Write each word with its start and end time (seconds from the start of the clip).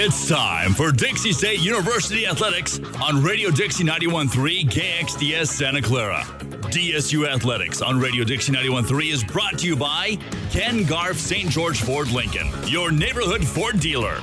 It's 0.00 0.28
time 0.28 0.74
for 0.74 0.92
Dixie 0.92 1.32
State 1.32 1.58
University 1.58 2.24
Athletics 2.24 2.78
on 3.02 3.20
Radio 3.20 3.50
Dixie 3.50 3.82
91.3 3.82 4.70
KXDS 4.70 5.48
Santa 5.48 5.82
Clara. 5.82 6.22
DSU 6.70 7.26
Athletics 7.26 7.82
on 7.82 7.98
Radio 7.98 8.22
Dixie 8.22 8.52
91.3 8.52 9.12
is 9.12 9.24
brought 9.24 9.58
to 9.58 9.66
you 9.66 9.74
by 9.74 10.16
Ken 10.52 10.84
Garff 10.84 11.16
St. 11.16 11.50
George 11.50 11.82
Ford 11.82 12.12
Lincoln, 12.12 12.46
your 12.68 12.92
neighborhood 12.92 13.44
Ford 13.44 13.80
dealer. 13.80 14.20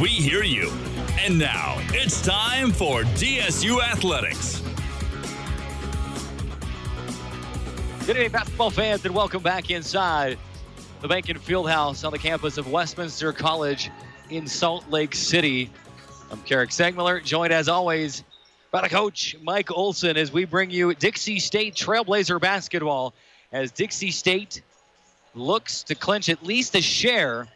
We 0.00 0.08
hear 0.08 0.42
you. 0.42 0.70
And 1.18 1.38
now 1.38 1.76
it's 1.90 2.22
time 2.22 2.72
for 2.72 3.02
DSU 3.02 3.82
Athletics. 3.82 4.62
Good 8.06 8.16
evening, 8.16 8.32
basketball 8.32 8.70
fans, 8.70 9.04
and 9.04 9.14
welcome 9.14 9.42
back 9.42 9.70
inside 9.70 10.38
the 11.02 11.08
Bank 11.08 11.26
Behnken 11.26 11.38
Fieldhouse 11.38 12.06
on 12.06 12.12
the 12.12 12.18
campus 12.18 12.56
of 12.56 12.72
Westminster 12.72 13.34
College 13.34 13.90
in 14.30 14.46
Salt 14.46 14.88
Lake 14.88 15.14
City. 15.14 15.70
I'm 16.30 16.40
Carrick 16.42 16.70
Segmiller, 16.70 17.22
joined 17.22 17.52
as 17.52 17.68
always 17.68 18.22
by 18.70 18.82
the 18.82 18.88
coach, 18.88 19.36
Mike 19.42 19.70
Olson, 19.72 20.16
as 20.16 20.32
we 20.32 20.44
bring 20.44 20.70
you 20.70 20.94
Dixie 20.94 21.40
State 21.40 21.74
Trailblazer 21.74 22.40
basketball 22.40 23.12
as 23.52 23.72
Dixie 23.72 24.12
State 24.12 24.62
looks 25.34 25.82
to 25.84 25.94
clinch 25.94 26.28
at 26.28 26.44
least 26.44 26.76
a 26.76 26.80
share 26.80 27.48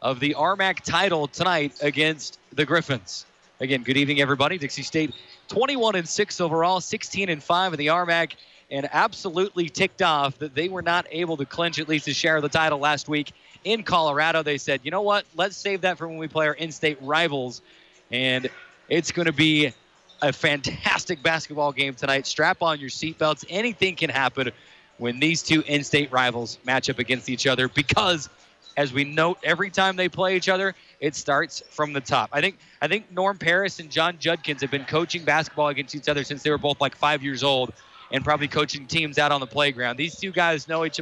of 0.00 0.20
the 0.20 0.34
RMAC 0.38 0.80
title 0.82 1.26
tonight 1.26 1.74
against 1.82 2.38
the 2.52 2.64
Griffins. 2.64 3.26
Again, 3.60 3.82
good 3.82 3.96
evening, 3.96 4.20
everybody. 4.20 4.56
Dixie 4.56 4.82
State 4.82 5.14
21 5.48 5.96
and 5.96 6.08
6 6.08 6.40
overall, 6.40 6.80
16 6.80 7.28
and 7.28 7.42
5 7.42 7.74
in 7.74 7.78
the 7.78 7.86
RMAC 7.88 8.32
and 8.70 8.88
absolutely 8.92 9.68
ticked 9.68 10.02
off 10.02 10.38
that 10.38 10.54
they 10.54 10.68
were 10.68 10.82
not 10.82 11.06
able 11.10 11.36
to 11.36 11.44
clinch 11.44 11.78
at 11.78 11.88
least 11.88 12.08
a 12.08 12.14
share 12.14 12.36
of 12.36 12.42
the 12.42 12.48
title 12.48 12.78
last 12.78 13.08
week 13.08 13.32
in 13.64 13.82
Colorado. 13.82 14.42
They 14.42 14.58
said, 14.58 14.80
you 14.82 14.90
know 14.90 15.02
what, 15.02 15.24
let's 15.34 15.56
save 15.56 15.82
that 15.82 15.98
for 15.98 16.08
when 16.08 16.18
we 16.18 16.28
play 16.28 16.46
our 16.46 16.54
in 16.54 16.72
state 16.72 16.98
rivals. 17.00 17.62
And 18.10 18.48
it's 18.88 19.12
going 19.12 19.26
to 19.26 19.32
be 19.32 19.72
a 20.22 20.32
fantastic 20.32 21.22
basketball 21.22 21.72
game 21.72 21.94
tonight. 21.94 22.26
Strap 22.26 22.62
on 22.62 22.80
your 22.80 22.90
seatbelts. 22.90 23.44
Anything 23.48 23.96
can 23.96 24.10
happen 24.10 24.50
when 24.98 25.18
these 25.18 25.42
two 25.42 25.62
in 25.66 25.84
state 25.84 26.12
rivals 26.12 26.58
match 26.64 26.88
up 26.88 26.98
against 26.98 27.28
each 27.28 27.46
other 27.46 27.68
because 27.68 28.28
as 28.76 28.92
we 28.92 29.04
note 29.04 29.38
every 29.42 29.70
time 29.70 29.96
they 29.96 30.08
play 30.08 30.36
each 30.36 30.48
other, 30.48 30.74
it 31.00 31.14
starts 31.14 31.62
from 31.70 31.92
the 31.92 32.00
top. 32.00 32.30
I 32.32 32.40
think 32.40 32.58
I 32.80 32.88
think 32.88 33.10
Norm 33.10 33.38
Parrish 33.38 33.78
and 33.78 33.90
Jon 33.90 34.18
Judkins 34.18 34.62
have 34.62 34.70
been 34.70 34.84
coaching 34.84 35.24
basketball 35.24 35.68
against 35.68 35.94
each 35.94 36.08
other 36.08 36.24
since 36.24 36.42
they 36.42 36.50
were 36.50 36.58
both 36.58 36.80
like 36.80 36.96
five 36.96 37.22
years 37.22 37.42
old 37.42 37.72
and 38.14 38.24
probably 38.24 38.46
coaching 38.46 38.86
teams 38.86 39.18
out 39.18 39.32
on 39.32 39.40
the 39.40 39.46
playground. 39.46 39.96
These 39.96 40.14
two 40.14 40.30
guys 40.30 40.68
know 40.68 40.84
each 40.84 41.00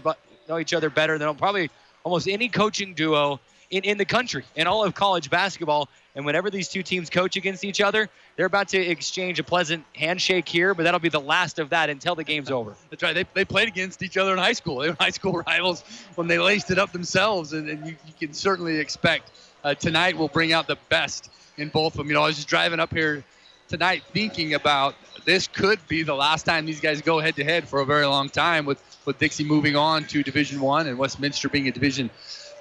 know 0.48 0.58
each 0.58 0.72
other 0.72 0.88
better 0.88 1.18
than 1.18 1.34
probably 1.36 1.70
almost 2.05 2.27
any 2.27 2.48
coaching 2.48 2.94
duo 2.94 3.38
in, 3.70 3.84
in 3.84 3.98
the 3.98 4.05
country 4.06 4.44
in 4.56 4.66
all 4.66 4.82
of 4.82 4.94
college 4.94 5.28
basketball. 5.28 5.90
And 6.14 6.24
whenever 6.24 6.50
these 6.50 6.68
two 6.68 6.83
teams 6.83 7.10
coach 7.10 7.36
against 7.36 7.64
each 7.64 7.83
other, 7.83 8.08
they're 8.36 8.46
about 8.46 8.68
to 8.68 8.78
exchange 8.78 9.38
a 9.38 9.44
pleasant 9.44 9.84
handshake 9.94 10.48
here, 10.48 10.74
but 10.74 10.84
that'll 10.84 11.00
be 11.00 11.10
the 11.10 11.20
last 11.20 11.58
of 11.58 11.68
that 11.70 11.90
until 11.90 12.14
the 12.14 12.24
game's 12.24 12.50
over. 12.50 12.74
That's 12.88 13.02
right. 13.02 13.14
They, 13.14 13.24
they 13.34 13.44
played 13.44 13.68
against 13.68 14.02
each 14.02 14.16
other 14.16 14.33
in 14.33 14.38
high 14.38 14.52
school. 14.55 14.78
They 14.78 14.88
were 14.88 14.96
high 14.98 15.10
school 15.10 15.33
rivals 15.46 15.84
when 16.14 16.28
they 16.28 16.38
laced 16.38 16.70
it 16.70 16.78
up 16.78 16.92
themselves, 16.92 17.52
and, 17.52 17.68
and 17.68 17.86
you, 17.86 17.96
you, 18.06 18.12
can 18.18 18.33
certainly 18.33 18.78
expect 18.78 19.30
uh, 19.64 19.74
tonight 19.74 20.16
will 20.16 20.28
bring 20.28 20.52
out 20.52 20.66
the 20.66 20.78
best 20.88 21.30
in 21.58 21.68
both 21.68 21.92
of 21.94 21.98
them. 21.98 22.08
You 22.08 22.14
know, 22.14 22.22
I 22.22 22.27
was 22.27 22.36
just 22.36 22.48
driving 22.48 22.80
up 22.80 22.92
here 22.92 23.22
tonight 23.68 24.02
thinking 24.12 24.52
about 24.52 24.94
this 25.24 25.46
could 25.46 25.78
be 25.88 26.02
the 26.02 26.14
last 26.14 26.44
time 26.44 26.66
these 26.66 26.80
guys 26.80 27.00
go 27.00 27.20
head 27.20 27.36
to 27.36 27.44
head 27.44 27.68
for 27.68 27.80
a 27.80 27.86
very 27.86 28.06
long 28.06 28.28
time 28.28 28.64
with, 28.64 28.82
with 29.04 29.18
Dixie 29.18 29.44
moving 29.44 29.76
on 29.76 30.04
to 30.06 30.22
Division 30.22 30.60
One 30.60 30.86
and 30.86 30.98
Westminster 30.98 31.48
being 31.48 31.68
a 31.68 31.72
Division 31.72 32.10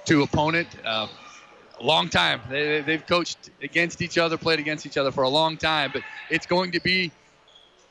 Two 0.04 0.22
opponent. 0.22 0.68
Uh, 0.84 1.06
a 1.80 1.84
long 1.84 2.08
time. 2.08 2.40
They, 2.48 2.80
they've 2.80 3.04
coached 3.06 3.50
against 3.62 4.02
each 4.02 4.18
other, 4.18 4.36
played 4.36 4.58
against 4.58 4.86
each 4.86 4.96
other 4.96 5.10
for 5.10 5.24
a 5.24 5.28
long 5.28 5.56
time, 5.56 5.90
but 5.92 6.02
it's 6.30 6.46
going 6.46 6.72
to 6.72 6.80
be 6.80 7.10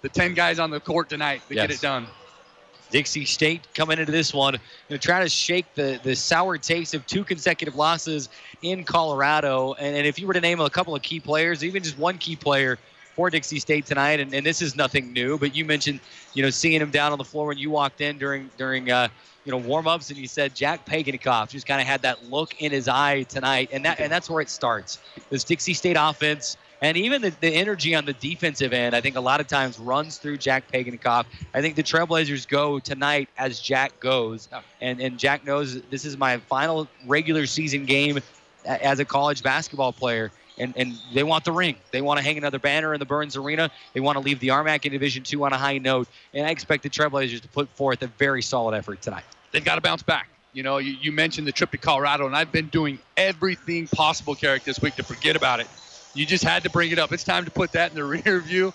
the 0.01 0.09
10 0.09 0.33
guys 0.33 0.59
on 0.59 0.69
the 0.69 0.79
court 0.79 1.09
tonight 1.09 1.41
to 1.47 1.55
yes. 1.55 1.67
get 1.67 1.75
it 1.75 1.81
done. 1.81 2.07
Dixie 2.89 3.25
State 3.25 3.67
coming 3.73 3.99
into 3.99 4.11
this 4.11 4.33
one, 4.33 4.53
going 4.89 4.99
to 4.99 5.05
try 5.05 5.23
to 5.23 5.29
shake 5.29 5.73
the, 5.75 5.99
the 6.03 6.13
sour 6.13 6.57
taste 6.57 6.93
of 6.93 7.05
two 7.07 7.23
consecutive 7.23 7.75
losses 7.75 8.27
in 8.61 8.83
Colorado. 8.83 9.73
And, 9.73 9.95
and 9.95 10.05
if 10.05 10.19
you 10.19 10.27
were 10.27 10.33
to 10.33 10.41
name 10.41 10.59
a 10.59 10.69
couple 10.69 10.93
of 10.93 11.01
key 11.01 11.19
players, 11.19 11.63
even 11.63 11.83
just 11.83 11.97
one 11.97 12.17
key 12.17 12.35
player 12.35 12.77
for 13.21 13.29
Dixie 13.29 13.59
State 13.59 13.85
tonight, 13.85 14.19
and, 14.19 14.33
and 14.33 14.43
this 14.43 14.63
is 14.63 14.75
nothing 14.75 15.13
new. 15.13 15.37
But 15.37 15.55
you 15.55 15.63
mentioned, 15.63 15.99
you 16.33 16.41
know, 16.41 16.49
seeing 16.49 16.81
him 16.81 16.89
down 16.89 17.11
on 17.11 17.19
the 17.19 17.23
floor 17.23 17.45
when 17.45 17.59
you 17.59 17.69
walked 17.69 18.01
in 18.01 18.17
during 18.17 18.49
during 18.57 18.89
uh, 18.89 19.09
you 19.45 19.51
know 19.51 19.59
warm-ups, 19.59 20.09
and 20.09 20.17
you 20.17 20.27
said 20.27 20.55
Jack 20.55 20.87
Pagenkopf 20.87 21.49
just 21.49 21.67
kind 21.67 21.79
of 21.79 21.85
had 21.85 22.01
that 22.01 22.31
look 22.31 22.59
in 22.59 22.71
his 22.71 22.87
eye 22.87 23.21
tonight, 23.23 23.69
and 23.71 23.85
that 23.85 23.99
and 23.99 24.11
that's 24.11 24.27
where 24.27 24.41
it 24.41 24.49
starts. 24.49 24.97
This 25.29 25.43
Dixie 25.43 25.75
State 25.75 25.97
offense. 25.99 26.57
And 26.83 26.97
even 26.97 27.21
the, 27.21 27.31
the 27.41 27.47
energy 27.49 27.93
on 27.93 28.05
the 28.05 28.13
defensive 28.13 28.73
end, 28.73 28.95
I 28.95 29.01
think 29.01 29.15
a 29.15 29.21
lot 29.21 29.39
of 29.39 29.45
times 29.45 29.77
runs 29.77 30.17
through 30.17 30.37
Jack 30.37 30.63
Pagenkopf. 30.71 31.25
I 31.53 31.61
think 31.61 31.75
the 31.75 31.83
Trailblazers 31.83 32.47
go 32.47 32.79
tonight 32.79 33.29
as 33.37 33.59
Jack 33.59 33.99
goes. 33.99 34.49
And, 34.81 34.99
and 34.99 35.19
Jack 35.19 35.45
knows 35.45 35.79
this 35.91 36.05
is 36.05 36.17
my 36.17 36.37
final 36.37 36.87
regular 37.05 37.45
season 37.45 37.85
game 37.85 38.17
as 38.65 38.99
a 38.99 39.05
college 39.05 39.43
basketball 39.43 39.93
player 39.93 40.31
and, 40.57 40.73
and 40.75 40.97
they 41.13 41.23
want 41.23 41.45
the 41.45 41.51
ring. 41.51 41.75
They 41.91 42.01
want 42.01 42.19
to 42.19 42.23
hang 42.23 42.37
another 42.37 42.59
banner 42.59 42.93
in 42.93 42.99
the 42.99 43.05
Burns 43.05 43.35
Arena. 43.35 43.71
They 43.93 43.99
want 43.99 44.17
to 44.17 44.19
leave 44.19 44.39
the 44.39 44.49
RMAC 44.49 44.85
in 44.85 44.91
Division 44.91 45.23
Two 45.23 45.43
on 45.43 45.53
a 45.53 45.57
high 45.57 45.77
note. 45.77 46.07
And 46.33 46.45
I 46.45 46.49
expect 46.49 46.83
the 46.83 46.89
Trailblazers 46.89 47.41
to 47.41 47.47
put 47.47 47.69
forth 47.69 48.01
a 48.03 48.07
very 48.07 48.41
solid 48.41 48.75
effort 48.75 49.01
tonight. 49.01 49.23
They've 49.51 49.63
got 49.63 49.75
to 49.75 49.81
bounce 49.81 50.03
back. 50.03 50.29
You 50.53 50.63
know, 50.63 50.77
you, 50.77 50.91
you 50.99 51.11
mentioned 51.11 51.47
the 51.47 51.51
trip 51.51 51.71
to 51.71 51.77
Colorado, 51.77 52.25
and 52.25 52.35
I've 52.35 52.51
been 52.51 52.67
doing 52.67 52.99
everything 53.15 53.87
possible, 53.87 54.35
Carrick, 54.35 54.65
this 54.65 54.81
week 54.81 54.95
to 54.95 55.03
forget 55.03 55.35
about 55.35 55.61
it. 55.61 55.67
You 56.13 56.25
just 56.25 56.43
had 56.43 56.63
to 56.63 56.69
bring 56.69 56.91
it 56.91 56.99
up. 56.99 57.13
It's 57.13 57.23
time 57.23 57.45
to 57.45 57.51
put 57.51 57.71
that 57.71 57.91
in 57.91 57.95
the 57.95 58.03
rear 58.25 58.39
view. 58.41 58.73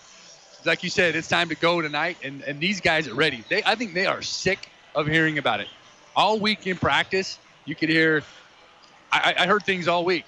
Like 0.65 0.83
you 0.83 0.89
said, 0.89 1.15
it's 1.15 1.29
time 1.29 1.51
to 1.51 1.55
go 1.55 1.83
tonight, 1.83 2.17
and, 2.23 2.43
and 2.43 2.59
these 2.61 2.81
guys 2.81 3.07
are 3.09 3.15
ready. 3.15 3.45
They, 3.49 3.63
I 3.65 3.75
think 3.75 3.93
they 3.93 4.07
are 4.07 4.23
sick 4.23 4.71
of 4.95 5.07
hearing 5.07 5.37
about 5.39 5.61
it. 5.61 5.69
All 6.17 6.41
week 6.41 6.67
in 6.67 6.79
practice, 6.79 7.39
you 7.67 7.75
could 7.75 7.91
hear. 7.91 8.23
I, 9.13 9.35
I 9.39 9.47
heard 9.47 9.65
things 9.65 9.87
all 9.87 10.05
week 10.05 10.25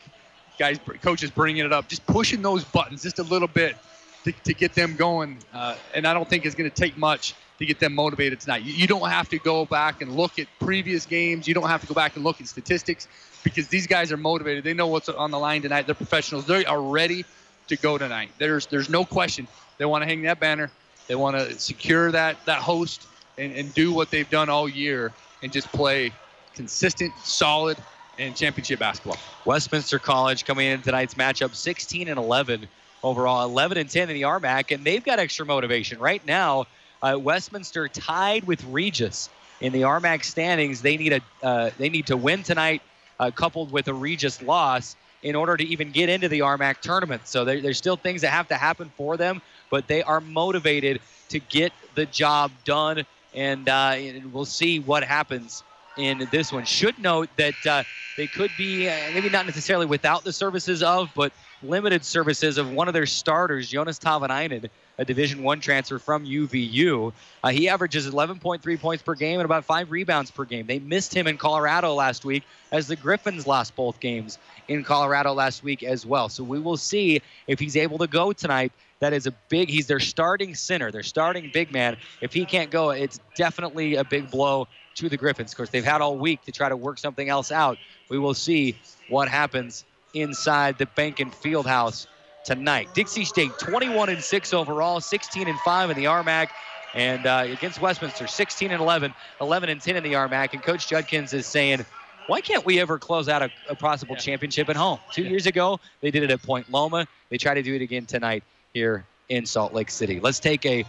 guys, 0.58 0.78
coaches 1.02 1.30
bringing 1.30 1.64
it 1.64 1.72
up, 1.72 1.88
just 1.88 2.06
pushing 2.06 2.42
those 2.42 2.64
buttons 2.64 3.02
just 3.02 3.18
a 3.18 3.22
little 3.22 3.48
bit 3.48 3.76
to, 4.24 4.32
to 4.32 4.54
get 4.54 4.74
them 4.74 4.96
going. 4.96 5.38
Uh, 5.52 5.76
and 5.94 6.06
I 6.06 6.14
don't 6.14 6.28
think 6.28 6.44
it's 6.44 6.54
going 6.54 6.68
to 6.68 6.74
take 6.74 6.96
much 6.96 7.34
to 7.58 7.66
get 7.66 7.80
them 7.80 7.94
motivated 7.94 8.40
tonight. 8.40 8.62
You, 8.62 8.72
you, 8.72 8.86
don't 8.86 9.08
have 9.08 9.28
to 9.30 9.38
go 9.38 9.64
back 9.64 10.00
and 10.00 10.16
look 10.16 10.38
at 10.38 10.46
previous 10.60 11.06
games. 11.06 11.48
You 11.48 11.54
don't 11.54 11.68
have 11.68 11.80
to 11.80 11.86
go 11.86 11.94
back 11.94 12.14
and 12.14 12.24
look 12.24 12.40
at 12.40 12.46
statistics 12.46 13.08
because 13.42 13.68
these 13.68 13.86
guys 13.86 14.12
are 14.12 14.16
motivated. 14.16 14.64
They 14.64 14.74
know 14.74 14.86
what's 14.86 15.08
on 15.08 15.30
the 15.30 15.38
line 15.38 15.62
tonight. 15.62 15.86
They're 15.86 15.94
professionals. 15.94 16.46
They 16.46 16.64
are 16.64 16.80
ready 16.80 17.24
to 17.68 17.76
go 17.76 17.98
tonight. 17.98 18.30
There's 18.38 18.66
there's 18.66 18.88
no 18.88 19.04
question. 19.04 19.46
They 19.78 19.84
want 19.84 20.02
to 20.02 20.06
hang 20.06 20.22
that 20.22 20.40
banner. 20.40 20.70
They 21.06 21.14
want 21.14 21.36
to 21.36 21.58
secure 21.58 22.10
that 22.12 22.44
that 22.46 22.60
host 22.60 23.06
and, 23.38 23.52
and 23.52 23.72
do 23.74 23.92
what 23.92 24.10
they've 24.10 24.28
done 24.28 24.48
all 24.48 24.68
year 24.68 25.12
and 25.42 25.52
just 25.52 25.68
play 25.72 26.12
consistent, 26.54 27.12
solid, 27.22 27.76
in 28.18 28.34
championship 28.34 28.78
basketball. 28.78 29.16
Westminster 29.44 29.98
College 29.98 30.44
coming 30.44 30.66
in 30.66 30.82
tonight's 30.82 31.14
matchup 31.14 31.54
16 31.54 32.08
and 32.08 32.18
11 32.18 32.68
overall, 33.02 33.44
11 33.44 33.78
and 33.78 33.88
10 33.88 34.10
in 34.10 34.14
the 34.14 34.22
RMAC, 34.22 34.74
and 34.74 34.84
they've 34.84 35.04
got 35.04 35.18
extra 35.18 35.46
motivation. 35.46 35.98
Right 35.98 36.24
now, 36.26 36.66
uh, 37.02 37.16
Westminster 37.18 37.88
tied 37.88 38.44
with 38.44 38.62
Regis 38.64 39.30
in 39.60 39.72
the 39.72 39.82
RMAC 39.82 40.24
standings. 40.24 40.82
They 40.82 40.96
need 40.96 41.12
a 41.12 41.20
uh, 41.42 41.70
they 41.78 41.88
need 41.88 42.08
to 42.08 42.16
win 42.16 42.42
tonight, 42.42 42.82
uh, 43.20 43.30
coupled 43.30 43.70
with 43.70 43.86
a 43.88 43.94
Regis 43.94 44.42
loss, 44.42 44.96
in 45.22 45.36
order 45.36 45.56
to 45.56 45.64
even 45.64 45.90
get 45.90 46.08
into 46.08 46.28
the 46.28 46.40
RMAC 46.40 46.80
tournament. 46.80 47.26
So 47.26 47.44
there, 47.44 47.60
there's 47.60 47.78
still 47.78 47.96
things 47.96 48.22
that 48.22 48.30
have 48.30 48.48
to 48.48 48.56
happen 48.56 48.90
for 48.96 49.16
them, 49.16 49.42
but 49.70 49.86
they 49.86 50.02
are 50.02 50.20
motivated 50.20 51.00
to 51.28 51.38
get 51.38 51.72
the 51.94 52.06
job 52.06 52.50
done, 52.64 53.04
and, 53.34 53.68
uh, 53.68 53.94
and 53.96 54.32
we'll 54.32 54.44
see 54.44 54.80
what 54.80 55.04
happens 55.04 55.62
in 55.98 56.26
this 56.30 56.52
one. 56.52 56.64
Should 56.64 56.98
note 56.98 57.28
that 57.36 57.66
uh, 57.66 57.82
they 58.16 58.26
could 58.26 58.50
be 58.56 58.88
uh, 58.88 58.94
maybe 59.12 59.28
not 59.28 59.46
necessarily 59.46 59.86
without 59.86 60.24
the 60.24 60.32
services 60.32 60.82
of, 60.82 61.10
but 61.14 61.32
limited 61.62 62.04
services 62.04 62.56
of 62.56 62.70
one 62.70 62.88
of 62.88 62.94
their 62.94 63.06
starters, 63.06 63.68
Jonas 63.68 63.98
Tavanainen, 63.98 64.70
a 64.98 65.04
Division 65.04 65.42
One 65.42 65.60
transfer 65.60 65.98
from 65.98 66.24
UVU. 66.24 67.12
Uh, 67.42 67.48
he 67.48 67.68
averages 67.68 68.08
11.3 68.08 68.80
points 68.80 69.02
per 69.02 69.14
game 69.14 69.40
and 69.40 69.44
about 69.44 69.64
five 69.64 69.90
rebounds 69.90 70.30
per 70.30 70.44
game. 70.44 70.66
They 70.66 70.78
missed 70.78 71.14
him 71.14 71.26
in 71.26 71.36
Colorado 71.36 71.94
last 71.94 72.24
week 72.24 72.44
as 72.72 72.86
the 72.86 72.96
Griffins 72.96 73.46
lost 73.46 73.74
both 73.76 74.00
games 74.00 74.38
in 74.68 74.84
Colorado 74.84 75.32
last 75.32 75.62
week 75.62 75.82
as 75.82 76.04
well. 76.06 76.28
So 76.28 76.44
we 76.44 76.60
will 76.60 76.76
see 76.76 77.20
if 77.46 77.58
he's 77.58 77.76
able 77.76 77.98
to 77.98 78.06
go 78.06 78.32
tonight. 78.32 78.72
That 79.00 79.12
is 79.12 79.28
a 79.28 79.30
big. 79.48 79.68
He's 79.68 79.86
their 79.86 80.00
starting 80.00 80.56
center, 80.56 80.90
their 80.90 81.04
starting 81.04 81.50
big 81.54 81.72
man. 81.72 81.96
If 82.20 82.32
he 82.32 82.44
can't 82.44 82.68
go, 82.68 82.90
it's 82.90 83.20
definitely 83.36 83.94
a 83.94 84.02
big 84.02 84.28
blow 84.28 84.66
to 84.98 85.08
the 85.08 85.16
Griffins. 85.16 85.52
Of 85.52 85.56
course, 85.56 85.70
they've 85.70 85.84
had 85.84 86.00
all 86.00 86.16
week 86.16 86.42
to 86.44 86.52
try 86.52 86.68
to 86.68 86.76
work 86.76 86.98
something 86.98 87.28
else 87.28 87.52
out. 87.52 87.78
We 88.08 88.18
will 88.18 88.34
see 88.34 88.76
what 89.08 89.28
happens 89.28 89.84
inside 90.14 90.78
the 90.78 90.86
Bank 90.86 91.16
Behnken 91.16 91.34
Fieldhouse 91.34 92.06
tonight. 92.44 92.88
Dixie 92.94 93.24
State 93.24 93.52
21 93.58 94.08
and 94.08 94.22
6 94.22 94.52
overall, 94.54 95.00
16 95.00 95.48
and 95.48 95.58
5 95.60 95.90
in 95.90 95.96
the 95.96 96.04
RMAC. 96.04 96.48
And 96.94 97.26
uh, 97.26 97.44
against 97.46 97.80
Westminster, 97.80 98.26
16 98.26 98.70
and 98.70 98.80
11, 98.80 99.14
11 99.40 99.68
and 99.68 99.80
10 99.80 99.96
in 99.96 100.02
the 100.02 100.14
RMAC. 100.14 100.54
And 100.54 100.62
Coach 100.62 100.88
Judkins 100.88 101.32
is 101.34 101.46
saying, 101.46 101.84
why 102.26 102.40
can't 102.40 102.64
we 102.64 102.80
ever 102.80 102.98
close 102.98 103.28
out 103.28 103.42
a, 103.42 103.50
a 103.68 103.74
possible 103.74 104.14
Yeah. 104.14 104.20
championship 104.20 104.68
at 104.68 104.76
home? 104.76 104.98
Two 105.12 105.22
Yeah. 105.22 105.30
years 105.30 105.46
ago, 105.46 105.80
they 106.00 106.10
did 106.10 106.22
it 106.22 106.30
at 106.30 106.42
Point 106.42 106.70
Loma. 106.70 107.06
They 107.30 107.38
try 107.38 107.54
to 107.54 107.62
do 107.62 107.74
it 107.74 107.82
again 107.82 108.06
tonight 108.06 108.42
here 108.72 109.04
in 109.28 109.46
Salt 109.46 109.72
Lake 109.74 109.90
City. 109.90 110.18
Let's 110.20 110.40
take 110.40 110.64
a 110.66 110.84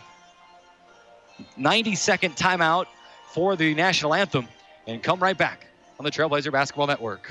90 1.57 1.95
second 1.95 2.35
timeout 2.35 2.85
for 3.31 3.55
the 3.55 3.73
national 3.73 4.13
anthem 4.13 4.47
and 4.87 5.01
come 5.01 5.19
right 5.19 5.37
back 5.37 5.67
on 5.99 6.05
the 6.05 6.11
Trailblazer 6.11 6.51
Basketball 6.51 6.87
Network. 6.87 7.29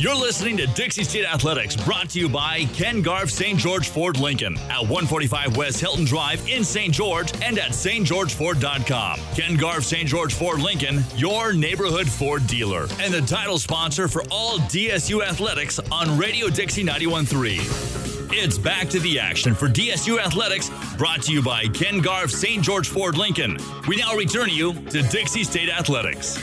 You're 0.00 0.14
listening 0.14 0.56
to 0.58 0.66
Dixie 0.68 1.02
State 1.02 1.24
Athletics, 1.24 1.74
brought 1.74 2.10
to 2.10 2.20
you 2.20 2.28
by 2.28 2.66
Ken 2.72 3.02
Garff 3.02 3.30
St. 3.30 3.58
George 3.58 3.88
Ford 3.88 4.16
Lincoln 4.16 4.56
at 4.70 4.82
145 4.82 5.56
West 5.56 5.80
Hilton 5.80 6.04
Drive 6.04 6.46
in 6.48 6.62
St. 6.62 6.94
George 6.94 7.32
and 7.42 7.58
at 7.58 7.72
stgeorgeford.com. 7.72 9.20
Ken 9.34 9.56
Garff 9.56 9.82
St. 9.82 10.08
George 10.08 10.34
Ford 10.34 10.60
Lincoln, 10.60 11.02
your 11.16 11.52
neighborhood 11.52 12.08
Ford 12.08 12.46
dealer, 12.46 12.86
and 13.00 13.12
the 13.12 13.22
title 13.22 13.58
sponsor 13.58 14.06
for 14.06 14.22
all 14.30 14.58
DSU 14.58 15.20
athletics 15.26 15.80
on 15.90 16.16
Radio 16.16 16.48
Dixie 16.48 16.84
91.3. 16.84 18.07
It's 18.30 18.58
back 18.58 18.88
to 18.90 19.00
the 19.00 19.18
action 19.18 19.54
for 19.54 19.68
DSU 19.68 20.18
Athletics, 20.20 20.70
brought 20.96 21.22
to 21.22 21.32
you 21.32 21.42
by 21.42 21.66
Ken 21.68 22.00
Garff 22.00 22.30
St. 22.30 22.62
George 22.62 22.88
Ford 22.88 23.16
Lincoln. 23.16 23.56
We 23.88 23.96
now 23.96 24.14
return 24.14 24.50
you 24.50 24.74
to 24.90 25.02
Dixie 25.02 25.44
State 25.44 25.70
Athletics. 25.70 26.38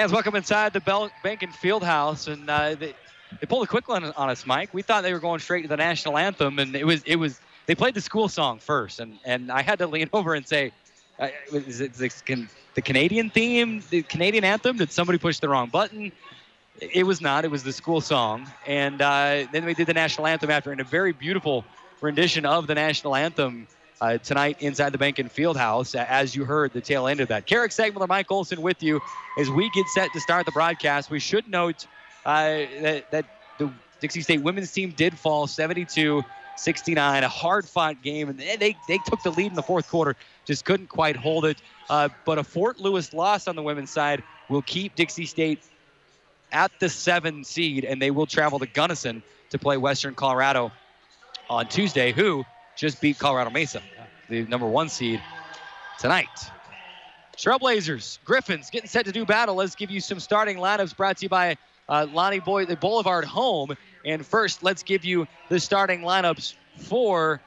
Fans, 0.00 0.12
welcome 0.12 0.34
inside 0.34 0.72
the 0.72 0.80
Bel- 0.80 1.10
Behnken 1.22 1.52
Field 1.52 1.84
House, 1.84 2.26
and 2.26 2.48
uh, 2.48 2.74
they, 2.74 2.94
they 3.38 3.46
pulled 3.46 3.64
a 3.64 3.66
quick 3.66 3.86
one 3.86 4.02
on 4.02 4.30
us, 4.30 4.46
Mike. 4.46 4.72
We 4.72 4.80
thought 4.80 5.02
they 5.02 5.12
were 5.12 5.20
going 5.20 5.40
straight 5.40 5.60
to 5.60 5.68
the 5.68 5.76
national 5.76 6.16
anthem, 6.16 6.58
and 6.58 6.74
it 6.74 6.86
was 6.86 7.02
it 7.02 7.16
was 7.16 7.38
they 7.66 7.74
played 7.74 7.92
the 7.92 8.00
school 8.00 8.26
song 8.30 8.60
first, 8.60 8.98
and 8.98 9.18
and 9.26 9.52
I 9.52 9.60
had 9.60 9.78
to 9.80 9.86
lean 9.86 10.08
over 10.14 10.32
and 10.32 10.48
say, 10.48 10.72
uh, 11.18 11.28
is 11.52 11.82
it 11.82 12.24
can, 12.24 12.48
the 12.76 12.80
Canadian 12.80 13.28
theme, 13.28 13.82
the 13.90 14.00
Canadian 14.00 14.42
anthem? 14.42 14.78
Did 14.78 14.90
somebody 14.90 15.18
push 15.18 15.38
the 15.38 15.50
wrong 15.50 15.68
button? 15.68 16.12
It 16.80 17.04
was 17.04 17.20
not. 17.20 17.44
It 17.44 17.50
was 17.50 17.62
the 17.62 17.72
school 17.74 18.00
song, 18.00 18.46
and 18.66 19.02
uh, 19.02 19.48
then 19.52 19.66
we 19.66 19.74
did 19.74 19.86
the 19.86 19.92
national 19.92 20.26
anthem 20.26 20.48
after, 20.48 20.72
in 20.72 20.80
a 20.80 20.84
very 20.84 21.12
beautiful 21.12 21.62
rendition 22.00 22.46
of 22.46 22.66
the 22.66 22.74
national 22.74 23.14
anthem. 23.14 23.68
Uh, 24.00 24.16
tonight 24.16 24.56
inside 24.60 24.92
the 24.92 24.98
Behnken 24.98 25.30
Field 25.30 25.58
House, 25.58 25.94
as 25.94 26.34
you 26.34 26.46
heard 26.46 26.72
the 26.72 26.80
tail 26.80 27.06
end 27.06 27.20
of 27.20 27.28
that. 27.28 27.44
Carrick 27.44 27.70
Segmiller, 27.70 28.08
Mike 28.08 28.32
Olson 28.32 28.62
with 28.62 28.82
you 28.82 28.98
as 29.38 29.50
we 29.50 29.68
get 29.70 29.86
set 29.88 30.10
to 30.14 30.20
start 30.20 30.46
the 30.46 30.52
broadcast. 30.52 31.10
We 31.10 31.20
should 31.20 31.46
note 31.46 31.86
uh, 32.24 32.64
that, 32.80 33.10
that 33.10 33.26
the 33.58 33.70
Dixie 34.00 34.22
State 34.22 34.42
women's 34.42 34.72
team 34.72 34.94
did 34.96 35.18
fall 35.18 35.46
72 35.46 36.24
69, 36.56 37.24
a 37.24 37.28
hard 37.28 37.66
fought 37.66 38.02
game, 38.02 38.28
and 38.28 38.38
they, 38.38 38.56
they, 38.56 38.76
they 38.86 38.98
took 39.06 39.22
the 39.22 39.30
lead 39.30 39.46
in 39.46 39.54
the 39.54 39.62
fourth 39.62 39.88
quarter, 39.88 40.14
just 40.44 40.64
couldn't 40.64 40.88
quite 40.88 41.16
hold 41.16 41.44
it. 41.44 41.60
Uh, 41.88 42.08
but 42.24 42.38
a 42.38 42.44
Fort 42.44 42.78
Lewis 42.78 43.12
loss 43.12 43.48
on 43.48 43.56
the 43.56 43.62
women's 43.62 43.90
side 43.90 44.22
will 44.48 44.62
keep 44.62 44.94
Dixie 44.94 45.26
State 45.26 45.62
at 46.52 46.70
the 46.78 46.88
seven 46.88 47.44
seed, 47.44 47.84
and 47.84 48.00
they 48.00 48.10
will 48.10 48.26
travel 48.26 48.58
to 48.58 48.66
Gunnison 48.66 49.22
to 49.50 49.58
play 49.58 49.76
Western 49.76 50.14
Colorado 50.14 50.70
on 51.48 51.66
Tuesday, 51.66 52.12
who 52.12 52.44
just 52.76 53.00
beat 53.00 53.18
Colorado 53.18 53.50
Mesa, 53.50 53.82
the 54.28 54.42
number 54.46 54.66
one 54.66 54.88
seed, 54.88 55.20
tonight. 55.98 56.28
Trailblazers, 57.36 58.18
Griffins 58.24 58.70
getting 58.70 58.88
set 58.88 59.06
to 59.06 59.12
do 59.12 59.24
battle. 59.24 59.54
Let's 59.54 59.74
give 59.74 59.90
you 59.90 60.00
some 60.00 60.20
starting 60.20 60.58
lineups 60.58 60.96
brought 60.96 61.18
to 61.18 61.24
you 61.24 61.28
by 61.28 61.56
uh, 61.88 62.06
Lonnie 62.12 62.40
Boy, 62.40 62.66
the 62.66 62.76
Boulevard 62.76 63.24
Home. 63.24 63.76
And 64.04 64.24
first, 64.24 64.62
let's 64.62 64.82
give 64.82 65.04
you 65.04 65.26
the 65.48 65.58
starting 65.58 66.00
lineups 66.00 66.54
for 66.76 67.40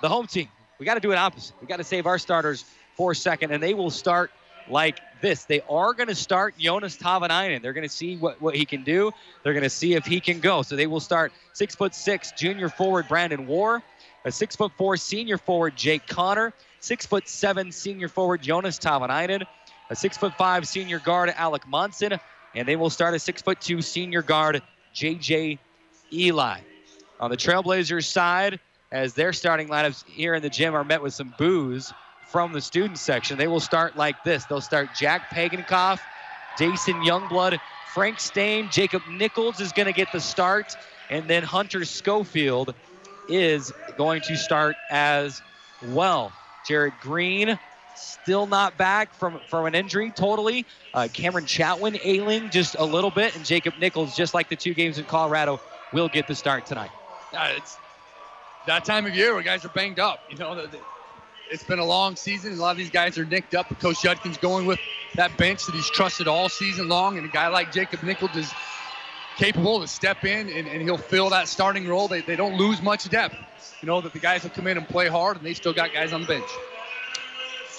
the 0.00 0.08
home 0.08 0.26
team. 0.26 0.48
We 0.78 0.86
got 0.86 0.94
to 0.94 1.00
do 1.00 1.12
it 1.12 1.16
opposite. 1.16 1.54
We 1.60 1.66
got 1.66 1.76
to 1.78 1.84
save 1.84 2.06
our 2.06 2.18
starters 2.18 2.64
for 2.96 3.12
a 3.12 3.14
second, 3.14 3.50
and 3.50 3.62
they 3.62 3.74
will 3.74 3.90
start 3.90 4.30
like 4.68 4.98
this. 5.20 5.44
They 5.44 5.60
are 5.68 5.92
going 5.94 6.08
to 6.08 6.14
start 6.14 6.58
Jonas 6.58 6.96
Tavanainen. 6.96 7.62
They're 7.62 7.72
going 7.72 7.88
to 7.88 7.94
see 7.94 8.16
what, 8.16 8.40
what 8.40 8.54
he 8.54 8.64
can 8.64 8.84
do. 8.84 9.12
They're 9.42 9.54
going 9.54 9.62
to 9.62 9.70
see 9.70 9.94
if 9.94 10.04
he 10.04 10.20
can 10.20 10.40
go. 10.40 10.62
So 10.62 10.76
they 10.76 10.86
will 10.86 11.00
start 11.00 11.32
six 11.52 11.74
foot 11.74 11.94
six 11.94 12.32
junior 12.32 12.68
forward 12.68 13.08
Brandon 13.08 13.46
Warr, 13.46 13.82
a 14.26 14.32
six 14.32 14.56
foot 14.56 14.72
four 14.76 14.96
senior 14.96 15.38
forward 15.38 15.76
Jake 15.76 16.06
Connor, 16.08 16.52
six 16.80 17.06
foot 17.06 17.28
seven 17.28 17.70
senior 17.70 18.08
forward 18.08 18.42
Jonas 18.42 18.76
Tavanainen, 18.76 19.44
a 19.88 19.96
six 19.96 20.18
foot 20.18 20.34
five 20.36 20.66
senior 20.66 20.98
guard 20.98 21.32
Alec 21.36 21.66
Monson, 21.66 22.18
and 22.54 22.66
they 22.66 22.74
will 22.74 22.90
start 22.90 23.14
a 23.14 23.18
six 23.20 23.40
foot 23.40 23.60
two 23.60 23.80
senior 23.80 24.22
guard 24.22 24.62
JJ 24.94 25.58
Eli. 26.12 26.58
On 27.20 27.30
the 27.30 27.36
Trailblazers 27.36 28.04
side, 28.04 28.58
as 28.90 29.14
their 29.14 29.32
starting 29.32 29.68
lineups 29.68 30.04
here 30.06 30.34
in 30.34 30.42
the 30.42 30.50
gym 30.50 30.74
are 30.74 30.84
met 30.84 31.00
with 31.00 31.14
some 31.14 31.32
boos 31.38 31.92
from 32.26 32.52
the 32.52 32.60
student 32.60 32.98
section, 32.98 33.38
they 33.38 33.46
will 33.46 33.60
start 33.60 33.96
like 33.96 34.24
this. 34.24 34.44
They'll 34.44 34.60
start 34.60 34.88
Jack 34.98 35.30
Pagenkopf, 35.30 36.00
Dason 36.58 37.06
Youngblood, 37.06 37.60
Frank 37.94 38.18
Staine, 38.18 38.68
Jacob 38.70 39.02
Nichols 39.08 39.60
is 39.60 39.70
going 39.72 39.86
to 39.86 39.92
get 39.92 40.10
the 40.12 40.20
start, 40.20 40.76
and 41.10 41.28
then 41.28 41.44
Hunter 41.44 41.84
Schofield 41.84 42.74
is 43.28 43.72
going 43.96 44.22
to 44.22 44.36
start 44.36 44.76
as 44.90 45.42
well. 45.82 46.32
Jared 46.66 46.94
Green 47.00 47.58
still 47.94 48.46
not 48.46 48.76
back 48.76 49.14
from, 49.14 49.40
from 49.48 49.66
an 49.66 49.74
injury 49.74 50.10
totally. 50.10 50.66
Uh, 50.92 51.08
Cameron 51.12 51.46
Chatwin 51.46 51.98
ailing 52.02 52.50
just 52.50 52.76
a 52.78 52.84
little 52.84 53.10
bit, 53.10 53.34
and 53.36 53.44
Jacob 53.44 53.74
Nichols, 53.80 54.16
just 54.16 54.34
like 54.34 54.48
the 54.48 54.56
two 54.56 54.74
games 54.74 54.98
in 54.98 55.04
Colorado, 55.04 55.60
will 55.92 56.08
get 56.08 56.26
the 56.26 56.34
start 56.34 56.66
tonight. 56.66 56.90
It's 57.32 57.76
that 58.66 58.84
time 58.84 59.06
of 59.06 59.14
year 59.14 59.34
where 59.34 59.42
guys 59.42 59.64
are 59.64 59.68
banged 59.68 59.98
up. 59.98 60.20
You 60.30 60.36
know, 60.36 60.66
it's 61.50 61.64
been 61.64 61.78
a 61.78 61.84
long 61.84 62.16
season. 62.16 62.52
A 62.52 62.56
lot 62.56 62.72
of 62.72 62.76
these 62.76 62.90
guys 62.90 63.16
are 63.18 63.24
nicked 63.24 63.54
up. 63.54 63.66
Coach 63.80 64.02
Judkins 64.02 64.36
going 64.36 64.66
with 64.66 64.80
that 65.14 65.36
bench 65.36 65.64
that 65.66 65.74
he's 65.74 65.88
trusted 65.88 66.28
all 66.28 66.48
season 66.48 66.88
long, 66.88 67.16
and 67.16 67.26
a 67.26 67.30
guy 67.30 67.48
like 67.48 67.72
Jacob 67.72 68.02
Nichols 68.02 68.34
is 68.36 68.52
capable 69.36 69.80
to 69.80 69.86
step 69.86 70.24
in 70.24 70.48
and, 70.48 70.66
and 70.66 70.82
he'll 70.82 70.96
fill 70.96 71.30
that 71.30 71.48
starting 71.48 71.86
role. 71.86 72.08
They, 72.08 72.22
they 72.22 72.36
don't 72.36 72.56
lose 72.56 72.82
much 72.82 73.08
depth. 73.08 73.36
You 73.82 73.86
know 73.86 74.00
that 74.00 74.12
the 74.12 74.18
guys 74.18 74.42
will 74.42 74.50
come 74.50 74.66
in 74.66 74.78
and 74.78 74.88
play 74.88 75.08
hard, 75.08 75.36
and 75.36 75.44
they 75.44 75.54
still 75.54 75.72
got 75.72 75.92
guys 75.92 76.12
on 76.12 76.22
the 76.22 76.26
bench. 76.26 76.48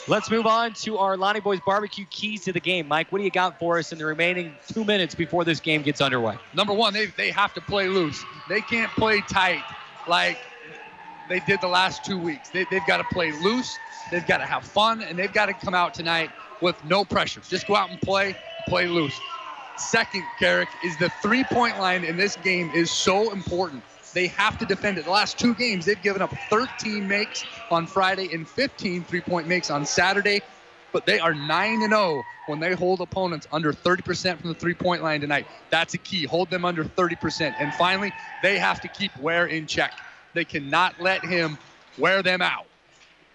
Let's 0.09 0.31
move 0.31 0.45
on 0.45 0.73
to 0.83 0.97
our 0.99 1.17
Lonnie 1.17 1.41
Boys 1.41 1.59
barbecue 1.65 2.05
keys 2.09 2.45
to 2.45 2.53
the 2.53 2.61
game. 2.61 2.87
Mike, 2.87 3.11
what 3.11 3.17
do 3.17 3.25
you 3.25 3.31
got 3.31 3.59
for 3.59 3.77
us 3.77 3.91
in 3.91 3.97
the 3.97 4.05
remaining 4.05 4.55
two 4.71 4.85
minutes 4.85 5.15
before 5.15 5.43
this 5.43 5.59
game 5.59 5.81
gets 5.81 5.99
underway? 5.99 6.37
number 6.53 6.73
one, 6.73 6.93
they, 6.93 7.07
they 7.07 7.29
have 7.29 7.53
to 7.55 7.61
play 7.61 7.87
loose. 7.89 8.23
They 8.47 8.61
can't 8.61 8.91
play 8.91 9.21
tight 9.27 9.63
like 10.07 10.37
they 11.27 11.41
did 11.41 11.59
the 11.59 11.67
last 11.67 12.05
two 12.05 12.17
weeks. 12.17 12.49
They, 12.49 12.65
they've 12.71 12.85
got 12.87 12.97
to 12.97 13.03
play 13.05 13.33
loose. 13.43 13.77
They've 14.09 14.25
got 14.25 14.37
to 14.37 14.45
have 14.45 14.63
fun, 14.63 15.01
and 15.01 15.19
they've 15.19 15.33
got 15.33 15.47
to 15.47 15.53
come 15.53 15.73
out 15.73 15.93
tonight 15.93 16.29
with 16.61 16.81
no 16.85 17.03
pressure. 17.03 17.41
Just 17.41 17.67
go 17.67 17.75
out 17.75 17.89
and 17.89 17.99
play, 17.99 18.35
play 18.69 18.87
loose. 18.87 19.19
Second, 19.77 20.25
Carrick, 20.39 20.69
is 20.83 20.97
the 20.97 21.09
three-point 21.09 21.79
line 21.79 22.03
in 22.03 22.17
this 22.17 22.35
game 22.37 22.71
is 22.73 22.91
so 22.91 23.31
important. 23.31 23.83
They 24.13 24.27
have 24.27 24.57
to 24.59 24.65
defend 24.65 24.97
it. 24.97 25.05
The 25.05 25.11
last 25.11 25.37
two 25.37 25.53
games, 25.53 25.85
they've 25.85 26.01
given 26.01 26.21
up 26.21 26.31
13 26.49 27.07
makes 27.07 27.45
on 27.69 27.85
Friday 27.85 28.29
and 28.33 28.47
15 28.47 29.03
three-point 29.03 29.47
makes 29.47 29.69
on 29.69 29.85
Saturday 29.85 30.41
but 30.91 31.05
they 31.05 31.19
are 31.19 31.33
9 31.33 31.81
and 31.83 31.91
0 31.91 32.25
when 32.47 32.59
they 32.59 32.73
hold 32.73 33.01
opponents 33.01 33.47
under 33.51 33.71
30% 33.73 34.39
from 34.39 34.49
the 34.49 34.55
three-point 34.55 35.03
line 35.03 35.21
tonight. 35.21 35.45
That's 35.69 35.93
a 35.93 35.97
key. 35.97 36.25
Hold 36.25 36.49
them 36.49 36.65
under 36.65 36.83
30%. 36.83 37.53
And 37.59 37.73
finally, 37.73 38.11
they 38.41 38.57
have 38.57 38.81
to 38.81 38.87
keep 38.87 39.15
Warr 39.17 39.45
in 39.47 39.67
check. 39.67 39.93
They 40.33 40.45
cannot 40.45 40.99
let 40.99 41.23
him 41.23 41.57
wear 41.97 42.23
them 42.23 42.41
out. 42.41 42.65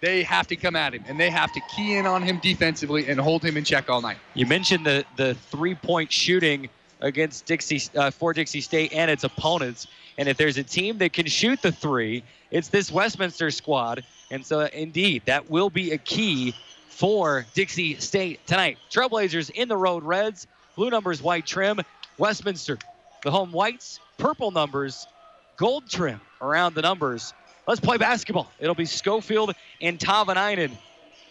They 0.03 0.23
have 0.23 0.47
to 0.47 0.57
come 0.57 0.75
at 0.75 0.93
him 0.93 1.05
and 1.07 1.17
they 1.17 1.29
have 1.29 1.53
to 1.53 1.61
key 1.61 1.95
in 1.95 2.05
on 2.05 2.23
him 2.23 2.37
defensively 2.39 3.07
and 3.07 3.17
hold 3.17 3.41
him 3.41 3.55
in 3.55 3.63
check 3.63 3.89
all 3.89 4.01
night. 4.01 4.17
You 4.33 4.45
mentioned 4.45 4.85
the 4.85 5.05
the 5.15 5.33
three 5.33 5.75
point 5.75 6.11
shooting 6.11 6.67
against 6.99 7.45
Dixie 7.45 7.81
uh, 7.97 8.11
for 8.11 8.33
Dixie 8.33 8.59
State 8.59 8.91
and 8.91 9.09
its 9.09 9.23
opponents. 9.23 9.87
And 10.17 10.27
if 10.27 10.35
there's 10.35 10.57
a 10.57 10.63
team 10.63 10.97
that 10.97 11.13
can 11.13 11.25
shoot 11.27 11.61
the 11.61 11.71
three, 11.71 12.21
it's 12.51 12.67
this 12.67 12.91
Westminster 12.91 13.49
squad. 13.49 14.03
And 14.29 14.45
so, 14.45 14.65
indeed, 14.73 15.21
that 15.25 15.49
will 15.49 15.69
be 15.69 15.93
a 15.93 15.97
key 15.97 16.53
for 16.89 17.45
Dixie 17.53 17.95
State 17.95 18.45
tonight. 18.45 18.79
Trailblazers 18.91 19.51
in 19.51 19.69
the 19.69 19.77
road 19.77 20.03
reds, 20.03 20.47
blue 20.75 20.89
numbers, 20.89 21.21
white 21.21 21.45
trim. 21.45 21.79
Westminster, 22.17 22.77
the 23.23 23.31
home 23.31 23.53
whites, 23.53 24.01
purple 24.17 24.51
numbers, 24.51 25.07
gold 25.55 25.89
trim 25.89 26.19
around 26.41 26.75
the 26.75 26.81
numbers 26.81 27.33
Let's 27.67 27.79
play 27.79 27.97
basketball. 27.97 28.51
It'll 28.59 28.75
be 28.75 28.85
Schofield 28.85 29.53
and 29.81 29.99
Tavanainen 29.99 30.77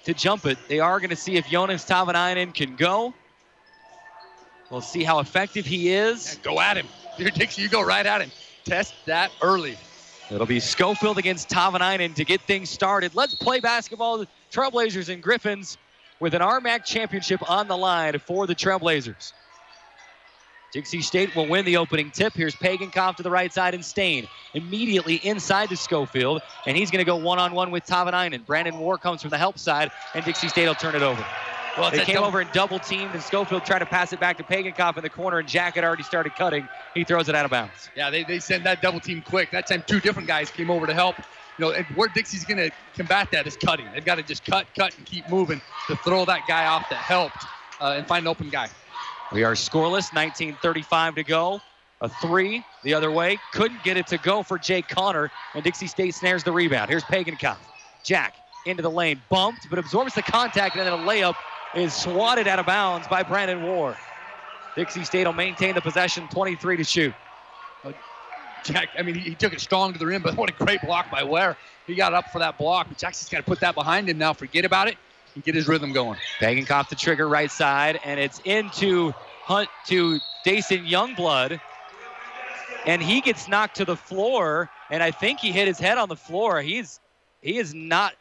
to 0.05 0.15
jump 0.15 0.47
it. 0.47 0.59
They 0.69 0.81
are 0.81 0.99
going 0.99 1.11
to 1.11 1.17
see 1.17 1.37
if 1.37 1.47
Jonas 1.49 1.85
Tavanainen 1.85 2.53
can 2.53 2.77
go. 2.77 3.13
We'll 4.71 4.81
see 4.81 5.05
how 5.05 5.19
effective 5.19 5.67
he 5.67 5.93
is. 5.93 6.39
Go 6.43 6.59
at 6.59 6.79
him. 6.79 6.87
Dear 7.19 7.31
Dixie, 7.31 7.61
you 7.63 7.69
go 7.69 7.83
right 7.85 8.07
at 8.07 8.23
him. 8.23 8.31
Test 8.65 8.95
that 9.05 9.31
early. 9.43 9.77
It'll 10.31 10.47
be 10.47 10.61
Schofield 10.61 11.19
against 11.19 11.51
Tavanainen 11.51 12.15
to 12.15 12.25
get 12.25 12.41
things 12.41 12.71
started. 12.71 13.15
Let's 13.15 13.35
play 13.35 13.61
basketball. 13.61 14.19
The 14.19 14.29
Trailblazers 14.51 15.13
and 15.13 15.23
Griffins 15.23 15.77
with 16.21 16.33
an 16.33 16.41
RMAC 16.41 16.85
championship 16.85 17.51
on 17.51 17.69
the 17.69 17.77
line 17.77 18.19
for 18.19 18.47
the 18.47 18.55
Trailblazers. 18.55 19.35
Dixie 20.73 21.03
State 21.03 21.37
will 21.37 21.47
win 21.47 21.67
the 21.67 21.77
opening 21.77 22.11
tip. 22.11 22.33
Here's 22.33 22.57
Pagenkopf 22.57 23.17
to 23.17 23.23
the 23.23 23.31
right 23.31 23.53
side 23.53 23.75
and 23.75 23.85
Staine 23.85 24.27
immediately 24.55 25.17
inside 25.17 25.69
to 25.69 25.77
Schofield, 25.77 26.41
and 26.67 26.77
he's 26.77 26.91
going 26.91 26.99
to 26.99 27.05
go 27.05 27.17
one-on-one 27.17 27.71
with 27.71 27.85
Tavanainen. 27.85 28.43
Brandon 28.47 28.75
Moore 28.75 28.97
comes 28.97 29.21
from 29.21 29.31
the 29.31 29.39
help 29.39 29.59
side, 29.59 29.91
and 30.15 30.25
Dixie 30.25 30.49
State 30.49 30.67
will 30.67 30.75
turn 30.75 30.95
it 30.95 31.03
over. 31.03 31.23
Well, 31.79 31.91
They 31.91 32.05
came 32.05 32.17
double- 32.17 32.29
over 32.29 32.41
and 32.41 32.51
double 32.53 32.79
teamed, 32.79 33.15
and 33.15 33.23
Schofield 33.23 33.65
tried 33.65 33.81
to 33.81 33.87
pass 33.87 34.13
it 34.15 34.21
back 34.21 34.37
to 34.39 34.45
Pagenkopf 34.45 34.97
in 34.97 35.03
the 35.03 35.11
corner, 35.11 35.39
and 35.39 35.49
Jack 35.49 35.75
had 35.75 35.85
already 35.85 36.03
started 36.03 36.35
cutting. 36.37 36.69
He 36.95 37.05
throws 37.05 37.29
it 37.29 37.35
out 37.35 37.45
of 37.45 37.51
bounds. 37.51 37.91
Yeah, 37.95 38.09
they, 38.11 38.25
they 38.25 38.39
sent 38.39 38.65
that 38.65 38.81
double 38.83 39.01
team 39.01 39.23
quick. 39.23 39.51
That 39.51 39.67
time, 39.67 39.83
two 39.87 40.01
different 40.01 40.29
guys 40.29 40.51
came 40.51 40.71
over 40.71 40.87
to 40.87 40.95
help. 40.95 41.17
You 41.59 41.67
know, 41.67 41.71
and 41.73 41.85
where 41.97 42.09
Dixie's 42.09 42.45
going 42.47 42.59
to 42.59 42.71
combat 42.95 43.29
that 43.33 43.47
is 43.47 43.57
cutting. 43.57 43.87
They've 43.93 44.05
got 44.05 44.15
to 44.15 44.23
just 44.23 44.45
cut, 44.45 44.67
cut, 44.75 44.97
and 44.97 45.07
keep 45.07 45.29
moving 45.29 45.61
to 45.89 45.97
throw 45.97 46.25
that 46.27 46.47
guy 46.47 46.67
off 46.67 46.89
that 46.89 46.99
helped 46.99 47.45
uh, 47.81 47.95
and 47.97 48.07
find 48.07 48.25
an 48.25 48.29
open 48.29 48.49
guy. 48.49 48.69
We 49.33 49.45
are 49.45 49.55
scoreless, 49.55 50.13
19:35 50.13 51.15
to 51.15 51.25
go. 51.25 51.61
A 52.03 52.09
three 52.09 52.63
the 52.83 52.93
other 52.93 53.11
way. 53.11 53.39
Couldn't 53.53 53.83
get 53.83 53.97
it 53.97 54.07
to 54.09 54.19
go 54.19 54.43
for 54.43 54.59
Jake 54.59 54.89
Connor, 54.89 55.31
and 55.55 55.65
Dixie 55.65 55.87
State 55.87 56.15
snares 56.15 56.45
the 56.45 56.53
rebound. 56.53 56.91
Here's 56.91 57.05
Pagenkopf. 57.05 57.57
Jack 58.05 58.35
into 58.67 58.83
the 58.83 58.91
lane, 58.91 59.23
bumped, 59.31 59.71
but 59.71 59.79
absorbs 59.79 60.15
the 60.15 60.23
contact, 60.23 60.77
and 60.77 60.87
then 60.87 60.93
a 60.93 60.99
layup 60.99 61.35
is 61.75 61.95
swatted 61.95 62.47
out 62.47 62.59
of 62.59 62.67
bounds 62.67 63.09
by 63.09 63.23
Brandon 63.23 63.63
Ward. 63.63 63.97
Dixie 64.77 65.05
State 65.05 65.27
will 65.27 65.33
maintain 65.33 65.75
the 65.75 65.81
possession, 65.81 66.29
23 66.29 66.77
to 66.77 66.85
shoot. 66.85 67.15
Uh, 67.85 67.93
Jack, 68.65 68.91
I 68.99 69.03
mean, 69.03 69.15
he, 69.15 69.31
he 69.31 69.35
took 69.35 69.53
it 69.53 69.61
strong 69.61 69.93
to 69.95 69.99
the 69.99 70.07
rim, 70.07 70.23
but 70.23 70.37
what 70.37 70.51
a 70.51 70.65
great 70.65 70.81
block 70.83 71.11
by 71.11 71.25
Warr. 71.25 71.57
He 71.87 71.95
got 71.95 72.13
up 72.13 72.31
for 72.31 72.39
that 72.39 72.59
block. 72.59 72.89
But 72.89 72.99
Jackson's 72.99 73.31
got 73.31 73.39
to 73.39 73.45
put 73.45 73.61
that 73.61 73.75
behind 73.75 74.09
him 74.09 74.19
now. 74.19 74.33
Forget 74.35 74.65
about 74.65 74.89
it 74.89 74.97
and 75.35 75.45
get 75.45 75.55
his 75.55 75.69
rhythm 75.69 75.93
going. 75.93 76.19
Pagenkopf 76.41 76.89
the 76.89 76.97
trigger 76.97 77.29
right 77.29 77.51
side, 77.51 78.01
and 78.05 78.19
it's 78.21 78.41
into 78.45 79.13
Hunt 79.43 79.69
to 79.87 80.21
Dason 80.45 80.87
Youngblood. 80.87 81.61
And 82.85 83.01
he 83.01 83.21
gets 83.21 83.47
knocked 83.47 83.77
to 83.77 83.85
the 83.85 83.97
floor, 83.97 84.69
and 84.91 85.03
I 85.03 85.13
think 85.13 85.39
he 85.39 85.53
hit 85.53 85.69
his 85.69 85.79
head 85.79 85.99
on 85.99 86.09
the 86.09 86.17
floor. 86.17 86.61
He's 86.61 86.99
he 87.41 87.59
is 87.59 87.75
not 87.75 88.15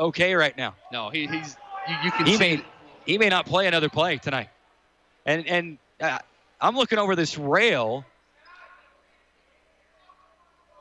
okay 0.00 0.34
right 0.34 0.56
now. 0.56 0.74
No, 0.90 1.10
he, 1.10 1.26
he's 1.26 1.56
you, 1.88 1.94
you 2.04 2.10
can 2.12 2.26
He 2.26 2.32
see. 2.32 2.38
may 2.38 2.64
he 3.04 3.18
may 3.18 3.28
not 3.28 3.44
play 3.46 3.66
another 3.66 3.88
play 3.90 4.16
tonight. 4.16 4.48
And 5.26 5.46
and 5.46 5.78
uh, 6.00 6.18
I'm 6.60 6.76
looking 6.76 6.98
over 6.98 7.14
this 7.14 7.36
rail. 7.36 8.04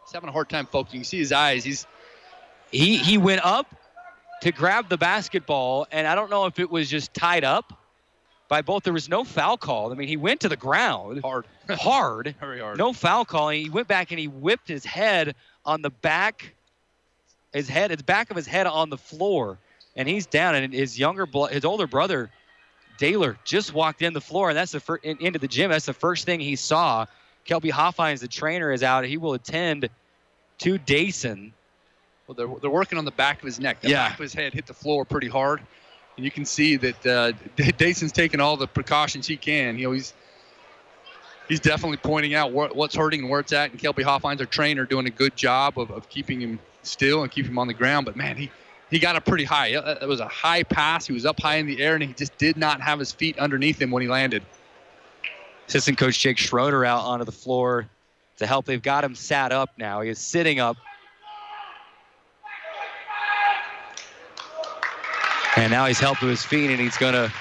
He's 0.05 0.13
having 0.13 0.29
a 0.29 0.31
hard 0.31 0.47
time 0.49 0.65
focusing. 0.67 0.99
You 0.99 1.03
see 1.03 1.19
his 1.19 1.31
eyes. 1.33 1.63
He's 1.65 1.85
He 2.71 2.97
he 2.97 3.17
went 3.17 3.43
up 3.43 3.67
to 4.45 4.51
grab 4.51 4.89
the 4.89 4.97
basketball, 4.97 5.87
and 5.91 6.05
I 6.05 6.13
don't 6.13 6.29
know 6.29 6.45
if 6.45 6.59
it 6.59 6.69
was 6.69 6.87
just 6.87 7.15
tied 7.15 7.43
up 7.43 7.81
by 8.47 8.61
both. 8.61 8.83
There 8.83 8.93
was 8.93 9.09
no 9.09 9.23
foul 9.23 9.57
call. 9.57 9.91
I 9.91 9.95
mean, 9.95 10.07
he 10.07 10.17
went 10.17 10.41
to 10.41 10.49
the 10.49 10.55
ground 10.55 11.21
hard, 11.21 11.45
hard. 11.71 12.35
very 12.39 12.59
hard. 12.59 12.77
No 12.77 12.93
foul 12.93 13.25
call. 13.25 13.49
He 13.49 13.71
went 13.71 13.87
back 13.87 14.11
and 14.11 14.19
he 14.19 14.27
whipped 14.27 14.67
his 14.67 14.85
head 14.85 15.33
on 15.65 15.81
the 15.81 15.89
back, 15.89 16.53
his 17.53 17.67
head, 17.67 17.89
his 17.89 18.03
back 18.03 18.29
of 18.29 18.35
his 18.37 18.45
head 18.45 18.67
on 18.67 18.91
the 18.91 18.99
floor, 18.99 19.57
and 19.95 20.07
he's 20.07 20.27
down. 20.27 20.53
And 20.53 20.71
his 20.71 20.99
younger, 20.99 21.27
his 21.49 21.65
older 21.65 21.87
brother, 21.87 22.29
Daler, 22.99 23.39
just 23.45 23.73
walked 23.73 24.03
in 24.03 24.13
the 24.13 24.21
floor, 24.21 24.49
and 24.49 24.57
that's 24.57 24.73
the 24.73 24.79
fir- 24.79 24.97
in, 24.97 25.17
into 25.21 25.39
the 25.39 25.47
gym. 25.47 25.71
That's 25.71 25.87
the 25.87 25.93
first 25.93 26.27
thing 26.27 26.39
he 26.39 26.55
saw. 26.55 27.07
Kelby 27.47 27.71
Hoffines, 27.71 28.21
the 28.21 28.27
trainer, 28.27 28.71
is 28.71 28.83
out. 28.83 29.05
He 29.05 29.17
will 29.17 29.33
attend 29.33 29.89
to 30.59 30.77
Dason. 30.77 31.51
Well, 32.27 32.35
they're, 32.35 32.47
they're 32.61 32.69
working 32.69 32.97
on 32.97 33.05
the 33.05 33.11
back 33.11 33.39
of 33.39 33.45
his 33.45 33.59
neck. 33.59 33.81
The 33.81 33.89
Yeah. 33.89 34.07
back 34.09 34.13
of 34.19 34.23
his 34.23 34.33
head 34.33 34.53
hit 34.53 34.65
the 34.65 34.73
floor 34.73 35.05
pretty 35.05 35.27
hard. 35.27 35.61
And 36.17 36.25
you 36.25 36.31
can 36.31 36.45
see 36.45 36.75
that 36.77 37.05
uh, 37.05 37.31
Dason's 37.77 38.11
taking 38.11 38.39
all 38.39 38.57
the 38.57 38.67
precautions 38.67 39.27
he 39.27 39.37
can. 39.37 39.77
You 39.77 39.87
know, 39.87 39.91
he's 39.91 40.13
he's 41.47 41.59
definitely 41.59 41.97
pointing 41.97 42.33
out 42.33 42.51
what, 42.51 42.75
what's 42.75 42.95
hurting 42.95 43.21
and 43.21 43.29
where 43.29 43.39
it's 43.41 43.53
at. 43.53 43.71
And 43.71 43.79
Kelby 43.79 44.03
Hoffines, 44.03 44.39
our 44.41 44.47
trainer, 44.47 44.85
doing 44.85 45.05
a 45.05 45.11
good 45.11 45.35
job 45.35 45.77
of, 45.77 45.91
of 45.91 46.09
keeping 46.09 46.39
him 46.41 46.59
still 46.83 47.21
and 47.23 47.31
keeping 47.31 47.51
him 47.51 47.59
on 47.59 47.67
the 47.67 47.73
ground. 47.73 48.05
But 48.05 48.15
man, 48.15 48.37
he 48.37 48.49
he 48.89 48.97
got 48.99 49.15
up 49.15 49.25
pretty 49.25 49.43
high. 49.43 49.67
It 49.67 49.83
it 50.03 50.07
was 50.07 50.19
a 50.21 50.27
high 50.27 50.63
pass. 50.63 51.05
He 51.05 51.13
was 51.13 51.25
up 51.25 51.39
high 51.39 51.57
in 51.57 51.67
the 51.67 51.81
air, 51.81 51.95
and 51.95 52.03
he 52.03 52.13
just 52.13 52.35
did 52.37 52.55
not 52.57 52.81
have 52.81 52.97
his 52.97 53.11
feet 53.11 53.37
underneath 53.37 53.79
him 53.81 53.91
when 53.91 54.01
he 54.01 54.07
landed. 54.07 54.41
Assistant 55.67 55.97
coach 55.97 56.19
Jake 56.19 56.37
Schroeder 56.37 56.85
out 56.85 57.03
onto 57.03 57.25
the 57.25 57.31
floor 57.31 57.89
to 58.37 58.47
help. 58.47 58.65
They've 58.65 58.81
got 58.81 59.03
him 59.03 59.15
sat 59.15 59.51
up 59.51 59.71
now. 59.77 60.01
He 60.01 60.09
is 60.09 60.19
sitting 60.19 60.59
up. 60.59 60.77
And 65.57 65.71
now 65.71 65.85
he's 65.85 65.99
helped 65.99 66.19
to 66.21 66.27
his 66.27 66.43
feet 66.43 66.69
and 66.69 66.79
he's 66.79 66.97
gonna 66.97 67.31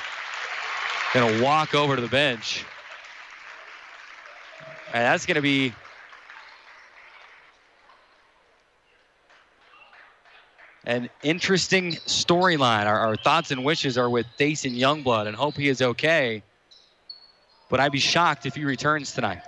gonna 1.12 1.42
walk 1.42 1.74
over 1.74 1.96
to 1.96 2.02
the 2.02 2.08
bench. 2.08 2.64
And 4.92 5.02
that's 5.02 5.26
gonna 5.26 5.42
be 5.42 5.74
an 10.86 11.08
interesting 11.22 11.92
storyline. 11.92 12.86
Our, 12.86 12.98
our 12.98 13.16
thoughts 13.16 13.50
and 13.50 13.64
wishes 13.64 13.98
are 13.98 14.10
with 14.10 14.26
Dason 14.38 14.74
Youngblood 14.74 15.26
and 15.26 15.34
hope 15.34 15.56
he 15.56 15.68
is 15.68 15.82
okay. 15.82 16.42
But 17.70 17.80
I'd 17.80 17.92
be 17.92 17.98
shocked 17.98 18.46
if 18.46 18.54
he 18.54 18.64
returns 18.64 19.12
tonight. 19.12 19.40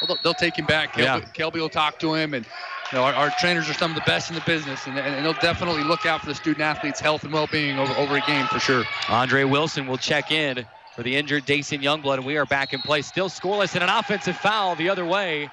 Well, 0.00 0.08
they'll, 0.08 0.18
they'll 0.24 0.34
take 0.34 0.58
him 0.58 0.66
back. 0.66 0.94
Kelby, 0.94 1.02
Yeah. 1.02 1.20
Kelby 1.20 1.60
will 1.60 1.68
talk 1.68 2.00
to 2.00 2.14
him, 2.14 2.34
and 2.34 2.44
you 2.92 2.98
know 2.98 3.04
our, 3.04 3.14
our 3.14 3.30
trainers 3.30 3.70
are 3.70 3.74
some 3.74 3.90
of 3.90 3.94
the 3.94 4.02
best 4.02 4.28
in 4.28 4.34
the 4.34 4.42
business, 4.42 4.86
and, 4.86 4.98
and 4.98 5.24
they'll 5.24 5.32
definitely 5.34 5.82
look 5.82 6.04
out 6.04 6.20
for 6.20 6.26
the 6.26 6.34
student 6.34 6.60
athlete's 6.60 7.00
health 7.00 7.24
and 7.24 7.32
well-being 7.32 7.78
over, 7.78 7.92
over 7.94 8.16
a 8.16 8.20
game 8.20 8.46
for 8.46 8.60
sure. 8.60 8.84
Andre 9.08 9.44
Wilson 9.44 9.86
will 9.86 9.96
check 9.96 10.30
in 10.30 10.66
for 10.94 11.02
the 11.02 11.16
injured 11.16 11.46
Dason 11.46 11.80
Youngblood, 11.80 12.16
and 12.16 12.26
we 12.26 12.36
are 12.36 12.44
back 12.44 12.74
in 12.74 12.82
play. 12.82 13.00
Still 13.00 13.30
scoreless 13.30 13.74
and 13.74 13.82
an 13.82 13.88
offensive 13.88 14.36
foul 14.36 14.74
the 14.76 14.90
other 14.90 15.06
way. 15.06 15.48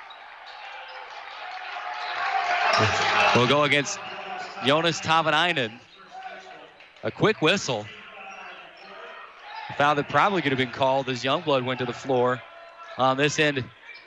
We'll 3.35 3.47
go 3.47 3.63
against 3.63 3.99
Jonas 4.65 4.99
Tavanainen. 4.99 5.71
A 7.03 7.11
quick 7.11 7.41
whistle. 7.41 7.85
A 9.69 9.73
foul 9.73 9.95
that 9.95 10.09
probably 10.09 10.41
could 10.41 10.51
have 10.51 10.59
been 10.59 10.71
called 10.71 11.07
as 11.09 11.23
Youngblood 11.23 11.63
went 11.63 11.79
to 11.79 11.85
the 11.85 11.93
floor 11.93 12.41
on 12.97 13.15
this 13.15 13.39
end. 13.39 13.63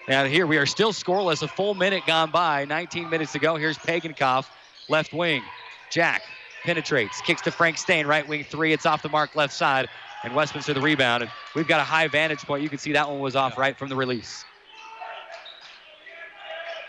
Now 0.09 0.25
here 0.25 0.47
we 0.47 0.57
are 0.59 0.67
still 0.67 0.93
scoreless. 0.93 1.43
A 1.43 1.49
full 1.49 1.75
minute 1.75 2.05
gone 2.07 2.31
by. 2.31 2.65
19 2.65 3.09
minutes 3.09 3.33
to 3.33 3.39
go. 3.39 3.57
Here's 3.57 3.79
Pagenkopf, 3.79 4.47
left 4.89 5.13
wing. 5.13 5.43
Jack 5.91 6.23
penetrates, 6.65 7.21
kicks 7.21 7.43
to 7.43 7.51
Frank 7.51 7.79
Staine, 7.79 8.07
right 8.07 8.27
wing 8.27 8.45
three. 8.45 8.73
It's 8.73 8.87
off 8.87 9.03
the 9.03 9.09
mark, 9.09 9.37
left 9.37 9.53
side, 9.53 9.89
and 10.25 10.35
Westminster 10.35 10.75
the 10.75 10.81
rebound. 10.81 11.23
And 11.23 11.33
we've 11.55 11.69
got 11.69 11.81
a 11.81 11.85
high 11.85 12.09
vantage 12.09 12.41
point. 12.41 12.63
You 12.63 12.69
can 12.69 12.79
see 12.79 12.93
that 12.93 13.09
one 13.09 13.21
was 13.21 13.37
off 13.37 13.59
right 13.59 13.77
from 13.77 13.89
the 13.89 13.97
release. 13.97 14.45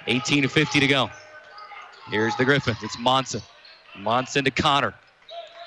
18 0.08 0.44
to 0.44 0.50
50 0.50 0.80
to 0.80 0.88
go. 0.88 1.10
Here's 2.10 2.36
the 2.36 2.46
Griffins. 2.46 2.78
It's 2.84 2.98
Monson. 3.00 3.42
Monson 3.98 4.44
to 4.46 4.52
Connor. 4.52 4.94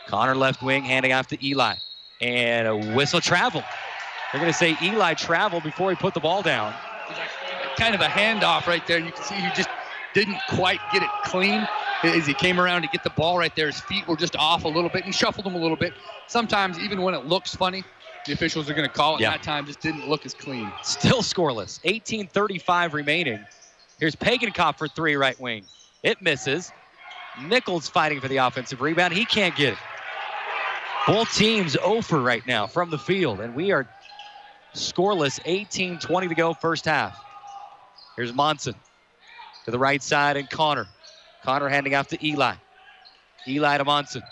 Connor 0.08 0.34
left 0.34 0.62
wing, 0.62 0.84
handing 0.84 1.12
off 1.12 1.28
to 1.28 1.46
Eli. 1.46 1.74
And 2.20 2.68
a 2.68 2.94
whistle 2.94 3.20
travel. 3.20 3.62
They're 4.32 4.40
going 4.40 4.52
to 4.52 4.58
say 4.58 4.76
Eli 4.82 5.14
traveled 5.14 5.62
before 5.62 5.90
he 5.90 5.96
put 5.96 6.14
the 6.14 6.20
ball 6.20 6.42
down. 6.42 6.74
Kind 7.78 7.94
of 7.94 8.00
a 8.00 8.06
handoff 8.06 8.66
right 8.66 8.86
there. 8.86 8.98
You 8.98 9.12
can 9.12 9.22
see 9.22 9.34
he 9.34 9.48
just 9.54 9.68
didn't 10.14 10.38
quite 10.48 10.80
get 10.92 11.02
it 11.02 11.10
clean 11.24 11.66
as 12.02 12.26
he 12.26 12.34
came 12.34 12.58
around 12.58 12.82
to 12.82 12.88
get 12.88 13.04
the 13.04 13.10
ball 13.10 13.38
right 13.38 13.54
there. 13.54 13.66
His 13.66 13.80
feet 13.80 14.06
were 14.08 14.16
just 14.16 14.34
off 14.36 14.64
a 14.64 14.68
little 14.68 14.88
bit. 14.88 15.04
He 15.04 15.12
shuffled 15.12 15.44
them 15.44 15.54
a 15.54 15.58
little 15.58 15.76
bit. 15.76 15.92
Sometimes 16.26 16.78
even 16.78 17.02
when 17.02 17.14
it 17.14 17.26
looks 17.26 17.54
funny, 17.54 17.84
the 18.26 18.32
officials 18.32 18.68
are 18.70 18.74
going 18.74 18.88
to 18.88 18.94
call 18.94 19.16
it. 19.16 19.20
Yeah. 19.20 19.30
That 19.30 19.42
time 19.42 19.66
just 19.66 19.80
didn't 19.80 20.08
look 20.08 20.26
as 20.26 20.34
clean. 20.34 20.72
Still 20.82 21.22
scoreless. 21.22 21.80
18:35 21.84 22.92
remaining. 22.92 23.44
Here's 23.98 24.16
Pagenkopf 24.16 24.78
for 24.78 24.88
three 24.88 25.16
right 25.16 25.38
wing. 25.40 25.64
It 26.02 26.20
misses. 26.22 26.72
Nichols 27.42 27.88
fighting 27.88 28.20
for 28.20 28.28
the 28.28 28.38
offensive 28.38 28.80
rebound. 28.80 29.12
He 29.12 29.24
can't 29.24 29.54
get 29.54 29.74
it. 29.74 29.78
Both 31.06 31.34
teams 31.34 31.76
over 31.76 32.20
right 32.20 32.44
now 32.46 32.66
from 32.66 32.90
the 32.90 32.98
field, 32.98 33.40
and 33.40 33.54
we 33.54 33.70
are 33.70 33.86
scoreless. 34.74 35.40
18-20 35.42 36.28
to 36.28 36.34
go 36.34 36.52
first 36.54 36.86
half. 36.86 37.22
Here's 38.16 38.32
Monson 38.32 38.74
to 39.64 39.70
the 39.70 39.78
right 39.78 40.02
side 40.02 40.36
and 40.36 40.48
Connor. 40.48 40.86
Connor 41.42 41.68
handing 41.68 41.94
off 41.94 42.08
to 42.08 42.26
Eli. 42.26 42.54
Eli 43.46 43.78
to 43.78 43.84
Monson. 43.84 44.22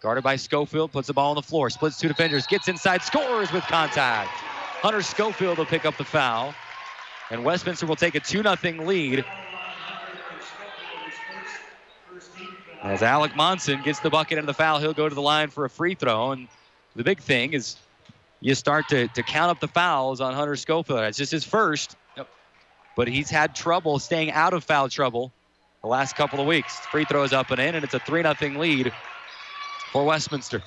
Guarded 0.00 0.22
by 0.22 0.36
Schofield, 0.36 0.92
puts 0.92 1.08
the 1.08 1.14
ball 1.14 1.30
on 1.30 1.36
the 1.36 1.42
floor, 1.42 1.68
splits 1.70 1.98
two 1.98 2.08
defenders, 2.08 2.46
gets 2.46 2.68
inside, 2.68 3.02
scores 3.02 3.50
with 3.52 3.64
contact. 3.64 4.30
Hunter 4.30 5.02
Schofield 5.02 5.58
will 5.58 5.66
pick 5.66 5.84
up 5.84 5.96
the 5.96 6.04
foul. 6.04 6.54
And 7.30 7.44
Westminster 7.44 7.86
will 7.86 7.96
take 7.96 8.14
a 8.14 8.20
2 8.20 8.42
0 8.42 8.86
lead 8.86 9.24
As 12.86 13.02
Alec 13.02 13.34
Monson 13.34 13.82
gets 13.82 13.98
the 13.98 14.10
bucket 14.10 14.38
and 14.38 14.46
the 14.46 14.54
foul, 14.54 14.78
he'll 14.78 14.94
go 14.94 15.08
to 15.08 15.14
the 15.14 15.22
line 15.22 15.50
for 15.50 15.64
a 15.64 15.70
free 15.70 15.96
throw. 15.96 16.30
And 16.30 16.46
the 16.94 17.02
big 17.02 17.18
thing 17.18 17.52
is 17.52 17.76
you 18.40 18.54
start 18.54 18.86
to, 18.90 19.08
to 19.08 19.22
count 19.24 19.50
up 19.50 19.58
the 19.58 19.66
fouls 19.66 20.20
on 20.20 20.34
Hunter 20.34 20.54
Schofield. 20.54 21.00
It's 21.00 21.18
just 21.18 21.32
his 21.32 21.44
first. 21.44 21.96
But 22.96 23.08
he's 23.08 23.30
had 23.30 23.54
trouble 23.54 24.00
staying 24.00 24.32
out 24.32 24.54
of 24.54 24.64
foul 24.64 24.88
trouble 24.88 25.32
the 25.82 25.88
last 25.88 26.16
couple 26.16 26.40
of 26.40 26.46
weeks. 26.46 26.76
Free 26.90 27.04
throws 27.04 27.32
up 27.32 27.50
and 27.52 27.60
in, 27.60 27.76
and 27.76 27.84
it's 27.84 27.94
a 27.94 28.00
3 28.00 28.22
0 28.22 28.58
lead 28.58 28.92
for 29.92 30.04
Westminster. 30.04 30.62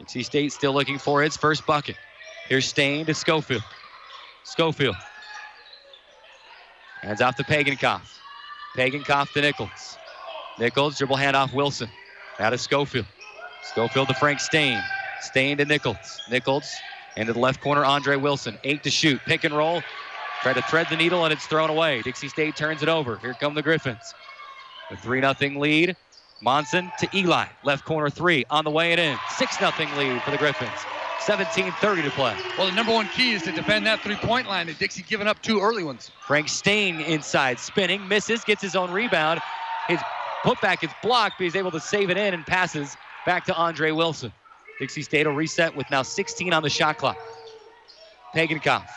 NC 0.00 0.24
State 0.24 0.52
still 0.52 0.72
looking 0.72 0.98
for 0.98 1.22
its 1.24 1.36
first 1.36 1.66
bucket. 1.66 1.96
Here's 2.48 2.66
Staine 2.66 3.04
to 3.06 3.14
Schofield. 3.14 3.64
Schofield. 4.44 4.96
Hands 7.02 7.20
off 7.20 7.36
to 7.36 7.44
Pagenkopf. 7.44 8.08
Pagenkopf 8.76 9.32
to 9.32 9.40
Nichols. 9.40 9.98
Nichols, 10.58 10.98
dribble 10.98 11.16
handoff 11.16 11.52
Wilson. 11.52 11.88
Out 12.38 12.52
of 12.52 12.60
Schofield. 12.60 13.06
Schofield 13.64 14.08
to 14.08 14.14
Frank 14.14 14.40
Staine. 14.40 14.82
Staine 15.20 15.58
to 15.58 15.64
Nichols. 15.64 16.20
Nichols 16.30 16.72
into 17.18 17.32
the 17.32 17.38
left 17.38 17.60
corner, 17.60 17.84
Andre 17.84 18.16
Wilson. 18.16 18.56
Eight 18.64 18.82
to 18.84 18.90
shoot. 18.90 19.20
Pick 19.26 19.44
and 19.44 19.54
roll. 19.54 19.82
Try 20.42 20.52
to 20.52 20.62
thread 20.62 20.86
the 20.88 20.96
needle 20.96 21.24
and 21.24 21.32
it's 21.32 21.46
thrown 21.46 21.68
away. 21.68 22.00
Dixie 22.02 22.28
State 22.28 22.56
turns 22.56 22.82
it 22.82 22.88
over. 22.88 23.18
Here 23.18 23.34
come 23.34 23.54
the 23.54 23.62
Griffins. 23.62 24.14
A 24.90 24.96
3 24.96 25.20
0 25.20 25.58
lead. 25.58 25.96
Monson 26.40 26.92
to 27.00 27.08
Eli. 27.12 27.46
Left 27.64 27.84
corner 27.84 28.08
three 28.08 28.44
on 28.48 28.64
the 28.64 28.70
way 28.70 28.92
and 28.92 29.00
in. 29.00 29.18
6 29.36 29.58
0 29.58 29.72
lead 29.96 30.22
for 30.22 30.30
the 30.30 30.38
Griffins. 30.38 30.70
17-30 31.20 32.04
to 32.04 32.10
play. 32.10 32.34
Well, 32.56 32.68
the 32.68 32.72
number 32.72 32.92
one 32.92 33.06
key 33.08 33.32
is 33.32 33.42
to 33.42 33.52
defend 33.52 33.84
that 33.86 34.00
three-point 34.00 34.48
line. 34.48 34.68
And 34.68 34.78
Dixie 34.78 35.02
giving 35.02 35.26
up 35.26 35.42
two 35.42 35.60
early 35.60 35.84
ones. 35.84 36.10
Frank 36.26 36.48
Staine 36.48 37.00
inside, 37.00 37.58
spinning, 37.58 38.06
misses, 38.08 38.44
gets 38.44 38.62
his 38.62 38.74
own 38.74 38.90
rebound. 38.90 39.40
His 39.88 40.00
putback 40.42 40.82
is 40.82 40.90
blocked, 41.02 41.34
but 41.36 41.44
he's 41.44 41.56
able 41.56 41.70
to 41.72 41.80
save 41.80 42.08
it 42.08 42.16
in 42.16 42.32
and 42.32 42.46
passes 42.46 42.96
back 43.26 43.44
to 43.44 43.54
Andre 43.54 43.90
Wilson. 43.90 44.32
Dixie 44.78 45.02
State 45.02 45.26
will 45.26 45.34
reset 45.34 45.74
with 45.74 45.90
now 45.90 46.02
16 46.02 46.52
on 46.52 46.62
the 46.62 46.70
shot 46.70 46.98
clock. 46.98 47.18
Pagenkopf. 48.34 48.88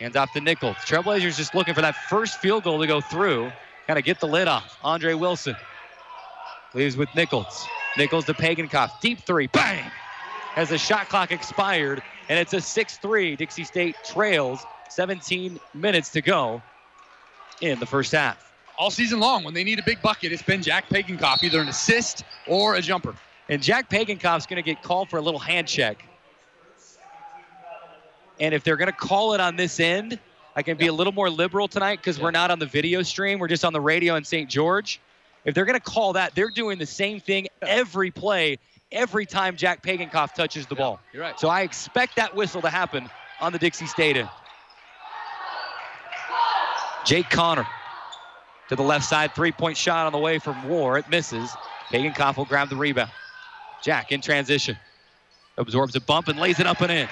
Hands 0.00 0.16
off 0.16 0.32
to 0.32 0.40
Nichols. 0.40 0.76
Trailblazers 0.76 1.36
just 1.36 1.54
looking 1.54 1.74
for 1.74 1.80
that 1.80 1.96
first 2.08 2.38
field 2.38 2.64
goal 2.64 2.80
to 2.80 2.86
go 2.86 3.00
through. 3.00 3.50
Kind 3.86 3.98
of 3.98 4.04
get 4.04 4.20
the 4.20 4.26
lid 4.26 4.48
off. 4.48 4.78
Andre 4.82 5.14
Wilson 5.14 5.56
leaves 6.74 6.96
with 6.96 7.08
Nichols. 7.14 7.66
Nichols 7.96 8.24
to 8.26 8.34
Pagenkopf. 8.34 9.00
Deep 9.00 9.20
three. 9.20 9.46
Bang! 9.46 9.90
As 10.56 10.68
the 10.68 10.78
shot 10.78 11.08
clock 11.08 11.32
expired, 11.32 12.02
and 12.28 12.38
it's 12.38 12.52
a 12.52 12.60
6 12.60 12.96
3. 12.98 13.36
Dixie 13.36 13.64
State 13.64 13.96
trails 14.04 14.64
17 14.90 15.58
minutes 15.74 16.10
to 16.10 16.22
go 16.22 16.62
in 17.60 17.78
the 17.78 17.86
first 17.86 18.12
half. 18.12 18.52
All 18.76 18.90
season 18.90 19.20
long, 19.20 19.44
when 19.44 19.54
they 19.54 19.64
need 19.64 19.78
a 19.78 19.84
big 19.84 20.02
bucket, 20.02 20.32
it's 20.32 20.42
been 20.42 20.62
Jack 20.62 20.88
Pagenkopf, 20.88 21.42
either 21.42 21.60
an 21.60 21.68
assist 21.68 22.24
or 22.46 22.74
a 22.74 22.80
jumper. 22.80 23.14
And 23.48 23.62
Jack 23.62 23.90
Pagenkopf's 23.90 24.46
going 24.46 24.56
to 24.56 24.62
get 24.62 24.82
called 24.82 25.10
for 25.10 25.18
a 25.18 25.22
little 25.22 25.40
hand 25.40 25.68
check. 25.68 26.04
And 28.40 28.54
if 28.54 28.64
they're 28.64 28.76
going 28.76 28.90
to 28.90 28.96
call 28.96 29.34
it 29.34 29.40
on 29.40 29.56
this 29.56 29.78
end, 29.80 30.18
I 30.56 30.62
can 30.62 30.76
be 30.76 30.86
a 30.86 30.92
little 30.92 31.12
more 31.12 31.30
liberal 31.30 31.68
tonight 31.68 31.96
because 31.96 32.18
we're 32.18 32.30
not 32.30 32.50
on 32.50 32.58
the 32.58 32.66
video 32.66 33.02
stream. 33.02 33.38
We're 33.38 33.48
just 33.48 33.64
on 33.64 33.72
the 33.72 33.80
radio 33.80 34.14
in 34.16 34.24
St. 34.24 34.48
George. 34.48 35.00
If 35.44 35.54
they're 35.54 35.66
going 35.66 35.78
to 35.78 35.84
call 35.84 36.14
that, 36.14 36.34
they're 36.34 36.50
doing 36.50 36.78
the 36.78 36.86
same 36.86 37.20
thing 37.20 37.48
every 37.60 38.10
play, 38.10 38.58
every 38.90 39.26
time 39.26 39.56
Jack 39.56 39.82
Pagenkopf 39.82 40.34
touches 40.34 40.66
the 40.66 40.74
ball. 40.74 41.00
You're 41.12 41.22
right. 41.22 41.38
So 41.38 41.48
I 41.48 41.62
expect 41.62 42.16
that 42.16 42.34
whistle 42.34 42.62
to 42.62 42.70
happen 42.70 43.10
on 43.40 43.52
the 43.52 43.58
Dixie 43.58 43.86
State 43.86 44.16
end. 44.16 44.28
Jake 47.04 47.28
Connor 47.28 47.66
to 48.70 48.76
the 48.76 48.82
left 48.82 49.04
side, 49.04 49.34
three-point 49.34 49.76
shot 49.76 50.06
on 50.06 50.12
the 50.12 50.18
way 50.18 50.38
from 50.38 50.66
Warr. 50.66 50.96
It 50.96 51.10
misses. 51.10 51.50
Pagenkopf 51.90 52.38
will 52.38 52.46
grab 52.46 52.70
the 52.70 52.76
rebound. 52.76 53.10
Jack 53.84 54.12
in 54.12 54.20
transition. 54.20 54.76
Absorbs 55.58 55.94
a 55.94 56.00
bump 56.00 56.28
and 56.28 56.38
lays 56.38 56.58
it 56.58 56.66
up 56.66 56.80
and 56.80 56.90
in. 56.90 57.08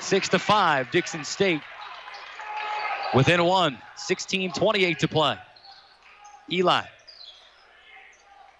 Six 0.00 0.28
to 0.30 0.38
five, 0.38 0.90
Dixie 0.90 1.24
State 1.24 1.62
within 3.14 3.42
one. 3.44 3.78
16-28 3.96 4.98
to 4.98 5.08
play. 5.08 5.38
Eli. 6.50 6.82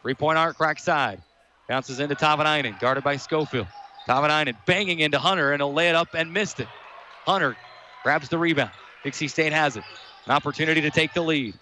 Three-point 0.03 0.39
arc 0.39 0.57
crack 0.57 0.79
side. 0.79 1.21
Bounces 1.69 2.01
into 2.01 2.15
Tavanainen, 2.15 2.77
guarded 2.81 3.03
by 3.03 3.17
Schofield. 3.17 3.67
Tavanainen 4.07 4.57
banging 4.67 5.01
into 5.01 5.19
Hunter, 5.19 5.53
and 5.53 5.61
he'll 5.61 5.75
lay 5.75 5.89
it 5.89 5.97
up 5.97 6.09
and 6.15 6.33
missed 6.33 6.61
it. 6.61 6.69
Hunter 7.27 7.57
grabs 8.05 8.29
the 8.29 8.39
rebound. 8.39 8.71
Dixie 9.03 9.29
State 9.29 9.53
has 9.53 9.77
it. 9.77 9.83
An 10.27 10.33
opportunity 10.33 10.81
to 10.81 10.91
take 10.91 11.12
the 11.12 11.23
lead. 11.23 11.55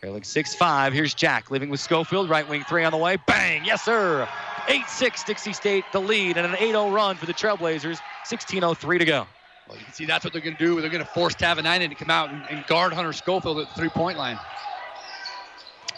Trailing 0.00 0.22
6-5. 0.22 0.92
Here's 0.92 1.12
Jack 1.12 1.50
living 1.50 1.70
with 1.70 1.80
Schofield. 1.80 2.30
Right 2.30 2.48
wing 2.48 2.62
three 2.68 2.84
on 2.84 2.92
the 2.92 2.98
way. 2.98 3.16
Bang! 3.26 3.64
Yes, 3.64 3.82
sir. 3.84 4.28
8-6 4.68 5.24
Dixie 5.24 5.52
State 5.52 5.84
the 5.92 6.00
lead 6.00 6.36
and 6.36 6.46
an 6.46 6.52
8-0 6.52 6.92
run 6.94 7.16
for 7.16 7.26
the 7.26 7.34
Trailblazers. 7.34 7.98
16-03 8.24 8.98
to 9.00 9.04
go. 9.04 9.26
Well, 9.68 9.76
you 9.76 9.84
can 9.84 9.92
see 9.92 10.04
that's 10.04 10.24
what 10.24 10.32
they're 10.32 10.42
going 10.42 10.56
to 10.56 10.64
do. 10.64 10.80
They're 10.80 10.90
going 10.90 11.04
to 11.04 11.10
force 11.10 11.34
Tavanainen 11.34 11.90
to 11.90 11.96
come 11.96 12.10
out 12.10 12.30
and, 12.30 12.42
and 12.48 12.64
guard 12.66 12.92
Hunter 12.92 13.12
Schofield 13.12 13.58
at 13.58 13.68
the 13.68 13.74
three-point 13.74 14.16
line. 14.16 14.38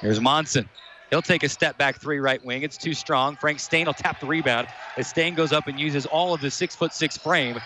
Here's 0.00 0.20
Monson. 0.20 0.66
He'll 1.10 1.20
take 1.20 1.42
a 1.42 1.48
step 1.48 1.76
back 1.76 2.00
three 2.00 2.20
right 2.20 2.42
wing. 2.42 2.62
It's 2.62 2.78
too 2.78 2.94
strong. 2.94 3.36
Frank 3.36 3.60
Staine 3.60 3.84
will 3.84 3.92
tap 3.92 4.18
the 4.20 4.26
rebound 4.26 4.68
as 4.96 5.08
Staine 5.08 5.34
goes 5.34 5.52
up 5.52 5.66
and 5.66 5.78
uses 5.78 6.06
all 6.06 6.32
of 6.32 6.40
his 6.40 6.54
six 6.54 6.74
foot 6.74 6.94
six 6.94 7.18
frame. 7.18 7.58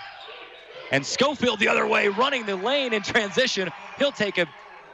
And 0.90 1.07
Schofield 1.07 1.61
the 1.61 1.68
other 1.68 1.87
way, 1.87 2.09
running 2.09 2.44
the 2.44 2.57
lane 2.57 2.92
in 2.92 3.03
transition. 3.03 3.70
He'll 3.99 4.12
take 4.12 4.38
a 4.38 4.47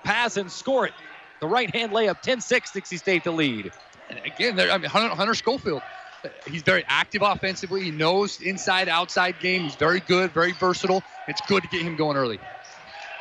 pass 0.05 0.37
and 0.37 0.50
score 0.50 0.87
it. 0.87 0.92
The 1.40 1.46
right 1.46 1.74
hand 1.74 1.92
layup, 1.92 2.20
10 2.20 2.40
6, 2.40 2.72
Dixie 2.72 2.96
State 2.96 3.24
the 3.24 3.31
lead. 3.33 3.72
And 4.11 4.20
again, 4.24 4.57
there- 4.57 4.70
I 4.70 4.79
mean, 4.79 4.90
Hunter, 4.90 5.14
Hunter 5.14 5.35
Schofield, 5.35 5.83
uh, 6.24 6.29
he's 6.46 6.62
very 6.62 6.85
active 6.88 7.22
offensively. 7.22 7.83
He 7.85 7.90
knows 7.90 8.40
inside, 8.40 8.88
outside 8.88 9.40
game. 9.40 9.62
He's 9.62 9.76
very 9.76 10.00
good, 10.00 10.33
very 10.33 10.53
versatile. 10.53 11.03
It's 11.29 11.40
good 11.42 11.62
to 11.62 11.68
get 11.68 11.83
him 11.83 11.96
going 11.96 12.16
early. 12.16 12.38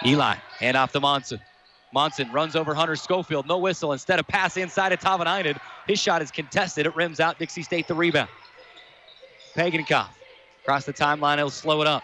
Eli, 0.05 0.35
hand 0.59 0.75
off 0.77 0.91
to 0.93 0.99
Monson. 0.99 1.39
Monson 1.93 2.31
runs 2.31 2.55
over 2.55 2.73
Hunter 2.73 2.95
Schofield, 2.95 3.47
no 3.47 3.57
whistle. 3.57 3.93
Instead 3.93 4.19
of 4.19 4.27
pass 4.27 4.57
inside 4.57 4.91
of 4.91 4.99
Tavanainen, 4.99 5.57
his 5.87 5.99
shot 5.99 6.21
is 6.21 6.29
contested. 6.29 6.85
It 6.85 6.95
rims 6.95 7.19
out. 7.19 7.39
Dixie 7.39 7.63
State 7.63 7.87
the 7.87 7.95
rebound. 7.95 8.29
Pagenkopf 9.55 10.09
across 10.63 10.85
the 10.85 10.93
timeline. 10.93 11.37
He'll 11.37 11.49
slow 11.49 11.81
it 11.81 11.87
up. 11.87 12.03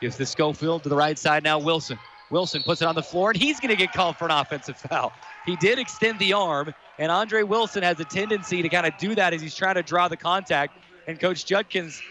Gives 0.00 0.16
the 0.16 0.26
Schofield 0.26 0.82
to 0.84 0.88
the 0.88 0.96
right 0.96 1.18
side 1.18 1.42
now. 1.44 1.58
Wilson. 1.58 1.98
Wilson 2.30 2.62
puts 2.62 2.82
it 2.82 2.88
on 2.88 2.94
the 2.94 3.02
floor, 3.02 3.30
and 3.30 3.40
he's 3.40 3.60
going 3.60 3.70
to 3.70 3.76
get 3.76 3.92
called 3.92 4.16
for 4.16 4.24
an 4.24 4.32
offensive 4.32 4.76
foul. 4.76 5.12
He 5.44 5.56
did 5.56 5.78
extend 5.78 6.18
the 6.18 6.32
arm, 6.32 6.72
and 6.98 7.12
Andre 7.12 7.42
Wilson 7.42 7.82
has 7.82 8.00
a 8.00 8.04
tendency 8.04 8.62
to 8.62 8.68
kind 8.68 8.86
of 8.86 8.96
do 8.98 9.14
that 9.14 9.32
as 9.32 9.40
he's 9.40 9.54
trying 9.54 9.76
to 9.76 9.82
draw 9.82 10.08
the 10.08 10.16
contact. 10.16 10.76
And 11.06 11.20
Coach 11.20 11.46
Judkins 11.46 12.02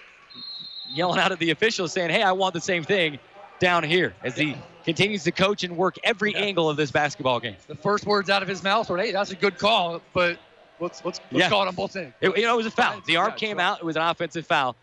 yelling 0.94 1.20
out 1.20 1.32
at 1.32 1.40
the 1.40 1.52
officials 1.52 1.92
saying, 1.92 2.12
hey, 2.12 2.22
I 2.24 2.32
want 2.32 2.54
the 2.54 2.62
same 2.62 2.84
thing 2.84 3.20
down 3.60 3.84
here 3.84 4.14
as 4.24 4.38
he 4.38 4.56
continues 4.86 5.24
to 5.26 5.32
coach 5.32 5.64
and 5.64 5.76
work 5.76 5.96
every 6.04 6.36
angle 6.36 6.70
of 6.70 6.78
this 6.78 6.92
basketball 6.92 7.40
game. 7.40 7.56
The 7.68 7.76
first 7.76 8.06
words 8.06 8.30
out 8.30 8.42
of 8.42 8.48
his 8.48 8.64
mouth 8.64 8.90
were, 8.90 8.98
"Hey, 8.98 9.12
that's 9.12 9.32
a 9.32 9.36
good 9.36 9.58
call," 9.58 10.02
but 10.14 10.38
let's 10.80 11.04
let's, 11.04 11.20
let's 11.32 11.44
Yeah. 11.44 11.50
call 11.50 11.64
it 11.64 11.68
on 11.68 11.76
both 11.76 11.96
ends. 11.96 12.14
It, 12.22 12.38
you 12.38 12.44
know, 12.44 12.54
it 12.54 12.58
was 12.58 12.66
a 12.68 12.72
foul. 12.72 13.02
The 13.06 13.16
arm 13.16 13.32
Yeah, 13.32 13.36
came 13.36 13.58
sure. 13.58 13.62
out. 13.62 13.80
It 13.80 13.86
was 13.86 13.96
an 13.96 14.04
offensive 14.04 14.46
foul. 14.46 14.76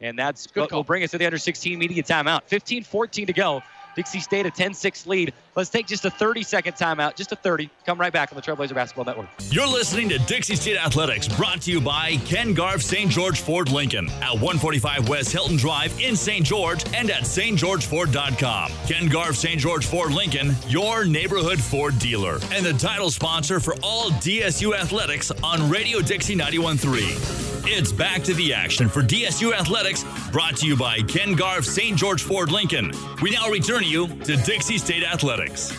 And 0.00 0.18
that's 0.18 0.46
Good 0.46 0.60
what 0.60 0.70
call. 0.70 0.80
will 0.80 0.84
bring 0.84 1.02
us 1.04 1.12
to 1.12 1.18
the 1.18 1.24
under 1.24 1.38
16 1.38 1.78
media 1.78 2.02
timeout. 2.02 2.42
15 2.44 2.82
14 2.84 3.26
to 3.28 3.32
go. 3.32 3.62
Dixie 3.96 4.20
State 4.20 4.46
a 4.46 4.50
10 4.50 4.74
6 4.74 5.06
lead. 5.06 5.32
Let's 5.56 5.70
take 5.70 5.86
just 5.86 6.04
a 6.04 6.10
30 6.10 6.42
second 6.42 6.74
timeout, 6.74 7.16
just 7.16 7.32
a 7.32 7.36
30. 7.36 7.70
Come 7.86 7.98
right 7.98 8.12
back 8.12 8.30
on 8.30 8.36
the 8.36 8.42
Trailblazer 8.42 8.74
Basketball 8.74 9.06
Network. 9.06 9.26
You're 9.50 9.66
listening 9.66 10.10
to 10.10 10.18
Dixie 10.18 10.54
State 10.54 10.76
Athletics, 10.76 11.26
brought 11.26 11.62
to 11.62 11.72
you 11.72 11.80
by 11.80 12.16
Ken 12.26 12.52
Garff 12.52 12.82
St. 12.82 13.10
George 13.10 13.40
Ford 13.40 13.70
Lincoln 13.72 14.08
at 14.20 14.34
145 14.34 15.08
West 15.08 15.32
Hilton 15.32 15.56
Drive 15.56 15.98
in 15.98 16.14
St. 16.14 16.44
George 16.44 16.84
and 16.94 17.10
at 17.10 17.22
stgeorgeford.com. 17.22 18.72
Ken 18.86 19.08
Garff 19.08 19.36
St. 19.36 19.58
George 19.58 19.86
Ford 19.86 20.12
Lincoln, 20.12 20.54
your 20.68 21.06
neighborhood 21.06 21.58
Ford 21.58 21.98
dealer, 21.98 22.38
and 22.52 22.64
the 22.66 22.74
title 22.74 23.10
sponsor 23.10 23.58
for 23.60 23.74
all 23.82 24.10
DSU 24.10 24.76
athletics 24.78 25.30
on 25.42 25.70
Radio 25.70 26.00
Dixie 26.00 26.36
91.3. 26.36 27.56
It's 27.68 27.90
back 27.90 28.22
to 28.22 28.34
the 28.34 28.54
action 28.54 28.88
for 28.88 29.02
DSU 29.02 29.52
Athletics, 29.52 30.04
brought 30.30 30.56
to 30.58 30.66
you 30.66 30.76
by 30.76 31.00
Ken 31.00 31.34
Garff 31.34 31.64
St. 31.64 31.96
George 31.96 32.22
Ford 32.22 32.52
Lincoln. 32.52 32.92
We 33.20 33.30
now 33.30 33.50
return 33.50 33.82
you 33.86 34.08
to 34.08 34.36
Dixie 34.36 34.78
State 34.78 35.02
Athletics. 35.02 35.72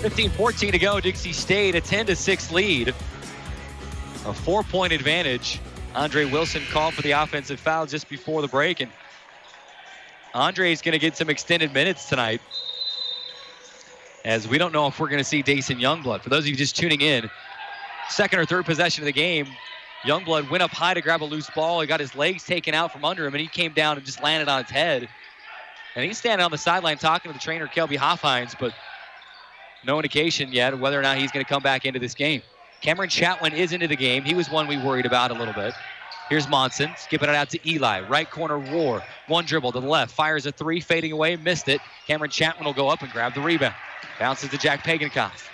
Fifteen 0.00 0.30
fourteen 0.30 0.72
to 0.72 0.78
go. 0.78 1.00
Dixie 1.00 1.32
State 1.32 1.74
a 1.74 1.80
10 1.80 2.06
to 2.06 2.16
6 2.16 2.52
lead. 2.52 2.88
A 2.88 2.92
four 4.32 4.62
point 4.62 4.92
advantage. 4.92 5.60
Andre 5.94 6.24
Wilson 6.24 6.62
called 6.70 6.94
for 6.94 7.02
the 7.02 7.12
offensive 7.12 7.60
foul 7.60 7.86
just 7.86 8.08
before 8.08 8.42
the 8.42 8.48
break. 8.48 8.80
And 8.80 8.90
Andre 10.34 10.72
is 10.72 10.82
going 10.82 10.92
to 10.92 10.98
get 10.98 11.16
some 11.16 11.30
extended 11.30 11.72
minutes 11.72 12.08
tonight. 12.08 12.40
As 14.24 14.48
we 14.48 14.56
don't 14.56 14.72
know 14.72 14.86
if 14.86 14.98
we're 14.98 15.08
going 15.08 15.18
to 15.18 15.24
see 15.24 15.42
Dason 15.42 15.78
Youngblood. 15.78 16.22
For 16.22 16.30
those 16.30 16.44
of 16.44 16.48
you 16.48 16.56
just 16.56 16.76
tuning 16.76 17.02
in, 17.02 17.30
second 18.08 18.38
or 18.38 18.46
third 18.46 18.64
possession 18.64 19.02
of 19.02 19.06
the 19.06 19.12
game, 19.12 19.46
Youngblood 20.04 20.50
went 20.50 20.62
up 20.62 20.70
high 20.70 20.94
to 20.94 21.02
grab 21.02 21.22
a 21.22 21.24
loose 21.24 21.50
ball. 21.50 21.80
He 21.80 21.86
got 21.86 22.00
his 22.00 22.14
legs 22.14 22.44
taken 22.44 22.74
out 22.74 22.92
from 22.92 23.04
under 23.04 23.26
him, 23.26 23.34
and 23.34 23.40
he 23.40 23.48
came 23.48 23.72
down 23.72 23.96
and 23.96 24.06
just 24.06 24.22
landed 24.22 24.48
on 24.48 24.62
his 24.62 24.70
head. 24.70 25.08
And 25.94 26.04
he's 26.04 26.18
standing 26.18 26.44
on 26.44 26.50
the 26.50 26.58
sideline 26.58 26.96
talking 26.96 27.30
to 27.30 27.38
the 27.38 27.42
trainer, 27.42 27.66
Kelby 27.66 27.96
Hoffhines, 27.96 28.54
but 28.58 28.72
no 29.84 29.96
indication 29.98 30.50
yet 30.52 30.78
whether 30.78 30.98
or 30.98 31.02
not 31.02 31.18
he's 31.18 31.30
going 31.30 31.44
to 31.44 31.48
come 31.48 31.62
back 31.62 31.84
into 31.84 31.98
this 31.98 32.14
game. 32.14 32.42
Cameron 32.80 33.10
Chatwin 33.10 33.54
is 33.54 33.72
into 33.72 33.86
the 33.88 33.96
game. 33.96 34.24
He 34.24 34.34
was 34.34 34.50
one 34.50 34.66
we 34.66 34.78
worried 34.78 35.06
about 35.06 35.30
a 35.30 35.34
little 35.34 35.54
bit. 35.54 35.74
Here's 36.28 36.48
Monson, 36.48 36.90
skipping 36.96 37.28
it 37.28 37.34
out 37.34 37.50
to 37.50 37.68
Eli. 37.68 38.00
Right 38.08 38.30
corner, 38.30 38.58
Warr. 38.58 39.02
One 39.26 39.44
dribble 39.44 39.72
to 39.72 39.80
the 39.80 39.86
left, 39.86 40.14
fires 40.14 40.46
a 40.46 40.52
three, 40.52 40.80
fading 40.80 41.12
away, 41.12 41.36
missed 41.36 41.68
it. 41.68 41.80
Cameron 42.06 42.30
Chatwin 42.30 42.64
will 42.64 42.72
go 42.72 42.88
up 42.88 43.02
and 43.02 43.12
grab 43.12 43.34
the 43.34 43.42
rebound. 43.42 43.74
Bounces 44.18 44.48
to 44.50 44.58
Jack 44.58 44.84
Pagenkopf. 44.84 45.48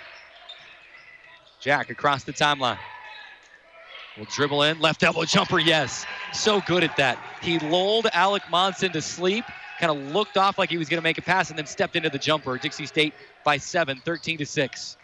Jack 1.59 1.89
across 1.89 2.23
the 2.23 2.31
timeline. 2.31 2.77
Will 4.17 4.25
dribble 4.25 4.63
in, 4.63 4.79
left 4.79 5.03
elbow 5.03 5.25
jumper, 5.25 5.59
yes. 5.59 6.05
So 6.33 6.61
good 6.61 6.83
at 6.83 6.95
that. 6.97 7.17
He 7.41 7.59
lulled 7.59 8.07
Alec 8.13 8.43
Monson 8.49 8.91
to 8.93 9.01
sleep, 9.01 9.45
kind 9.79 9.91
of 9.91 10.13
looked 10.13 10.37
off 10.37 10.57
like 10.57 10.69
he 10.69 10.77
was 10.77 10.89
going 10.89 10.99
to 10.99 11.03
make 11.03 11.17
a 11.17 11.21
pass, 11.21 11.49
and 11.49 11.57
then 11.57 11.65
stepped 11.65 11.95
into 11.95 12.09
the 12.09 12.17
jumper. 12.17 12.57
Dixie 12.57 12.85
State 12.85 13.13
by 13.43 13.57
seven, 13.57 14.01
13 14.03 14.37
to 14.39 14.45
6. 14.45 14.97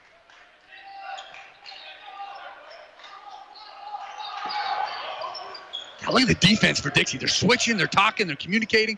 Now 6.08 6.14
look 6.14 6.22
at 6.30 6.40
the 6.40 6.48
defense 6.48 6.80
for 6.80 6.90
Dixie. 6.90 7.18
They're 7.18 7.28
switching, 7.28 7.76
they're 7.78 7.86
talking, 7.88 8.28
they're 8.28 8.36
communicating. 8.38 8.98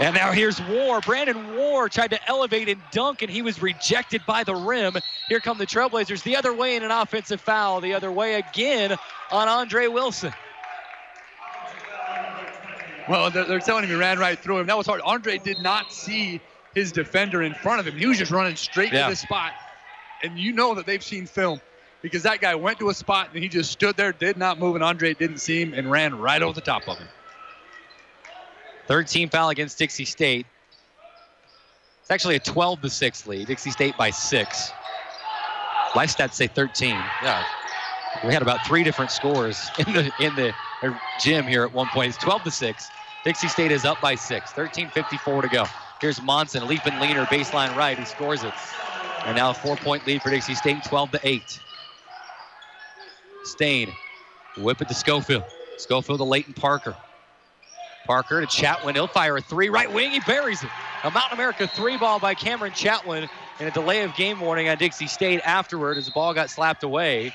And 0.00 0.14
now 0.14 0.30
here's 0.30 0.60
Warr. 0.62 1.00
Brandon 1.00 1.56
Warr 1.56 1.88
tried 1.88 2.10
to 2.10 2.28
elevate 2.28 2.68
and 2.68 2.80
dunk, 2.92 3.22
and 3.22 3.30
he 3.30 3.42
was 3.42 3.60
rejected 3.60 4.22
by 4.26 4.44
the 4.44 4.54
rim. 4.54 4.94
Here 5.28 5.40
come 5.40 5.58
the 5.58 5.66
Trailblazers 5.66 6.22
the 6.22 6.36
other 6.36 6.54
way 6.54 6.76
in 6.76 6.84
an 6.84 6.92
offensive 6.92 7.40
foul. 7.40 7.80
The 7.80 7.94
other 7.94 8.12
way 8.12 8.34
again 8.34 8.96
on 9.32 9.48
Andre 9.48 9.88
Wilson. 9.88 10.32
Well, 13.08 13.30
they're, 13.30 13.44
they're 13.44 13.58
telling 13.60 13.84
him 13.84 13.90
he 13.90 13.96
ran 13.96 14.18
right 14.18 14.38
through 14.38 14.58
him. 14.58 14.66
That 14.66 14.76
was 14.76 14.86
hard. 14.86 15.00
Andre 15.00 15.38
did 15.38 15.58
not 15.60 15.92
see 15.92 16.40
his 16.74 16.92
defender 16.92 17.42
in 17.42 17.54
front 17.54 17.80
of 17.80 17.86
him. 17.88 17.96
He 17.98 18.06
was 18.06 18.18
just 18.18 18.30
running 18.30 18.54
straight 18.54 18.92
Yeah. 18.92 19.04
to 19.04 19.10
the 19.10 19.16
spot. 19.16 19.52
And 20.22 20.38
you 20.38 20.52
know 20.52 20.74
that 20.74 20.86
they've 20.86 21.02
seen 21.02 21.26
film 21.26 21.60
because 22.02 22.22
that 22.22 22.40
guy 22.40 22.54
went 22.54 22.78
to 22.78 22.88
a 22.90 22.94
spot 22.94 23.30
and 23.32 23.42
he 23.42 23.48
just 23.48 23.70
stood 23.70 23.96
there, 23.96 24.12
did 24.12 24.36
not 24.36 24.58
move, 24.58 24.74
and 24.74 24.84
Andre 24.84 25.14
didn't 25.14 25.38
see 25.38 25.60
him 25.60 25.74
and 25.74 25.90
ran 25.90 26.18
right 26.18 26.42
over 26.42 26.54
the 26.54 26.60
top 26.60 26.88
of 26.88 26.98
him. 26.98 27.08
Third 28.86 29.06
team 29.06 29.28
foul 29.28 29.50
against 29.50 29.78
Dixie 29.78 30.04
State. 30.04 30.46
It's 32.00 32.10
actually 32.10 32.36
a 32.36 32.40
12 32.40 32.80
to 32.82 32.90
6 32.90 33.26
lead. 33.26 33.46
Dixie 33.46 33.70
State 33.70 33.96
by 33.98 34.10
six. 34.10 34.72
Life 35.94 36.16
stats 36.16 36.34
say 36.34 36.46
13. 36.46 36.90
Yeah. 37.22 37.44
We 38.24 38.32
had 38.32 38.42
about 38.42 38.66
three 38.66 38.82
different 38.82 39.10
scores 39.10 39.70
in 39.78 39.92
the 39.92 40.10
in 40.20 40.34
the 40.34 40.54
uh, 40.82 40.98
gym 41.20 41.46
here 41.46 41.64
at 41.64 41.72
one 41.72 41.86
point. 41.88 42.08
It's 42.08 42.18
12 42.18 42.44
to 42.44 42.50
6. 42.50 42.88
Dixie 43.24 43.48
State 43.48 43.72
is 43.72 43.84
up 43.84 44.00
by 44.00 44.14
six. 44.14 44.52
13.54 44.52 45.42
to 45.42 45.48
go. 45.48 45.64
Here's 46.00 46.22
Monson, 46.22 46.66
leaping 46.66 46.98
leaner, 47.00 47.24
baseline 47.26 47.74
right. 47.76 47.98
He 47.98 48.04
scores 48.04 48.44
it. 48.44 48.54
And 49.24 49.36
now 49.36 49.50
a 49.50 49.54
four-point 49.54 50.06
lead 50.06 50.22
for 50.22 50.30
Dixie 50.30 50.54
State, 50.54 50.84
12 50.84 51.10
to 51.10 51.20
8. 51.22 51.60
Staine, 53.44 53.92
whip 54.56 54.80
it 54.80 54.88
to 54.88 54.94
Schofield. 54.94 55.44
Schofield 55.76 56.18
to 56.18 56.24
Leighton 56.24 56.54
Parker. 56.54 56.96
Parker 58.06 58.40
to 58.40 58.46
Chatwin. 58.46 58.94
He'll 58.94 59.06
fire 59.06 59.36
a 59.36 59.40
three. 59.40 59.68
Right 59.68 59.92
wing. 59.92 60.10
He 60.10 60.20
buries 60.20 60.62
it. 60.62 60.70
A 61.04 61.10
Mountain 61.10 61.36
America 61.36 61.66
three 61.68 61.96
ball 61.98 62.18
by 62.18 62.34
Cameron 62.34 62.72
Chatwin 62.72 63.28
and 63.60 63.68
a 63.68 63.70
delay 63.70 64.02
of 64.02 64.14
game 64.14 64.40
warning 64.40 64.68
on 64.68 64.78
Dixie 64.78 65.06
State 65.06 65.40
afterward 65.44 65.98
as 65.98 66.06
the 66.06 66.12
ball 66.12 66.32
got 66.32 66.50
slapped 66.50 66.82
away. 66.82 67.32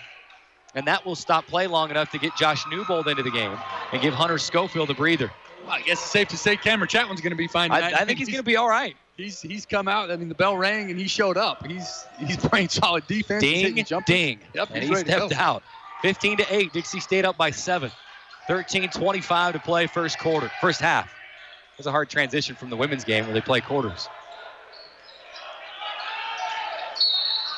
And 0.75 0.87
that 0.87 1.05
will 1.05 1.15
stop 1.15 1.45
play 1.45 1.67
long 1.67 1.91
enough 1.91 2.09
to 2.11 2.17
get 2.17 2.35
Josh 2.35 2.65
Newbold 2.71 3.07
into 3.07 3.21
the 3.21 3.29
game 3.29 3.55
and 3.91 4.01
give 4.01 4.15
Hunter 4.15 4.39
Schofield 4.39 4.89
a 4.89 4.95
breather. 4.95 5.31
Well, 5.63 5.73
I 5.73 5.81
guess 5.81 6.01
it's 6.01 6.01
safe 6.01 6.27
to 6.29 6.37
say 6.37 6.57
Cameron 6.57 6.89
Chatwin's 6.89 7.21
going 7.21 7.31
to 7.31 7.37
be 7.37 7.47
fine 7.47 7.71
I. 7.71 7.91
I 7.91 8.05
think 8.05 8.17
he's 8.17 8.27
going 8.27 8.39
to 8.39 8.43
be 8.43 8.55
all 8.55 8.67
right. 8.67 8.95
He's 9.15 9.39
he's 9.41 9.67
come 9.67 9.87
out. 9.87 10.09
I 10.09 10.15
mean, 10.15 10.27
the 10.27 10.35
bell 10.35 10.57
rang 10.57 10.89
and 10.89 10.99
he 10.99 11.07
showed 11.07 11.37
up. 11.37 11.65
He's 11.67 12.05
he's 12.17 12.37
playing 12.47 12.69
solid 12.69 13.05
defense. 13.05 13.43
He's 13.43 13.85
Ding, 13.85 14.01
ding. 14.07 14.39
Yep, 14.55 14.69
and 14.73 14.83
he's 14.83 14.89
he 14.89 15.05
stepped 15.05 15.33
out. 15.33 15.61
15 16.03 16.37
to 16.37 16.53
8. 16.53 16.73
Dixie 16.73 16.99
State 16.99 17.23
up 17.23 17.37
by 17.37 17.49
seven. 17.49 17.89
13-25 18.49 19.53
to 19.53 19.59
play 19.59 19.87
first 19.87 20.19
quarter, 20.19 20.51
first 20.59 20.81
half. 20.81 21.05
It 21.05 21.77
was 21.77 21.87
a 21.87 21.91
hard 21.91 22.09
transition 22.09 22.57
from 22.57 22.69
the 22.69 22.75
women's 22.75 23.05
game 23.05 23.23
where 23.23 23.33
they 23.33 23.39
play 23.39 23.61
quarters. 23.61 24.09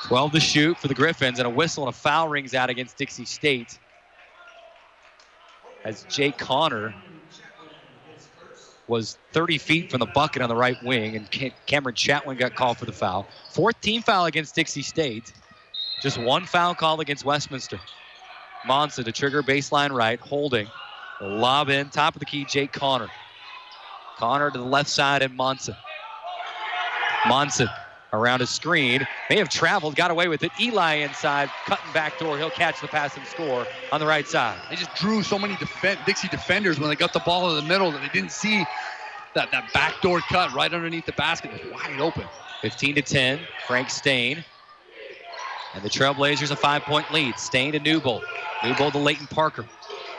12 0.04 0.34
to 0.34 0.40
shoot 0.40 0.78
for 0.78 0.88
the 0.88 0.94
Griffins, 0.94 1.40
and 1.40 1.48
a 1.48 1.50
whistle 1.50 1.88
and 1.88 1.94
a 1.94 1.98
foul 1.98 2.28
rings 2.28 2.54
out 2.54 2.70
against 2.70 2.96
Dixie 2.98 3.26
State. 3.26 3.80
As 5.84 6.04
Jake 6.04 6.38
Connor 6.38 6.94
was 8.88 9.18
30 9.34 9.58
feet 9.58 9.90
from 9.90 10.00
the 10.00 10.06
bucket 10.06 10.44
on 10.44 10.50
the 10.50 10.56
right 10.56 10.78
wing, 10.84 11.16
and 11.16 11.28
Cameron 11.66 11.96
Chatwin 11.96 12.38
got 12.38 12.54
called 12.54 12.78
for 12.78 12.86
the 12.86 12.92
foul. 12.92 13.28
Fourth 13.50 13.82
team 13.82 14.04
foul 14.04 14.26
against 14.26 14.54
Dixie 14.54 14.84
State. 14.84 15.34
Just 16.00 16.20
one 16.20 16.46
foul 16.46 16.76
call 16.76 17.00
against 17.00 17.26
Westminster. 17.26 17.80
Monson 18.68 19.06
to 19.06 19.12
trigger 19.12 19.44
baseline 19.44 19.92
right, 19.92 20.20
holding. 20.20 20.68
Lob 21.22 21.70
in, 21.70 21.90
top 21.90 22.16
of 22.16 22.20
the 22.20 22.26
key, 22.26 22.46
Jake 22.46 22.72
Connor. 22.72 23.10
Connor 24.18 24.52
to 24.52 24.58
the 24.58 24.66
left 24.66 24.90
side 24.90 25.22
and 25.22 25.36
Monson. 25.36 25.76
Monson 27.28 27.70
around 28.14 28.42
a 28.42 28.48
screen. 28.48 29.06
May 29.30 29.38
have 29.38 29.50
traveled, 29.50 29.96
got 29.96 30.12
away 30.12 30.28
with 30.28 30.44
it. 30.44 30.52
Eli 30.60 30.96
inside, 30.96 31.50
cutting 31.66 31.92
back 31.94 32.18
door. 32.18 32.38
He'll 32.38 32.50
catch 32.50 32.80
the 32.82 32.88
pass 32.88 33.16
and 33.18 33.26
score 33.28 33.66
on 33.92 34.00
the 34.00 34.06
right 34.06 34.28
side. 34.28 34.58
They 34.70 34.76
just 34.76 34.94
drew 34.96 35.22
so 35.24 35.38
many 35.38 35.56
defen 35.56 36.04
Dixie 36.06 36.28
defenders 36.30 36.80
when 36.80 36.90
they 36.90 36.96
got 36.96 37.14
the 37.14 37.22
ball 37.26 37.50
in 37.50 37.56
the 37.56 37.68
middle 37.68 37.92
that 37.92 38.02
they 38.02 38.10
didn't 38.10 38.32
see 38.32 38.66
that, 39.36 39.52
that 39.52 39.72
backdoor 39.74 40.22
cut 40.22 40.54
right 40.54 40.74
underneath 40.74 41.06
the 41.06 41.14
basket. 41.14 41.52
It 41.54 41.64
was 41.64 41.74
wide 41.74 42.00
open. 42.00 42.24
15 42.62 42.96
to 42.96 43.02
10. 43.02 43.40
Frank 43.68 43.90
Staine. 43.90 44.44
And 45.76 45.84
the 45.84 45.90
Trailblazers 45.90 46.52
a 46.52 46.56
five-point 46.56 47.12
lead. 47.12 47.38
Staine 47.38 47.74
to 47.74 47.80
Newbold. 47.80 48.24
Newbold 48.64 48.94
to 48.94 49.00
Leighton 49.00 49.28
Parker. 49.28 49.66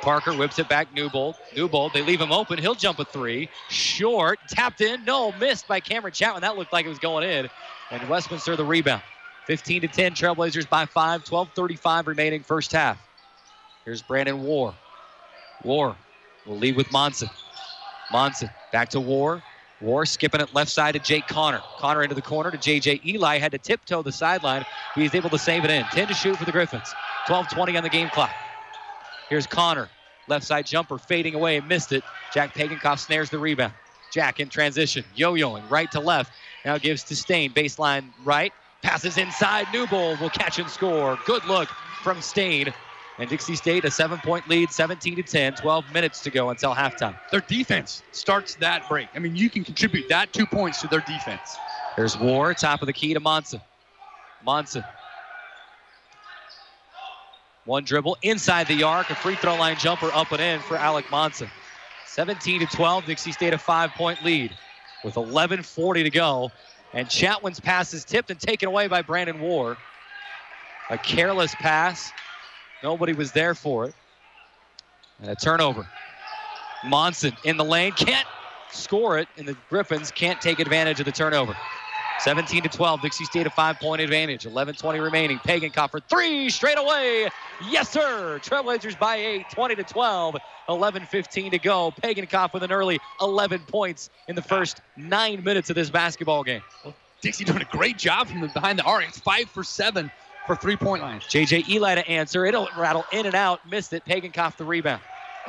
Parker 0.03 0.35
whips 0.35 0.59
it 0.59 0.69
back. 0.69 0.92
Newbold. 0.95 1.35
Newbold. 1.57 1.95
They 1.95 2.03
leave 2.03 2.21
him 2.21 2.31
open. 2.31 2.59
He'll 2.59 2.75
jump 2.75 2.99
a 2.99 3.07
three. 3.07 3.49
Short. 3.71 4.38
Tapped 4.49 4.83
in. 4.83 5.05
No. 5.05 5.33
Missed 5.33 5.66
by 5.66 5.81
Cameron 5.81 6.12
Chatwin. 6.12 6.42
That 6.42 6.59
looked 6.59 6.75
like 6.75 6.85
it 6.85 6.90
was 6.90 6.99
going 6.99 7.29
in. 7.29 7.49
And 7.90 8.09
Westminster 8.09 8.55
the 8.55 8.64
rebound. 8.64 9.03
15 9.47 9.81
to 9.81 9.88
10. 9.88 10.12
Trailblazers 10.12 10.69
by 10.69 10.85
five. 10.85 11.25
12:35 11.25 12.07
remaining 12.07 12.42
first 12.42 12.71
half. 12.73 12.99
Here's 13.85 14.03
Brandon 14.03 14.42
Warr. 14.42 14.75
Warr 15.64 15.97
will 16.45 16.59
lead 16.59 16.77
with 16.77 16.92
Monson. 16.92 17.31
Monson 18.12 18.51
back 18.73 18.90
to 18.90 19.01
Warr. 19.01 19.42
Warr 19.81 20.07
skipping 20.07 20.41
it 20.41 20.55
left 20.55 20.71
side 20.71 20.93
to 20.93 20.99
Jake 20.99 21.27
Connor. 21.27 21.62
Connor 21.79 22.03
into 22.03 22.15
the 22.15 22.23
corner 22.23 22.51
to 22.51 22.57
JJ 22.57 23.05
Eli. 23.05 23.39
Had 23.39 23.53
to 23.53 23.59
tiptoe 23.59 24.03
the 24.03 24.12
sideline. 24.12 24.65
He's 24.95 25.15
able 25.15 25.31
to 25.31 25.39
save 25.39 25.65
it 25.65 25.71
in. 25.71 25.85
10 25.85 26.09
to 26.09 26.15
shoot 26.15 26.37
for 26.37 26.45
the 26.45 26.53
Griffins. 26.53 26.95
12-20 27.27 27.77
on 27.77 27.83
the 27.83 27.91
game 27.91 28.09
clock. 28.09 28.31
Here's 29.29 29.47
Connor. 29.47 29.89
Left 30.29 30.45
side 30.45 30.67
jumper 30.67 30.99
fading 30.99 31.35
away 31.35 31.61
missed 31.61 31.93
it. 31.93 32.03
Jack 32.33 32.55
Pagenkopf 32.55 32.99
snares 32.99 33.31
the 33.31 33.39
rebound. 33.39 33.75
Jack 34.12 34.41
in 34.41 34.49
transition. 34.49 35.05
Yo-yoing 35.15 35.69
right 35.71 35.91
to 35.93 36.01
left. 36.01 36.33
Now 36.65 36.79
gives 36.79 37.05
to 37.05 37.17
Staine. 37.17 37.53
Baseline 37.53 38.11
right. 38.25 38.53
Passes 38.83 39.19
inside. 39.19 39.67
Newbold 39.73 40.21
will 40.21 40.31
catch 40.31 40.59
and 40.59 40.69
score. 40.71 41.19
Good 41.27 41.45
look 41.45 41.69
from 42.03 42.23
Staine. 42.23 42.73
And 43.18 43.31
Dixie 43.31 43.57
State 43.57 43.85
a 43.85 43.90
seven-point 43.90 44.48
lead, 44.48 44.70
17 44.70 45.16
to 45.16 45.22
10. 45.22 45.55
12 45.55 45.92
minutes 45.92 46.20
to 46.22 46.31
go 46.31 46.50
until 46.50 46.74
halftime. 46.74 47.18
Their 47.31 47.40
defense 47.40 48.02
starts 48.12 48.57
that 48.57 48.87
break. 48.88 49.09
I 49.14 49.20
mean, 49.20 49.35
you 49.35 49.48
can 49.48 49.64
contribute 49.64 50.09
that 50.09 50.33
two 50.33 50.44
points 50.46 50.83
to 50.83 50.88
their 50.88 51.00
defense. 51.00 51.57
There's 51.96 52.18
Warr, 52.18 52.52
top 52.52 52.83
of 52.83 52.87
the 52.87 52.92
key 52.92 53.14
to 53.14 53.20
Monson. 53.20 53.61
Monson. 54.44 54.85
One 57.64 57.85
dribble 57.85 58.18
inside 58.22 58.68
the 58.68 58.83
arc, 58.85 59.11
a 59.11 59.14
free 59.14 59.35
throw 59.35 59.57
line 59.57 59.76
jumper 59.79 60.11
up 60.12 60.31
and 60.31 60.40
in 60.40 60.61
for 60.61 60.76
Alec 60.76 61.11
Monson. 61.11 61.50
17 62.07 62.61
to 62.61 62.66
12, 62.66 63.07
Dixie 63.07 63.33
State 63.33 63.55
a 63.55 63.59
five 63.59 63.90
point 63.92 64.22
lead 64.24 64.52
with 65.05 65.14
11.40 65.14 66.05
to 66.05 66.11
go. 66.11 66.50
And 66.92 67.09
Chatwin's 67.09 67.61
pass 67.61 67.92
is 67.92 68.05
tipped 68.05 68.31
and 68.31 68.38
taken 68.38 68.68
away 68.68 68.88
by 68.88 69.02
Brandon 69.02 69.40
Warr. 69.40 69.76
A 70.90 70.98
careless 70.98 71.55
pass. 71.57 72.12
Nobody 72.87 73.14
was 73.14 73.33
there 73.33 73.57
for 73.57 73.87
it. 73.87 73.94
And 75.20 75.29
a 75.29 75.35
turnover. 75.35 75.88
Monson 76.85 77.37
in 77.42 77.57
the 77.57 77.64
lane, 77.64 77.90
can't 77.90 78.29
score 78.70 79.18
it, 79.18 79.27
and 79.37 79.49
the 79.49 79.57
Griffins 79.68 80.12
can't 80.12 80.40
take 80.40 80.61
advantage 80.61 81.01
of 81.01 81.05
the 81.05 81.11
turnover. 81.11 81.57
17 82.20 82.62
to 82.62 82.68
12, 82.68 83.03
Dixie 83.03 83.25
State 83.25 83.44
a 83.44 83.51
five-point 83.51 84.01
advantage. 84.03 84.46
11:20 84.46 85.03
remaining. 85.03 85.40
Pagan 85.40 85.72
for 85.88 85.99
three 85.99 86.49
straight 86.49 86.79
away. 86.79 87.29
Yes, 87.68 87.90
sir. 87.90 88.38
Trailblazers 88.40 88.96
by 88.96 89.16
eight, 89.16 89.46
20 89.51 89.75
to 89.75 89.83
12. 89.83 90.37
11:15 90.68 91.51
to 91.51 91.59
go. 91.59 91.90
Pagan 91.90 92.29
with 92.55 92.62
an 92.62 92.70
early 92.70 93.01
11 93.20 93.62
points 93.66 94.11
in 94.29 94.37
the 94.37 94.42
first 94.42 94.81
nine 94.96 95.42
minutes 95.42 95.70
of 95.70 95.75
this 95.75 95.90
basketball 95.90 96.44
game. 96.44 96.62
Dixie 97.20 97.42
doing 97.42 97.62
a 97.62 97.77
great 97.77 97.99
job 97.99 98.29
from 98.29 98.42
the, 98.42 98.46
behind 98.46 98.79
the 98.79 98.85
arc. 98.85 99.09
It's 99.09 99.18
five 99.18 99.51
for 99.51 99.64
seven 99.64 100.09
for 100.47 100.57
three-point 100.57 101.03
line. 101.03 101.21
JJ 101.21 101.69
Eli 101.69 101.97
to 101.97 102.09
answer. 102.09 102.47
It'll 102.47 102.69
rattle 102.77 103.05
in 103.13 103.27
and 103.27 103.35
out. 103.35 103.69
Missed 103.69 103.93
it. 103.93 104.05
Pagenkopf 104.05 104.57
the 104.57 104.65
rebound. 104.65 105.03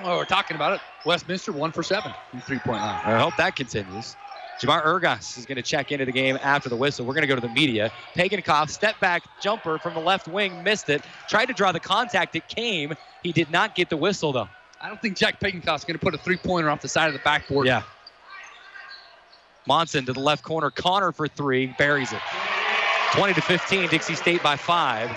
Oh, 0.03 0.17
we're 0.17 0.25
talking 0.25 0.55
about 0.55 0.73
it. 0.73 0.81
Westminster 1.05 1.51
one 1.51 1.71
for 1.71 1.83
seven 1.83 2.13
from 2.29 2.41
three-point 2.41 2.81
line. 2.81 3.01
I 3.03 3.19
hope 3.19 3.35
that 3.37 3.55
continues. 3.55 4.15
Jamar 4.61 4.83
Ergas 4.83 5.37
is 5.37 5.45
going 5.45 5.57
to 5.57 5.61
check 5.61 5.91
into 5.91 6.05
the 6.05 6.11
game 6.11 6.37
after 6.41 6.67
the 6.67 6.75
whistle. 6.75 7.05
We're 7.05 7.13
going 7.13 7.21
to 7.21 7.27
go 7.27 7.35
to 7.35 7.41
the 7.41 7.49
media. 7.49 7.91
Pagenkopf, 8.15 8.69
step 8.69 8.99
back 8.99 9.23
jumper 9.39 9.77
from 9.77 9.93
the 9.93 9.99
left 9.99 10.27
wing, 10.27 10.63
missed 10.63 10.89
it. 10.89 11.03
Tried 11.29 11.45
to 11.45 11.53
draw 11.53 11.71
the 11.71 11.79
contact. 11.79 12.35
It 12.35 12.47
came. 12.47 12.93
He 13.21 13.31
did 13.31 13.51
not 13.51 13.75
get 13.75 13.89
the 13.89 13.97
whistle, 13.97 14.33
though. 14.33 14.49
I 14.81 14.87
don't 14.87 15.01
think 15.01 15.15
Jack 15.15 15.39
Pagenkopf's 15.39 15.85
going 15.85 15.97
to 15.97 16.03
put 16.03 16.15
a 16.15 16.17
three-pointer 16.17 16.69
off 16.69 16.81
the 16.81 16.89
side 16.89 17.07
of 17.07 17.13
the 17.13 17.19
backboard. 17.19 17.67
Yeah. 17.67 17.83
Monson 19.67 20.05
to 20.05 20.13
the 20.13 20.19
left 20.19 20.43
corner. 20.43 20.71
Connor 20.71 21.11
for 21.11 21.27
three. 21.27 21.75
Buries 21.77 22.11
it. 22.13 22.21
20 23.13 23.33
to 23.33 23.41
15. 23.41 23.89
Dixie 23.89 24.15
State 24.15 24.43
by 24.43 24.55
five. 24.55 25.09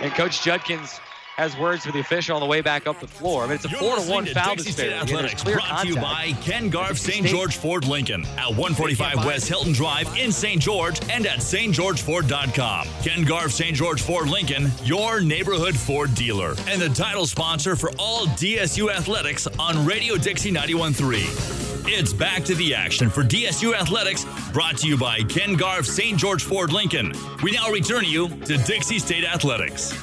And 0.00 0.12
Coach 0.12 0.42
Judkins 0.42 1.00
has 1.38 1.56
words 1.56 1.86
with 1.86 1.94
the 1.94 2.00
official 2.00 2.34
on 2.34 2.40
the 2.40 2.46
way 2.46 2.60
back 2.60 2.88
up 2.88 2.98
the 2.98 3.06
floor. 3.06 3.44
I 3.44 3.46
mean, 3.46 3.54
it's 3.54 3.64
a 3.64 3.68
You're 3.68 3.78
four 3.78 3.96
to 3.96 4.10
one 4.10 4.24
to 4.24 4.34
foul 4.34 4.56
Dixie 4.56 4.72
State 4.72 4.86
disparity. 4.86 5.14
Athletics, 5.14 5.42
clear 5.44 5.56
brought 5.56 5.82
to 5.82 5.88
you 5.88 5.94
by. 5.94 6.32
Ken 6.42 6.68
Garff 6.68 6.98
St. 6.98 7.24
George 7.24 7.56
Ford 7.56 7.86
Lincoln 7.86 8.24
at 8.36 8.48
145 8.48 9.24
West 9.24 9.48
Hilton 9.48 9.72
Drive 9.72 10.14
in 10.16 10.32
St. 10.32 10.60
George 10.60 11.00
and 11.08 11.26
at 11.26 11.38
stgeorgeford.com. 11.38 12.88
Ken 13.02 13.24
Garff 13.24 13.52
St. 13.52 13.76
George 13.76 14.02
Ford 14.02 14.28
Lincoln, 14.28 14.70
your 14.82 15.20
neighborhood 15.20 15.76
Ford 15.76 16.12
dealer, 16.16 16.56
and 16.66 16.82
the 16.82 16.88
title 16.88 17.26
sponsor 17.26 17.76
for 17.76 17.92
all 18.00 18.26
DSU 18.26 18.90
athletics 18.90 19.46
on 19.60 19.86
Radio 19.86 20.16
Dixie 20.16 20.50
91.3. 20.50 21.68
It's 21.90 22.12
back 22.12 22.44
to 22.44 22.54
the 22.56 22.74
action 22.74 23.08
for 23.08 23.22
DSU 23.22 23.74
Athletics, 23.74 24.26
brought 24.52 24.76
to 24.78 24.88
you 24.88 24.98
by 24.98 25.22
Ken 25.22 25.54
Garff 25.54 25.86
St. 25.86 26.18
George 26.18 26.42
Ford 26.42 26.70
Lincoln. 26.70 27.14
We 27.42 27.52
now 27.52 27.70
return 27.70 28.04
you 28.04 28.28
to 28.28 28.58
Dixie 28.58 28.98
State 28.98 29.24
Athletics. 29.24 29.94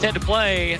10 0.00 0.14
to 0.14 0.20
play. 0.20 0.76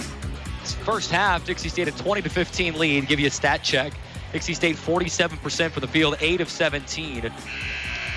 First 0.85 1.11
half, 1.11 1.44
Dixie 1.44 1.68
State 1.68 1.88
a 1.88 1.90
20 1.90 2.22
to 2.22 2.28
15 2.28 2.78
lead. 2.78 3.09
Give 3.09 3.18
you 3.18 3.26
a 3.26 3.31
stat 3.31 3.64
check. 3.64 3.92
Dixie 4.33 4.54
State 4.54 4.76
47% 4.76 5.70
for 5.70 5.81
the 5.81 5.88
field, 5.88 6.16
8 6.20 6.40
of 6.40 6.48
17. 6.48 7.33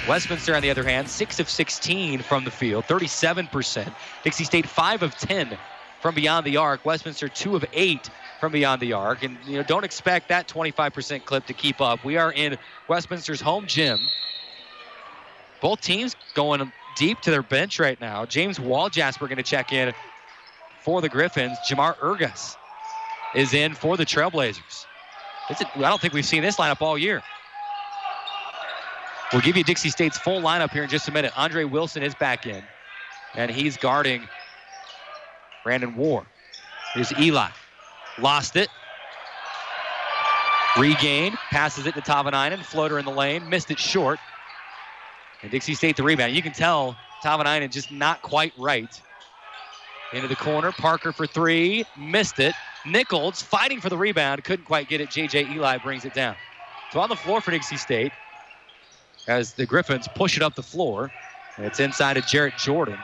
Westminster, 0.08 0.56
on 0.56 0.62
the 0.62 0.70
other 0.70 0.84
hand, 0.84 1.10
6 1.10 1.40
of 1.40 1.50
16 1.50 2.22
from 2.22 2.44
the 2.44 2.52
field, 2.52 2.86
37%. 2.86 3.92
Dixie 4.24 4.44
State 4.44 4.68
5 4.68 5.02
of 5.02 5.16
10 5.16 5.58
from 6.02 6.14
beyond 6.14 6.46
the 6.46 6.58
arc. 6.58 6.86
Westminster 6.86 7.28
2 7.28 7.56
of 7.56 7.66
8 7.74 8.10
from 8.40 8.52
beyond 8.52 8.80
the 8.80 8.94
arc. 8.94 9.24
And 9.24 9.38
you 9.48 9.58
know, 9.58 9.64
don't 9.64 9.84
expect 9.84 10.30
that 10.30 10.48
25% 10.48 11.26
clip 11.26 11.48
to 11.48 11.54
keep 11.54 11.82
up. 11.82 12.04
We 12.04 12.18
are 12.18 12.32
in 12.32 12.60
Westminster's 12.88 13.42
home 13.42 13.66
gym. 13.66 13.98
Both 15.62 15.82
teams 15.82 16.16
going 16.36 16.72
deep 16.96 17.22
to 17.22 17.32
their 17.32 17.44
bench 17.44 17.80
right 17.80 18.00
now. 18.00 18.26
James 18.28 18.60
Wall 18.60 18.90
Jasper 18.90 19.28
going 19.28 19.38
to 19.38 19.44
check 19.44 19.72
in 19.72 19.94
for 20.82 21.02
the 21.02 21.10
Griffins. 21.10 21.58
Jamar 21.70 21.96
Ergas 21.98 22.56
is 23.36 23.54
in 23.54 23.74
for 23.74 23.98
the 23.98 24.06
Trailblazers. 24.06 24.86
I 25.50 25.66
don't 25.76 26.02
think 26.02 26.14
we've 26.14 26.26
seen 26.26 26.42
this 26.42 26.58
lineup 26.58 26.82
all 26.82 26.98
year. 26.98 27.22
We'll 29.34 29.42
give 29.42 29.56
you 29.56 29.64
Dixie 29.64 29.90
State's 29.90 30.18
full 30.18 30.42
lineup 30.42 30.72
here 30.72 30.84
in 30.84 30.90
just 30.90 31.08
a 31.08 31.12
minute. 31.12 31.32
Andre 31.38 31.64
Wilson 31.64 32.04
is 32.04 32.14
back 32.16 32.46
in, 32.46 32.64
and 33.34 33.50
he's 33.50 33.78
guarding 33.78 34.28
Brandon 35.64 35.96
Warr. 35.96 36.26
Here's 36.94 37.18
Eli. 37.18 37.50
Lost 38.20 38.56
it. 38.56 38.70
Regained. 40.78 41.38
Passes 41.50 41.86
it 41.86 41.96
to 41.96 42.02
Tavanainen. 42.02 42.62
Floater 42.62 43.00
in 43.00 43.06
the 43.06 43.12
lane. 43.12 43.48
Missed 43.50 43.72
it 43.72 43.80
short. 43.80 44.20
And 45.42 45.52
Dixie 45.52 45.74
State 45.74 45.96
the 45.96 46.04
rebound. 46.04 46.34
You 46.34 46.42
can 46.42 46.52
tell 46.52 46.98
Tavanainen 47.24 47.72
just 47.72 47.92
not 47.92 48.22
quite 48.22 48.54
right. 48.58 49.02
Into 50.14 50.28
the 50.28 50.36
corner. 50.36 50.72
Parker 50.72 51.12
for 51.12 51.26
three. 51.26 51.86
Missed 51.98 52.40
it. 52.40 52.54
Nichols 52.86 53.42
fighting 53.42 53.80
for 53.80 53.90
the 53.90 53.98
rebound. 53.98 54.44
Couldn't 54.44 54.66
quite 54.66 54.90
get 54.90 55.02
it. 55.02 55.10
JJ 55.10 55.56
Eli 55.56 55.78
brings 55.78 56.06
it 56.06 56.14
down. 56.14 56.36
So 56.92 57.00
on 57.00 57.10
the 57.10 57.16
floor 57.16 57.40
for 57.40 57.52
Dixie 57.52 57.78
State 57.78 58.12
as 59.28 59.54
the 59.54 59.66
Griffins 59.66 60.08
push 60.16 60.36
it 60.36 60.44
up 60.44 60.56
the 60.56 60.64
floor. 60.64 61.12
It's 61.58 61.80
inside 61.80 62.18
of 62.18 62.26
Jarrett 62.26 62.58
Jordan. 62.58 62.98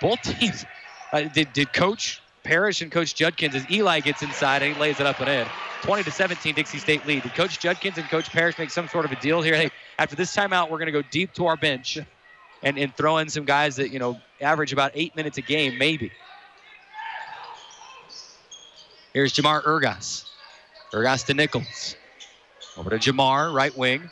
Both 0.00 0.22
teams. 0.38 0.64
Uh, 1.12 1.22
did, 1.22 1.52
did 1.52 1.72
Coach 1.72 2.22
Parrish 2.42 2.82
and 2.82 2.90
Coach 2.90 3.14
Judkins, 3.14 3.54
as 3.54 3.70
Eli 3.70 4.00
gets 4.00 4.22
inside 4.22 4.62
and 4.62 4.74
he 4.74 4.80
lays 4.80 4.98
it 4.98 5.06
up 5.06 5.20
and 5.20 5.28
in. 5.28 5.46
20 5.82 6.04
to 6.04 6.10
17, 6.10 6.54
Dixie 6.54 6.78
State 6.78 7.06
lead. 7.06 7.22
Did 7.22 7.34
Coach 7.34 7.58
Judkins 7.58 7.98
and 7.98 8.08
Coach 8.08 8.30
Parrish 8.30 8.58
make 8.58 8.70
some 8.70 8.88
sort 8.88 9.04
of 9.04 9.12
a 9.12 9.16
deal 9.16 9.42
here? 9.42 9.54
Hey, 9.54 9.70
after 9.98 10.16
this 10.16 10.34
timeout, 10.34 10.70
we're 10.70 10.78
going 10.78 10.86
to 10.86 10.92
go 10.92 11.02
deep 11.10 11.32
to 11.34 11.46
our 11.46 11.56
bench 11.56 11.98
and, 12.62 12.78
and 12.78 12.96
throw 12.96 13.18
in 13.18 13.28
some 13.28 13.44
guys 13.44 13.76
that, 13.76 13.90
you 13.90 13.98
know, 13.98 14.20
average 14.40 14.72
about 14.72 14.92
eight 14.94 15.14
minutes 15.16 15.38
a 15.38 15.42
game, 15.42 15.78
maybe. 15.78 16.12
Here's 19.12 19.32
Jamar 19.32 19.62
Ergas. 19.64 20.24
Ergas 20.92 21.24
to 21.26 21.34
Nichols. 21.34 21.96
Over 22.76 22.90
to 22.90 22.98
Jamar, 22.98 23.52
right 23.52 23.76
wing. 23.76 24.10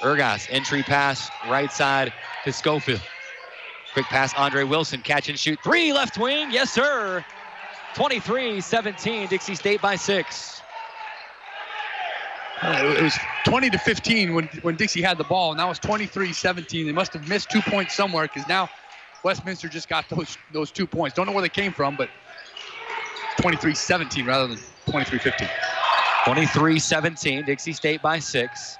Ergas, 0.00 0.46
entry 0.50 0.82
pass, 0.82 1.30
right 1.48 1.70
side 1.72 2.12
to 2.44 2.52
Schofield. 2.52 3.00
Quick 3.92 4.06
pass, 4.06 4.32
Andre 4.34 4.64
Wilson, 4.64 5.00
catch 5.02 5.28
and 5.28 5.38
shoot. 5.38 5.58
Three 5.62 5.92
left 5.92 6.18
wing, 6.18 6.50
yes, 6.50 6.70
sir. 6.72 7.24
23 7.94 8.60
17, 8.60 9.28
Dixie 9.28 9.54
State 9.54 9.82
by 9.82 9.96
six. 9.96 10.60
Uh, 12.62 12.94
It 12.96 13.02
was 13.02 13.18
20 13.44 13.70
to 13.70 13.78
15 13.78 14.34
when, 14.34 14.44
when 14.62 14.76
Dixie 14.76 15.02
had 15.02 15.18
the 15.18 15.24
ball. 15.24 15.50
and 15.50 15.58
Now 15.58 15.70
it's 15.70 15.80
23-17. 15.80 16.86
They 16.86 16.92
must 16.92 17.12
have 17.12 17.28
missed 17.28 17.50
two 17.50 17.60
points 17.60 17.94
somewhere 17.94 18.22
because 18.24 18.48
now 18.48 18.70
Westminster 19.24 19.68
just 19.68 19.88
got 19.88 20.08
those 20.08 20.38
those 20.52 20.70
two 20.70 20.86
points. 20.86 21.14
Don't 21.16 21.26
know 21.26 21.32
where 21.32 21.42
they 21.42 21.48
came 21.48 21.72
from, 21.72 21.96
but 21.96 22.08
23-17 23.42 24.26
rather 24.26 24.46
than 24.46 24.58
23-15. 24.86 25.48
23 26.24 26.78
17, 26.78 27.44
Dixie 27.44 27.72
State 27.72 28.00
by 28.00 28.18
six. 28.18 28.76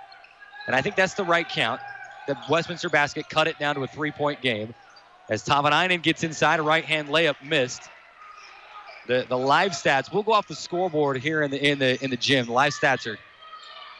And 0.66 0.76
I 0.76 0.80
think 0.80 0.94
that's 0.94 1.14
the 1.14 1.24
right 1.24 1.48
count. 1.48 1.80
The 2.28 2.36
Westminster 2.48 2.88
basket 2.88 3.28
cut 3.28 3.48
it 3.48 3.58
down 3.58 3.74
to 3.74 3.82
a 3.82 3.86
three 3.86 4.12
point 4.12 4.40
game. 4.40 4.72
As 5.28 5.42
Tavanainen 5.42 6.00
gets 6.00 6.22
inside, 6.22 6.60
a 6.60 6.62
right 6.62 6.84
hand 6.84 7.08
layup 7.08 7.34
missed. 7.44 7.82
The 9.08 9.26
the 9.28 9.36
live 9.36 9.72
stats, 9.72 10.12
we'll 10.12 10.22
go 10.22 10.32
off 10.32 10.46
the 10.46 10.54
scoreboard 10.54 11.20
here 11.20 11.42
in 11.42 11.50
the 11.50 11.70
in 11.70 11.80
the 11.80 12.02
in 12.02 12.10
the 12.10 12.16
gym. 12.16 12.46
The 12.46 12.52
live 12.52 12.72
stats 12.72 13.06
are 13.12 13.18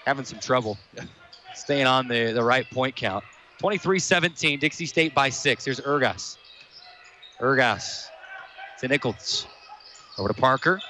having 0.06 0.24
some 0.24 0.38
trouble 0.38 0.78
staying 1.54 1.86
on 1.86 2.06
the, 2.06 2.32
the 2.32 2.42
right 2.42 2.68
point 2.70 2.94
count. 2.94 3.24
23-17, 3.60 4.58
Dixie 4.58 4.86
State 4.86 5.14
by 5.14 5.28
six. 5.28 5.64
Here's 5.64 5.80
Ergas. 5.80 6.36
Ergas 7.40 8.06
to 8.80 8.88
Nichols. 8.88 9.46
Over 10.18 10.28
to 10.28 10.34
Parker. 10.34 10.80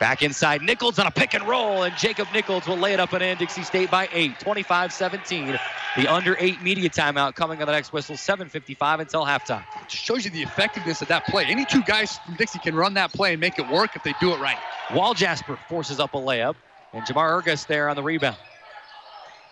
Back 0.00 0.22
inside, 0.22 0.62
Nichols 0.62 0.98
on 0.98 1.06
a 1.06 1.12
pick 1.12 1.32
and 1.34 1.46
roll, 1.46 1.84
and 1.84 1.96
Jacob 1.96 2.26
Nichols 2.34 2.66
will 2.66 2.76
lay 2.76 2.92
it 2.92 2.98
up 2.98 3.12
and 3.12 3.22
in. 3.22 3.38
Dixie 3.38 3.62
State 3.62 3.88
by 3.88 4.08
eight, 4.12 4.32
25-17. 4.40 5.60
The 5.96 6.08
under 6.08 6.36
eight 6.40 6.60
media 6.60 6.90
timeout 6.90 7.36
coming 7.36 7.60
on 7.60 7.66
the 7.66 7.72
next 7.72 7.92
whistle, 7.92 8.16
7:55 8.16 8.98
until 9.00 9.24
halftime. 9.24 9.62
It 9.80 9.90
shows 9.90 10.24
you 10.24 10.32
the 10.32 10.42
effectiveness 10.42 11.02
of 11.02 11.08
that 11.08 11.24
play. 11.26 11.44
Any 11.44 11.64
two 11.64 11.82
guys 11.82 12.18
from 12.18 12.34
Dixie 12.34 12.58
can 12.58 12.74
run 12.74 12.94
that 12.94 13.12
play 13.12 13.32
and 13.32 13.40
make 13.40 13.60
it 13.60 13.68
work 13.68 13.94
if 13.94 14.02
they 14.02 14.14
do 14.18 14.32
it 14.32 14.40
right. 14.40 14.58
Wall 14.92 15.14
Jasper 15.14 15.56
forces 15.68 16.00
up 16.00 16.14
a 16.14 16.18
layup, 16.18 16.56
and 16.92 17.04
Jamar 17.04 17.40
Ergas 17.40 17.68
there 17.68 17.88
on 17.88 17.94
the 17.94 18.02
rebound. 18.02 18.38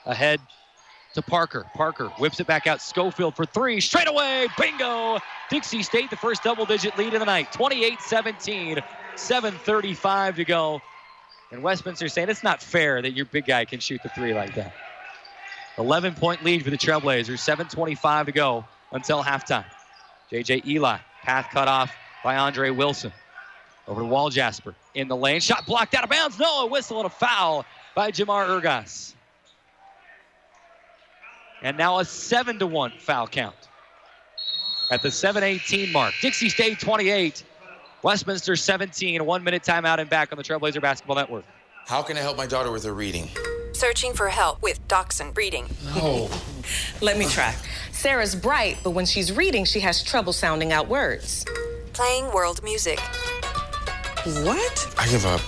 Ahead 0.04 0.40
to 1.14 1.22
Parker. 1.22 1.66
Parker 1.74 2.08
whips 2.18 2.40
it 2.40 2.46
back 2.46 2.66
out. 2.66 2.80
Schofield 2.80 3.34
for 3.34 3.46
three. 3.46 3.80
Straight 3.80 4.08
away. 4.08 4.46
Bingo. 4.58 5.18
Dixie 5.50 5.82
State, 5.82 6.10
the 6.10 6.16
first 6.16 6.42
double 6.42 6.64
digit 6.64 6.96
lead 6.96 7.14
of 7.14 7.20
the 7.20 7.26
night. 7.26 7.52
28 7.52 8.00
17. 8.00 8.78
7.35 9.16 10.36
to 10.36 10.44
go. 10.44 10.80
And 11.52 11.62
Westminster 11.62 12.08
saying 12.08 12.28
it's 12.28 12.44
not 12.44 12.62
fair 12.62 13.02
that 13.02 13.12
your 13.12 13.26
big 13.26 13.46
guy 13.46 13.64
can 13.64 13.80
shoot 13.80 14.02
the 14.02 14.08
three 14.10 14.32
like 14.32 14.54
that. 14.54 14.72
11 15.78 16.14
point 16.14 16.44
lead 16.44 16.62
for 16.62 16.70
the 16.70 16.78
Trailblazers. 16.78 17.38
7.25 17.38 18.26
to 18.26 18.32
go 18.32 18.64
until 18.92 19.22
halftime. 19.22 19.64
JJ 20.30 20.64
Eli, 20.66 20.98
path 21.22 21.48
cut 21.50 21.66
off 21.66 21.94
by 22.22 22.36
Andre 22.36 22.70
Wilson. 22.70 23.12
Over 23.88 24.02
to 24.02 24.06
Wall 24.06 24.30
Jasper 24.30 24.74
in 24.94 25.08
the 25.08 25.16
lane. 25.16 25.40
Shot 25.40 25.66
blocked 25.66 25.94
out 25.94 26.04
of 26.04 26.10
bounds. 26.10 26.38
No, 26.38 26.62
a 26.62 26.66
whistle 26.66 26.98
and 26.98 27.06
a 27.06 27.10
foul 27.10 27.64
by 27.96 28.12
Jamar 28.12 28.46
Ergas. 28.46 29.14
And 31.62 31.76
now 31.76 31.98
a 31.98 32.04
7 32.04 32.58
to 32.58 32.66
1 32.66 32.92
foul 32.98 33.26
count. 33.26 33.54
At 34.90 35.02
the 35.02 35.10
718 35.10 35.92
mark. 35.92 36.14
Dixie 36.20 36.48
State 36.48 36.80
28, 36.80 37.44
Westminster 38.02 38.56
17. 38.56 39.20
A 39.20 39.24
one 39.24 39.44
minute 39.44 39.62
timeout 39.62 39.98
and 39.98 40.10
back 40.10 40.32
on 40.32 40.38
the 40.38 40.42
Trailblazer 40.44 40.80
Basketball 40.80 41.16
Network. 41.16 41.44
How 41.86 42.02
can 42.02 42.16
I 42.16 42.20
help 42.20 42.36
my 42.36 42.46
daughter 42.46 42.72
with 42.72 42.84
her 42.84 42.94
reading? 42.94 43.28
Searching 43.72 44.12
for 44.14 44.28
help 44.28 44.60
with 44.62 44.86
Dachshund 44.88 45.36
Reading. 45.36 45.66
Oh, 45.94 46.28
Let 47.00 47.18
me 47.18 47.26
try. 47.26 47.54
Sarah's 47.92 48.34
bright, 48.34 48.78
but 48.82 48.90
when 48.90 49.06
she's 49.06 49.32
reading, 49.36 49.64
she 49.64 49.80
has 49.80 50.02
trouble 50.02 50.32
sounding 50.32 50.72
out 50.72 50.88
words. 50.88 51.44
Playing 51.92 52.32
world 52.32 52.62
music. 52.62 52.98
What? 54.44 54.94
I 54.98 55.08
give 55.08 55.24
up. 55.24 55.40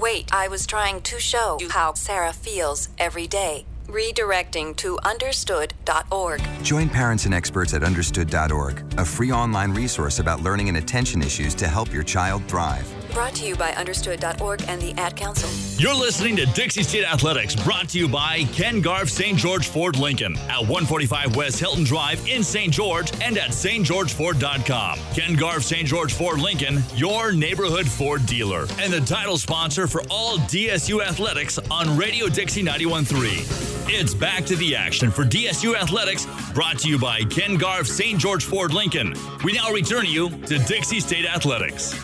Wait, 0.00 0.32
I 0.32 0.48
was 0.48 0.66
trying 0.66 1.02
to 1.02 1.18
show 1.20 1.58
you 1.60 1.68
how 1.68 1.94
Sarah 1.94 2.32
feels 2.32 2.88
every 2.98 3.26
day. 3.26 3.64
Redirecting 3.88 4.76
to 4.76 4.98
understood.org. 5.04 6.42
Join 6.62 6.88
parents 6.88 7.24
and 7.24 7.34
experts 7.34 7.74
at 7.74 7.82
understood.org, 7.82 8.94
a 8.98 9.04
free 9.04 9.32
online 9.32 9.72
resource 9.72 10.18
about 10.18 10.42
learning 10.42 10.68
and 10.68 10.78
attention 10.78 11.22
issues 11.22 11.54
to 11.56 11.66
help 11.66 11.92
your 11.92 12.02
child 12.02 12.42
thrive. 12.48 12.86
Brought 13.12 13.34
to 13.36 13.46
you 13.46 13.56
by 13.56 13.72
understood.org 13.72 14.62
and 14.68 14.80
the 14.80 14.92
Ad 14.98 15.16
Council. 15.16 15.48
You're 15.80 15.94
listening 15.94 16.36
to 16.36 16.46
Dixie 16.46 16.82
State 16.82 17.04
Athletics, 17.04 17.56
brought 17.56 17.88
to 17.90 17.98
you 17.98 18.08
by 18.08 18.44
Ken 18.52 18.80
Garff 18.80 19.08
St. 19.08 19.36
George 19.38 19.68
Ford 19.68 19.96
Lincoln 19.98 20.36
at 20.48 20.60
145 20.60 21.36
West 21.36 21.58
Hilton 21.58 21.84
Drive 21.84 22.26
in 22.28 22.42
St. 22.42 22.72
George 22.72 23.10
and 23.22 23.38
at 23.38 23.50
stgeorgeford.com. 23.50 24.98
Ken 25.14 25.34
Garff 25.34 25.64
St. 25.64 25.86
George 25.86 26.12
Ford 26.12 26.40
Lincoln, 26.40 26.82
your 26.94 27.32
neighborhood 27.32 27.88
Ford 27.88 28.24
dealer, 28.26 28.66
and 28.78 28.92
the 28.92 29.00
title 29.00 29.38
sponsor 29.38 29.86
for 29.86 30.02
all 30.10 30.38
DSU 30.38 31.02
athletics 31.02 31.58
on 31.70 31.96
Radio 31.96 32.28
Dixie 32.28 32.62
91.3. 32.62 33.78
It's 33.90 34.12
back 34.12 34.44
to 34.44 34.56
the 34.56 34.76
action 34.76 35.10
for 35.10 35.24
DSU 35.24 35.74
Athletics, 35.74 36.26
brought 36.52 36.78
to 36.80 36.88
you 36.88 36.98
by 36.98 37.22
Ken 37.30 37.56
Garff 37.56 37.86
St. 37.86 38.18
George 38.18 38.44
Ford 38.44 38.74
Lincoln. 38.74 39.14
We 39.44 39.54
now 39.54 39.70
return 39.72 40.04
you 40.04 40.28
to 40.28 40.58
Dixie 40.58 41.00
State 41.00 41.24
Athletics. 41.24 41.98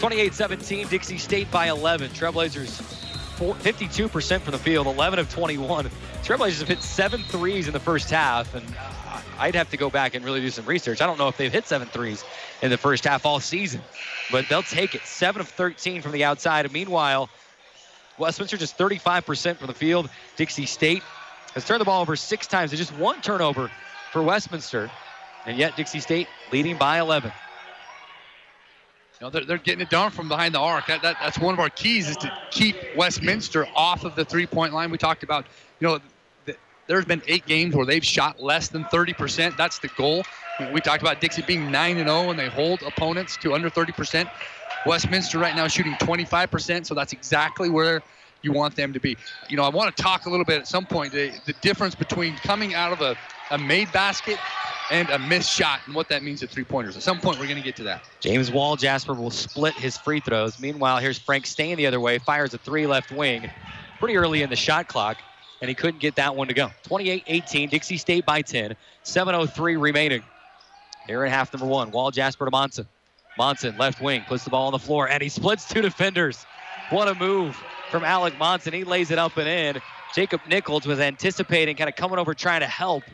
28-17, 0.00 0.88
Dixie 0.88 1.18
State 1.18 1.50
by 1.50 1.68
11. 1.68 2.10
Trailblazers 2.12 2.80
52% 3.36 4.40
from 4.40 4.52
the 4.52 4.58
field, 4.58 4.86
11 4.86 5.18
of 5.18 5.30
21. 5.30 5.90
Trailblazers 6.22 6.60
have 6.60 6.68
hit 6.68 6.82
seven 6.82 7.22
threes 7.24 7.66
in 7.66 7.74
the 7.74 7.80
first 7.80 8.08
half, 8.08 8.54
and 8.54 8.64
I'd 9.38 9.54
have 9.54 9.68
to 9.72 9.76
go 9.76 9.90
back 9.90 10.14
and 10.14 10.24
really 10.24 10.40
do 10.40 10.48
some 10.48 10.64
research. 10.64 11.02
I 11.02 11.06
don't 11.06 11.18
know 11.18 11.28
if 11.28 11.36
they've 11.36 11.52
hit 11.52 11.66
seven 11.66 11.86
threes 11.86 12.24
in 12.62 12.70
the 12.70 12.78
first 12.78 13.04
half 13.04 13.26
all 13.26 13.40
season, 13.40 13.82
but 14.32 14.46
they'll 14.48 14.62
take 14.62 14.94
it. 14.94 15.02
7 15.02 15.38
of 15.38 15.48
13 15.48 16.00
from 16.00 16.12
the 16.12 16.24
outside. 16.24 16.72
Meanwhile, 16.72 17.28
Westminster 18.16 18.56
just 18.56 18.78
35% 18.78 19.58
from 19.58 19.66
the 19.66 19.74
field. 19.74 20.08
Dixie 20.36 20.64
State 20.64 21.02
has 21.52 21.66
turned 21.66 21.82
the 21.82 21.84
ball 21.84 22.00
over 22.00 22.16
six 22.16 22.46
times. 22.46 22.70
There's 22.70 22.80
just 22.80 22.98
one 22.98 23.20
turnover 23.20 23.70
for 24.12 24.22
Westminster, 24.22 24.90
and 25.44 25.58
yet 25.58 25.76
Dixie 25.76 26.00
State 26.00 26.26
leading 26.52 26.78
by 26.78 27.00
11. 27.00 27.32
You 29.20 29.26
know, 29.26 29.30
they're, 29.30 29.44
they're 29.44 29.58
getting 29.58 29.82
it 29.82 29.90
done 29.90 30.10
from 30.10 30.28
behind 30.28 30.54
the 30.54 30.60
arc. 30.60 30.86
That, 30.86 31.02
that, 31.02 31.16
that's 31.20 31.38
one 31.38 31.52
of 31.52 31.60
our 31.60 31.68
keys 31.68 32.08
is 32.08 32.16
to 32.18 32.32
keep 32.50 32.74
Westminster 32.96 33.66
off 33.76 34.04
of 34.04 34.16
the 34.16 34.24
three-point 34.24 34.72
line. 34.72 34.90
We 34.90 34.96
talked 34.96 35.22
about, 35.22 35.44
you 35.78 35.88
know, 35.88 35.98
the, 36.46 36.56
there's 36.86 37.04
been 37.04 37.20
eight 37.26 37.44
games 37.44 37.74
where 37.74 37.84
they've 37.84 38.04
shot 38.04 38.42
less 38.42 38.68
than 38.68 38.84
30%. 38.84 39.58
That's 39.58 39.78
the 39.78 39.88
goal. 39.88 40.24
We 40.72 40.80
talked 40.80 41.02
about 41.02 41.20
Dixie 41.20 41.42
being 41.42 41.70
9 41.70 41.98
and 41.98 42.08
0 42.08 42.30
and 42.30 42.38
they 42.38 42.48
hold 42.48 42.82
opponents 42.82 43.36
to 43.38 43.52
under 43.52 43.68
30%. 43.68 44.26
Westminster 44.86 45.38
right 45.38 45.54
now 45.54 45.68
shooting 45.68 45.92
25%, 45.94 46.86
so 46.86 46.94
that's 46.94 47.12
exactly 47.12 47.68
where 47.68 48.00
you 48.40 48.52
want 48.52 48.74
them 48.74 48.94
to 48.94 49.00
be. 49.00 49.18
You 49.50 49.58
know, 49.58 49.64
I 49.64 49.68
want 49.68 49.94
to 49.94 50.02
talk 50.02 50.24
a 50.24 50.30
little 50.30 50.46
bit 50.46 50.60
at 50.60 50.66
some 50.66 50.86
point 50.86 51.12
the, 51.12 51.30
the 51.44 51.52
difference 51.60 51.94
between 51.94 52.36
coming 52.36 52.72
out 52.72 52.90
of 52.90 53.02
a, 53.02 53.16
a 53.50 53.58
made 53.58 53.92
basket 53.92 54.38
and 54.90 55.08
a 55.10 55.18
missed 55.18 55.50
shot 55.50 55.80
and 55.86 55.94
what 55.94 56.08
that 56.08 56.22
means 56.22 56.42
at 56.42 56.50
three 56.50 56.64
pointers. 56.64 56.96
At 56.96 57.02
some 57.02 57.20
point, 57.20 57.38
we're 57.38 57.46
going 57.46 57.56
to 57.56 57.62
get 57.62 57.76
to 57.76 57.84
that. 57.84 58.04
James 58.20 58.50
Wall 58.50 58.76
Jasper 58.76 59.14
will 59.14 59.30
split 59.30 59.74
his 59.74 59.96
free 59.96 60.20
throws. 60.20 60.58
Meanwhile, 60.58 60.98
here's 60.98 61.18
Frank 61.18 61.46
Staine 61.46 61.76
the 61.76 61.86
other 61.86 62.00
way, 62.00 62.18
fires 62.18 62.52
a 62.54 62.58
three 62.58 62.86
left 62.86 63.12
wing 63.12 63.48
pretty 63.98 64.16
early 64.16 64.42
in 64.42 64.50
the 64.50 64.56
shot 64.56 64.88
clock, 64.88 65.18
and 65.60 65.68
he 65.68 65.74
couldn't 65.74 66.00
get 66.00 66.16
that 66.16 66.34
one 66.34 66.48
to 66.48 66.54
go. 66.54 66.70
28 66.82 67.22
18, 67.26 67.68
Dixie 67.68 67.96
State 67.96 68.26
by 68.26 68.42
10, 68.42 68.74
7.03 69.04 69.80
remaining. 69.80 70.22
Here 71.06 71.24
in 71.24 71.30
half 71.30 71.52
number 71.52 71.66
one, 71.66 71.90
Wall 71.90 72.10
Jasper 72.10 72.44
to 72.44 72.50
Monson. 72.50 72.86
Monson, 73.38 73.76
left 73.78 74.02
wing, 74.02 74.22
puts 74.26 74.44
the 74.44 74.50
ball 74.50 74.66
on 74.66 74.72
the 74.72 74.78
floor, 74.78 75.08
and 75.08 75.22
he 75.22 75.28
splits 75.28 75.68
two 75.68 75.80
defenders. 75.80 76.44
What 76.90 77.08
a 77.08 77.14
move 77.14 77.56
from 77.90 78.04
Alec 78.04 78.36
Monson. 78.38 78.72
He 78.72 78.84
lays 78.84 79.10
it 79.10 79.18
up 79.18 79.36
and 79.36 79.48
in. 79.48 79.82
Jacob 80.14 80.40
Nichols 80.48 80.86
was 80.86 80.98
anticipating, 80.98 81.76
kind 81.76 81.88
of 81.88 81.94
coming 81.94 82.18
over 82.18 82.34
trying 82.34 82.60
to 82.60 82.66
help. 82.66 83.04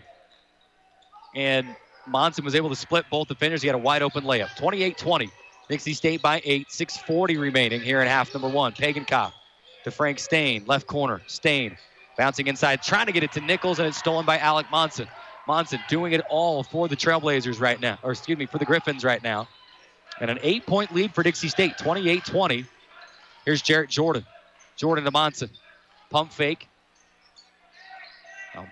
And 1.37 1.77
Monson 2.09 2.45
was 2.45 2.57
able 2.57 2.71
to 2.71 2.77
split 2.77 3.05
both 3.11 3.29
defenders. 3.29 3.63
He 3.63 3.69
had 3.69 3.77
a 3.77 3.79
wide 3.79 4.03
open 4.03 4.25
layup. 4.25 4.57
28 4.57 4.99
20. 4.99 5.31
Dixie 5.69 5.95
State 5.95 6.23
by 6.23 6.41
8. 6.45 6.69
6.40 6.69 7.39
remaining 7.39 7.81
here 7.81 8.01
in 8.01 8.09
half 8.09 8.35
number 8.35 8.49
one. 8.49 8.73
Pagan 8.73 9.05
to 9.05 9.91
Frank 9.91 10.19
Staine. 10.19 10.65
Left 10.67 10.87
corner. 10.87 11.21
Staine 11.29 11.77
bouncing 12.17 12.47
inside, 12.47 12.83
trying 12.83 13.07
to 13.07 13.13
get 13.13 13.23
it 13.23 13.33
to 13.33 13.41
Nichols, 13.41 13.79
and 13.79 13.87
it's 13.87 13.99
stolen 13.99 14.27
by 14.27 14.39
Alec 14.39 14.67
Monson. 14.71 15.09
Monson 15.47 15.81
doing 15.89 16.13
it 16.13 16.23
all 16.29 16.63
for 16.63 16.89
the 16.89 16.97
Trailblazers 16.97 17.61
right 17.61 17.81
now, 17.81 17.99
or 18.03 18.13
excuse 18.13 18.37
me, 18.37 18.47
for 18.47 18.59
the 18.59 18.65
Griffins 18.65 19.05
right 19.05 19.23
now. 19.23 19.49
And 20.21 20.31
an 20.31 20.39
eight 20.43 20.67
point 20.67 20.95
lead 20.95 21.15
for 21.15 21.23
Dixie 21.23 21.49
State, 21.49 21.79
28 21.79 22.25
20. 22.25 22.65
Here's 23.45 23.63
Jarrett 23.63 23.91
Jordan. 23.91 24.25
Jordan 24.77 25.05
to 25.05 25.11
Monson. 25.11 25.51
Pump 26.11 26.33
fake. 26.33 26.69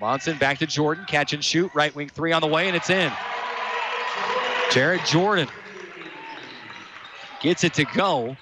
Monson 0.01 0.39
back 0.39 0.59
to 0.59 0.67
Jordan. 0.67 1.05
Catch 1.07 1.33
and 1.33 1.45
shoot. 1.45 1.71
Right 1.75 1.95
wing 1.95 2.09
three 2.09 2.33
on 2.33 2.41
the 2.41 2.49
way, 2.49 2.67
and 2.67 2.77
it's 2.77 2.91
in. 2.91 3.13
Jared 4.71 5.05
Jordan 5.07 5.49
gets 7.41 7.65
it 7.65 7.75
to 7.75 7.85
go 7.85 8.37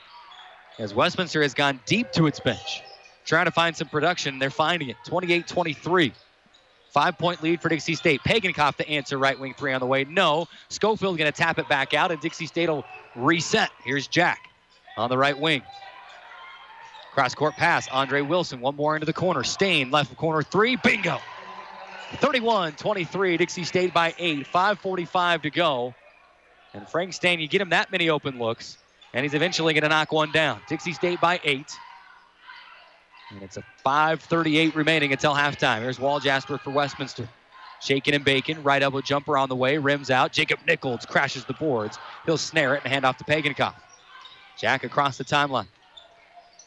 as 0.78 0.94
Westminster 0.94 1.42
has 1.42 1.55
gone 1.55 1.81
deep 1.87 2.12
to 2.12 2.26
its 2.26 2.40
bench. 2.40 2.83
Trying 3.24 3.44
to 3.44 3.50
find 3.50 3.76
some 3.76 3.88
production. 3.88 4.38
They're 4.38 4.50
finding 4.50 4.88
it. 4.88 4.96
28 5.07 5.46
23. 5.46 6.12
Five 6.90 7.16
point 7.16 7.42
lead 7.42 7.62
for 7.62 7.68
Dixie 7.68 7.94
State. 7.94 8.20
Pagenkopf 8.22 8.76
to 8.76 8.88
answer 8.88 9.16
right 9.16 9.38
wing 9.38 9.55
three 9.55 9.72
on 9.72 9.81
the 9.81 9.87
way. 9.87 10.05
No. 10.05 10.46
Schofield 10.68 11.16
going 11.16 11.31
to 11.31 11.37
tap 11.37 11.59
it 11.59 11.68
back 11.68 11.94
out, 11.94 12.11
and 12.11 12.20
Dixie 12.20 12.46
State 12.46 12.68
will 12.68 12.85
reset. 13.16 13.70
Here's 13.85 14.07
Jack 14.07 14.50
on 14.96 15.09
the 15.09 15.16
right 15.16 15.38
wing. 15.38 15.62
Cross 17.12 17.35
court 17.35 17.55
pass. 17.55 17.88
Andre 17.90 18.20
Wilson. 18.22 18.61
One 18.61 18.76
more 18.76 18.94
into 18.94 19.07
the 19.07 19.12
corner. 19.12 19.42
Staine 19.44 19.90
left 19.90 20.16
corner 20.16 20.42
three. 20.42 20.76
Bingo. 20.76 21.18
31 22.18 22.72
23. 22.72 23.37
Dixie 23.37 23.64
State 23.64 23.94
by 23.94 24.14
eight. 24.18 24.46
5.45 24.46 25.42
to 25.42 25.51
go. 25.51 25.94
And 26.75 26.88
Frank 26.88 27.12
Staine, 27.12 27.40
you 27.40 27.48
get 27.48 27.61
him 27.61 27.70
that 27.70 27.92
many 27.92 28.09
open 28.09 28.38
looks, 28.38 28.79
and 29.12 29.25
he's 29.25 29.35
eventually 29.35 29.75
going 29.75 29.83
to 29.83 29.88
knock 29.88 30.11
one 30.11 30.33
down. 30.33 30.61
Dixie 30.68 30.94
State 30.94 31.20
by 31.20 31.40
eight. 31.44 31.70
And 33.31 33.42
it's 33.42 33.57
a 33.57 33.64
5.38 33.85 34.75
remaining 34.75 35.12
until 35.12 35.35
halftime. 35.35 35.81
Here's 35.81 35.98
Wall 35.98 36.20
Jasper 36.20 36.59
for 36.59 36.70
Westminster. 36.70 37.29
Shaking 37.81 38.14
and 38.14 38.25
bacon. 38.25 38.62
Right 38.62 38.83
elbow 38.83 39.01
jumper 39.01 39.37
on 39.37 39.48
the 39.48 39.57
way. 39.57 39.79
Rims 39.79 40.11
out. 40.11 40.33
Jacob 40.33 40.61
Nichols 40.66 41.05
crashes 41.05 41.44
the 41.44 41.55
boards. 41.55 41.98
He'll 42.27 42.38
snare 42.38 42.75
it 42.75 42.83
and 42.85 42.92
hand 42.92 43.05
off 43.05 43.16
to 43.18 43.25
Pagenkopf. 43.25 43.75
Jack 44.57 44.85
across 44.85 45.18
the 45.18 45.25
timeline. 45.25 45.66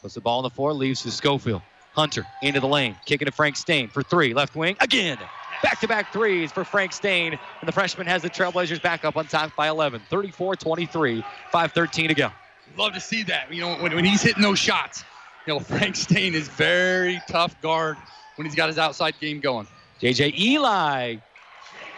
Puts 0.02 0.14
the 0.14 0.20
ball 0.20 0.38
on 0.38 0.42
the 0.42 0.50
floor. 0.50 0.72
Leaves 0.72 1.02
to 1.02 1.10
Schofield. 1.10 1.62
Hunter 1.96 2.26
into 2.42 2.60
the 2.60 2.68
lane. 2.68 2.94
Kicking 3.06 3.26
to 3.26 3.32
Frank 3.32 3.56
Staine 3.56 3.88
for 3.88 4.02
three. 4.02 4.34
Left 4.34 4.54
wing. 4.54 4.76
Again. 4.80 5.18
Back 5.62 5.80
to 5.80 5.88
back 5.88 6.12
threes 6.12 6.52
for 6.52 6.62
Frank 6.64 6.92
Staine. 6.92 7.32
And 7.32 7.68
the 7.68 7.72
freshman 7.72 8.06
has 8.06 8.22
the 8.22 8.28
Trailblazers 8.28 8.82
back 8.82 9.04
up 9.04 9.16
on 9.16 9.26
top 9.26 9.56
by 9.56 9.68
11. 9.68 10.02
34 10.10 10.56
23. 10.56 11.24
5.13 11.52 12.08
to 12.08 12.14
go. 12.14 12.30
Love 12.76 12.92
to 12.92 13.00
see 13.00 13.22
that. 13.24 13.52
You 13.52 13.62
know, 13.62 13.76
when, 13.76 13.94
when 13.94 14.04
he's 14.04 14.20
hitting 14.20 14.42
those 14.42 14.58
shots, 14.58 15.04
you 15.46 15.54
know, 15.54 15.60
Frank 15.60 15.96
Staine 15.96 16.34
is 16.34 16.48
very 16.48 17.20
tough 17.28 17.58
guard 17.62 17.96
when 18.36 18.44
he's 18.44 18.54
got 18.54 18.68
his 18.68 18.78
outside 18.78 19.14
game 19.18 19.40
going. 19.40 19.66
JJ 20.00 20.38
Eli 20.38 21.16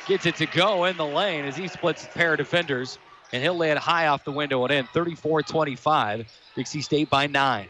gets 0.07 0.27
it 0.27 0.37
to 0.37 0.47
go 0.47 0.85
in 0.85 0.97
the 0.97 1.07
lane 1.07 1.45
as 1.45 1.57
he 1.57 1.67
splits 1.67 2.05
a 2.05 2.09
pair 2.09 2.33
of 2.33 2.39
defenders, 2.39 2.99
and 3.33 3.43
he'll 3.43 3.57
lay 3.57 3.71
it 3.73 3.79
high 3.79 4.07
off 4.07 4.25
the 4.25 4.31
window 4.31 4.63
and 4.65 4.73
in. 4.73 4.87
34 4.95 5.43
25. 5.43 6.27
Dixie 6.55 6.81
State 6.81 7.11
by 7.11 7.27
nine. 7.27 7.67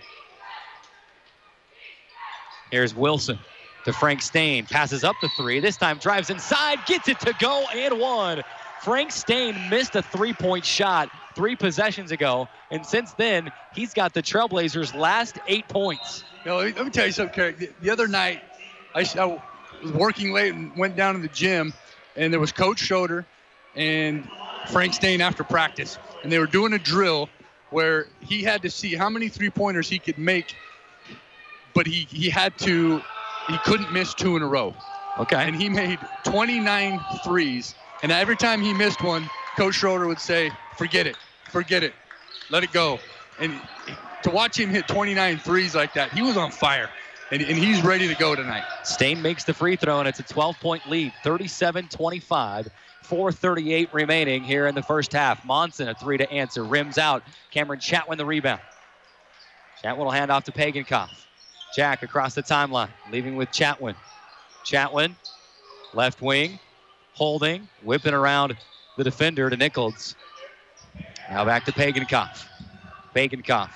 Here's 2.70 2.94
Wilson 2.94 3.38
to 3.84 3.92
Frank 3.92 4.22
Staine. 4.22 4.66
Passes 4.66 5.04
up 5.04 5.16
the 5.22 5.28
three. 5.30 5.60
This 5.60 5.76
time 5.76 5.98
drives 5.98 6.30
inside, 6.30 6.84
gets 6.86 7.08
it 7.08 7.20
to 7.20 7.34
go 7.38 7.64
and 7.74 7.98
one. 7.98 8.42
Frank 8.82 9.10
Staine 9.10 9.70
missed 9.70 9.96
a 9.96 10.02
three 10.02 10.32
point 10.32 10.64
shot 10.64 11.10
three 11.34 11.56
possessions 11.56 12.12
ago, 12.12 12.48
and 12.70 12.84
since 12.84 13.12
then, 13.12 13.50
he's 13.74 13.94
got 13.94 14.12
the 14.12 14.22
Trailblazers' 14.22 14.94
last 14.94 15.38
eight 15.46 15.68
points. 15.68 16.24
You 16.44 16.50
know, 16.50 16.58
let, 16.58 16.84
me, 16.84 16.90
tell 16.90 17.06
you 17.06 17.12
something, 17.12 17.34
Carrick. 17.34 17.58
The, 17.58 17.70
the, 17.80 17.90
other 17.90 18.08
night, 18.08 18.42
I, 18.94 19.06
I, 19.18 19.40
was 19.82 19.92
working 19.92 20.32
late 20.32 20.54
and 20.54 20.76
went 20.76 20.96
down 20.96 21.14
to 21.14 21.20
the 21.20 21.28
gym, 21.28 21.72
and 22.16 22.32
there 22.32 22.40
was 22.40 22.52
Coach 22.52 22.80
Schroeder 22.80 23.24
and 23.74 24.28
Frank 24.68 24.94
Staine 24.94 25.20
after 25.20 25.44
practice, 25.44 25.98
and 26.22 26.32
they 26.32 26.38
were 26.38 26.46
doing 26.46 26.72
a 26.72 26.78
drill 26.78 27.28
where 27.70 28.06
he 28.20 28.42
had 28.42 28.62
to 28.62 28.70
see 28.70 28.94
how 28.94 29.08
many 29.08 29.28
three 29.28 29.50
pointers 29.50 29.88
he 29.88 29.98
could 29.98 30.18
make, 30.18 30.54
but 31.74 31.86
he, 31.86 32.06
he 32.10 32.30
had 32.30 32.56
to, 32.58 33.00
he 33.48 33.58
couldn't 33.58 33.92
miss 33.92 34.14
two 34.14 34.36
in 34.36 34.42
a 34.42 34.46
row. 34.46 34.74
Okay. 35.18 35.36
And 35.36 35.56
he 35.56 35.68
made 35.68 35.98
29 36.24 37.00
threes, 37.24 37.74
and 38.02 38.12
every 38.12 38.36
time 38.36 38.60
he 38.60 38.72
missed 38.72 39.02
one, 39.02 39.28
Coach 39.56 39.74
Schroeder 39.74 40.06
would 40.06 40.20
say, 40.20 40.50
forget 40.76 41.06
it, 41.06 41.16
forget 41.50 41.82
it, 41.82 41.94
let 42.50 42.62
it 42.62 42.72
go. 42.72 42.98
And 43.40 43.60
to 44.22 44.30
watch 44.30 44.58
him 44.58 44.70
hit 44.70 44.86
29 44.86 45.38
threes 45.38 45.74
like 45.74 45.94
that, 45.94 46.12
he 46.12 46.22
was 46.22 46.36
on 46.36 46.50
fire. 46.52 46.90
and, 47.32 47.42
and 47.42 47.58
he's 47.58 47.82
ready 47.82 48.06
to 48.08 48.14
go 48.14 48.34
tonight. 48.36 48.64
Staine 48.84 49.20
makes 49.20 49.44
the 49.44 49.54
free 49.54 49.76
throw, 49.76 49.98
and 49.98 50.08
it's 50.08 50.20
a 50.20 50.24
12 50.24 50.60
point 50.60 50.88
lead, 50.88 51.12
37 51.24 51.88
25. 51.88 52.68
4.38 53.08 53.94
remaining 53.94 54.44
here 54.44 54.66
in 54.66 54.74
the 54.74 54.82
first 54.82 55.12
half. 55.14 55.42
Monson, 55.46 55.88
a 55.88 55.94
three 55.94 56.18
to 56.18 56.30
answer, 56.30 56.62
rims 56.62 56.98
out. 56.98 57.22
Cameron 57.50 57.80
Chatwin, 57.80 58.18
the 58.18 58.26
rebound. 58.26 58.60
Chatwin 59.82 60.04
will 60.04 60.10
hand 60.10 60.30
off 60.30 60.44
to 60.44 60.52
Pagenkopf. 60.52 61.27
Jack 61.74 62.02
across 62.02 62.34
the 62.34 62.42
timeline, 62.42 62.88
leaving 63.10 63.36
with 63.36 63.50
Chatwin. 63.50 63.94
Chatwin, 64.64 65.14
left 65.94 66.22
wing, 66.22 66.58
holding, 67.14 67.68
whipping 67.82 68.14
around 68.14 68.56
the 68.96 69.04
defender 69.04 69.48
to 69.50 69.56
Nichols. 69.56 70.14
Now 71.30 71.44
back 71.44 71.64
to 71.66 71.72
Pagenkopf. 71.72 72.44
Pagenkopf. 73.14 73.70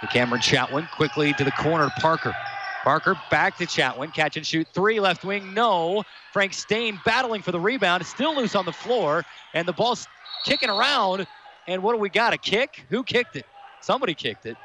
To 0.00 0.06
Cameron 0.08 0.42
Chatwin, 0.42 0.90
quickly 0.90 1.32
to 1.34 1.44
the 1.44 1.52
corner, 1.52 1.90
Parker. 2.00 2.34
Parker 2.82 3.16
back 3.30 3.56
to 3.58 3.64
Chatwin. 3.64 4.12
Catch 4.12 4.36
and 4.36 4.44
shoot 4.44 4.66
three. 4.74 4.98
Left 4.98 5.24
wing, 5.24 5.54
no. 5.54 6.02
Frank 6.32 6.52
Staine 6.52 7.00
battling 7.04 7.40
for 7.40 7.52
the 7.52 7.60
rebound. 7.60 8.04
Still 8.04 8.34
loose 8.34 8.56
on 8.56 8.64
the 8.64 8.72
floor. 8.72 9.24
And 9.54 9.66
the 9.68 9.72
ball's 9.72 10.08
kicking 10.44 10.68
around. 10.68 11.26
And 11.68 11.82
what 11.82 11.92
do 11.92 11.98
we 11.98 12.08
got? 12.08 12.32
A 12.32 12.38
kick? 12.38 12.84
Who 12.88 13.04
kicked 13.04 13.36
it? 13.36 13.46
Somebody 13.80 14.14
kicked 14.14 14.46
it. 14.46 14.56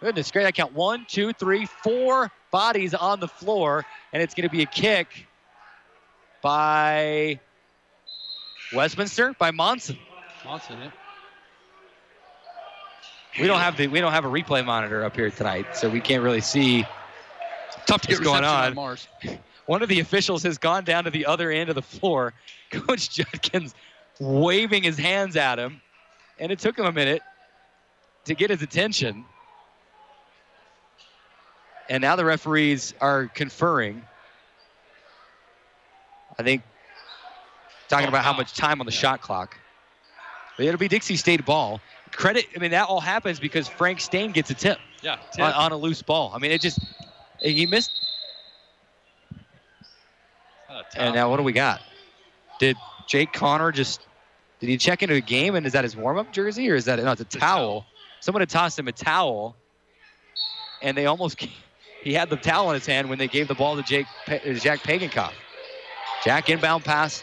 Goodness 0.00 0.30
great. 0.30 0.46
I 0.46 0.52
count 0.52 0.72
one, 0.72 1.06
two, 1.08 1.32
three, 1.32 1.66
four 1.66 2.30
bodies 2.50 2.94
on 2.94 3.20
the 3.20 3.28
floor. 3.28 3.84
And 4.12 4.22
it's 4.22 4.34
going 4.34 4.48
to 4.48 4.52
be 4.52 4.62
a 4.62 4.66
kick 4.66 5.26
by 6.42 7.40
Westminster, 8.72 9.34
by 9.38 9.50
Monson. 9.50 9.98
Monson, 10.44 10.78
yeah. 10.80 10.90
We 13.40 13.46
don't 13.46 13.60
have 13.60 13.78
the 13.78 13.86
we 13.88 14.00
don't 14.00 14.12
have 14.12 14.26
a 14.26 14.28
replay 14.28 14.64
monitor 14.64 15.04
up 15.04 15.16
here 15.16 15.30
tonight, 15.30 15.74
so 15.74 15.88
we 15.88 16.00
can't 16.00 16.22
really 16.22 16.42
see 16.42 16.84
Tough 17.86 18.02
to 18.02 18.08
get 18.08 18.18
what's 18.18 18.26
going 18.26 18.44
on. 18.44 18.66
on 18.66 18.74
Mars. 18.74 19.08
One 19.66 19.82
of 19.82 19.88
the 19.88 20.00
officials 20.00 20.42
has 20.42 20.58
gone 20.58 20.84
down 20.84 21.04
to 21.04 21.10
the 21.10 21.24
other 21.24 21.50
end 21.50 21.70
of 21.70 21.74
the 21.74 21.82
floor. 21.82 22.34
Coach 22.70 23.10
Judkins 23.10 23.74
waving 24.18 24.82
his 24.82 24.98
hands 24.98 25.36
at 25.36 25.58
him, 25.58 25.80
and 26.38 26.52
it 26.52 26.58
took 26.58 26.78
him 26.78 26.84
a 26.84 26.92
minute 26.92 27.22
to 28.24 28.34
get 28.34 28.50
his 28.50 28.62
attention. 28.62 29.24
And 31.88 32.00
now 32.00 32.16
the 32.16 32.24
referees 32.24 32.94
are 33.00 33.26
conferring. 33.26 34.02
I 36.38 36.42
think 36.42 36.62
talking 37.88 38.08
about 38.08 38.24
how 38.24 38.32
much 38.32 38.54
time 38.54 38.80
on 38.80 38.86
the 38.86 38.92
shot 38.92 39.20
clock. 39.20 39.56
But 40.56 40.66
it'll 40.66 40.78
be 40.78 40.88
Dixie 40.88 41.16
State 41.16 41.44
ball. 41.44 41.80
Credit, 42.12 42.46
I 42.54 42.58
mean, 42.58 42.72
that 42.72 42.88
all 42.88 43.00
happens 43.00 43.40
because 43.40 43.68
Frank 43.68 44.00
Staine 44.00 44.32
gets 44.32 44.50
a 44.50 44.54
tip 44.54 44.78
Yeah. 45.02 45.16
on, 45.38 45.52
on 45.52 45.72
a 45.72 45.76
loose 45.76 46.02
ball. 46.02 46.32
I 46.34 46.38
mean, 46.38 46.50
it 46.50 46.60
just, 46.60 46.78
he 47.40 47.66
missed. 47.66 47.90
And 50.96 51.14
now 51.14 51.30
what 51.30 51.36
do 51.38 51.42
we 51.42 51.52
got? 51.52 51.82
Did 52.58 52.76
Jake 53.08 53.32
Connor 53.32 53.72
just 53.72 54.06
did 54.60 54.68
he 54.68 54.76
check 54.78 55.02
into 55.02 55.16
a 55.16 55.20
game 55.20 55.54
and 55.54 55.66
is 55.66 55.72
that 55.72 55.84
his 55.84 55.96
warm-up 55.96 56.32
jersey 56.32 56.70
or 56.70 56.76
is 56.76 56.84
that 56.84 57.02
no? 57.02 57.10
It's 57.12 57.20
a 57.20 57.24
towel. 57.24 57.84
Someone 58.20 58.40
had 58.40 58.48
tossed 58.48 58.78
him 58.78 58.86
a 58.86 58.92
towel, 58.92 59.56
and 60.80 60.96
they 60.96 61.06
almost 61.06 61.36
he 62.02 62.12
had 62.12 62.28
the 62.28 62.36
towel 62.36 62.70
in 62.70 62.74
his 62.74 62.86
hand 62.86 63.08
when 63.08 63.18
they 63.18 63.28
gave 63.28 63.48
the 63.48 63.54
ball 63.54 63.76
to 63.76 63.82
Jake 63.82 64.06
uh, 64.28 64.38
Jack 64.54 64.80
Pagenkopf. 64.80 65.32
Jack 66.24 66.48
inbound 66.50 66.84
pass 66.84 67.22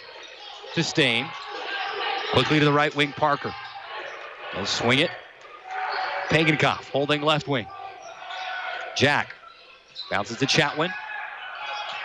to 0.74 0.84
Staine. 0.84 1.28
Quickly 2.34 2.60
to 2.60 2.66
the 2.66 2.74
right 2.74 2.96
wing, 2.96 3.12
Parker. 3.14 3.54
They'll 4.54 4.66
swing 4.66 5.00
it. 5.00 5.12
Pagenkopf 6.30 6.90
holding 6.90 7.22
left 7.22 7.48
wing. 7.48 7.66
Jack 8.96 9.34
bounces 10.10 10.38
to 10.38 10.46
Chatwin. 10.46 10.92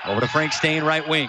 Over 0.06 0.20
to 0.20 0.28
Frank 0.28 0.52
Staine, 0.52 0.82
right 0.84 1.06
wing. 1.08 1.28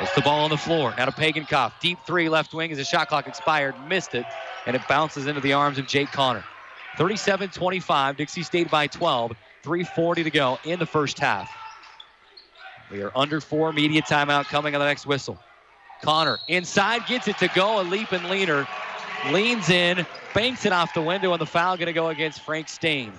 It's 0.00 0.14
the 0.14 0.22
ball 0.22 0.44
on 0.44 0.50
the 0.50 0.56
floor. 0.56 0.92
Now 0.96 1.04
to 1.04 1.12
Pagenkopf. 1.12 1.72
Deep 1.80 1.98
three, 2.06 2.28
left 2.28 2.52
wing 2.52 2.70
as 2.72 2.78
the 2.78 2.84
shot 2.84 3.08
clock 3.08 3.26
expired. 3.28 3.74
Missed 3.88 4.14
it, 4.14 4.26
and 4.66 4.74
it 4.74 4.82
bounces 4.88 5.26
into 5.26 5.40
the 5.40 5.52
arms 5.52 5.78
of 5.78 5.86
Jake 5.86 6.10
Connor. 6.10 6.44
37 6.96 7.50
25. 7.50 8.16
Dixie 8.16 8.42
State 8.42 8.70
by 8.70 8.86
12. 8.86 9.32
3.40 9.64 10.24
to 10.24 10.30
go 10.30 10.58
in 10.64 10.78
the 10.78 10.86
first 10.86 11.18
half. 11.18 11.50
We 12.90 13.02
are 13.02 13.10
under 13.16 13.40
four. 13.40 13.72
Media 13.72 14.02
timeout 14.02 14.44
coming 14.44 14.74
on 14.74 14.78
the 14.78 14.86
next 14.86 15.06
whistle. 15.06 15.38
Connor 16.02 16.38
inside 16.48 17.06
gets 17.06 17.28
it 17.28 17.38
to 17.38 17.48
go. 17.54 17.80
A 17.80 17.82
leap 17.82 18.12
and 18.12 18.28
leaner. 18.28 18.68
Leans 19.30 19.70
in, 19.70 20.06
banks 20.34 20.66
it 20.66 20.72
off 20.72 20.92
the 20.92 21.00
window, 21.00 21.32
and 21.32 21.40
the 21.40 21.46
foul 21.46 21.76
going 21.76 21.86
to 21.86 21.94
go 21.94 22.08
against 22.08 22.42
Frank 22.42 22.68
Staine. 22.68 23.12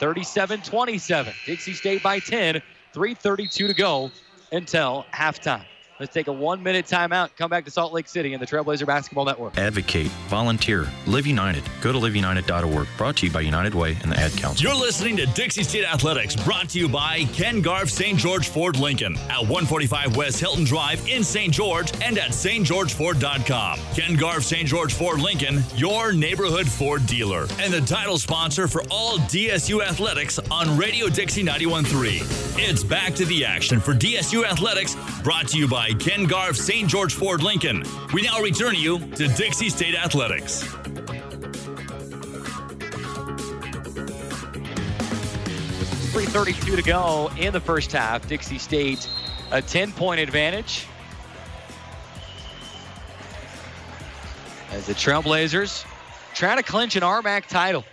37 0.00 0.60
27. 0.62 1.32
Dixie 1.46 1.74
State 1.74 2.02
by 2.02 2.18
10. 2.18 2.60
3.32 2.92 3.50
to 3.68 3.74
go 3.74 4.10
until 4.50 5.06
halftime. 5.14 5.64
Let's 6.02 6.12
take 6.12 6.26
a 6.26 6.32
one 6.32 6.64
minute 6.64 6.86
timeout, 6.86 7.30
come 7.36 7.48
back 7.48 7.64
to 7.64 7.70
Salt 7.70 7.92
Lake 7.92 8.08
City 8.08 8.32
and 8.32 8.42
the 8.42 8.46
Trailblazer 8.46 8.84
Basketball 8.84 9.24
Network. 9.24 9.56
Advocate, 9.56 10.08
volunteer, 10.26 10.88
live 11.06 11.28
united. 11.28 11.62
Go 11.80 11.92
to 11.92 11.98
liveunited.org. 11.98 12.88
Brought 12.98 13.18
to 13.18 13.26
you 13.26 13.32
by 13.32 13.42
United 13.42 13.72
Way 13.72 13.96
and 14.02 14.10
the 14.10 14.18
Ad 14.18 14.32
Council. 14.32 14.64
You're 14.64 14.74
listening 14.74 15.16
to 15.18 15.26
Dixie 15.26 15.62
State 15.62 15.84
Athletics, 15.84 16.34
brought 16.34 16.70
to 16.70 16.80
you 16.80 16.88
by 16.88 17.22
Ken 17.32 17.60
Garff 17.60 17.88
St. 17.88 18.18
George 18.18 18.48
Ford 18.48 18.80
Lincoln 18.80 19.16
at 19.30 19.42
145 19.42 20.16
West 20.16 20.40
Hilton 20.40 20.64
Drive 20.64 21.06
in 21.06 21.22
St. 21.22 21.54
George 21.54 21.92
and 22.02 22.18
at 22.18 22.30
stgeorgeford.com. 22.30 23.78
Ken 23.94 24.16
Garff 24.16 24.42
St. 24.42 24.66
George 24.66 24.94
Ford 24.94 25.20
Lincoln, 25.20 25.62
your 25.76 26.12
neighborhood 26.12 26.66
Ford 26.66 27.06
dealer, 27.06 27.46
and 27.60 27.72
the 27.72 27.80
title 27.80 28.18
sponsor 28.18 28.66
for 28.66 28.82
all 28.90 29.18
DSU 29.18 29.86
athletics 29.86 30.40
on 30.50 30.76
Radio 30.76 31.08
Dixie 31.08 31.44
91.3. 31.44 32.58
It's 32.58 32.82
back 32.82 33.14
to 33.14 33.24
the 33.24 33.44
action 33.44 33.78
for 33.78 33.94
DSU 33.94 34.44
Athletics, 34.44 34.96
brought 35.22 35.46
to 35.48 35.58
you 35.58 35.68
by 35.68 35.91
Ken 35.94 36.24
Garff 36.24 36.56
St. 36.56 36.88
George 36.88 37.14
Ford 37.14 37.42
Lincoln. 37.42 37.82
We 38.12 38.22
now 38.22 38.40
return 38.40 38.74
you 38.74 38.98
to 38.98 39.28
Dixie 39.28 39.68
State 39.68 39.94
Athletics. 39.94 40.62
3.32 46.12 46.76
to 46.76 46.82
go 46.82 47.30
in 47.38 47.52
the 47.52 47.60
first 47.60 47.92
half. 47.92 48.28
Dixie 48.28 48.58
State 48.58 49.08
a 49.50 49.60
10 49.60 49.92
point 49.92 50.20
advantage. 50.20 50.86
As 54.72 54.86
the 54.86 54.94
Trailblazers 54.94 55.84
try 56.34 56.56
to 56.56 56.62
clinch 56.62 56.96
an 56.96 57.02
RMAC 57.02 57.46
title. 57.46 57.84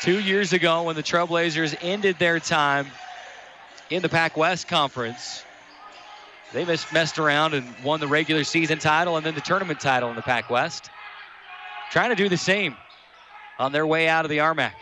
Two 0.00 0.18
years 0.18 0.52
ago, 0.52 0.82
when 0.84 0.96
the 0.96 1.02
Trailblazers 1.02 1.76
ended 1.82 2.18
their 2.18 2.40
time 2.40 2.86
in 3.90 4.02
the 4.02 4.08
Pac 4.08 4.36
West 4.36 4.66
Conference, 4.66 5.44
they 6.52 6.64
mess- 6.64 6.90
messed 6.92 7.18
around 7.18 7.54
and 7.54 7.66
won 7.84 8.00
the 8.00 8.08
regular 8.08 8.44
season 8.44 8.78
title 8.78 9.16
and 9.16 9.24
then 9.24 9.34
the 9.34 9.40
tournament 9.40 9.80
title 9.80 10.10
in 10.10 10.16
the 10.16 10.22
Pac 10.22 10.50
West. 10.50 10.90
Trying 11.90 12.10
to 12.10 12.16
do 12.16 12.28
the 12.28 12.36
same 12.36 12.76
on 13.58 13.72
their 13.72 13.86
way 13.86 14.08
out 14.08 14.24
of 14.24 14.30
the 14.30 14.38
RMAC 14.38 14.72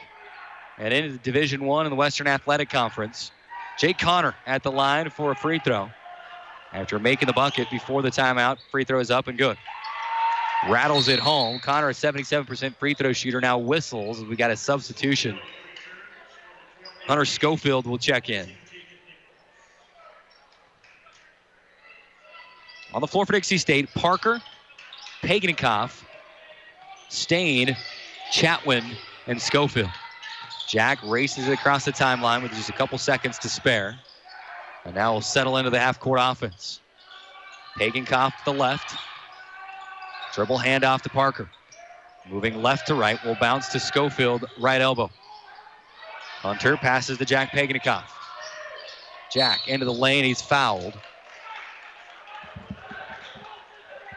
and 0.78 0.94
into 0.94 1.18
Division 1.18 1.64
One 1.64 1.86
in 1.86 1.90
the 1.90 1.96
Western 1.96 2.26
Athletic 2.26 2.70
Conference. 2.70 3.30
Jake 3.78 3.98
Connor 3.98 4.34
at 4.46 4.62
the 4.62 4.72
line 4.72 5.10
for 5.10 5.30
a 5.30 5.36
free 5.36 5.58
throw. 5.58 5.90
After 6.72 6.98
making 6.98 7.26
the 7.26 7.32
bucket 7.32 7.70
before 7.70 8.02
the 8.02 8.10
timeout, 8.10 8.58
free 8.70 8.84
throw 8.84 9.00
is 9.00 9.10
up 9.10 9.28
and 9.28 9.38
good. 9.38 9.56
Rattles 10.68 11.08
it 11.08 11.18
home. 11.18 11.60
Connor, 11.60 11.88
a 11.88 11.92
77% 11.92 12.76
free 12.76 12.94
throw 12.94 13.12
shooter, 13.12 13.40
now 13.40 13.58
whistles. 13.58 14.24
We 14.24 14.36
got 14.36 14.50
a 14.50 14.56
substitution. 14.56 15.38
Hunter 17.06 17.24
Schofield 17.24 17.86
will 17.86 17.98
check 17.98 18.28
in. 18.28 18.48
On 22.95 23.01
the 23.01 23.07
floor 23.07 23.26
for 23.26 23.32
Dixie 23.32 23.59
State, 23.59 23.93
Parker, 23.95 24.41
Pagenkopf, 25.22 26.03
Staine, 27.09 27.76
Chatwin, 28.32 28.84
and 29.26 29.41
Schofield. 29.41 29.91
Jack 30.66 30.99
races 31.05 31.49
across 31.49 31.84
the 31.84 31.93
timeline 31.93 32.43
with 32.43 32.53
just 32.53 32.68
a 32.68 32.72
couple 32.72 32.99
seconds 32.99 33.39
to 33.39 33.49
spare. 33.49 33.99
And 34.84 34.95
now 34.95 35.12
we'll 35.12 35.20
settle 35.20 35.57
into 35.57 35.70
the 35.70 35.78
half 35.78 35.99
court 35.99 36.18
offense. 36.22 36.80
Pagenkopf 37.78 38.32
to 38.39 38.45
the 38.45 38.53
left. 38.53 38.97
Dribble 40.34 40.59
handoff 40.59 41.03
to 41.03 41.09
Parker. 41.09 41.49
Moving 42.28 42.62
left 42.62 42.86
to 42.89 42.95
right. 42.95 43.22
Will 43.24 43.36
bounce 43.36 43.68
to 43.68 43.80
Schofield, 43.80 44.45
right 44.59 44.80
elbow. 44.80 45.11
Hunter 46.41 46.76
passes 46.76 47.18
to 47.18 47.24
Jack 47.24 47.53
Pagenkopf. 47.53 48.05
Jack 49.32 49.68
into 49.68 49.84
the 49.84 49.93
lane. 49.93 50.24
He's 50.24 50.41
fouled. 50.41 50.99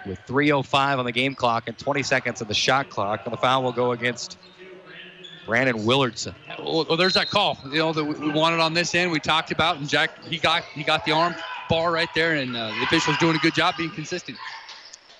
With 0.06 0.20
3.05 0.26 0.98
on 0.98 1.06
the 1.06 1.12
game 1.12 1.36
clock 1.36 1.68
and 1.68 1.78
20 1.78 2.02
seconds 2.02 2.42
on 2.42 2.48
the 2.48 2.54
shot 2.54 2.90
clock, 2.90 3.22
and 3.26 3.34
the 3.34 3.38
foul 3.38 3.64
will 3.64 3.72
go 3.72 3.92
against 3.92 4.38
Brandon 5.46 5.78
Willardson. 5.80 6.34
Well, 6.58 6.86
well, 6.88 6.98
there's 6.98 7.14
that 7.14 7.30
call, 7.30 7.58
you 7.66 7.80
know, 7.80 7.94
that 7.94 8.04
we 8.04 8.14
we 8.16 8.30
wanted 8.32 8.60
on 8.60 8.74
this 8.74 8.96
end. 8.96 9.12
We 9.12 9.20
talked 9.20 9.52
about, 9.52 9.78
and 9.78 9.88
Jack, 9.88 10.24
he 10.26 10.38
got 10.38 10.64
he 10.74 10.84
got 10.84 11.06
the 11.06 11.12
arm 11.12 11.36
bar 11.70 11.92
right 11.92 12.10
there, 12.16 12.36
and 12.36 12.56
uh, 12.56 12.68
the 12.68 12.84
official's 12.84 13.18
doing 13.18 13.36
a 13.36 13.40
good 13.40 13.54
job 13.54 13.76
being 13.78 13.92
consistent. 13.92 14.38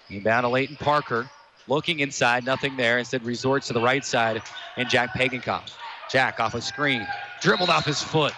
Inbound 0.10 0.44
to 0.44 0.50
Leighton 0.50 0.76
Parker. 0.76 1.30
Looking 1.68 2.00
inside, 2.00 2.44
nothing 2.44 2.76
there. 2.76 2.98
Instead 2.98 3.24
resorts 3.24 3.68
to 3.68 3.74
the 3.74 3.82
right 3.82 4.04
side 4.04 4.42
and 4.78 4.90
Jack 4.90 5.14
Pagenkopf. 5.14 5.72
Jack 6.12 6.40
off 6.40 6.54
a 6.54 6.62
screen. 6.62 7.08
dribbled 7.42 7.70
off 7.70 7.86
his 7.86 8.02
foot. 8.02 8.34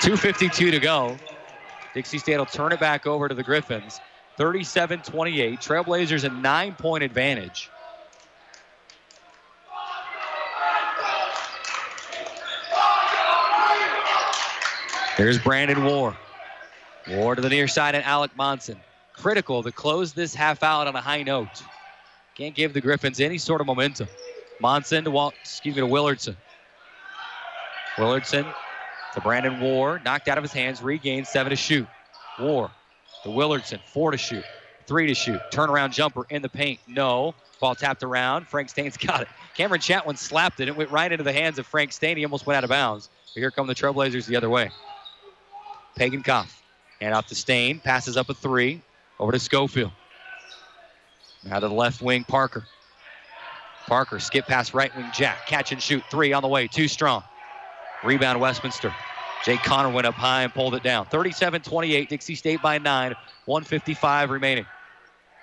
2.52 0.00 0.70
to 0.70 0.78
go. 0.78 1.16
Dixie 1.98 2.18
State 2.18 2.38
will 2.38 2.46
turn 2.46 2.70
it 2.70 2.78
back 2.78 3.08
over 3.08 3.26
to 3.26 3.34
the 3.34 3.42
Griffins. 3.42 4.00
37 4.36 5.00
28. 5.00 5.58
Trailblazers 5.58 6.22
a 6.22 6.28
nine 6.28 6.76
point 6.76 7.02
advantage. 7.02 7.70
Here's 15.16 15.40
Brandon 15.40 15.82
Warr. 15.82 16.16
Warr 17.10 17.34
to 17.34 17.42
the 17.42 17.48
near 17.48 17.66
side 17.66 17.96
and 17.96 18.04
Alec 18.04 18.30
Monson. 18.36 18.78
Critical 19.12 19.64
to 19.64 19.72
close 19.72 20.12
this 20.12 20.36
half 20.36 20.62
out 20.62 20.86
on 20.86 20.94
a 20.94 21.00
high 21.00 21.24
note. 21.24 21.64
Can't 22.36 22.54
give 22.54 22.74
the 22.74 22.80
Griffins 22.80 23.18
any 23.18 23.38
sort 23.38 23.60
of 23.60 23.66
momentum. 23.66 24.06
Monson 24.60 25.02
to 25.02 25.10
Walt, 25.10 25.34
excuse 25.42 25.74
me, 25.74 25.80
to 25.80 25.88
Willardson. 25.88 26.36
Willardson 27.96 28.46
to 29.14 29.20
Brandon 29.20 29.60
Warr, 29.60 30.00
knocked 30.04 30.28
out 30.28 30.38
of 30.38 30.44
his 30.44 30.52
hands, 30.52 30.82
regained 30.82 31.26
seven 31.26 31.50
to 31.50 31.56
shoot. 31.56 31.86
Warr 32.38 32.70
to 33.22 33.28
Willardson, 33.28 33.80
four 33.92 34.10
to 34.10 34.18
shoot, 34.18 34.44
three 34.86 35.06
to 35.06 35.14
shoot. 35.14 35.40
Turnaround 35.50 35.92
jumper 35.92 36.26
in 36.30 36.42
the 36.42 36.48
paint, 36.48 36.80
no. 36.86 37.34
Ball 37.60 37.74
tapped 37.74 38.02
around. 38.02 38.46
Frank 38.46 38.68
Staine's 38.68 38.96
got 39.06 39.22
it. 39.22 39.28
Cameron 39.56 39.80
Chatwin 39.80 40.16
slapped 40.16 40.60
it. 40.60 40.68
It 40.68 40.76
went 40.76 40.90
right 40.90 41.10
into 41.10 41.24
the 41.24 41.32
hands 41.32 41.58
of 41.58 41.66
Frank 41.66 41.92
Staine. 41.92 42.16
He 42.16 42.24
almost 42.24 42.46
went 42.46 42.56
out 42.56 42.64
of 42.64 42.70
bounds. 42.70 43.08
But 43.34 43.40
here 43.40 43.50
come 43.50 43.66
the 43.66 43.74
Trailblazers 43.74 44.26
the 44.26 44.36
other 44.36 44.48
way. 44.48 44.70
Pagenkopf. 45.98 46.52
Hand 47.00 47.14
off 47.14 47.26
to 47.28 47.34
Staine. 47.34 47.80
Passes 47.80 48.16
up 48.16 48.28
a 48.28 48.34
three. 48.34 48.82
Over 49.18 49.32
to 49.32 49.38
Schofield. 49.38 49.90
Now 51.44 51.58
to 51.58 51.68
the 51.68 51.74
left 51.74 52.00
wing, 52.02 52.24
Parker. 52.24 52.64
Parker 53.86 54.20
skip 54.20 54.46
past 54.46 54.74
right 54.74 54.94
wing 54.96 55.06
Jack. 55.12 55.46
Catch 55.46 55.72
and 55.72 55.82
shoot. 55.82 56.04
Three 56.10 56.32
on 56.32 56.42
the 56.42 56.48
way. 56.48 56.68
Too 56.68 56.88
strong. 56.88 57.24
Rebound 58.04 58.40
Westminster. 58.40 58.94
Jake 59.44 59.62
Connor 59.62 59.90
went 59.90 60.06
up 60.06 60.14
high 60.14 60.42
and 60.42 60.52
pulled 60.52 60.74
it 60.74 60.82
down. 60.82 61.06
37 61.06 61.62
28. 61.62 62.08
Dixie 62.08 62.34
State 62.34 62.62
by 62.62 62.78
nine. 62.78 63.14
155 63.46 64.30
remaining. 64.30 64.66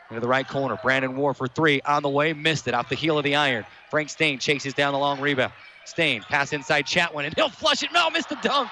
Into 0.09 0.21
the 0.21 0.27
right 0.27 0.47
corner. 0.47 0.77
Brandon 0.83 1.15
Warr 1.15 1.33
for 1.33 1.47
three. 1.47 1.81
On 1.81 2.03
the 2.03 2.09
way. 2.09 2.33
Missed 2.33 2.67
it 2.67 2.73
off 2.73 2.89
the 2.89 2.95
heel 2.95 3.17
of 3.17 3.23
the 3.23 3.35
iron. 3.35 3.65
Frank 3.89 4.09
Staine 4.09 4.39
chases 4.39 4.73
down 4.73 4.93
the 4.93 4.99
long 4.99 5.19
rebound. 5.19 5.53
Staine 5.85 6.21
pass 6.23 6.51
inside 6.53 6.85
Chatwin 6.85 7.25
and 7.25 7.33
he'll 7.35 7.49
flush 7.49 7.83
it. 7.83 7.91
No, 7.93 8.09
missed 8.09 8.29
the 8.29 8.37
dunk. 8.41 8.69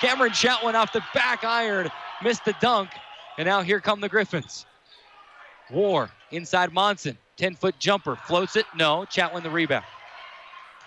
Cameron 0.00 0.32
Chatwin 0.32 0.74
off 0.74 0.92
the 0.92 1.02
back 1.14 1.44
iron. 1.44 1.90
Missed 2.22 2.44
the 2.44 2.54
dunk. 2.60 2.90
And 3.38 3.46
now 3.46 3.62
here 3.62 3.80
come 3.80 4.00
the 4.00 4.08
Griffins. 4.08 4.66
Warr 5.70 6.10
inside 6.30 6.72
Monson. 6.72 7.16
10 7.36 7.56
foot 7.56 7.78
jumper. 7.78 8.16
Floats 8.16 8.56
it. 8.56 8.66
No. 8.76 9.06
Chatwin 9.10 9.42
the 9.42 9.50
rebound. 9.50 9.84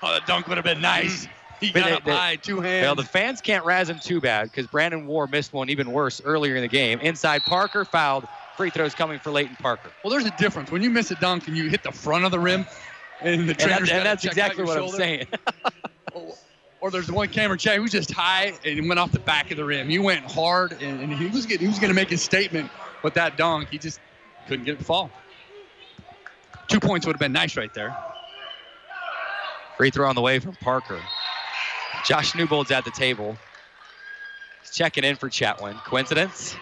Oh, 0.01 0.13
the 0.13 0.21
dunk 0.25 0.47
would 0.47 0.57
have 0.57 0.65
been 0.65 0.81
nice. 0.81 1.25
Mm. 1.25 1.29
He 1.59 1.71
But 1.71 1.79
got 1.79 2.03
they- 2.05 2.11
up 2.11 2.17
high, 2.17 2.35
two 2.35 2.59
hands. 2.61 2.85
Well, 2.85 2.95
the 2.95 3.03
fans 3.03 3.41
can't 3.41 3.63
razz 3.65 3.89
him 3.89 3.99
too 3.99 4.19
bad 4.21 4.51
because 4.51 4.67
Brandon 4.67 5.07
Warr 5.07 5.27
missed 5.27 5.53
one 5.53 5.69
even 5.69 5.91
worse 5.91 6.21
earlier 6.23 6.55
in 6.55 6.61
the 6.61 6.67
game. 6.67 6.99
Inside 6.99 7.43
Parker 7.45 7.85
fouled. 7.85 8.27
Free 8.57 8.69
throws 8.69 8.93
coming 8.95 9.19
for 9.19 9.31
Leighton 9.31 9.57
Parker. 9.57 9.91
Well, 10.01 10.11
there's 10.11 10.25
a 10.25 10.31
difference. 10.31 10.71
When 10.71 10.81
you 10.81 10.89
miss 10.89 11.11
a 11.11 11.15
dunk 11.15 11.47
and 11.47 11.57
you 11.57 11.69
hit 11.69 11.83
the 11.83 11.91
front 11.91 12.23
of 12.23 12.31
the 12.31 12.39
rim, 12.39 12.65
and 13.21 13.49
the 13.49 13.51
And, 13.61 13.71
that- 13.71 13.79
and 13.89 14.05
that's 14.05 14.23
check 14.23 14.31
exactly 14.31 14.63
what 14.63 14.77
I'm 14.77 14.89
saying. 14.89 15.27
Or 16.81 16.91
there's 16.91 17.07
the 17.07 17.13
one 17.13 17.29
Cameron 17.29 17.57
Chad 17.57 17.77
who's 17.79 17.91
just 17.91 18.11
high 18.11 18.53
and 18.63 18.87
went 18.87 18.99
off 18.99 19.11
the 19.11 19.19
back 19.19 19.49
of 19.49 19.57
the 19.57 19.65
rim. 19.65 19.89
He 19.89 19.97
went 19.97 20.23
hard, 20.31 20.73
and, 20.73 21.01
and 21.01 21.11
he 21.11 21.25
was 21.25 21.47
getting, 21.47 21.61
he 21.61 21.67
was 21.67 21.79
going 21.79 21.89
to 21.89 21.95
make 21.95 22.11
his 22.11 22.21
statement 22.21 22.69
with 23.01 23.15
that 23.15 23.37
dunk. 23.37 23.69
He 23.71 23.79
just 23.79 23.99
couldn't 24.47 24.65
get 24.65 24.75
it 24.75 24.79
to 24.79 24.83
fall. 24.83 25.09
Two 26.67 26.79
points 26.79 27.07
would 27.07 27.13
have 27.15 27.19
been 27.19 27.31
nice 27.31 27.57
right 27.57 27.73
there. 27.73 27.95
Free 29.77 29.89
throw 29.89 30.07
on 30.07 30.13
the 30.13 30.21
way 30.21 30.37
from 30.37 30.53
Parker. 30.55 30.99
Josh 32.05 32.35
Newbold's 32.35 32.71
at 32.71 32.85
the 32.85 32.91
table. 32.91 33.35
He's 34.61 34.71
checking 34.71 35.03
in 35.03 35.15
for 35.15 35.29
Chatwin. 35.29 35.75
Coincidence? 35.83 36.55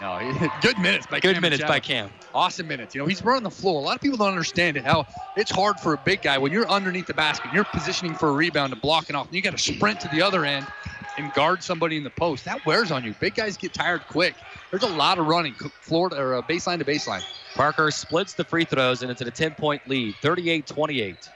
No, 0.00 0.18
good 0.60 0.78
minutes 0.78 1.06
by 1.06 1.20
Good 1.20 1.40
minutes 1.40 1.64
by 1.64 1.80
Cam. 1.80 2.10
Awesome 2.34 2.68
minutes. 2.68 2.94
You 2.94 3.00
know, 3.00 3.06
he's 3.06 3.24
running 3.24 3.42
the 3.42 3.50
floor. 3.50 3.80
A 3.80 3.84
lot 3.84 3.96
of 3.96 4.02
people 4.02 4.18
don't 4.18 4.28
understand 4.28 4.76
it. 4.76 4.84
How 4.84 5.06
it's 5.36 5.50
hard 5.50 5.80
for 5.80 5.94
a 5.94 5.96
big 5.96 6.22
guy 6.22 6.36
when 6.36 6.52
you're 6.52 6.68
underneath 6.68 7.06
the 7.06 7.14
basket, 7.14 7.50
you're 7.52 7.64
positioning 7.64 8.14
for 8.14 8.28
a 8.28 8.32
rebound 8.32 8.72
and 8.72 8.82
blocking 8.82 9.16
off, 9.16 9.26
and 9.26 9.34
you 9.34 9.40
got 9.40 9.56
to 9.56 9.58
sprint 9.58 10.00
to 10.00 10.08
the 10.08 10.20
other 10.20 10.44
end 10.44 10.66
and 11.16 11.32
guard 11.32 11.62
somebody 11.62 11.96
in 11.96 12.04
the 12.04 12.10
post. 12.10 12.44
That 12.44 12.64
wears 12.66 12.90
on 12.90 13.04
you. 13.04 13.14
Big 13.20 13.34
guys 13.34 13.56
get 13.56 13.72
tired 13.72 14.02
quick. 14.06 14.34
There's 14.70 14.82
a 14.82 14.88
lot 14.88 15.18
of 15.18 15.26
running, 15.26 15.54
floor 15.54 16.10
to, 16.10 16.16
or 16.16 16.34
uh, 16.36 16.42
baseline 16.42 16.78
to 16.78 16.84
baseline. 16.84 17.24
Parker 17.54 17.90
splits 17.90 18.34
the 18.34 18.44
free 18.44 18.66
throws, 18.66 19.00
and 19.00 19.10
it's 19.10 19.22
at 19.22 19.28
a 19.28 19.32
10 19.32 19.54
point 19.54 19.88
lead, 19.88 20.14
38 20.20 20.66
28. 20.66 21.30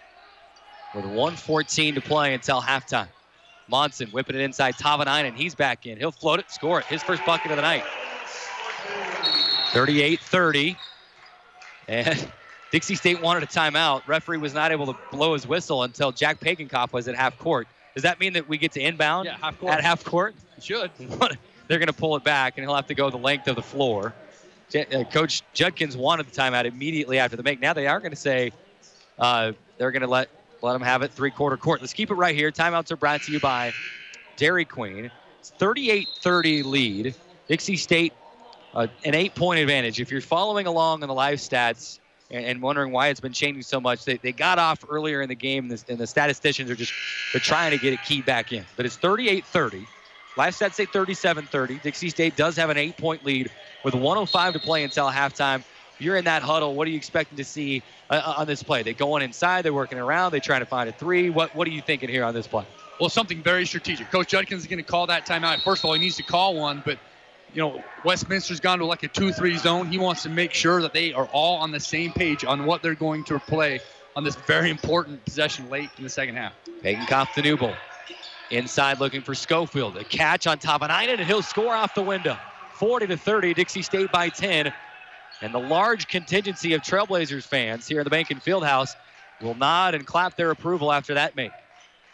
With 0.95 1.05
114 1.05 1.95
to 1.95 2.01
play 2.01 2.35
until 2.35 2.61
halftime. 2.61 3.09
Monson 3.69 4.09
whipping 4.09 4.35
it 4.35 4.43
inside 4.43 4.77
Tavanainen. 4.77 5.35
He's 5.35 5.55
back 5.55 5.87
in. 5.87 5.97
He'll 5.99 6.11
float 6.11 6.41
it, 6.41 6.51
score 6.51 6.81
it. 6.81 6.87
His 6.87 7.03
first 7.03 7.25
bucket 7.25 7.51
of 7.53 7.57
the 7.57 7.63
night. 7.63 7.85
38 9.73 10.21
30. 10.21 10.77
And 11.89 12.29
Dixie 12.73 12.97
State 12.97 13.21
wanted 13.23 13.45
a 13.45 13.47
timeout. 13.47 14.03
Referee 14.07 14.39
was 14.39 14.55
not 14.55 14.73
able 14.73 14.87
to 14.87 14.97
blow 15.13 15.35
his 15.35 15.47
whistle 15.47 15.85
until 15.85 16.11
Jack 16.13 16.41
Pagenkopf 16.41 16.93
was 16.93 17.07
at 17.09 17.15
half 17.15 17.39
court. 17.39 17.69
Does 17.95 18.03
that 18.03 18.19
mean 18.21 18.33
that 18.35 18.49
we 18.49 18.59
get 18.59 18.73
to 18.73 18.81
inbound 18.81 19.27
Yeah, 19.27 19.37
half 19.41 19.59
court. 19.59 19.73
at 19.73 19.81
half 19.83 20.05
court? 20.05 20.35
Should. 20.61 20.91
They're 20.99 21.79
going 21.79 21.87
to 21.87 21.93
pull 21.93 22.17
it 22.17 22.25
back, 22.25 22.59
and 22.59 22.65
he'll 22.65 22.75
have 22.75 22.87
to 22.89 22.95
go 22.95 23.11
the 23.11 23.17
length 23.17 23.47
of 23.47 23.55
the 23.57 23.63
floor. 23.63 24.13
Uh, 24.75 25.05
Coach 25.05 25.43
Judkins 25.53 25.97
wanted 25.97 26.27
the 26.27 26.33
timeout 26.33 26.65
immediately 26.65 27.19
after 27.19 27.37
the 27.37 27.43
make. 27.43 27.61
Now 27.61 27.73
they 27.73 27.87
are 27.87 27.99
going 27.99 28.11
to 28.11 28.17
say 28.17 28.53
uh, 29.19 29.53
they're 29.79 29.91
going 29.91 30.03
to 30.03 30.09
let 30.09 30.29
let 30.63 30.73
them 30.75 30.83
have 30.83 31.03
it 31.03 31.13
three 31.13 31.31
quarter 31.31 31.57
court. 31.57 31.81
Let's 31.81 31.93
keep 31.93 32.11
it 32.11 32.15
right 32.15 32.35
here. 32.35 32.51
Timeouts 32.51 32.91
are 32.91 32.97
brought 32.97 33.23
to 33.23 33.33
you 33.33 33.41
by 33.41 33.73
Dairy 34.37 34.65
Queen. 34.65 35.11
It's 35.39 35.53
38-30 35.59 36.65
lead. 36.65 37.15
Dixie 37.49 37.77
State 37.77 38.13
uh, 38.75 38.87
an 39.05 39.15
eight 39.15 39.35
point 39.35 39.61
advantage. 39.61 40.01
If 40.01 40.11
you're 40.11 40.21
following 40.21 40.67
along 40.67 41.03
on 41.03 41.09
the 41.09 41.15
live 41.15 41.39
stats 41.39 41.99
and, 42.31 42.63
wondering 42.63 42.93
why 42.93 43.09
it's 43.09 43.21
been 43.21 43.33
changing 43.33 43.63
so 43.63 43.81
much, 43.81 44.05
they, 44.05 44.17
they 44.19 44.33
got 44.33 44.59
off 44.59 44.85
earlier 44.89 45.23
in 45.23 45.29
the 45.29 45.35
game, 45.35 45.65
and 45.65 45.79
the, 45.79 45.85
and 45.91 45.99
the 45.99 46.07
statisticians 46.07 46.71
are 46.71 46.77
just 46.77 46.93
they're 47.33 47.41
trying 47.41 47.73
to 47.73 47.79
get 47.79 47.93
it 47.93 48.03
keyed 48.05 48.25
back 48.25 48.53
in. 48.53 48.65
But 48.77 48.87
it's 48.87 48.97
38 48.97 49.45
30. 49.45 49.87
Live 50.37 50.55
stats 50.55 50.75
say 50.75 50.87
37 50.87 51.47
30. 51.47 51.81
Dixie 51.83 52.11
State 52.11 52.37
does 52.37 52.57
have 52.57 52.71
an 52.71 52.77
eight 52.77 52.97
point 52.97 53.25
lead 53.25 53.51
with 53.85 53.95
105 53.95 54.53
to 54.53 54.59
play 54.61 54.85
until 54.85 55.11
halftime. 55.11 55.65
You're 56.01 56.17
in 56.17 56.25
that 56.25 56.43
huddle. 56.43 56.75
What 56.75 56.87
are 56.89 56.91
you 56.91 56.97
expecting 56.97 57.37
to 57.37 57.45
see 57.45 57.83
uh, 58.09 58.35
on 58.39 58.47
this 58.47 58.63
play? 58.63 58.83
They're 58.83 58.93
going 58.95 59.23
inside, 59.23 59.63
they're 59.63 59.75
working 59.75 59.99
around, 59.99 60.33
They're 60.33 60.41
trying 60.41 60.61
to 60.61 60.67
find 60.67 60.89
a 60.89 60.93
three. 60.93 61.31
What 61.31 61.55
what 61.55 61.69
are 61.69 61.71
you 61.71 61.83
thinking 61.83 62.09
here 62.09 62.25
on 62.25 62.35
this 62.35 62.47
play? 62.47 62.65
Well, 63.01 63.09
something 63.11 63.43
very 63.43 63.65
strategic. 63.65 64.11
Coach 64.11 64.29
Judkins 64.29 64.63
is 64.63 64.67
going 64.67 64.83
to 64.83 64.91
call 64.91 65.07
that 65.07 65.27
timeout. 65.27 65.63
First 65.63 65.83
of 65.83 65.87
all, 65.87 65.95
he 65.95 66.01
needs 66.01 66.17
to 66.17 66.23
call 66.23 66.55
one, 66.55 66.83
but 66.85 66.99
you 67.55 67.63
know, 67.63 67.83
Westminster's 68.05 68.61
gone 68.61 68.79
to 68.79 68.85
like 68.85 69.03
a 69.03 69.09
2-3 69.09 69.59
zone. 69.59 69.87
He 69.87 69.99
wants 69.99 70.23
to 70.25 70.29
make 70.29 70.53
sure 70.53 70.83
that 70.83 70.93
they 70.93 71.13
are 71.13 71.27
all 71.27 71.57
on 71.57 71.73
the 71.73 71.81
same 71.81 72.13
page 72.13 72.45
on 72.45 72.67
what 72.67 72.83
they're 72.83 72.95
going 72.95 73.25
to 73.25 73.39
play 73.39 73.81
on 74.15 74.25
this 74.25 74.37
very 74.37 74.71
important 74.71 75.25
possession 75.25 75.69
late 75.71 75.89
in 75.97 76.05
the 76.05 76.11
second 76.11 76.37
half. 76.37 76.53
Pagenkopf 76.83 77.33
to 77.35 77.43
Newbold. 77.43 77.77
Inside 78.51 79.01
looking 79.01 79.23
for 79.23 79.35
Schofield. 79.35 79.97
A 79.97 80.05
catch 80.05 80.47
on 80.47 80.59
top 80.59 80.83
of 80.83 80.91
Ninen, 80.91 81.19
and 81.19 81.27
he'll 81.27 81.43
score 81.43 81.75
off 81.75 81.95
the 81.95 82.03
window. 82.03 82.37
40 82.75 83.09
to 83.09 83.17
30, 83.17 83.55
Dixie 83.55 83.83
State 83.83 84.11
by 84.11 84.29
10. 84.29 84.73
And 85.43 85.55
the 85.55 85.59
large 85.59 86.09
contingency 86.09 86.75
of 86.75 86.83
Trailblazers 86.83 87.45
fans 87.45 87.89
here 87.89 88.01
in 88.01 88.05
the 88.05 88.11
Bank 88.11 88.29
Behnken 88.29 88.43
Fieldhouse 88.43 88.95
will 89.41 89.55
nod 89.55 89.95
and 89.95 90.07
clap 90.07 90.37
their 90.37 90.51
approval 90.51 90.93
after 90.93 91.15
that 91.15 91.35
make. 91.35 91.53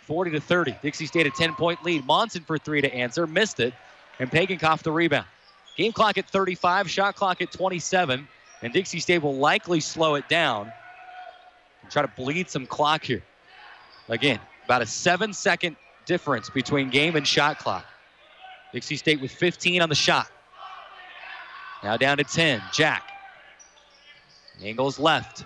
40 0.03 0.31
to 0.33 0.41
30, 0.41 0.77
Dixie 0.83 1.07
State 1.07 1.27
a 1.27 1.31
10 1.31 1.55
point 1.55 1.85
lead. 1.85 2.07
Monson 2.07 2.45
for 2.45 2.59
three 2.59 2.81
to 2.81 2.95
answer, 2.95 3.27
missed 3.27 3.59
it, 3.59 3.75
and 4.21 4.31
Pagenkopf 4.31 4.83
the 4.83 4.93
rebound. 4.93 5.27
Game 5.77 5.93
clock 5.93 6.17
at 6.17 6.31
35, 6.31 6.89
shot 6.89 7.17
clock 7.17 7.43
at 7.43 7.51
27, 7.51 8.29
and 8.63 8.73
Dixie 8.73 9.01
State 9.01 9.19
will 9.23 9.35
likely 9.35 9.81
slow 9.81 10.15
it 10.15 10.29
down 10.29 10.73
and 11.83 11.91
try 11.91 12.03
to 12.03 12.09
bleed 12.09 12.49
some 12.49 12.67
clock 12.67 13.05
here. 13.05 13.23
Again, 14.09 14.39
about 14.65 14.83
a 14.83 14.87
seven 14.87 15.33
second 15.33 15.77
difference 16.07 16.49
between 16.49 16.89
game 16.89 17.17
and 17.17 17.27
shot 17.27 17.59
clock. 17.59 17.85
Dixie 18.73 18.97
State 18.97 19.21
with 19.21 19.33
15 19.33 19.83
on 19.83 19.89
the 19.89 19.95
shot. 19.97 20.29
Now 21.83 21.97
down 21.97 22.19
to 22.19 22.25
10. 22.25 22.63
Jack. 22.73 23.16
Angles 24.63 24.99
left. 24.99 25.45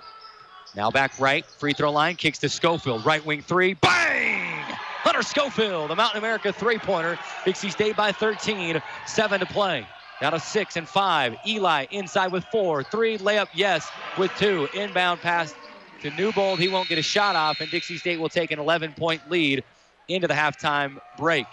Now 0.77 0.91
back 0.91 1.19
right. 1.19 1.45
Free 1.45 1.73
throw 1.73 1.91
line. 1.91 2.17
Kicks 2.17 2.39
to 2.39 2.49
Schofield. 2.49 3.05
Right 3.05 3.25
wing 3.25 3.43
three. 3.43 3.75
Bang! 3.75 4.63
Hunter 5.03 5.23
Schofield, 5.23 5.91
the 5.91 5.97
Mountain 5.97 6.19
America 6.19 6.53
three 6.53 6.79
pointer. 6.79 7.19
Dixie 7.45 7.71
State 7.71 7.97
by 7.97 8.13
13. 8.13 8.81
Seven 9.07 9.41
to 9.41 9.47
play. 9.47 9.87
Now 10.21 10.31
to 10.31 10.39
six 10.39 10.77
and 10.77 10.87
five. 10.87 11.37
Eli 11.47 11.87
inside 11.91 12.33
with 12.33 12.45
four. 12.53 12.83
Three. 12.85 13.19
Layup, 13.19 13.49
yes, 13.55 13.91
with 14.19 14.31
two. 14.37 14.69
Inbound 14.75 15.21
pass 15.21 15.55
to 16.03 16.11
Newbold. 16.11 16.59
He 16.59 16.69
won't 16.69 16.89
get 16.89 16.99
a 16.99 17.03
shot 17.03 17.35
off, 17.35 17.61
and 17.61 17.71
Dixie 17.71 17.97
State 17.97 18.21
will 18.21 18.29
take 18.29 18.51
an 18.51 18.59
11 18.59 18.93
point 18.93 19.29
lead 19.31 19.65
into 20.09 20.29
the 20.29 20.35
halftime 20.35 21.01
break. 21.17 21.47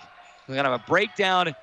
We're 0.48 0.56
going 0.56 0.66
to 0.66 0.72
have 0.72 0.82
a 0.82 0.88
breakdown 0.88 1.56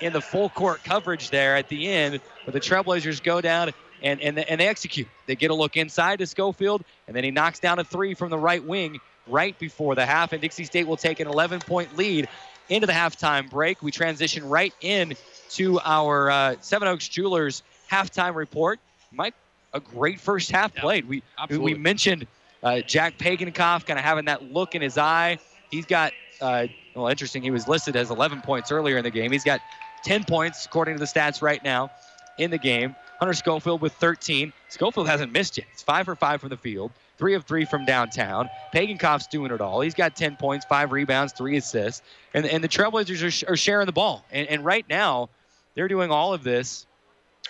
in 0.00 0.12
the 0.12 0.20
full 0.20 0.48
court 0.48 0.82
coverage 0.84 1.30
there 1.30 1.56
at 1.56 1.68
the 1.68 1.88
end, 1.88 2.20
but 2.44 2.54
the 2.54 2.60
Trailblazers 2.60 3.22
go 3.22 3.40
down 3.40 3.72
and, 4.02 4.20
and, 4.20 4.38
and 4.38 4.60
they 4.60 4.68
execute. 4.68 5.08
They 5.26 5.36
get 5.36 5.50
a 5.50 5.54
look 5.54 5.76
inside 5.76 6.18
to 6.20 6.26
Schofield, 6.26 6.84
and 7.06 7.16
then 7.16 7.24
he 7.24 7.30
knocks 7.30 7.58
down 7.58 7.78
a 7.78 7.84
three 7.84 8.14
from 8.14 8.30
the 8.30 8.38
right 8.38 8.64
wing 8.64 9.00
right 9.26 9.58
before 9.58 9.94
the 9.94 10.06
half, 10.06 10.32
and 10.32 10.40
Dixie 10.40 10.64
State 10.64 10.86
will 10.86 10.96
take 10.96 11.20
an 11.20 11.28
11 11.28 11.60
point 11.60 11.96
lead 11.96 12.28
into 12.68 12.86
the 12.86 12.92
halftime 12.92 13.50
break. 13.50 13.82
We 13.82 13.90
transition 13.90 14.48
right 14.48 14.72
in 14.80 15.14
to 15.50 15.80
our 15.80 16.30
uh, 16.30 16.56
Seven 16.60 16.88
Oaks 16.88 17.08
Jewelers 17.08 17.62
halftime 17.90 18.34
report. 18.34 18.80
Mike, 19.12 19.34
a 19.72 19.80
great 19.80 20.20
first 20.20 20.50
half 20.50 20.72
Yeah, 20.74 20.82
played. 20.82 21.08
We 21.08 21.22
we 21.50 21.74
mentioned 21.74 22.26
uh, 22.62 22.80
Jack 22.80 23.18
Pagenkopf 23.18 23.86
kind 23.86 23.98
of 23.98 24.04
having 24.04 24.26
that 24.26 24.52
look 24.52 24.74
in 24.74 24.82
his 24.82 24.98
eye. 24.98 25.38
He's 25.70 25.86
got 25.86 26.12
uh, 26.40 26.66
well, 26.94 27.08
interesting. 27.08 27.42
He 27.42 27.50
was 27.50 27.68
listed 27.68 27.96
as 27.96 28.10
11 28.10 28.42
points 28.42 28.70
earlier 28.70 28.96
in 28.96 29.04
the 29.04 29.10
game. 29.10 29.32
He's 29.32 29.44
got 29.44 29.60
10 30.04 30.24
points 30.24 30.66
according 30.66 30.94
to 30.94 31.00
the 31.00 31.06
stats 31.06 31.42
right 31.42 31.62
now 31.62 31.90
in 32.38 32.50
the 32.50 32.58
game. 32.58 32.94
Hunter 33.18 33.34
Schofield 33.34 33.80
with 33.80 33.92
13. 33.94 34.52
Schofield 34.68 35.08
hasn't 35.08 35.32
missed 35.32 35.58
yet. 35.58 35.66
He's 35.72 35.82
five 35.82 36.06
for 36.06 36.14
five 36.14 36.40
from 36.40 36.50
the 36.50 36.56
field, 36.56 36.92
three 37.18 37.34
of 37.34 37.44
three 37.44 37.64
from 37.64 37.84
downtown. 37.84 38.48
Pagenkopf's 38.72 39.26
doing 39.26 39.52
it 39.52 39.60
all. 39.60 39.80
He's 39.80 39.94
got 39.94 40.14
10 40.14 40.36
points, 40.36 40.64
five 40.66 40.92
rebounds, 40.92 41.32
three 41.32 41.56
assists, 41.56 42.02
and 42.32 42.46
and 42.46 42.62
the 42.62 42.68
Trailblazers 42.68 43.46
are, 43.48 43.52
are 43.52 43.56
sharing 43.56 43.86
the 43.86 43.92
ball. 43.92 44.24
And, 44.30 44.48
and 44.48 44.64
right 44.64 44.88
now, 44.88 45.30
they're 45.74 45.88
doing 45.88 46.10
all 46.10 46.32
of 46.32 46.44
this 46.44 46.86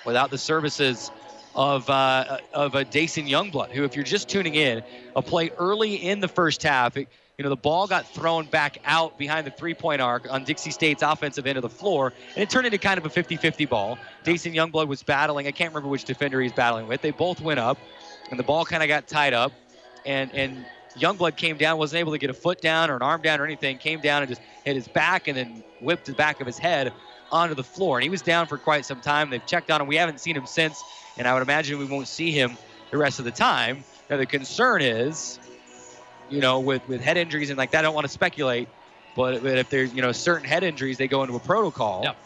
without 0.04 0.30
the 0.30 0.38
services 0.38 1.10
of 1.54 1.88
uh, 1.90 2.38
of 2.54 2.74
a 2.74 2.84
Dason 2.84 3.26
Youngblood, 3.26 3.70
who, 3.70 3.84
if 3.84 3.94
you're 3.94 4.04
just 4.04 4.28
tuning 4.28 4.54
in, 4.54 4.82
a 5.14 5.22
play 5.22 5.50
early 5.58 5.96
in 5.96 6.20
the 6.20 6.28
first 6.28 6.62
half. 6.62 6.96
It, 6.96 7.08
you 7.38 7.44
know, 7.44 7.50
the 7.50 7.56
ball 7.56 7.86
got 7.86 8.04
thrown 8.04 8.46
back 8.46 8.78
out 8.84 9.16
behind 9.16 9.46
the 9.46 9.52
three-point 9.52 10.00
arc 10.00 10.30
on 10.30 10.42
Dixie 10.42 10.72
State's 10.72 11.04
offensive 11.04 11.46
end 11.46 11.56
of 11.56 11.62
the 11.62 11.68
floor, 11.68 12.12
and 12.34 12.42
it 12.42 12.50
turned 12.50 12.66
into 12.66 12.78
kind 12.78 12.98
of 12.98 13.06
a 13.06 13.08
50-50 13.08 13.68
ball. 13.68 13.96
Dason 14.24 14.52
Youngblood 14.52 14.88
was 14.88 15.04
battling. 15.04 15.46
I 15.46 15.52
can't 15.52 15.72
remember 15.72 15.88
which 15.88 16.02
defender 16.02 16.40
he's 16.40 16.52
battling 16.52 16.88
with. 16.88 17.00
They 17.00 17.12
both 17.12 17.40
went 17.40 17.60
up, 17.60 17.78
and 18.30 18.40
the 18.40 18.42
ball 18.42 18.64
kind 18.64 18.82
of 18.82 18.88
got 18.88 19.06
tied 19.06 19.34
up, 19.34 19.52
and 20.04 20.34
and 20.34 20.66
Youngblood 20.96 21.36
came 21.36 21.56
down, 21.56 21.78
wasn't 21.78 22.00
able 22.00 22.10
to 22.10 22.18
get 22.18 22.28
a 22.28 22.34
foot 22.34 22.60
down 22.60 22.90
or 22.90 22.96
an 22.96 23.02
arm 23.02 23.22
down 23.22 23.40
or 23.40 23.44
anything. 23.44 23.78
Came 23.78 24.00
down 24.00 24.22
and 24.22 24.28
just 24.28 24.40
hit 24.64 24.74
his 24.74 24.88
back, 24.88 25.28
and 25.28 25.38
then 25.38 25.62
whipped 25.80 26.06
the 26.06 26.14
back 26.14 26.40
of 26.40 26.46
his 26.46 26.58
head 26.58 26.92
onto 27.30 27.54
the 27.54 27.62
floor. 27.62 27.98
And 27.98 28.02
he 28.02 28.10
was 28.10 28.22
down 28.22 28.48
for 28.48 28.58
quite 28.58 28.84
some 28.84 29.00
time. 29.00 29.30
They've 29.30 29.46
checked 29.46 29.70
on 29.70 29.80
him. 29.80 29.86
We 29.86 29.94
haven't 29.94 30.18
seen 30.18 30.34
him 30.34 30.46
since, 30.46 30.82
and 31.16 31.28
I 31.28 31.34
would 31.34 31.42
imagine 31.42 31.78
we 31.78 31.84
won't 31.84 32.08
see 32.08 32.32
him 32.32 32.58
the 32.90 32.96
rest 32.96 33.20
of 33.20 33.24
the 33.24 33.30
time. 33.30 33.84
Now 34.10 34.16
the 34.16 34.26
concern 34.26 34.82
is, 34.82 35.38
you 36.30 36.40
know, 36.40 36.60
with 36.60 36.86
with 36.88 37.00
head 37.00 37.16
injuries 37.16 37.50
and 37.50 37.58
like 37.58 37.70
that, 37.72 37.80
I 37.80 37.82
don't 37.82 37.94
want 37.94 38.06
to 38.06 38.12
speculate, 38.12 38.68
but, 39.16 39.42
but 39.42 39.58
if 39.58 39.68
there's 39.70 39.92
you 39.94 40.02
know 40.02 40.12
certain 40.12 40.46
head 40.46 40.62
injuries, 40.62 40.98
they 40.98 41.08
go 41.08 41.22
into 41.22 41.34
a 41.36 41.40
protocol, 41.40 42.02
Yep. 42.04 42.16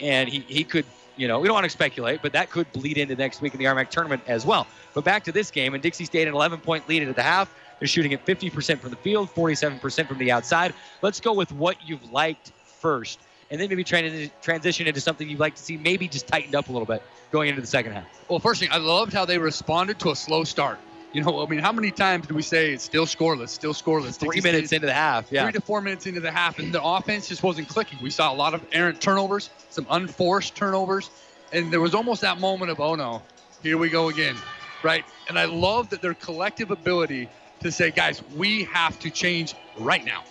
and 0.00 0.28
he 0.28 0.40
he 0.40 0.64
could. 0.64 0.84
You 1.16 1.28
know, 1.28 1.38
we 1.38 1.48
don't 1.48 1.54
want 1.54 1.64
to 1.64 1.70
speculate, 1.70 2.22
but 2.22 2.32
that 2.32 2.48
could 2.48 2.72
bleed 2.72 2.96
into 2.96 3.14
next 3.14 3.42
week 3.42 3.52
in 3.52 3.58
the 3.58 3.66
RMAC 3.66 3.90
tournament 3.90 4.22
as 4.26 4.46
well. 4.46 4.66
But 4.94 5.04
back 5.04 5.24
to 5.24 5.32
this 5.32 5.50
game, 5.50 5.74
and 5.74 5.82
Dixie 5.82 6.06
State 6.06 6.26
an 6.26 6.32
11 6.32 6.60
point 6.60 6.88
lead 6.88 7.02
at 7.06 7.14
the 7.14 7.22
half. 7.22 7.54
They're 7.78 7.88
shooting 7.88 8.14
at 8.14 8.24
50% 8.24 8.78
from 8.78 8.90
the 8.90 8.96
field, 8.96 9.28
47% 9.34 10.06
from 10.06 10.16
the 10.18 10.30
outside. 10.32 10.72
Let's 11.02 11.20
go 11.20 11.32
with 11.34 11.50
what 11.52 11.76
you've 11.84 12.10
liked 12.10 12.52
first, 12.64 13.18
and 13.50 13.60
then 13.60 13.68
maybe 13.68 13.84
tran- 13.84 14.30
transition 14.40 14.86
into 14.86 15.00
something 15.00 15.28
you'd 15.28 15.40
like 15.40 15.56
to 15.56 15.62
see 15.62 15.76
maybe 15.76 16.08
just 16.08 16.26
tightened 16.26 16.54
up 16.54 16.68
a 16.70 16.72
little 16.72 16.86
bit 16.86 17.02
going 17.32 17.48
into 17.50 17.60
the 17.60 17.66
second 17.66 17.92
half. 17.92 18.04
Well, 18.28 18.38
first 18.38 18.60
thing, 18.60 18.70
I 18.72 18.78
loved 18.78 19.12
how 19.12 19.24
they 19.26 19.36
responded 19.38 19.98
to 20.00 20.10
a 20.12 20.16
slow 20.16 20.44
start. 20.44 20.78
You 21.12 21.24
know, 21.24 21.44
I 21.44 21.46
mean, 21.48 21.58
how 21.58 21.72
many 21.72 21.90
times 21.90 22.28
do 22.28 22.34
we 22.34 22.42
say 22.42 22.72
it's 22.72 22.84
still 22.84 23.04
scoreless, 23.04 23.48
still 23.48 23.74
scoreless? 23.74 24.16
Three 24.16 24.40
minutes 24.40 24.72
into 24.72 24.86
the 24.86 24.92
half, 24.92 25.30
yeah. 25.32 25.42
Three 25.42 25.52
to 25.52 25.60
four 25.60 25.80
minutes 25.80 26.06
into 26.06 26.20
the 26.20 26.30
half, 26.30 26.60
and 26.60 26.72
the 26.72 26.82
offense 26.82 27.28
just 27.28 27.42
wasn't 27.42 27.68
clicking. 27.68 27.98
We 28.00 28.10
saw 28.10 28.32
a 28.32 28.34
lot 28.34 28.54
of 28.54 28.64
errant 28.70 29.00
turnovers, 29.00 29.50
some 29.70 29.86
unforced 29.90 30.54
turnovers, 30.54 31.10
and 31.52 31.72
there 31.72 31.80
was 31.80 31.94
almost 31.94 32.20
that 32.20 32.38
moment 32.38 32.70
of, 32.70 32.78
oh 32.78 32.94
no, 32.94 33.22
here 33.62 33.76
we 33.76 33.88
go 33.88 34.08
again, 34.08 34.36
right? 34.84 35.04
And 35.28 35.36
I 35.36 35.46
love 35.46 35.90
that 35.90 36.00
their 36.00 36.14
collective 36.14 36.70
ability 36.70 37.28
to 37.60 37.72
say, 37.72 37.90
guys, 37.90 38.22
we 38.36 38.64
have 38.64 38.98
to 39.00 39.10
change 39.10 39.54
right 39.78 40.04
now. 40.04 40.22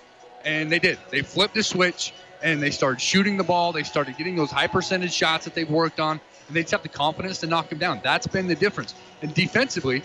And 0.46 0.72
they 0.72 0.80
did. 0.80 0.98
They 1.12 1.22
flipped 1.22 1.56
the 1.56 1.64
switch 1.64 2.14
and 2.42 2.64
they 2.64 2.72
started 2.72 3.02
shooting 3.02 3.36
the 3.36 3.44
ball. 3.44 3.74
They 3.74 3.84
started 3.84 4.18
getting 4.18 4.38
those 4.38 4.50
high 4.50 4.68
percentage 4.68 5.14
shots 5.14 5.44
that 5.44 5.54
they've 5.54 5.70
worked 5.70 6.00
on, 6.00 6.22
and 6.48 6.56
they 6.56 6.62
just 6.62 6.72
have 6.72 6.84
the 6.84 6.90
confidence 6.90 7.40
to 7.40 7.48
knock 7.48 7.70
them 7.70 7.80
down. 7.80 8.00
That's 8.02 8.28
been 8.28 8.48
the 8.48 8.56
difference. 8.56 8.96
And 9.22 9.34
defensively, 9.34 10.04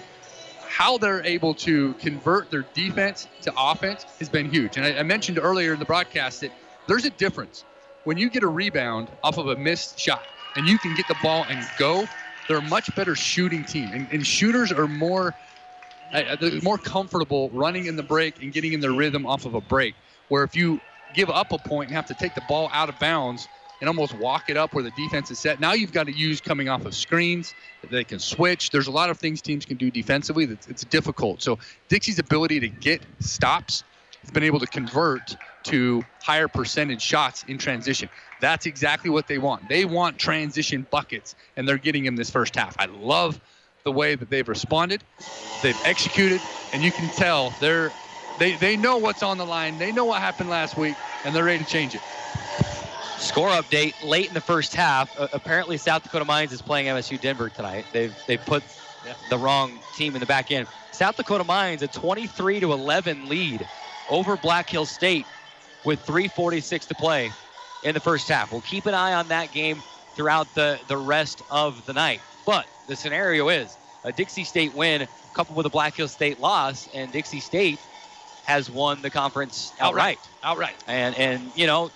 how 0.74 0.98
they're 0.98 1.24
able 1.24 1.54
to 1.54 1.92
convert 1.94 2.50
their 2.50 2.64
defense 2.74 3.28
to 3.40 3.52
offense 3.56 4.02
has 4.18 4.28
been 4.28 4.50
huge. 4.50 4.76
And 4.76 4.84
I, 4.84 4.98
I 4.98 5.02
mentioned 5.04 5.38
earlier 5.38 5.72
in 5.72 5.78
the 5.78 5.84
broadcast 5.84 6.40
that 6.40 6.50
there's 6.88 7.04
a 7.04 7.10
difference 7.10 7.64
when 8.02 8.18
you 8.18 8.28
get 8.28 8.42
a 8.42 8.48
rebound 8.48 9.06
off 9.22 9.38
of 9.38 9.46
a 9.46 9.54
missed 9.54 10.00
shot 10.00 10.24
and 10.56 10.66
you 10.66 10.76
can 10.78 10.92
get 10.96 11.06
the 11.06 11.14
ball 11.22 11.46
and 11.48 11.64
go. 11.78 12.08
They're 12.48 12.56
a 12.56 12.62
much 12.62 12.92
better 12.96 13.14
shooting 13.14 13.64
team, 13.64 13.88
and, 13.94 14.08
and 14.10 14.26
shooters 14.26 14.72
are 14.72 14.88
more 14.88 15.32
uh, 16.12 16.36
they're 16.40 16.60
more 16.60 16.76
comfortable 16.76 17.50
running 17.50 17.86
in 17.86 17.94
the 17.94 18.02
break 18.02 18.42
and 18.42 18.52
getting 18.52 18.72
in 18.72 18.80
their 18.80 18.92
rhythm 18.92 19.26
off 19.26 19.46
of 19.46 19.54
a 19.54 19.60
break. 19.60 19.94
Where 20.28 20.42
if 20.42 20.56
you 20.56 20.80
give 21.14 21.30
up 21.30 21.52
a 21.52 21.58
point 21.58 21.88
and 21.88 21.96
have 21.96 22.06
to 22.06 22.14
take 22.14 22.34
the 22.34 22.42
ball 22.48 22.68
out 22.72 22.88
of 22.88 22.98
bounds 22.98 23.46
and 23.84 23.88
almost 23.90 24.14
walk 24.14 24.48
it 24.48 24.56
up 24.56 24.72
where 24.72 24.82
the 24.82 24.90
defense 24.92 25.30
is 25.30 25.38
set, 25.38 25.60
now 25.60 25.74
you've 25.74 25.92
got 25.92 26.06
to 26.06 26.12
use 26.12 26.40
coming 26.40 26.70
off 26.70 26.86
of 26.86 26.94
screens. 26.94 27.52
They 27.90 28.02
can 28.02 28.18
switch. 28.18 28.70
There's 28.70 28.86
a 28.86 28.90
lot 28.90 29.10
of 29.10 29.18
things 29.18 29.42
teams 29.42 29.66
can 29.66 29.76
do 29.76 29.90
defensively 29.90 30.44
it's 30.44 30.84
difficult. 30.84 31.42
So 31.42 31.58
Dixie's 31.90 32.18
ability 32.18 32.60
to 32.60 32.68
get 32.68 33.02
stops 33.20 33.84
has 34.22 34.30
been 34.30 34.42
able 34.42 34.58
to 34.58 34.66
convert 34.66 35.36
to 35.64 36.02
higher 36.22 36.48
percentage 36.48 37.02
shots 37.02 37.44
in 37.46 37.58
transition. 37.58 38.08
That's 38.40 38.64
exactly 38.64 39.10
what 39.10 39.26
they 39.26 39.36
want. 39.36 39.68
They 39.68 39.84
want 39.84 40.18
transition 40.18 40.86
buckets, 40.90 41.34
and 41.58 41.68
they're 41.68 41.76
getting 41.76 42.04
them 42.04 42.16
this 42.16 42.30
first 42.30 42.56
half. 42.56 42.74
I 42.78 42.86
love 42.86 43.38
the 43.84 43.92
way 43.92 44.14
that 44.14 44.30
they've 44.30 44.48
responded, 44.48 45.02
they've 45.62 45.80
executed, 45.84 46.40
and 46.72 46.82
you 46.82 46.90
can 46.90 47.10
tell 47.10 47.50
they're 47.60 47.92
they 48.38 48.52
they 48.52 48.78
know 48.78 48.96
what's 48.96 49.22
on 49.22 49.36
the 49.36 49.44
line. 49.44 49.76
They 49.76 49.92
know 49.92 50.06
what 50.06 50.22
happened 50.22 50.48
last 50.48 50.74
week, 50.78 50.96
and 51.22 51.34
they're 51.34 51.44
ready 51.44 51.62
to 51.62 51.70
change 51.70 51.94
it. 51.94 52.00
Score 53.24 53.48
update 53.48 53.94
late 54.04 54.28
in 54.28 54.34
the 54.34 54.40
first 54.40 54.74
half. 54.74 55.18
Uh, 55.18 55.28
apparently, 55.32 55.78
South 55.78 56.02
Dakota 56.02 56.26
Mines 56.26 56.52
is 56.52 56.60
playing 56.60 56.86
MSU 56.86 57.18
Denver 57.18 57.48
tonight. 57.48 57.86
They've 57.90 58.14
they 58.26 58.36
put 58.36 58.62
the 59.30 59.38
wrong 59.38 59.78
team 59.96 60.14
in 60.14 60.20
the 60.20 60.26
back 60.26 60.52
end. 60.52 60.68
South 60.92 61.16
Dakota 61.16 61.42
Mines 61.42 61.82
a 61.82 61.88
23 61.88 62.60
to 62.60 62.72
11 62.72 63.28
lead 63.28 63.66
over 64.10 64.36
Black 64.36 64.68
Hill 64.68 64.84
State 64.84 65.24
with 65.84 66.04
3:46 66.06 66.86
to 66.88 66.94
play 66.94 67.32
in 67.82 67.94
the 67.94 68.00
first 68.00 68.28
half. 68.28 68.52
We'll 68.52 68.60
keep 68.60 68.84
an 68.84 68.94
eye 68.94 69.14
on 69.14 69.28
that 69.28 69.52
game 69.52 69.82
throughout 70.14 70.54
the 70.54 70.78
the 70.86 70.96
rest 70.96 71.42
of 71.50 71.84
the 71.86 71.94
night. 71.94 72.20
But 72.44 72.66
the 72.88 72.94
scenario 72.94 73.48
is 73.48 73.74
a 74.04 74.12
Dixie 74.12 74.44
State 74.44 74.74
win 74.74 75.08
coupled 75.32 75.56
with 75.56 75.64
a 75.64 75.70
Black 75.70 75.94
Hill 75.94 76.08
State 76.08 76.40
loss, 76.40 76.88
and 76.94 77.10
Dixie 77.10 77.40
State 77.40 77.78
has 78.44 78.70
won 78.70 79.00
the 79.00 79.10
conference 79.10 79.72
outright. 79.80 80.18
Outright. 80.42 80.76
And 80.86 81.14
and 81.16 81.50
you 81.56 81.66
know, 81.66 81.90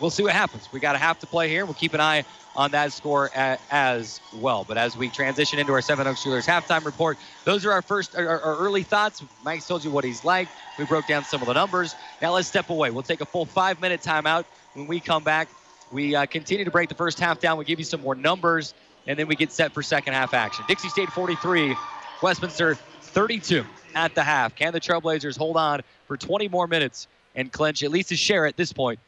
we'll 0.00 0.10
see 0.10 0.22
what 0.22 0.32
happens. 0.32 0.68
We 0.72 0.80
got 0.80 0.94
a 0.94 0.98
half 0.98 1.18
to 1.20 1.26
play 1.26 1.48
here. 1.48 1.64
We'll 1.64 1.74
keep 1.74 1.94
an 1.94 2.00
eye 2.00 2.24
on 2.56 2.72
that 2.72 2.92
score 2.92 3.30
as 3.34 4.20
well. 4.34 4.64
But 4.66 4.76
as 4.78 4.96
we 4.96 5.08
transition 5.08 5.58
into 5.58 5.72
our 5.72 5.82
Seven 5.82 6.06
Oaks 6.06 6.24
Jewelers 6.24 6.46
halftime 6.46 6.84
report, 6.84 7.18
those 7.44 7.64
are 7.64 7.72
our 7.72 7.82
first, 7.82 8.16
our, 8.16 8.40
our 8.40 8.56
early 8.56 8.82
thoughts. 8.82 9.22
Mike's 9.44 9.66
told 9.66 9.84
you 9.84 9.90
what 9.90 10.04
he's 10.04 10.24
like. 10.24 10.48
We 10.78 10.84
broke 10.84 11.06
down 11.06 11.24
some 11.24 11.40
of 11.40 11.46
the 11.46 11.54
numbers. 11.54 11.94
Now 12.20 12.32
let's 12.32 12.48
step 12.48 12.70
away. 12.70 12.90
We'll 12.90 13.02
take 13.02 13.20
a 13.20 13.26
full 13.26 13.46
five 13.46 13.80
minute 13.80 14.00
timeout. 14.00 14.44
When 14.74 14.86
we 14.86 15.00
come 15.00 15.22
back, 15.22 15.48
we 15.92 16.14
uh, 16.14 16.26
continue 16.26 16.64
to 16.64 16.70
break 16.70 16.88
the 16.88 16.94
first 16.94 17.18
half 17.18 17.40
down. 17.40 17.58
We 17.58 17.64
give 17.64 17.78
you 17.78 17.84
some 17.84 18.00
more 18.00 18.14
numbers, 18.14 18.74
and 19.06 19.18
then 19.18 19.26
we 19.26 19.36
get 19.36 19.52
set 19.52 19.72
for 19.72 19.82
second 19.82 20.14
half 20.14 20.34
action. 20.34 20.64
Dixie 20.68 20.88
State 20.88 21.10
43, 21.10 21.76
Westminster 22.22 22.74
32 22.74 23.64
at 23.94 24.14
the 24.14 24.22
half. 24.22 24.54
Can 24.54 24.72
the 24.72 24.80
Trailblazers 24.80 25.36
hold 25.36 25.56
on 25.56 25.80
for 26.06 26.16
20 26.16 26.48
more 26.48 26.66
minutes 26.66 27.08
and 27.34 27.50
clinch 27.50 27.82
at 27.82 27.90
least 27.90 28.12
a 28.12 28.16
share 28.16 28.46
at 28.46 28.56
this 28.56 28.72
point 28.72 29.00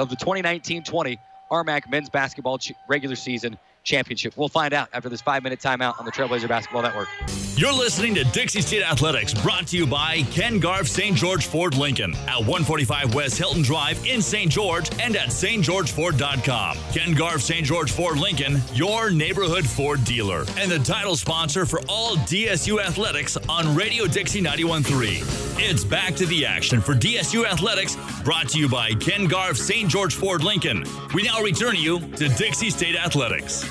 of 0.00 0.08
the 0.08 0.16
2019-20 0.16 1.18
RMAC 1.52 1.90
men's 1.90 2.08
basketball 2.08 2.58
regular 2.88 3.16
season 3.16 3.58
championship? 3.82 4.36
We'll 4.36 4.48
find 4.48 4.72
out 4.74 4.88
after 4.92 5.08
this 5.08 5.20
five-minute 5.20 5.60
timeout 5.60 5.98
on 5.98 6.04
the 6.04 6.12
Trailblazer 6.12 6.48
Basketball 6.48 6.82
Network. 6.82 7.08
You're 7.56 7.72
listening 7.72 8.14
to 8.14 8.24
Dixie 8.24 8.62
State 8.62 8.82
Athletics, 8.82 9.34
brought 9.34 9.66
to 9.68 9.76
you 9.76 9.86
by 9.86 10.22
Ken 10.30 10.58
Garff 10.58 10.88
St. 10.88 11.14
George 11.16 11.46
Ford 11.46 11.76
Lincoln 11.76 12.14
at 12.26 12.38
145 12.38 13.14
West 13.14 13.36
Hilton 13.36 13.62
Drive 13.62 14.02
in 14.06 14.22
St. 14.22 14.50
George 14.50 14.88
and 15.00 15.14
at 15.14 15.28
stgeorgeford.com. 15.28 16.78
Ken 16.92 17.12
Garff 17.14 17.42
St. 17.42 17.66
George 17.66 17.92
Ford 17.92 18.18
Lincoln, 18.18 18.62
your 18.72 19.10
neighborhood 19.10 19.66
Ford 19.66 20.02
dealer, 20.04 20.44
and 20.56 20.70
the 20.70 20.78
title 20.78 21.16
sponsor 21.16 21.66
for 21.66 21.80
all 21.88 22.16
DSU 22.16 22.80
athletics 22.80 23.36
on 23.48 23.74
Radio 23.74 24.06
Dixie 24.06 24.40
91.3. 24.40 25.58
It's 25.62 25.84
back 25.84 26.14
to 26.16 26.24
the 26.26 26.46
action 26.46 26.80
for 26.80 26.94
DSU 26.94 27.44
Athletics, 27.44 27.96
brought 28.24 28.48
to 28.48 28.58
you 28.58 28.68
by 28.68 28.94
Ken 28.94 29.28
Garf 29.28 29.56
St. 29.56 29.90
George 29.90 30.14
Ford 30.14 30.42
Lincoln. 30.42 30.84
We 31.14 31.24
now 31.24 31.42
return 31.42 31.76
you 31.76 32.00
to 32.16 32.28
Dixie 32.30 32.70
State 32.70 32.96
Athletics. 32.96 33.69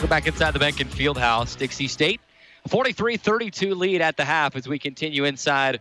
Welcome 0.00 0.08
back 0.08 0.26
inside 0.26 0.52
the 0.52 0.58
Behnken 0.58 0.88
Fieldhouse. 0.88 1.58
Dixie 1.58 1.86
State, 1.86 2.20
43-32 2.68 3.76
lead 3.76 4.00
at 4.00 4.16
the 4.16 4.24
half 4.24 4.56
as 4.56 4.66
we 4.66 4.78
continue 4.78 5.24
inside 5.24 5.80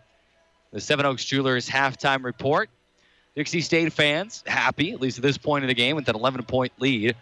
the 0.72 0.82
Seven 0.82 1.05
Oaks 1.05 1.24
Jewelers 1.24 1.70
halftime 1.70 2.24
report. 2.24 2.70
Dixie 3.36 3.61
State 3.61 3.93
fans 3.93 4.43
happy, 4.45 4.91
at 4.91 4.99
least 4.99 5.17
at 5.17 5.22
this 5.22 5.38
point 5.38 5.63
in 5.63 5.70
the 5.70 5.74
game, 5.74 5.95
with 5.95 6.09
an 6.09 6.15
11 6.15 6.43
point 6.43 6.74
lead. 6.80 7.15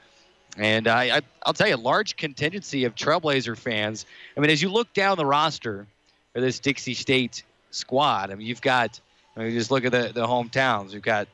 And 0.58 0.88
I, 0.88 1.18
I, 1.18 1.22
I'll 1.46 1.54
tell 1.54 1.68
you, 1.68 1.76
a 1.76 1.78
large 1.78 2.16
contingency 2.16 2.86
of 2.86 2.96
Trailblazer 2.96 3.58
fans. 3.58 4.06
I 4.36 4.40
mean, 4.40 4.50
as 4.50 4.62
you 4.62 4.70
look 4.70 4.92
down 4.94 5.18
the 5.18 5.26
roster 5.26 5.86
for 6.34 6.42
this 6.42 6.60
Dixie 6.60 6.96
State 6.96 7.44
squad, 7.72 8.32
I 8.32 8.36
mean, 8.36 8.48
you've 8.48 8.62
got, 8.62 9.00
I 9.36 9.42
mean, 9.42 9.52
just 9.52 9.70
look 9.70 9.86
at 9.86 9.92
the, 9.92 10.12
the 10.14 10.26
hometowns. 10.26 10.94
You've 10.94 11.04
got 11.04 11.28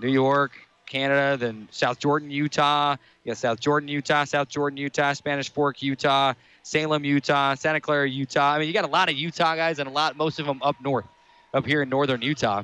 New 0.00 0.08
York, 0.08 0.52
Canada, 0.86 1.36
then 1.36 1.68
South 1.70 1.98
Jordan, 1.98 2.30
Utah. 2.30 2.96
Got 3.26 3.36
South 3.38 3.60
Jordan, 3.60 3.88
Utah, 3.88 4.24
South 4.24 4.48
Jordan, 4.48 4.76
Utah, 4.76 5.14
Spanish 5.14 5.50
Fork, 5.50 5.82
Utah, 5.82 6.34
Salem, 6.62 7.04
Utah, 7.04 7.54
Santa 7.54 7.80
Clara, 7.80 8.08
Utah. 8.08 8.52
I 8.52 8.58
mean, 8.58 8.68
you 8.68 8.74
got 8.74 8.84
a 8.84 8.88
lot 8.88 9.08
of 9.08 9.14
Utah 9.14 9.56
guys 9.56 9.78
and 9.78 9.88
a 9.88 9.92
lot, 9.92 10.16
most 10.16 10.38
of 10.38 10.46
them 10.46 10.60
up 10.62 10.76
north, 10.82 11.06
up 11.54 11.64
here 11.64 11.82
in 11.82 11.88
northern 11.88 12.20
Utah. 12.20 12.62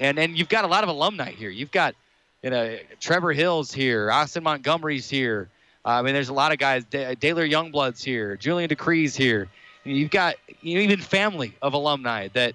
And 0.00 0.18
then 0.18 0.34
you've 0.34 0.48
got 0.48 0.64
a 0.64 0.68
lot 0.68 0.82
of 0.82 0.90
alumni 0.90 1.30
here. 1.30 1.50
You've 1.50 1.70
got, 1.70 1.94
you 2.42 2.50
know, 2.50 2.78
Trevor 3.00 3.32
Hill's 3.32 3.72
here, 3.72 4.10
Austin 4.10 4.42
Montgomery's 4.42 5.08
here. 5.08 5.48
Uh, 5.84 5.88
I 5.88 6.02
mean, 6.02 6.14
there's 6.14 6.28
a 6.28 6.34
lot 6.34 6.52
of 6.52 6.58
guys. 6.58 6.84
D- 6.84 7.14
Daler 7.16 7.46
Youngblood's 7.46 8.02
here, 8.02 8.36
Julian 8.36 8.70
DeCree's 8.70 9.14
here. 9.14 9.48
You've 9.84 10.10
got 10.10 10.36
you 10.60 10.76
know, 10.76 10.80
even 10.82 11.00
family 11.00 11.54
of 11.62 11.74
alumni 11.74 12.28
that 12.34 12.54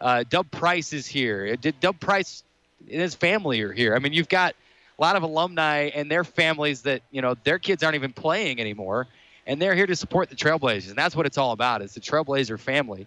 uh, 0.00 0.24
Dub 0.28 0.50
Price 0.50 0.92
is 0.92 1.06
here. 1.06 1.56
Uh, 1.64 1.70
Dub 1.80 1.98
Price 1.98 2.42
and 2.90 3.00
his 3.00 3.14
family 3.14 3.60
are 3.62 3.72
here. 3.72 3.94
I 3.94 3.98
mean, 3.98 4.12
you've 4.12 4.28
got 4.28 4.54
a 4.98 5.02
lot 5.02 5.16
of 5.16 5.22
alumni 5.22 5.90
and 5.94 6.10
their 6.10 6.24
families 6.24 6.82
that 6.82 7.02
you 7.10 7.22
know 7.22 7.36
their 7.44 7.58
kids 7.58 7.82
aren't 7.82 7.96
even 7.96 8.12
playing 8.12 8.60
anymore, 8.60 9.06
and 9.46 9.60
they're 9.60 9.74
here 9.74 9.86
to 9.86 9.96
support 9.96 10.30
the 10.30 10.36
Trailblazers, 10.36 10.88
and 10.88 10.96
that's 10.96 11.16
what 11.16 11.26
it's 11.26 11.38
all 11.38 11.52
about. 11.52 11.82
It's 11.82 11.94
the 11.94 12.00
Trailblazer 12.00 12.58
family, 12.58 13.06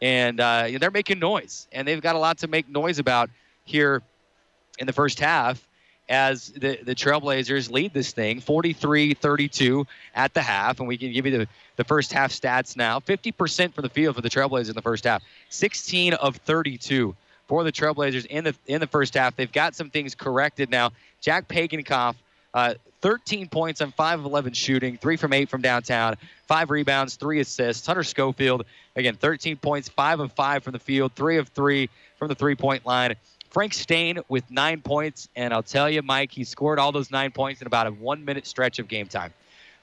and 0.00 0.40
uh, 0.40 0.68
they're 0.78 0.90
making 0.90 1.18
noise, 1.18 1.68
and 1.72 1.86
they've 1.86 2.00
got 2.00 2.16
a 2.16 2.18
lot 2.18 2.38
to 2.38 2.48
make 2.48 2.68
noise 2.68 2.98
about 2.98 3.30
here 3.64 4.02
in 4.78 4.86
the 4.86 4.92
first 4.92 5.20
half 5.20 5.66
as 6.08 6.48
the, 6.48 6.78
the 6.82 6.94
Trailblazers 6.94 7.70
lead 7.70 7.94
this 7.94 8.12
thing 8.12 8.40
43 8.40 9.14
32 9.14 9.86
at 10.14 10.34
the 10.34 10.42
half. 10.42 10.78
And 10.78 10.88
we 10.88 10.98
can 10.98 11.12
give 11.12 11.26
you 11.26 11.38
the, 11.38 11.48
the 11.76 11.84
first 11.84 12.12
half 12.12 12.30
stats 12.30 12.76
now 12.76 13.00
50% 13.00 13.72
from 13.72 13.82
the 13.82 13.88
field 13.88 14.16
for 14.16 14.22
the 14.22 14.30
Trailblazers 14.30 14.68
in 14.68 14.74
the 14.74 14.82
first 14.82 15.04
half, 15.04 15.22
16 15.50 16.14
of 16.14 16.36
32 16.36 17.14
for 17.46 17.64
the 17.64 17.72
Trailblazers 17.72 18.26
in 18.26 18.44
the 18.44 18.54
in 18.66 18.80
the 18.80 18.86
first 18.86 19.14
half. 19.14 19.36
They've 19.36 19.50
got 19.50 19.74
some 19.74 19.90
things 19.90 20.14
corrected 20.14 20.70
now. 20.70 20.90
Jack 21.20 21.48
Pagenkopf, 21.48 22.16
uh, 22.52 22.74
13 23.00 23.48
points 23.48 23.80
on 23.80 23.92
5 23.92 24.20
of 24.20 24.24
11 24.24 24.54
shooting, 24.54 24.96
3 24.96 25.16
from 25.16 25.32
8 25.32 25.48
from 25.48 25.60
downtown, 25.60 26.16
5 26.48 26.70
rebounds, 26.70 27.16
3 27.16 27.40
assists. 27.40 27.86
Hunter 27.86 28.02
Schofield, 28.02 28.64
again, 28.96 29.14
13 29.16 29.56
points, 29.56 29.88
5 29.88 30.20
of 30.20 30.32
5 30.32 30.62
from 30.62 30.72
the 30.72 30.78
field, 30.78 31.12
3 31.14 31.38
of 31.38 31.48
3 31.48 31.88
from 32.18 32.28
the 32.28 32.34
three 32.34 32.54
point 32.54 32.86
line. 32.86 33.14
Frank 33.54 33.72
Staine 33.72 34.18
with 34.28 34.50
nine 34.50 34.80
points, 34.80 35.28
and 35.36 35.54
I'll 35.54 35.62
tell 35.62 35.88
you, 35.88 36.02
Mike, 36.02 36.32
he 36.32 36.42
scored 36.42 36.80
all 36.80 36.90
those 36.90 37.12
nine 37.12 37.30
points 37.30 37.60
in 37.60 37.68
about 37.68 37.86
a 37.86 37.92
one-minute 37.92 38.48
stretch 38.48 38.80
of 38.80 38.88
game 38.88 39.06
time. 39.06 39.32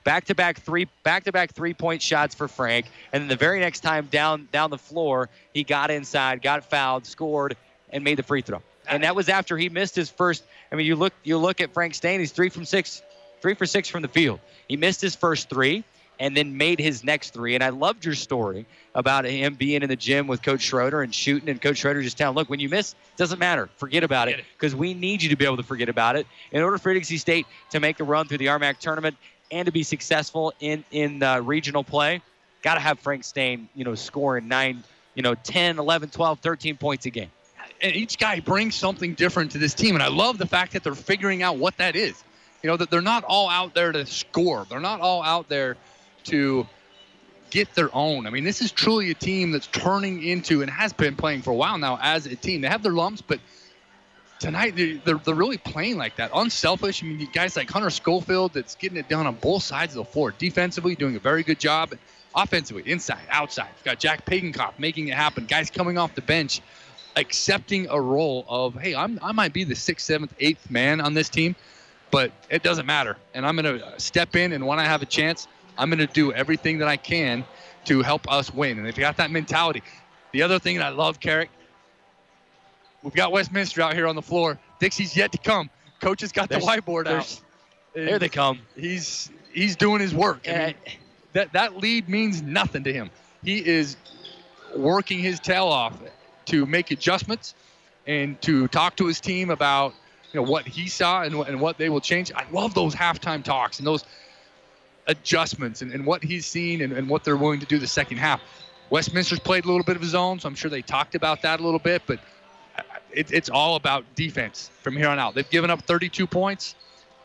Back-to-back 0.03 0.59
three, 0.59 0.89
back-to-back 1.03 1.53
three-point 1.53 2.01
shots 2.01 2.35
for 2.35 2.49
Frank, 2.49 2.87
and 3.13 3.21
then 3.21 3.29
the 3.29 3.37
very 3.37 3.61
next 3.61 3.79
time 3.79 4.07
down 4.11 4.49
down 4.51 4.71
the 4.71 4.77
floor, 4.77 5.29
he 5.53 5.63
got 5.63 5.89
inside, 5.89 6.41
got 6.41 6.69
fouled, 6.69 7.05
scored, 7.05 7.55
and 7.93 8.03
made 8.03 8.17
the 8.17 8.23
free 8.23 8.41
throw. 8.41 8.61
And 8.89 9.05
that 9.05 9.15
was 9.15 9.29
after 9.29 9.57
he 9.57 9.69
missed 9.69 9.95
his 9.95 10.09
first. 10.09 10.43
I 10.69 10.75
mean, 10.75 10.85
you 10.85 10.97
look 10.97 11.13
you 11.23 11.37
look 11.37 11.61
at 11.61 11.73
Frank 11.73 11.95
Staine, 11.95 12.19
he's 12.19 12.33
three 12.33 12.49
from 12.49 12.65
six, 12.65 13.01
three 13.41 13.53
for 13.53 13.65
six 13.65 13.87
from 13.87 14.01
the 14.01 14.09
field. 14.09 14.41
He 14.67 14.75
missed 14.75 14.99
his 14.99 15.15
first 15.15 15.49
three 15.49 15.85
and 16.21 16.37
then 16.37 16.55
made 16.55 16.79
his 16.79 17.03
next 17.03 17.33
three. 17.33 17.55
And 17.55 17.63
I 17.63 17.69
loved 17.69 18.05
your 18.05 18.13
story 18.13 18.67
about 18.93 19.25
him 19.25 19.55
being 19.55 19.81
in 19.81 19.89
the 19.89 19.95
gym 19.95 20.27
with 20.27 20.43
Coach 20.43 20.61
Schroeder 20.61 21.01
and 21.01 21.13
shooting, 21.13 21.49
and 21.49 21.59
Coach 21.59 21.77
Schroeder 21.77 22.03
just 22.03 22.15
telling, 22.15 22.35
look, 22.35 22.47
when 22.47 22.59
you 22.59 22.69
miss, 22.69 22.91
it 22.93 23.17
doesn't 23.17 23.39
matter. 23.39 23.69
Forget 23.77 24.03
about 24.03 24.27
it 24.27 24.45
because 24.53 24.75
we 24.75 24.93
need 24.93 25.23
you 25.23 25.29
to 25.29 25.35
be 25.35 25.45
able 25.45 25.57
to 25.57 25.63
forget 25.63 25.89
about 25.89 26.15
it 26.15 26.27
in 26.51 26.61
order 26.61 26.77
for 26.77 26.93
Dixie 26.93 27.17
State 27.17 27.47
to 27.71 27.79
make 27.79 27.99
a 27.99 28.03
run 28.03 28.27
through 28.27 28.37
the 28.37 28.45
RMAC 28.45 28.77
tournament 28.77 29.17
and 29.51 29.65
to 29.65 29.71
be 29.71 29.81
successful 29.81 30.53
in 30.59 30.83
in 30.91 31.23
uh, 31.23 31.39
regional 31.41 31.83
play. 31.83 32.21
Got 32.61 32.75
to 32.75 32.81
have 32.81 32.99
Frank 32.99 33.23
Staine, 33.23 33.67
you 33.73 33.83
know, 33.83 33.95
scoring 33.95 34.47
nine, 34.47 34.83
you 35.15 35.23
know, 35.23 35.33
10, 35.33 35.79
11, 35.79 36.11
12, 36.11 36.39
13 36.39 36.77
points 36.77 37.07
a 37.07 37.09
game. 37.09 37.31
and 37.81 37.95
each 37.95 38.19
guy 38.19 38.39
brings 38.39 38.75
something 38.75 39.15
different 39.15 39.53
to 39.53 39.57
this 39.57 39.73
team. 39.73 39.95
And 39.95 40.03
I 40.03 40.09
love 40.09 40.37
the 40.37 40.45
fact 40.45 40.73
that 40.73 40.83
they're 40.83 40.93
figuring 40.93 41.41
out 41.41 41.57
what 41.57 41.77
that 41.77 41.95
is. 41.95 42.23
You 42.61 42.69
know, 42.69 42.77
that 42.77 42.91
they're 42.91 43.01
not 43.01 43.23
all 43.23 43.49
out 43.49 43.73
there 43.73 43.91
to 43.91 44.05
score. 44.05 44.67
They're 44.69 44.79
not 44.79 45.01
all 45.01 45.23
out 45.23 45.49
there 45.49 45.77
to 46.25 46.67
get 47.51 47.73
their 47.75 47.93
own. 47.93 48.25
I 48.25 48.29
mean, 48.29 48.43
this 48.43 48.61
is 48.61 48.71
truly 48.71 49.11
a 49.11 49.13
team 49.13 49.51
that's 49.51 49.67
turning 49.67 50.23
into 50.23 50.61
and 50.61 50.71
has 50.71 50.93
been 50.93 51.15
playing 51.15 51.43
for 51.43 51.51
a 51.51 51.55
while 51.55 51.77
now 51.77 51.99
as 52.01 52.25
a 52.25 52.35
team. 52.35 52.61
They 52.61 52.69
have 52.69 52.81
their 52.81 52.93
lumps, 52.93 53.21
but 53.21 53.39
tonight 54.39 54.75
they're, 54.75 55.17
they're, 55.17 55.35
really 55.35 55.57
playing 55.57 55.97
like 55.97 56.15
that. 56.15 56.31
Unselfish. 56.33 57.03
I 57.03 57.07
mean, 57.07 57.29
guys 57.31 57.55
like 57.55 57.69
Hunter 57.69 57.89
Schofield 57.89 58.53
that's 58.53 58.75
getting 58.75 58.97
it 58.97 59.07
done 59.07 59.27
on 59.27 59.35
both 59.35 59.63
sides 59.63 59.95
of 59.95 60.05
the 60.05 60.11
floor. 60.11 60.31
Defensively, 60.31 60.95
doing 60.95 61.15
a 61.15 61.19
very 61.19 61.43
good 61.43 61.59
job. 61.59 61.93
Offensively, 62.33 62.89
inside, 62.89 63.21
outside. 63.29 63.67
You've 63.75 63.83
got 63.83 63.99
Jack 63.99 64.25
Pagenkopf 64.25 64.79
making 64.79 65.09
it 65.09 65.15
happen. 65.15 65.45
Guys 65.45 65.69
coming 65.69 65.97
off 65.97 66.15
the 66.15 66.21
bench, 66.21 66.61
accepting 67.17 67.87
a 67.89 67.99
role 67.99 68.45
of, 68.47 68.75
hey, 68.75 68.95
I'm, 68.95 69.19
I 69.21 69.33
might 69.33 69.51
be 69.51 69.65
the 69.65 69.75
sixth, 69.75 70.05
seventh, 70.05 70.33
eighth 70.39 70.71
man 70.71 71.01
on 71.01 71.13
this 71.13 71.27
team, 71.27 71.55
but 72.09 72.31
it 72.49 72.63
doesn't 72.63 72.85
matter. 72.85 73.17
And 73.33 73.45
I'm 73.45 73.57
going 73.57 73.79
to 73.79 73.99
step 73.99 74.37
in, 74.37 74.53
and 74.53 74.65
when 74.65 74.79
I 74.79 74.85
have 74.85 75.01
a 75.01 75.05
chance, 75.05 75.49
I'm 75.77 75.89
going 75.89 75.99
to 75.99 76.07
do 76.07 76.33
everything 76.33 76.79
that 76.79 76.87
I 76.87 76.97
can 76.97 77.45
to 77.85 78.01
help 78.01 78.31
us 78.31 78.53
win. 78.53 78.77
And 78.79 78.87
if 78.87 78.97
you 78.97 79.01
got 79.01 79.17
that 79.17 79.31
mentality, 79.31 79.81
the 80.31 80.43
other 80.43 80.59
thing 80.59 80.77
that 80.77 80.85
I 80.85 80.89
love, 80.89 81.19
Carrick, 81.19 81.49
we've 83.03 83.13
got 83.13 83.31
Westminster 83.31 83.81
out 83.81 83.93
here 83.93 84.07
on 84.07 84.15
the 84.15 84.21
floor. 84.21 84.59
Dixie's 84.79 85.15
yet 85.15 85.31
to 85.31 85.37
come. 85.37 85.69
Coach 85.99 86.21
has 86.21 86.31
got 86.31 86.49
the 86.49 86.57
whiteboard 86.57 87.07
out. 87.07 87.41
There 87.93 88.19
they 88.19 88.29
come. 88.29 88.59
He's 88.75 89.29
he's 89.51 89.75
doing 89.75 89.99
his 90.01 90.13
work. 90.13 90.47
I 90.47 90.67
mean, 90.67 90.75
that 91.33 91.53
that 91.53 91.77
lead 91.77 92.07
means 92.07 92.41
nothing 92.41 92.83
to 92.85 92.93
him. 92.93 93.11
He 93.43 93.65
is 93.65 93.97
working 94.75 95.19
his 95.19 95.39
tail 95.39 95.67
off 95.67 95.97
to 96.45 96.65
make 96.65 96.91
adjustments 96.91 97.53
and 98.07 98.41
to 98.41 98.67
talk 98.69 98.95
to 98.97 99.07
his 99.07 99.19
team 99.19 99.49
about 99.49 99.93
you 100.31 100.39
know 100.39 100.49
what 100.49 100.65
he 100.65 100.87
saw 100.87 101.23
and, 101.23 101.35
and 101.35 101.59
what 101.59 101.77
they 101.77 101.89
will 101.89 102.01
change. 102.01 102.31
I 102.33 102.45
love 102.51 102.73
those 102.73 102.95
halftime 102.95 103.43
talks 103.43 103.79
and 103.79 103.85
those 103.87 104.05
adjustments 105.11 105.81
and, 105.81 105.91
and 105.91 106.05
what 106.05 106.23
he's 106.23 106.45
seen 106.45 106.81
and, 106.81 106.93
and 106.93 107.07
what 107.07 107.23
they're 107.23 107.37
willing 107.37 107.59
to 107.59 107.65
do 107.65 107.77
the 107.77 107.87
second 107.87 108.17
half. 108.17 108.41
Westminster's 108.89 109.39
played 109.39 109.65
a 109.65 109.67
little 109.67 109.83
bit 109.83 109.95
of 109.95 110.01
his 110.01 110.15
own, 110.15 110.39
so 110.39 110.47
I'm 110.47 110.55
sure 110.55 110.69
they 110.69 110.81
talked 110.81 111.15
about 111.15 111.41
that 111.43 111.59
a 111.59 111.63
little 111.63 111.79
bit, 111.79 112.01
but 112.07 112.19
uh, 112.77 112.81
it, 113.11 113.31
it's 113.31 113.49
all 113.49 113.75
about 113.75 114.03
defense 114.15 114.69
from 114.81 114.97
here 114.97 115.07
on 115.07 115.19
out. 115.19 115.35
They've 115.35 115.49
given 115.49 115.69
up 115.69 115.83
32 115.83 116.27
points, 116.27 116.75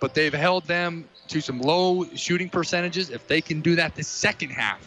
but 0.00 0.14
they've 0.14 0.32
held 0.32 0.64
them 0.64 1.08
to 1.28 1.40
some 1.40 1.60
low 1.60 2.04
shooting 2.14 2.48
percentages. 2.48 3.10
If 3.10 3.26
they 3.26 3.40
can 3.40 3.60
do 3.60 3.76
that 3.76 3.94
the 3.94 4.04
second 4.04 4.50
half 4.50 4.80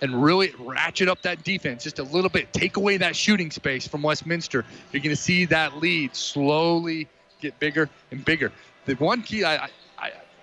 and 0.00 0.22
really 0.22 0.52
ratchet 0.58 1.08
up 1.08 1.22
that 1.22 1.44
defense 1.44 1.84
just 1.84 1.98
a 1.98 2.04
little 2.04 2.30
bit, 2.30 2.52
take 2.52 2.76
away 2.76 2.96
that 2.96 3.14
shooting 3.14 3.50
space 3.50 3.86
from 3.86 4.02
Westminster, 4.02 4.64
you're 4.92 5.02
going 5.02 5.14
to 5.14 5.22
see 5.22 5.44
that 5.46 5.76
lead 5.78 6.14
slowly 6.14 7.08
get 7.40 7.58
bigger 7.60 7.88
and 8.10 8.24
bigger. 8.24 8.52
The 8.86 8.94
one 8.94 9.22
key 9.22 9.44
I 9.44 9.68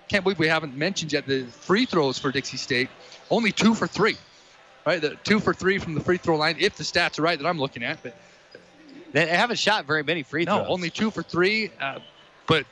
can't 0.08 0.22
believe 0.24 0.38
we 0.38 0.48
haven't 0.48 0.76
mentioned 0.76 1.12
yet 1.12 1.26
the 1.26 1.44
free 1.44 1.84
throws 1.86 2.18
for 2.18 2.30
Dixie 2.32 2.56
State, 2.56 2.88
only 3.30 3.52
two 3.52 3.74
for 3.74 3.86
three. 3.86 4.16
Right, 4.86 5.00
the 5.00 5.16
two 5.24 5.40
for 5.40 5.52
three 5.52 5.78
from 5.78 5.94
the 5.94 6.00
free 6.00 6.16
throw 6.16 6.36
line, 6.36 6.56
if 6.60 6.76
the 6.76 6.84
stats 6.84 7.18
are 7.18 7.22
right 7.22 7.36
that 7.36 7.46
I'm 7.46 7.58
looking 7.58 7.82
at. 7.82 8.00
But 8.04 8.14
They 9.12 9.26
haven't 9.26 9.58
shot 9.58 9.84
very 9.84 10.04
many 10.04 10.22
free 10.22 10.44
throws. 10.44 10.58
no, 10.58 10.66
only 10.68 10.90
two 10.90 11.10
for 11.10 11.24
three. 11.24 11.72
Uh, 11.80 11.98
but 12.46 12.64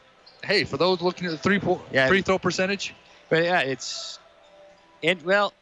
hey, 0.45 0.63
for 0.63 0.77
those 0.77 1.01
looking 1.03 1.27
at 1.27 1.33
the 1.33 1.39
three 1.39 1.59
po- 1.59 1.83
Yeah. 1.93 2.07
free 2.07 2.23
throw 2.23 2.39
percentage, 2.39 2.95
But 3.31 3.43
yeah, 3.45 3.61
it's. 3.61 4.21
And 5.03 5.21
well, 5.23 5.53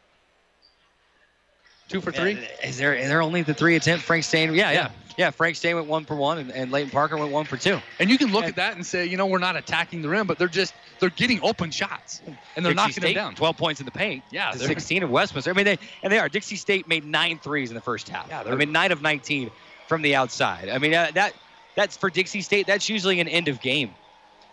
two 1.89 2.01
for 2.01 2.11
three. 2.11 2.37
Is 2.63 2.77
there 2.77 2.93
is 2.93 3.07
there 3.07 3.21
only 3.23 3.41
the 3.41 3.53
three 3.55 3.75
attempt? 3.75 4.05
Frank 4.05 4.23
Staine. 4.23 4.53
Yeah, 4.53 4.69
yeah, 4.69 4.73
Yeah. 4.73 4.89
Yeah. 5.17 5.31
Frank 5.31 5.55
Staine 5.55 5.75
went 5.75 5.87
one 5.87 6.05
for 6.05 6.15
one, 6.15 6.37
and, 6.37 6.51
and 6.51 6.71
Leighton 6.71 6.91
Parker 6.91 7.17
went 7.17 7.31
one 7.31 7.45
for 7.45 7.57
two. 7.57 7.79
And 7.99 8.09
you 8.09 8.17
can 8.17 8.31
look 8.31 8.45
at 8.45 8.55
that 8.55 8.75
and 8.75 8.85
say, 8.85 9.05
you 9.05 9.17
know, 9.17 9.25
we're 9.25 9.39
not 9.39 9.55
attacking 9.55 10.01
the 10.01 10.09
rim, 10.09 10.27
but 10.27 10.37
they're 10.37 10.47
just 10.47 10.73
they're 10.99 11.09
getting 11.09 11.41
open 11.41 11.71
shots 11.71 12.21
and 12.55 12.65
they're 12.65 12.73
Dixie 12.73 12.75
knocking 12.75 12.93
State, 12.93 13.15
them 13.15 13.25
down. 13.25 13.35
12 13.35 13.57
points 13.57 13.79
in 13.81 13.85
the 13.85 13.91
paint. 13.91 14.23
Yeah, 14.31 14.51
to 14.51 14.59
16 14.59 15.03
of 15.03 15.09
Westminster. 15.09 15.51
I 15.51 15.53
mean, 15.53 15.65
they 15.65 15.79
and 16.01 16.11
they 16.11 16.19
are. 16.19 16.29
Dixie 16.29 16.55
State 16.55 16.87
made 16.87 17.05
nine 17.05 17.39
threes 17.39 17.69
in 17.69 17.75
the 17.75 17.81
first 17.81 18.09
half. 18.09 18.27
Yeah, 18.29 18.41
I 18.41 18.55
mean, 18.55 18.71
nine 18.71 18.91
of 18.91 19.01
19 19.01 19.51
from 19.87 20.01
the 20.01 20.15
outside. 20.15 20.69
I 20.69 20.77
mean, 20.77 20.93
uh, 20.93 21.11
that 21.13 21.33
that's 21.75 21.97
for 21.97 22.09
Dixie 22.09 22.41
State. 22.41 22.67
That's 22.67 22.89
usually 22.89 23.19
an 23.19 23.27
end 23.27 23.47
of 23.47 23.61
game 23.61 23.91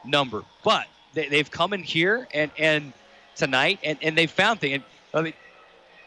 number. 0.05 0.43
But 0.65 0.87
they, 1.15 1.29
they've 1.29 1.51
come 1.51 1.73
in 1.73 1.83
here 1.83 2.29
and 2.33 2.51
and 2.59 2.93
tonight 3.37 3.79
and 3.83 3.99
and 4.03 4.17
they 4.17 4.27
found 4.27 4.61
things. 4.61 4.83
I 5.15 5.23
mean, 5.23 5.35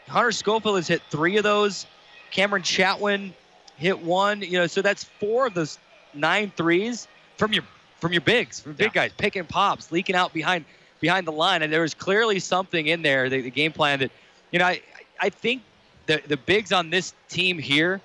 Hunter 0.08 0.32
Schofield 0.32 0.76
has 0.76 0.88
hit 0.88 1.02
three 1.10 1.36
of 1.36 1.42
those. 1.42 1.86
Cameron 2.30 2.62
Chatwin 2.62 3.32
hit 3.76 4.02
one. 4.02 4.42
You 4.42 4.58
know, 4.58 4.66
so 4.66 4.82
that's 4.82 5.04
four 5.04 5.46
of 5.46 5.54
those 5.54 5.78
nine 6.14 6.52
threes 6.56 7.08
from 7.36 7.52
your 7.52 7.64
from 8.00 8.12
your 8.12 8.20
bigs, 8.20 8.60
from 8.60 8.74
big 8.74 8.92
guys, 8.92 9.12
picking 9.16 9.44
pops, 9.44 9.90
leaking 9.90 10.14
out 10.16 10.32
behind 10.32 10.64
behind 11.00 11.26
the 11.26 11.32
line. 11.32 11.62
And 11.62 11.72
there 11.72 11.82
was 11.82 11.94
clearly 11.94 12.38
something 12.38 12.86
in 12.86 13.02
there, 13.02 13.28
the, 13.28 13.40
the 13.40 13.50
game 13.50 13.72
plan 13.72 14.00
that, 14.00 14.10
you 14.50 14.58
know, 14.58 14.66
I 14.66 14.80
I 15.20 15.30
think 15.30 15.62
the 16.06 16.20
the 16.26 16.36
bigs 16.36 16.72
on 16.72 16.90
this 16.90 17.14
team 17.28 17.58
here 17.58 18.00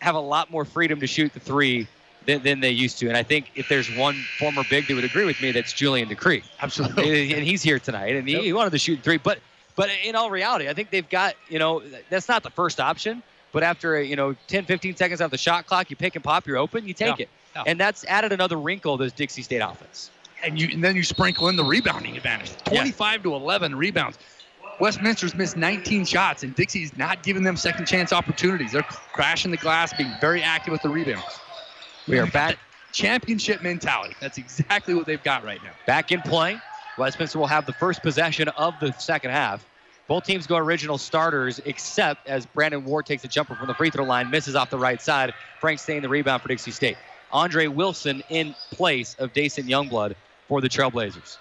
have 0.00 0.14
a 0.14 0.20
lot 0.20 0.50
more 0.50 0.64
freedom 0.64 1.00
to 1.00 1.06
shoot 1.06 1.32
the 1.32 1.40
three 1.40 1.86
than, 2.26 2.42
than 2.42 2.60
they 2.60 2.70
used 2.70 2.98
to. 2.98 3.08
And 3.08 3.16
I 3.16 3.22
think 3.22 3.50
if 3.54 3.68
there's 3.68 3.94
one 3.96 4.14
former 4.38 4.62
big 4.68 4.86
that 4.88 4.94
would 4.94 5.04
agree 5.04 5.24
with 5.24 5.40
me, 5.40 5.52
that's 5.52 5.72
Julian 5.72 6.08
DeCree. 6.08 6.42
Absolutely. 6.60 7.32
and 7.34 7.44
he's 7.44 7.62
here 7.62 7.78
tonight, 7.78 8.16
and 8.16 8.28
he, 8.28 8.38
he 8.40 8.52
wanted 8.52 8.70
to 8.70 8.78
shoot 8.78 9.00
three. 9.02 9.18
But 9.18 9.38
but 9.76 9.90
in 10.04 10.14
all 10.16 10.30
reality, 10.30 10.68
I 10.68 10.74
think 10.74 10.90
they've 10.90 11.08
got 11.08 11.34
you 11.48 11.58
know 11.58 11.82
that's 12.10 12.28
not 12.28 12.42
the 12.42 12.50
first 12.50 12.80
option. 12.80 13.22
But 13.54 13.62
after 13.62 13.96
uh, 13.96 14.00
you 14.00 14.16
know 14.16 14.34
10, 14.48 14.66
15 14.66 14.96
seconds 14.96 15.20
off 15.22 15.30
the 15.30 15.38
shot 15.38 15.64
clock, 15.66 15.88
you 15.88 15.96
pick 15.96 16.16
and 16.16 16.24
pop, 16.24 16.46
you're 16.46 16.58
open, 16.58 16.86
you 16.86 16.92
take 16.92 17.18
Yeah. 17.18 17.22
it, 17.22 17.28
Yeah. 17.54 17.62
and 17.68 17.78
that's 17.80 18.04
added 18.06 18.32
another 18.32 18.58
wrinkle 18.58 18.98
to 18.98 19.04
this 19.04 19.12
Dixie 19.14 19.42
State 19.42 19.60
offense. 19.60 20.10
and 20.42 20.60
you 20.60 20.68
and 20.74 20.84
then 20.84 20.94
you 20.96 21.02
sprinkle 21.04 21.48
in 21.48 21.56
the 21.56 21.64
rebounding 21.64 22.16
advantage. 22.16 22.50
25 22.64 23.22
to 23.22 23.34
11 23.34 23.74
rebounds. 23.76 24.18
Westminster's 24.80 25.34
missed 25.36 25.56
19 25.56 26.04
shots, 26.04 26.42
and 26.42 26.54
Dixie's 26.56 26.94
not 26.98 27.22
giving 27.22 27.44
them 27.44 27.56
second 27.56 27.86
chance 27.86 28.12
opportunities. 28.12 28.72
They're 28.72 28.82
crashing 28.82 29.52
the 29.52 29.56
glass, 29.56 29.94
being 29.94 30.12
very 30.20 30.42
active 30.42 30.72
with 30.72 30.82
the 30.82 30.88
rebounds. 30.88 31.38
We 32.08 32.18
are 32.18 32.26
back 32.26 32.58
Championship 32.92 33.62
mentality. 33.62 34.14
That's 34.20 34.36
exactly 34.36 34.94
what 34.94 35.06
they've 35.06 35.22
got 35.22 35.44
right 35.44 35.62
now. 35.62 35.70
back 35.86 36.10
in 36.12 36.20
play. 36.22 36.58
Westminster 36.98 37.38
will 37.38 37.46
have 37.46 37.66
the 37.66 37.72
first 37.74 38.02
possession 38.02 38.48
of 38.48 38.74
the 38.80 38.92
second 38.98 39.30
half. 39.30 39.64
Both 40.06 40.24
teams 40.24 40.46
go 40.46 40.56
original 40.56 40.98
starters, 40.98 41.60
except 41.64 42.28
as 42.28 42.44
Brandon 42.44 42.84
Warr 42.84 43.02
takes 43.02 43.24
a 43.24 43.28
jumper 43.28 43.54
from 43.54 43.68
the 43.68 43.74
free 43.74 43.90
throw 43.90 44.04
line, 44.04 44.30
misses 44.30 44.54
off 44.54 44.68
the 44.68 44.78
right 44.78 45.00
side. 45.00 45.32
Frank 45.60 45.80
Staine 45.80 46.02
the 46.02 46.08
rebound 46.08 46.42
for 46.42 46.48
Dixie 46.48 46.72
State. 46.72 46.98
Andre 47.32 47.66
Wilson 47.66 48.22
in 48.28 48.54
place 48.70 49.14
of 49.18 49.32
Dason 49.32 49.66
Youngblood 49.66 50.14
for 50.46 50.60
the 50.60 50.68
Trailblazers. 50.68 51.38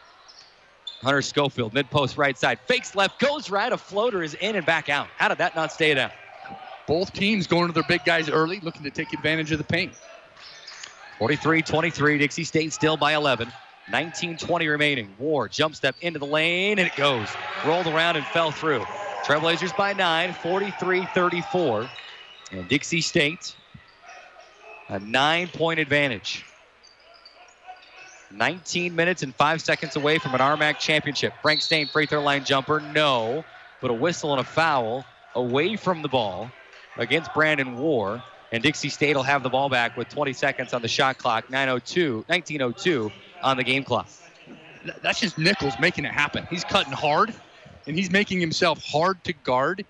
Hunter 1.01 1.21
Schofield, 1.21 1.73
mid 1.73 1.89
post 1.89 2.17
right 2.17 2.37
side, 2.37 2.57
fakes 2.65 2.95
left, 2.95 3.19
goes 3.19 3.49
right. 3.49 3.71
A 3.71 3.77
floater 3.77 4.23
is 4.23 4.33
in 4.35 4.55
and 4.55 4.65
back 4.65 4.87
out. 4.87 5.07
How 5.17 5.27
did 5.27 5.39
that 5.39 5.55
not 5.55 5.71
stay 5.71 5.93
down? 5.93 6.11
Both 6.87 7.11
teams 7.11 7.47
going 7.47 7.67
to 7.67 7.73
their 7.73 7.83
big 7.83 8.05
guys 8.05 8.29
early, 8.29 8.61
looking 8.61 8.83
to 8.83 8.91
take 8.91 9.11
advantage 9.13 9.51
of 9.51 9.57
the 9.57 9.63
paint. 9.65 9.93
43 11.19 11.61
23. 11.61 12.17
Dixie 12.17 12.43
State 12.45 12.71
still 12.71 12.95
by 12.95 13.13
11. 13.13 13.51
19 13.91 14.37
20 14.37 14.67
remaining. 14.67 15.13
Warr 15.19 15.47
jump 15.47 15.75
step 15.75 15.95
into 16.01 16.19
the 16.19 16.25
lane 16.25 16.79
and 16.79 16.87
it 16.87 16.95
goes. 16.95 17.27
Rolled 17.65 17.87
around 17.87 18.15
and 18.15 18.25
fell 18.27 18.51
through. 18.51 18.83
Trailblazers 19.23 19.75
by 19.75 19.93
9, 19.93 20.33
43 20.33 21.05
34. 21.13 21.89
And 22.51 22.67
Dixie 22.67 23.01
State, 23.01 23.55
a 24.89 24.99
nine 24.99 25.47
point 25.47 25.79
advantage. 25.79 26.45
19 28.31 28.95
minutes 28.95 29.21
and 29.21 29.35
5 29.35 29.61
seconds 29.61 29.95
away 29.95 30.17
from 30.17 30.33
an 30.33 30.39
RMAC 30.39 30.79
championship. 30.79 31.33
Frank 31.41 31.61
Staine, 31.61 31.87
free 31.87 32.07
throw 32.07 32.21
line 32.21 32.43
jumper, 32.43 32.79
no. 32.79 33.43
But 33.79 33.91
a 33.91 33.93
whistle 33.93 34.31
and 34.31 34.41
a 34.41 34.43
foul 34.43 35.05
away 35.35 35.75
from 35.75 36.01
the 36.01 36.07
ball 36.07 36.49
against 36.97 37.33
Brandon 37.33 37.77
Warr. 37.77 38.23
And 38.51 38.63
Dixie 38.63 38.89
State 38.89 39.15
will 39.15 39.23
have 39.23 39.43
the 39.43 39.49
ball 39.49 39.69
back 39.69 39.97
with 39.97 40.09
20 40.09 40.33
seconds 40.33 40.73
on 40.73 40.81
the 40.81 40.87
shot 40.87 41.17
clock, 41.17 41.49
902, 41.49 42.25
1902 42.27 43.11
on 43.43 43.57
the 43.57 43.63
game 43.63 43.83
clock. 43.83 44.07
That's 45.01 45.19
just 45.19 45.37
Nichols 45.37 45.73
making 45.79 46.05
it 46.05 46.11
happen. 46.11 46.45
He's 46.49 46.63
cutting 46.63 46.91
hard, 46.91 47.33
and 47.87 47.95
he's 47.95 48.11
making 48.11 48.39
himself 48.39 48.83
hard 48.83 49.23
to 49.25 49.33
guard 49.33 49.85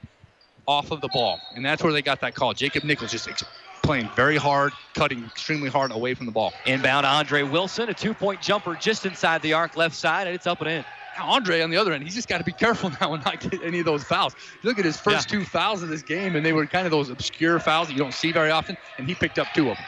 off 0.68 0.92
of 0.92 1.02
the 1.02 1.10
ball. 1.10 1.40
And 1.56 1.66
that's 1.66 1.84
where 1.84 1.94
they 1.94 2.02
got 2.02 2.22
that 2.22 2.36
call. 2.36 2.54
Jacob 2.54 2.84
Nichols 2.84 3.12
just 3.12 3.28
ex- 3.28 3.44
playing 3.82 4.10
very 4.16 4.38
hard, 4.38 4.72
cutting 4.94 5.24
extremely 5.26 5.70
hard 5.70 5.92
away 5.92 6.14
from 6.14 6.26
the 6.26 6.32
ball. 6.32 6.54
Inbound 6.66 7.06
Andre 7.06 7.44
Wilson, 7.44 7.90
a 7.90 7.94
two 7.94 8.14
point 8.14 8.42
jumper 8.42 8.76
just 8.76 9.06
inside 9.06 9.42
the 9.42 9.54
arc 9.54 9.76
left 9.76 9.96
side, 9.96 10.28
and 10.28 10.36
it's 10.36 10.48
up 10.48 10.62
and 10.62 10.70
in. 10.70 10.86
Now, 11.18 11.30
Andre 11.32 11.62
on 11.62 11.70
the 11.70 11.78
other 11.78 11.94
end, 11.94 12.04
he's 12.04 12.16
just 12.16 12.28
got 12.28 12.40
to 12.40 12.44
be 12.44 12.52
careful 12.52 12.90
now 13.02 13.14
and 13.14 13.24
not 13.24 13.40
get 13.40 13.62
any 13.64 13.80
of 13.80 13.86
those 13.86 14.04
fouls. 14.04 14.36
Look 14.64 14.80
at 14.80 14.86
his 14.86 14.98
first 14.98 15.30
two 15.30 15.44
fouls 15.46 15.84
of 15.84 15.90
this 15.90 16.02
game, 16.02 16.36
and 16.36 16.46
they 16.46 16.54
were 16.54 16.66
kind 16.66 16.86
of 16.86 16.92
those 16.92 17.10
obscure 17.10 17.60
fouls 17.60 17.88
that 17.88 17.94
you 17.94 18.00
don't 18.00 18.14
see 18.14 18.32
very 18.32 18.52
often, 18.52 18.78
and 18.98 19.08
he 19.08 19.14
picked 19.16 19.38
up 19.38 19.48
two 19.54 19.70
of 19.70 19.78
them. 19.78 19.86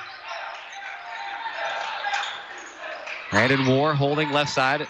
Brandon 3.32 3.63
Moore 3.63 3.93
holding 3.93 4.32
left 4.32 4.51
side. 4.51 4.82
I'm 4.82 4.88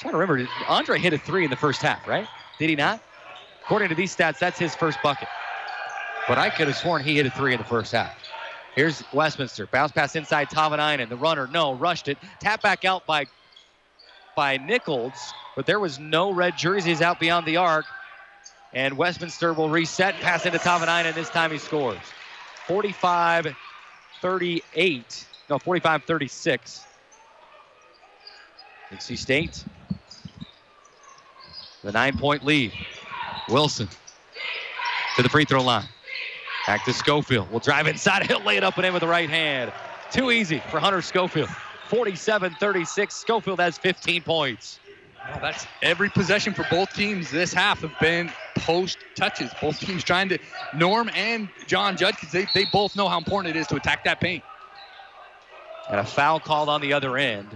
trying 0.00 0.12
to 0.12 0.18
remember, 0.18 0.48
Andre 0.68 0.98
hit 0.98 1.12
a 1.12 1.18
three 1.18 1.44
in 1.44 1.50
the 1.50 1.56
first 1.56 1.82
half, 1.82 2.06
right? 2.06 2.26
Did 2.58 2.70
he 2.70 2.76
not? 2.76 3.02
According 3.64 3.90
to 3.90 3.94
these 3.94 4.14
stats, 4.14 4.38
that's 4.38 4.58
his 4.58 4.74
first 4.74 4.98
bucket. 5.02 5.28
But 6.26 6.38
I 6.38 6.50
could 6.50 6.66
have 6.68 6.76
sworn 6.76 7.02
he 7.02 7.16
hit 7.16 7.26
a 7.26 7.30
three 7.30 7.52
in 7.52 7.58
the 7.58 7.64
first 7.64 7.92
half. 7.92 8.16
Here's 8.74 9.02
Westminster. 9.12 9.66
Bounce 9.66 9.92
pass 9.92 10.16
inside 10.16 10.48
Tavanainen. 10.50 11.08
The 11.08 11.16
runner, 11.16 11.48
no, 11.48 11.74
rushed 11.74 12.08
it. 12.08 12.18
Tap 12.40 12.62
back 12.62 12.84
out 12.84 13.06
by 13.06 13.26
by 14.36 14.56
Nichols, 14.58 15.34
but 15.56 15.66
there 15.66 15.80
was 15.80 15.98
no 15.98 16.30
red 16.32 16.56
jerseys 16.56 17.02
out 17.02 17.20
beyond 17.20 17.46
the 17.46 17.56
arc. 17.56 17.84
And 18.72 18.96
Westminster 18.96 19.52
will 19.52 19.68
reset, 19.68 20.14
pass 20.20 20.46
into 20.46 20.58
Tavanainen. 20.58 21.14
This 21.14 21.28
time 21.28 21.50
he 21.50 21.58
scores. 21.58 21.98
45 22.66 23.54
38. 24.22 25.26
No, 25.48 25.58
45 25.58 26.04
36. 26.04 26.86
Dixie 28.90 29.16
State. 29.16 29.64
The 31.82 31.92
nine 31.92 32.18
point 32.18 32.44
lead. 32.44 32.72
Wilson 33.48 33.88
to 35.16 35.22
the 35.22 35.28
free 35.28 35.44
throw 35.44 35.62
line. 35.62 35.84
Back 36.66 36.84
to 36.84 36.92
Schofield. 36.92 37.50
Will 37.50 37.60
drive 37.60 37.86
inside. 37.86 38.26
He'll 38.28 38.42
lay 38.42 38.56
it 38.56 38.64
up 38.64 38.76
and 38.76 38.86
in 38.86 38.92
with 38.92 39.00
the 39.00 39.08
right 39.08 39.30
hand. 39.30 39.72
Too 40.10 40.30
easy 40.30 40.60
for 40.70 40.80
Hunter 40.80 41.02
Schofield. 41.02 41.48
47 41.88 42.54
36. 42.60 43.14
Schofield 43.14 43.60
has 43.60 43.78
15 43.78 44.22
points. 44.22 44.78
Well, 45.30 45.40
that's 45.40 45.66
every 45.82 46.08
possession 46.08 46.54
for 46.54 46.64
both 46.70 46.92
teams 46.94 47.30
this 47.30 47.52
half 47.52 47.80
have 47.80 47.98
been 48.00 48.30
post 48.56 48.98
touches. 49.14 49.52
Both 49.60 49.80
teams 49.80 50.02
trying 50.02 50.28
to, 50.30 50.38
Norm 50.74 51.10
and 51.14 51.48
Jon 51.66 51.96
Judd, 51.96 52.14
because 52.16 52.32
they, 52.32 52.46
they 52.54 52.64
both 52.72 52.96
know 52.96 53.08
how 53.08 53.18
important 53.18 53.54
it 53.54 53.58
is 53.58 53.66
to 53.68 53.76
attack 53.76 54.04
that 54.04 54.20
paint. 54.20 54.42
And 55.88 56.00
a 56.00 56.04
foul 56.04 56.40
called 56.40 56.68
on 56.68 56.80
the 56.80 56.92
other 56.92 57.16
end. 57.16 57.46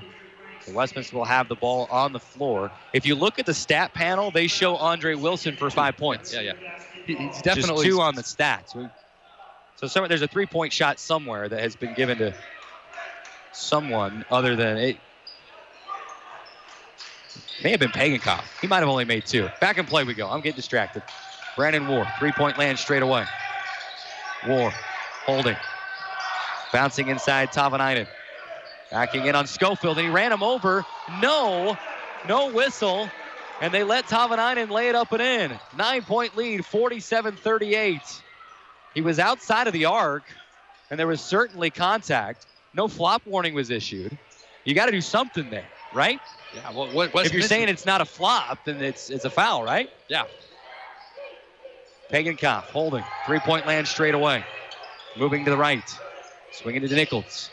Westminster 0.72 1.16
will 1.16 1.24
have 1.24 1.48
the 1.48 1.56
ball 1.56 1.86
on 1.90 2.12
the 2.12 2.20
floor. 2.20 2.70
If 2.92 3.06
you 3.06 3.14
look 3.14 3.38
at 3.38 3.46
the 3.46 3.54
stat 3.54 3.92
panel, 3.94 4.30
they 4.30 4.46
show 4.46 4.76
Andre 4.76 5.14
Wilson 5.14 5.56
for 5.56 5.70
five 5.70 5.96
points. 5.96 6.32
Yeah, 6.32 6.40
yeah. 6.40 6.52
He- 7.06 7.14
He's 7.16 7.32
Just 7.32 7.44
definitely 7.44 7.86
two 7.86 8.00
on 8.00 8.14
the 8.14 8.22
stats. 8.22 8.74
So 9.76 9.86
some, 9.88 10.08
there's 10.08 10.22
a 10.22 10.28
three-point 10.28 10.72
shot 10.72 10.98
somewhere 10.98 11.48
that 11.48 11.60
has 11.60 11.76
been 11.76 11.94
given 11.94 12.18
to 12.18 12.32
someone 13.52 14.24
other 14.30 14.56
than 14.56 14.78
it. 14.78 15.00
May 17.62 17.70
have 17.70 17.80
been 17.80 17.90
Pagenkopf. 17.90 18.44
He 18.60 18.66
might 18.66 18.78
have 18.80 18.88
only 18.88 19.04
made 19.04 19.26
two. 19.26 19.50
Back 19.60 19.78
in 19.78 19.86
play 19.86 20.04
we 20.04 20.14
go. 20.14 20.28
I'm 20.28 20.40
getting 20.40 20.56
distracted. 20.56 21.02
Brandon 21.56 21.86
Warr, 21.86 22.06
three-point 22.18 22.58
land 22.58 22.78
straight 22.78 23.02
away. 23.02 23.24
Warr, 24.46 24.72
holding, 25.26 25.56
bouncing 26.72 27.08
inside 27.08 27.52
Tavanainen. 27.52 28.06
Backing 28.94 29.26
in 29.26 29.34
on 29.34 29.48
Schofield, 29.48 29.98
and 29.98 30.06
he 30.06 30.12
ran 30.12 30.30
him 30.30 30.44
over. 30.44 30.84
No, 31.20 31.76
no 32.28 32.52
whistle. 32.52 33.10
And 33.60 33.74
they 33.74 33.82
let 33.82 34.06
Tavanainen 34.06 34.70
lay 34.70 34.88
it 34.88 34.94
up 34.94 35.10
and 35.10 35.20
in. 35.20 35.58
Nine 35.76 36.02
point 36.02 36.36
lead, 36.36 36.64
47 36.64 37.34
38. 37.34 38.00
He 38.94 39.00
was 39.00 39.18
outside 39.18 39.66
of 39.66 39.72
the 39.72 39.86
arc, 39.86 40.22
and 40.90 41.00
there 41.00 41.08
was 41.08 41.20
certainly 41.20 41.70
contact. 41.70 42.46
No 42.72 42.86
flop 42.86 43.22
warning 43.26 43.52
was 43.52 43.68
issued. 43.68 44.16
You 44.64 44.76
got 44.76 44.86
to 44.86 44.92
do 44.92 45.00
something 45.00 45.50
there, 45.50 45.66
right? 45.92 46.20
Yeah, 46.54 46.70
what, 46.70 46.94
what, 46.94 47.26
if 47.26 47.32
you're 47.32 47.42
missing? 47.42 47.48
saying 47.48 47.68
it's 47.70 47.86
not 47.86 48.00
a 48.00 48.04
flop, 48.04 48.64
then 48.64 48.80
it's 48.80 49.10
it's 49.10 49.24
a 49.24 49.30
foul, 49.30 49.64
right? 49.64 49.90
Yeah. 50.08 50.26
Pagenkopf 52.12 52.62
holding. 52.66 53.02
Three 53.26 53.40
point 53.40 53.66
land 53.66 53.88
straight 53.88 54.14
away. 54.14 54.44
Moving 55.16 55.44
to 55.46 55.50
the 55.50 55.56
right. 55.56 55.82
Swinging 56.52 56.82
to 56.82 56.86
the 56.86 56.94
Nichols. 56.94 57.50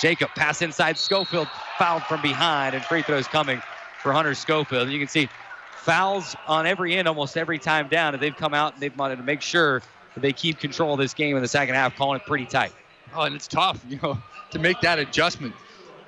Jacob 0.00 0.30
pass 0.34 0.62
inside 0.62 0.98
Schofield. 0.98 1.48
Fouled 1.78 2.04
from 2.04 2.22
behind, 2.22 2.74
and 2.74 2.84
free 2.84 3.02
throws 3.02 3.26
coming 3.26 3.60
for 4.02 4.12
Hunter 4.12 4.34
Schofield. 4.34 4.88
You 4.90 4.98
can 4.98 5.08
see 5.08 5.28
fouls 5.76 6.36
on 6.46 6.66
every 6.66 6.94
end 6.94 7.08
almost 7.08 7.36
every 7.36 7.58
time 7.58 7.88
down. 7.88 8.14
And 8.14 8.22
they've 8.22 8.36
come 8.36 8.54
out 8.54 8.74
and 8.74 8.82
they've 8.82 8.96
wanted 8.96 9.16
to 9.16 9.22
make 9.22 9.42
sure 9.42 9.82
that 10.14 10.20
they 10.20 10.32
keep 10.32 10.58
control 10.58 10.94
of 10.94 10.98
this 10.98 11.14
game 11.14 11.36
in 11.36 11.42
the 11.42 11.48
second 11.48 11.74
half, 11.74 11.96
calling 11.96 12.20
it 12.20 12.26
pretty 12.26 12.46
tight. 12.46 12.72
Oh, 13.14 13.22
and 13.22 13.34
it's 13.34 13.48
tough, 13.48 13.84
you 13.88 13.98
know, 14.02 14.18
to 14.50 14.58
make 14.58 14.80
that 14.80 14.98
adjustment. 14.98 15.54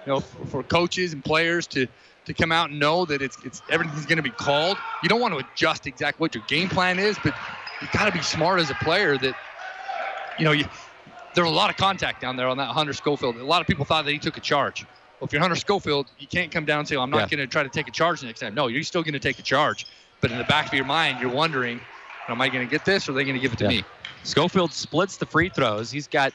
You 0.07 0.13
know, 0.13 0.21
for, 0.21 0.47
for 0.47 0.63
coaches 0.63 1.13
and 1.13 1.25
players 1.25 1.67
to 1.69 1.89
to 2.27 2.35
come 2.35 2.53
out 2.53 2.71
and 2.71 2.79
know 2.79 3.05
that 3.05 3.23
it's 3.23 3.39
it's 3.45 3.63
everything's 3.71 4.07
going 4.07 4.19
to 4.19 4.23
be 4.23 4.31
called. 4.31 4.77
You 5.03 5.09
don't 5.09 5.21
want 5.21 5.35
to 5.35 5.45
adjust 5.45 5.87
exactly 5.87 6.23
what 6.23 6.35
your 6.35 6.45
game 6.49 6.69
plan 6.69 6.99
is, 6.99 7.19
but 7.25 7.35
you 7.81 7.89
got 7.93 8.07
to 8.07 8.13
be 8.13 8.23
smart 8.23 8.61
as 8.61 8.71
a 8.71 8.75
player. 8.75 9.19
That 9.19 9.35
you 10.39 10.45
know, 10.45 10.53
you, 10.53 10.65
there's 11.37 11.49
a 11.49 11.53
lot 11.53 11.71
of 11.71 11.77
contact 11.77 12.21
down 12.21 12.35
there 12.35 12.49
on 12.49 12.57
that 12.57 12.69
Hunter 12.69 12.95
Schofield. 12.95 13.37
A 13.37 13.45
lot 13.45 13.61
of 13.61 13.67
people 13.69 13.85
thought 13.85 14.07
that 14.07 14.11
he 14.11 14.19
took 14.19 14.39
a 14.39 14.41
charge. 14.41 14.87
Well, 15.21 15.27
if 15.27 15.33
you're 15.33 15.41
Hunter 15.43 15.57
Schofield, 15.57 16.11
you 16.19 16.27
can't 16.27 16.51
come 16.51 16.65
down 16.65 16.81
and 16.81 16.89
say, 16.89 16.97
well, 16.97 17.05
"I'm 17.05 17.11
not 17.11 17.31
Yeah. 17.31 17.37
going 17.37 17.47
to 17.47 17.47
try 17.47 17.63
to 17.63 17.69
take 17.69 17.89
a 17.89 17.93
charge 17.93 18.23
next 18.23 18.41
time." 18.41 18.55
No, 18.55 18.69
you're 18.69 18.83
still 18.83 19.03
going 19.03 19.13
to 19.15 19.21
take 19.21 19.39
a 19.39 19.43
charge. 19.43 19.87
But 20.21 20.31
in 20.31 20.39
the 20.39 20.45
back 20.45 20.67
of 20.67 20.73
your 20.73 20.87
mind, 20.87 21.21
you're 21.21 21.31
wondering, 21.31 21.87
"Am 22.29 22.41
I 22.41 22.49
going 22.49 22.67
to 22.67 22.71
get 22.71 22.85
this, 22.85 23.07
or 23.09 23.13
are 23.13 23.15
they 23.15 23.25
going 23.25 23.35
to 23.35 23.41
give 23.41 23.53
it 23.53 23.59
to 23.59 23.65
Yeah. 23.65 23.69
me?" 23.71 23.85
Schofield 24.23 24.73
splits 24.73 25.19
the 25.19 25.27
free 25.27 25.51
throws. 25.51 25.91
He's 25.91 26.09
got 26.09 26.33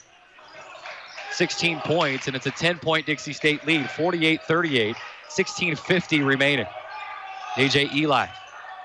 16 1.31 1.81
points, 1.81 2.27
and 2.27 2.35
it's 2.35 2.45
a 2.45 2.51
10 2.51 2.79
point 2.79 3.07
Dixie 3.07 3.33
State 3.33 3.65
lead, 3.65 3.89
48 3.89 4.41
38, 4.43 4.97
16.50 5.29 6.25
remaining. 6.25 6.67
DJ 7.57 7.91
Eli 7.93 8.27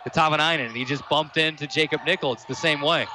to 0.04 0.10
Tavanainen, 0.10 0.66
and 0.66 0.76
he 0.76 0.84
just 0.84 1.06
bumped 1.08 1.36
into 1.36 1.66
Jacob 1.66 2.02
Nichols 2.04 2.44
the 2.46 2.54
same 2.54 2.80
way. 2.80 3.08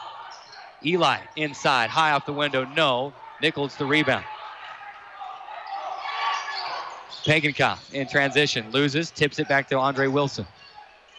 Eli 0.86 1.20
inside, 1.36 1.90
high 1.90 2.12
off 2.12 2.26
the 2.26 2.34
window, 2.34 2.66
no. 2.66 3.14
Nichols 3.42 3.76
the 3.76 3.86
rebound. 3.86 4.26
Pagenkopf 7.24 7.94
in 7.94 8.08
transition, 8.08 8.72
loses, 8.72 9.12
tips 9.12 9.38
it 9.40 9.48
back 9.48 9.70
to 9.70 9.78
Andre 9.78 10.08
Wilson. 10.08 10.46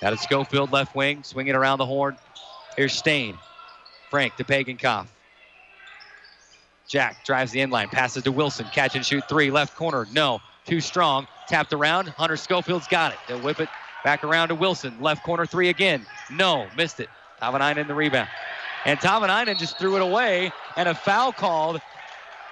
Out 0.03 0.13
of 0.13 0.19
Schofield, 0.19 0.73
left 0.73 0.97
wing, 0.97 1.23
swinging 1.23 1.55
around 1.55 1.79
the 1.79 1.87
horn. 1.87 2.17
Here's 2.77 2.93
Staine. 2.93 3.39
Frank 4.11 4.37
to 4.37 4.45
Pagenkopf. 4.45 5.07
Jack 6.89 7.25
drives 7.25 7.53
the 7.53 7.61
inline, 7.61 7.91
passes 7.91 8.25
to 8.25 8.33
Wilson, 8.33 8.67
catch 8.73 8.97
and 8.97 9.07
shoot 9.07 9.27
three, 9.29 9.51
left 9.51 9.77
corner, 9.77 10.07
no. 10.13 10.41
Too 10.67 10.81
strong, 10.81 11.27
tapped 11.49 11.73
around. 11.73 12.09
Hunter 12.09 12.37
Schofield's 12.37 12.89
got 12.89 13.13
it. 13.13 13.19
They'll 13.27 13.41
whip 13.41 13.61
it 13.61 13.69
back 14.05 14.25
around 14.25 14.49
to 14.49 14.55
Wilson. 14.55 15.01
Left 15.01 15.23
corner 15.23 15.47
three 15.47 15.69
again. 15.69 16.05
No, 16.31 16.67
missed 16.77 17.01
it. 17.01 17.09
Tavanainen 17.41 17.79
in 17.79 17.89
the 17.89 17.95
rebound. 17.95 18.29
And 18.85 18.99
Tavanainen 19.01 19.59
just 19.59 19.79
threw 19.79 19.97
it 19.97 20.03
away, 20.03 20.53
and 20.77 20.89
a 20.89 20.95
foul 20.95 21.33
called 21.33 21.81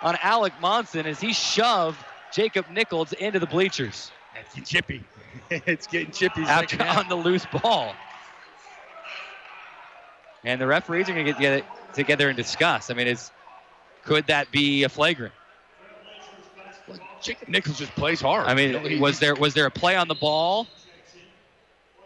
on 0.03 0.17
Alec 0.23 0.53
Monson 0.61 1.07
as 1.07 1.21
he 1.21 1.33
shoved 1.33 1.99
Jacob 2.33 2.67
Nichols 2.71 3.13
into 3.13 3.39
the 3.39 3.47
bleachers. 3.47 4.11
It's 4.41 4.55
getting 4.55 4.65
chippy. 4.65 5.05
it's 5.51 5.87
getting 5.87 6.11
chippy. 6.13 6.43
After 6.43 6.77
second 6.77 6.87
half. 6.87 6.99
on 6.99 7.09
the 7.09 7.17
loose 7.17 7.47
ball. 7.47 7.95
And 10.45 10.61
the 10.61 10.67
referees 10.67 11.09
are 11.09 11.13
going 11.13 11.27
to 11.27 11.33
get 11.33 11.37
together, 11.37 11.63
together 11.93 12.29
and 12.29 12.37
discuss. 12.37 12.91
I 12.91 12.95
mean, 12.95 13.07
is 13.09 13.31
could 14.05 14.27
that 14.29 14.51
be 14.51 14.85
a 14.85 14.89
flagrant? 14.89 15.35
Jacob 17.21 17.49
Nichols 17.49 17.79
just 17.79 17.95
plays 17.97 18.21
hard. 18.21 18.47
I 18.47 18.59
You 18.59 18.73
know, 18.73 18.81
mean, 18.81 19.01
was 19.01 19.19
there 19.19 19.35
was 19.35 19.53
there 19.53 19.67
a 19.67 19.71
play 19.71 19.95
on 19.97 20.09
the 20.09 20.15
ball? 20.15 20.67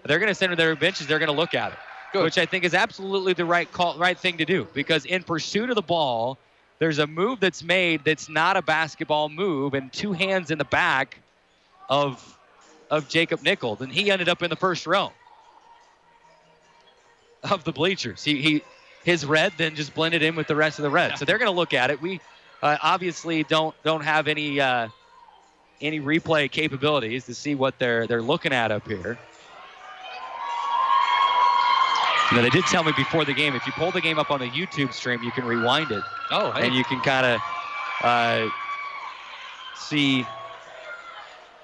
They're 0.05 0.19
going 0.19 0.29
to 0.31 0.35
send 0.35 0.51
to 0.51 0.57
their 0.57 0.75
benches. 0.75 1.07
They're 1.07 1.21
going 1.21 1.31
to 1.31 1.37
look 1.37 1.55
at 1.55 1.73
it, 1.73 1.79
Good. 2.15 2.23
which 2.23 2.39
I 2.39 2.47
think 2.47 2.63
is 2.63 2.75
absolutely 2.75 3.33
the 3.33 3.45
right 3.45 3.71
call, 3.73 3.99
right 3.99 4.17
thing 4.17 4.39
to 4.39 4.45
do. 4.45 4.69
Because 4.73 5.05
in 5.05 5.25
pursuit 5.25 5.69
of 5.69 5.75
the 5.75 5.83
ball, 5.83 6.39
there's 6.79 7.01
a 7.01 7.09
move 7.09 7.41
that's 7.41 7.61
made 7.63 8.05
that's 8.05 8.29
not 8.29 8.57
a 8.57 8.63
basketball 8.63 9.29
move, 9.29 9.75
and 9.75 9.93
two 9.93 10.13
hands 10.13 10.53
in 10.53 10.59
the 10.59 10.65
back 10.65 11.19
of 11.91 12.39
of 12.89 13.09
Jacob 13.09 13.43
Nichols, 13.43 13.81
and 13.81 13.91
he 13.91 14.13
ended 14.13 14.29
up 14.29 14.45
in 14.45 14.49
the 14.49 14.57
first 14.57 14.87
row 14.87 15.11
of 17.51 17.65
the 17.65 17.73
bleachers. 17.73 18.23
He 18.23 18.41
he 18.41 18.63
his 19.03 19.27
red 19.27 19.53
then 19.57 19.75
just 19.75 19.93
blended 19.93 20.23
in 20.23 20.37
with 20.37 20.47
the 20.47 20.57
rest 20.57 20.79
of 20.79 20.85
the 20.85 20.91
red. 20.91 21.19
So 21.19 21.25
they're 21.25 21.39
going 21.39 21.51
to 21.51 21.57
look 21.57 21.75
at 21.75 21.91
it. 21.91 22.01
We 22.01 22.21
uh, 22.63 22.77
obviously 22.81 23.43
don't 23.43 23.75
don't 23.83 24.05
have 24.05 24.29
any. 24.29 24.61
Uh, 24.61 24.89
any 25.81 26.01
replay 26.01 26.51
capabilities 26.51 27.27
to 27.27 27.35
see 27.35 27.55
what 27.55 27.79
they're 27.79 28.07
they're 28.07 28.23
looking 28.23 28.53
at 28.53 28.71
up 28.71 28.87
here. 28.87 29.19
Now 32.33 32.43
they 32.43 32.51
did 32.51 32.65
tell 32.65 32.83
me 32.83 32.93
before 32.97 33.25
the 33.25 33.35
game 33.35 33.55
if 33.55 33.67
you 33.67 33.73
pull 33.73 33.91
the 33.91 34.01
game 34.01 34.19
up 34.19 34.31
on 34.31 34.41
the 34.41 34.49
YouTube 34.49 34.93
stream, 34.93 35.23
you 35.23 35.31
can 35.31 35.45
rewind 35.45 35.91
it 35.91 36.03
oh, 36.31 36.51
hey. 36.53 36.67
and 36.67 36.75
you 36.75 36.85
can 36.85 37.01
kind 37.01 37.27
of 37.27 37.41
uh, 38.03 38.49
see 39.77 40.27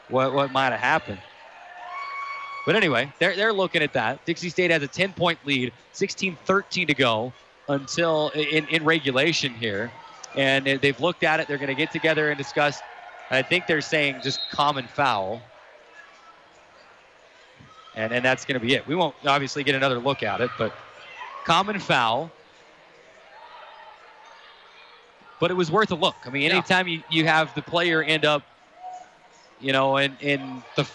what 0.08 0.32
what 0.32 0.52
might 0.52 0.70
have 0.70 0.80
happened. 0.80 1.20
But 2.66 2.76
anyway, 2.76 3.12
they're 3.18 3.34
they're 3.34 3.52
looking 3.52 3.82
at 3.82 3.92
that. 3.94 4.24
Dixie 4.26 4.50
State 4.50 4.70
has 4.70 4.82
a 4.82 4.88
10 4.88 5.12
point 5.14 5.38
lead, 5.44 5.72
16-13 5.94 6.86
to 6.86 6.94
go 6.94 7.32
until 7.68 8.30
in, 8.34 8.66
in 8.68 8.84
regulation 8.84 9.52
here. 9.54 9.90
And 10.36 10.66
they've 10.66 11.00
looked 11.00 11.24
at 11.24 11.40
it. 11.40 11.48
They're 11.48 11.58
going 11.58 11.68
to 11.68 11.74
get 11.74 11.90
together 11.90 12.30
and 12.30 12.38
discuss. 12.38 12.80
I 13.30 13.42
think 13.42 13.66
they're 13.66 13.80
saying 13.80 14.20
just 14.22 14.40
common 14.50 14.86
foul. 14.86 15.40
And, 17.95 18.12
and 18.12 18.24
that's 18.24 18.45
going 18.45 18.59
to 18.61 18.64
be 18.64 18.74
it. 18.74 18.86
We 18.86 18.95
won't 18.95 19.14
obviously 19.26 19.64
get 19.64 19.74
another 19.74 19.99
look 19.99 20.22
at 20.22 20.41
it, 20.41 20.51
but 20.59 20.72
common 21.45 21.80
foul. 21.80 22.30
But 25.41 25.51
it 25.51 25.55
was 25.55 25.70
worth 25.70 25.91
a 25.91 25.95
look. 25.95 26.16
I 26.26 26.30
mean, 26.30 26.43
Yeah. 26.43 26.51
anytime 26.53 26.86
you, 26.86 27.03
you 27.11 27.26
have 27.26 27.55
the 27.55 27.62
player 27.62 28.03
end 28.03 28.24
up, 28.24 28.43
you 29.61 29.72
know, 29.72 29.97
in, 29.97 30.16
in 30.20 30.62
the 30.76 30.86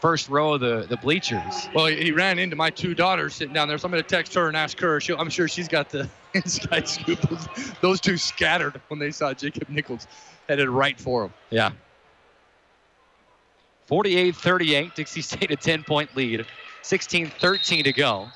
first 0.00 0.28
row 0.28 0.54
of 0.54 0.60
the, 0.60 0.86
the 0.88 0.96
bleachers. 0.98 1.68
Well, 1.74 1.86
he 1.86 2.12
ran 2.12 2.38
into 2.38 2.56
my 2.56 2.68
two 2.70 2.94
daughters 2.94 3.34
sitting 3.34 3.54
down 3.54 3.68
there, 3.68 3.78
so 3.78 3.86
I'm 3.86 3.92
going 3.92 4.02
to 4.02 4.08
text 4.08 4.34
her 4.34 4.48
and 4.48 4.56
ask 4.56 4.78
her. 4.80 5.00
She'll, 5.00 5.18
I'm 5.18 5.30
sure 5.30 5.48
she's 5.48 5.68
got 5.68 5.88
the 5.88 6.08
inside 6.34 6.86
scoop. 6.88 7.20
Those, 7.22 7.48
those 7.80 8.00
two 8.00 8.18
scattered 8.18 8.80
when 8.88 8.98
they 8.98 9.10
saw 9.10 9.32
Jacob 9.32 9.68
Nichols 9.70 10.06
headed 10.48 10.68
right 10.68 11.00
for 11.00 11.24
him. 11.24 11.32
Yeah. 11.50 11.70
48 13.86 14.34
38, 14.36 14.94
Dixie 14.94 15.22
State 15.22 15.50
a 15.50 15.56
10 15.56 15.84
point 15.84 16.14
lead. 16.16 16.46
16 16.82 17.28
13 17.28 17.84
to 17.84 17.92
go. 17.92 18.28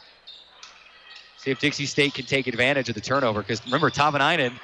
See 1.39 1.51
if 1.51 1.61
Dixie 1.61 1.87
State 1.87 2.15
can 2.15 2.25
take 2.25 2.47
advantage 2.47 2.89
of 2.89 2.95
the 2.95 3.01
turnover 3.01 3.43
because 3.43 3.65
remember, 3.65 3.91
Tavanainen, 3.91 4.59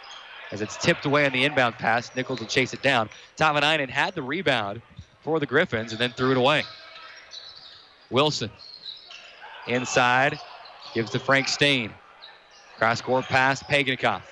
as 0.51 0.61
it's 0.61 0.77
tipped 0.77 1.05
away 1.05 1.27
on 1.27 1.33
the 1.33 1.45
inbound 1.45 1.77
pass, 1.77 2.15
Nichols 2.17 2.41
will 2.41 2.47
chase 2.47 2.75
it 2.75 2.83
down. 2.83 3.09
Tavanainen 3.37 3.89
had 3.89 4.15
the 4.15 4.23
rebound 4.23 4.83
for 5.21 5.39
the 5.39 5.47
Griffins 5.47 5.93
and 5.93 6.01
then 6.01 6.11
threw 6.13 6.33
it 6.33 6.37
away. 6.37 6.65
Wilson 8.11 8.51
inside 9.67 10.39
gives 10.95 11.11
to 11.11 11.19
Frank 11.19 11.49
Staine. 11.49 11.93
Cross 12.79 13.03
court 13.03 13.25
pass, 13.27 13.63
Pagenkopf. 13.63 14.23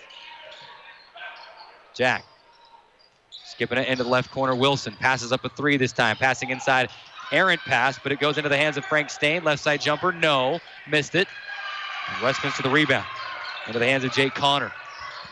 Jack 1.94 2.24
Skipping 3.63 3.79
it 3.79 3.87
into 3.87 4.03
the 4.03 4.11
left 4.11 4.33
corner. 4.33 4.57
Wilson 4.57 4.93
passes 4.99 5.31
up 5.31 5.45
a 5.45 5.49
three 5.49 5.77
this 5.77 5.93
time. 5.93 6.17
Passing 6.17 6.51
inside. 6.51 6.89
Errant 7.31 7.61
pass, 7.61 7.97
but 7.97 8.11
it 8.11 8.19
goes 8.19 8.37
into 8.37 8.49
the 8.49 8.57
hands 8.57 8.77
of 8.77 8.85
Frank 8.85 9.09
Staine. 9.09 9.45
Left 9.45 9.63
side 9.63 9.81
jumper. 9.81 10.11
No. 10.11 10.59
Missed 10.91 11.15
it. 11.15 11.29
Westminster 12.21 12.65
the 12.65 12.71
rebound. 12.71 13.07
Into 13.69 13.79
the 13.79 13.87
hands 13.87 14.03
of 14.03 14.11
Jake 14.11 14.35
Connor. 14.35 14.73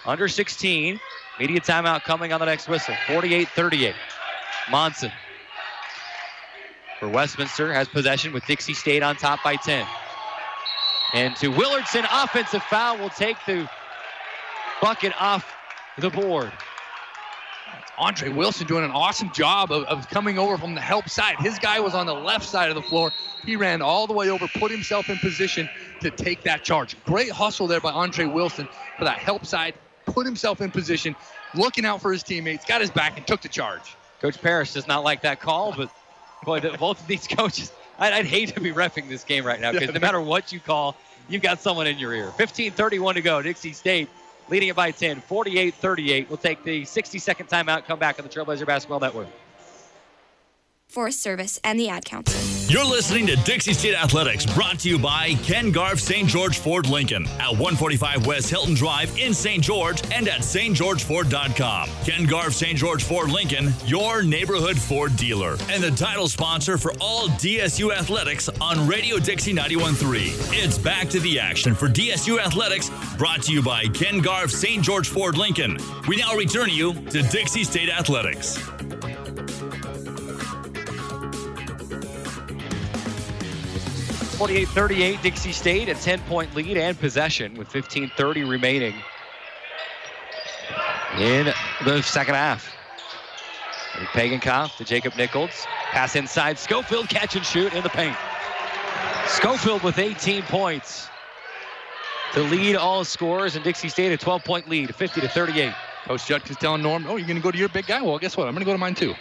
Under 0.06 0.28
16. 0.28 1.00
Media 1.40 1.58
timeout 1.58 2.04
coming 2.04 2.32
on 2.32 2.38
the 2.38 2.46
next 2.46 2.68
whistle. 2.68 2.94
48 3.08 3.48
38. 3.48 3.96
Monson. 4.70 5.10
For 7.00 7.08
Westminster 7.08 7.72
has 7.72 7.88
possession 7.88 8.32
with 8.32 8.46
Dixie 8.46 8.74
State 8.74 9.02
on 9.02 9.16
top 9.16 9.42
by 9.42 9.56
10. 9.56 9.84
And 11.14 11.34
to 11.34 11.50
Willardson, 11.50 12.06
offensive 12.12 12.62
foul 12.62 12.96
will 12.96 13.10
take 13.10 13.38
the 13.44 13.68
bucket 14.80 15.20
off 15.20 15.52
the 15.98 16.10
board. 16.10 16.52
Andre 17.98 18.28
Wilson 18.30 18.66
doing 18.66 18.84
an 18.84 18.90
awesome 18.90 19.30
job 19.30 19.70
of, 19.72 19.84
of 19.84 20.08
coming 20.08 20.38
over 20.38 20.56
from 20.56 20.74
the 20.74 20.80
help 20.80 21.08
side. 21.08 21.38
His 21.38 21.58
guy 21.58 21.80
was 21.80 21.94
on 21.94 22.06
the 22.06 22.14
left 22.14 22.46
side 22.46 22.68
of 22.70 22.74
the 22.74 22.82
floor. 22.82 23.12
He 23.44 23.56
ran 23.56 23.82
all 23.82 24.06
the 24.06 24.12
way 24.14 24.30
over, 24.30 24.48
put 24.48 24.70
himself 24.70 25.10
in 25.10 25.18
position 25.18 25.68
to 26.00 26.10
take 26.10 26.42
that 26.44 26.62
charge. 26.62 26.96
Great 27.04 27.30
hustle 27.30 27.66
there 27.66 27.80
by 27.80 27.92
Andre 27.92 28.24
Wilson 28.24 28.66
for 28.96 29.04
that 29.04 29.18
help 29.18 29.44
side. 29.44 29.74
Put 30.06 30.24
himself 30.26 30.60
in 30.60 30.70
position, 30.70 31.14
looking 31.54 31.84
out 31.84 32.00
for 32.00 32.10
his 32.12 32.22
teammates, 32.22 32.64
got 32.64 32.80
his 32.80 32.90
back, 32.90 33.16
and 33.16 33.26
took 33.26 33.42
the 33.42 33.48
charge. 33.48 33.96
Coach 34.20 34.40
Parrish 34.40 34.72
does 34.72 34.86
not 34.86 35.04
like 35.04 35.22
that 35.22 35.40
call, 35.40 35.72
but 35.72 35.90
boy, 36.44 36.60
the- 36.60 36.76
both 36.78 37.00
of 37.00 37.06
these 37.06 37.26
coaches, 37.36 37.70
I'd, 37.98 38.12
I'd 38.12 38.26
hate 38.26 38.54
to 38.54 38.60
be 38.60 38.72
refing 38.72 39.08
this 39.08 39.24
game 39.24 39.44
right 39.44 39.60
now 39.60 39.72
because 39.72 39.92
no 39.92 40.00
matter 40.00 40.20
what 40.20 40.52
you 40.52 40.60
call, 40.60 40.96
you've 41.28 41.42
got 41.42 41.60
someone 41.60 41.86
in 41.86 41.98
your 41.98 42.14
ear. 42.14 42.32
15:31 42.38 43.14
to 43.14 43.20
go. 43.22 43.42
Dixie 43.42 43.72
State 43.72 44.08
leading 44.50 44.68
it 44.68 44.76
by 44.76 44.90
10, 44.90 45.22
48-38. 45.22 46.28
We'll 46.28 46.36
take 46.36 46.62
the 46.64 46.82
60-second 46.82 47.48
timeout. 47.48 47.84
Come 47.86 47.98
back 47.98 48.18
on 48.18 48.26
the 48.26 48.30
Trailblazer 48.30 48.66
Basketball 48.66 49.00
Network. 49.00 49.28
Forest 50.90 51.22
Service, 51.22 51.58
and 51.64 51.78
the 51.78 51.88
Ad 51.88 52.04
Council. 52.04 52.38
You're 52.70 52.84
listening 52.84 53.26
to 53.26 53.36
Dixie 53.36 53.72
State 53.72 53.94
Athletics, 53.94 54.46
brought 54.46 54.78
to 54.80 54.88
you 54.88 54.98
by 54.98 55.34
Ken 55.42 55.72
Garff 55.72 55.98
St. 55.98 56.28
George 56.28 56.58
Ford 56.58 56.88
Lincoln 56.88 57.26
at 57.40 57.50
145 57.50 58.26
West 58.26 58.48
Hilton 58.48 58.74
Drive 58.74 59.16
in 59.18 59.34
St. 59.34 59.62
George 59.62 60.02
and 60.12 60.28
at 60.28 60.40
stgeorgeford.com. 60.40 61.88
Ken 62.04 62.26
Garff 62.26 62.52
St. 62.52 62.78
George 62.78 63.02
Ford 63.02 63.30
Lincoln, 63.30 63.72
your 63.86 64.22
neighborhood 64.22 64.78
Ford 64.78 65.16
dealer, 65.16 65.56
and 65.68 65.82
the 65.82 65.90
title 65.90 66.28
sponsor 66.28 66.78
for 66.78 66.92
all 67.00 67.28
DSU 67.28 67.92
athletics 67.92 68.48
on 68.60 68.86
Radio 68.86 69.18
Dixie 69.18 69.54
91.3. 69.54 70.62
It's 70.62 70.78
back 70.78 71.08
to 71.08 71.20
the 71.20 71.40
action 71.40 71.74
for 71.74 71.88
DSU 71.88 72.38
Athletics, 72.38 72.90
brought 73.16 73.42
to 73.42 73.52
you 73.52 73.62
by 73.62 73.86
Ken 73.88 74.20
Garff 74.20 74.50
St. 74.50 74.82
George 74.82 75.08
Ford 75.08 75.36
Lincoln. 75.36 75.76
We 76.06 76.16
now 76.16 76.36
return 76.36 76.70
you 76.70 76.94
to 77.10 77.22
Dixie 77.22 77.64
State 77.64 77.88
Athletics. 77.88 78.58
48-38, 84.40 85.20
Dixie 85.20 85.52
State 85.52 85.90
a 85.90 85.94
10-point 85.94 86.54
lead 86.54 86.78
and 86.78 86.98
possession 86.98 87.54
with 87.58 87.68
15:30 87.68 88.48
remaining 88.48 88.94
in 91.18 91.52
the 91.84 92.00
second 92.00 92.36
half. 92.36 92.74
Pagenkopf 94.14 94.78
to 94.78 94.84
Jacob 94.84 95.14
Nichols. 95.16 95.66
Pass 95.90 96.16
inside. 96.16 96.58
Schofield 96.58 97.10
catch 97.10 97.36
and 97.36 97.44
shoot 97.44 97.74
in 97.74 97.82
the 97.82 97.90
paint. 97.90 98.16
Schofield 99.26 99.82
with 99.82 99.98
18 99.98 100.42
points 100.44 101.10
to 102.32 102.40
lead 102.40 102.76
all 102.76 103.04
scorers, 103.04 103.56
and 103.56 103.64
Dixie 103.64 103.90
State 103.90 104.10
a 104.10 104.24
12-point 104.24 104.70
lead, 104.70 104.94
50 104.94 105.20
to 105.20 105.28
38. 105.28 105.74
Coach 106.04 106.26
Judkins 106.26 106.56
telling 106.56 106.80
Norm, 106.80 107.04
oh, 107.06 107.16
you're 107.16 107.26
going 107.26 107.36
to 107.36 107.42
go 107.42 107.50
to 107.50 107.58
your 107.58 107.68
big 107.68 107.86
guy? 107.86 108.00
Well, 108.00 108.18
guess 108.18 108.38
what? 108.38 108.48
I'm 108.48 108.54
going 108.54 108.64
to 108.64 108.66
go 108.66 108.72
to 108.72 108.78
mine 108.78 108.94
too. 108.94 109.14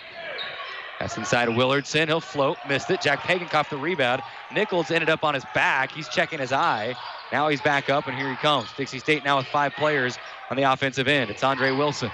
Pass 0.99 1.17
inside 1.17 1.47
of 1.47 1.53
Willardson. 1.55 2.07
He'll 2.07 2.19
float. 2.19 2.57
Missed 2.67 2.91
it. 2.91 2.99
Jack 2.99 3.23
Pagan 3.23 3.47
Pagenkopf 3.47 3.69
the 3.69 3.77
rebound. 3.77 4.21
Nichols 4.53 4.91
ended 4.91 5.09
up 5.09 5.23
on 5.23 5.33
his 5.33 5.45
back. 5.55 5.93
He's 5.93 6.09
checking 6.09 6.39
his 6.39 6.51
eye. 6.51 6.93
Now 7.31 7.47
he's 7.47 7.61
back 7.61 7.89
up, 7.89 8.07
and 8.07 8.17
here 8.17 8.29
he 8.29 8.35
comes. 8.35 8.67
Dixie 8.75 8.99
State 8.99 9.23
now 9.23 9.37
with 9.37 9.47
five 9.47 9.73
players 9.73 10.17
on 10.49 10.57
the 10.57 10.63
offensive 10.63 11.07
end. 11.07 11.29
It's 11.29 11.41
Andre 11.41 11.71
Wilson. 11.71 12.11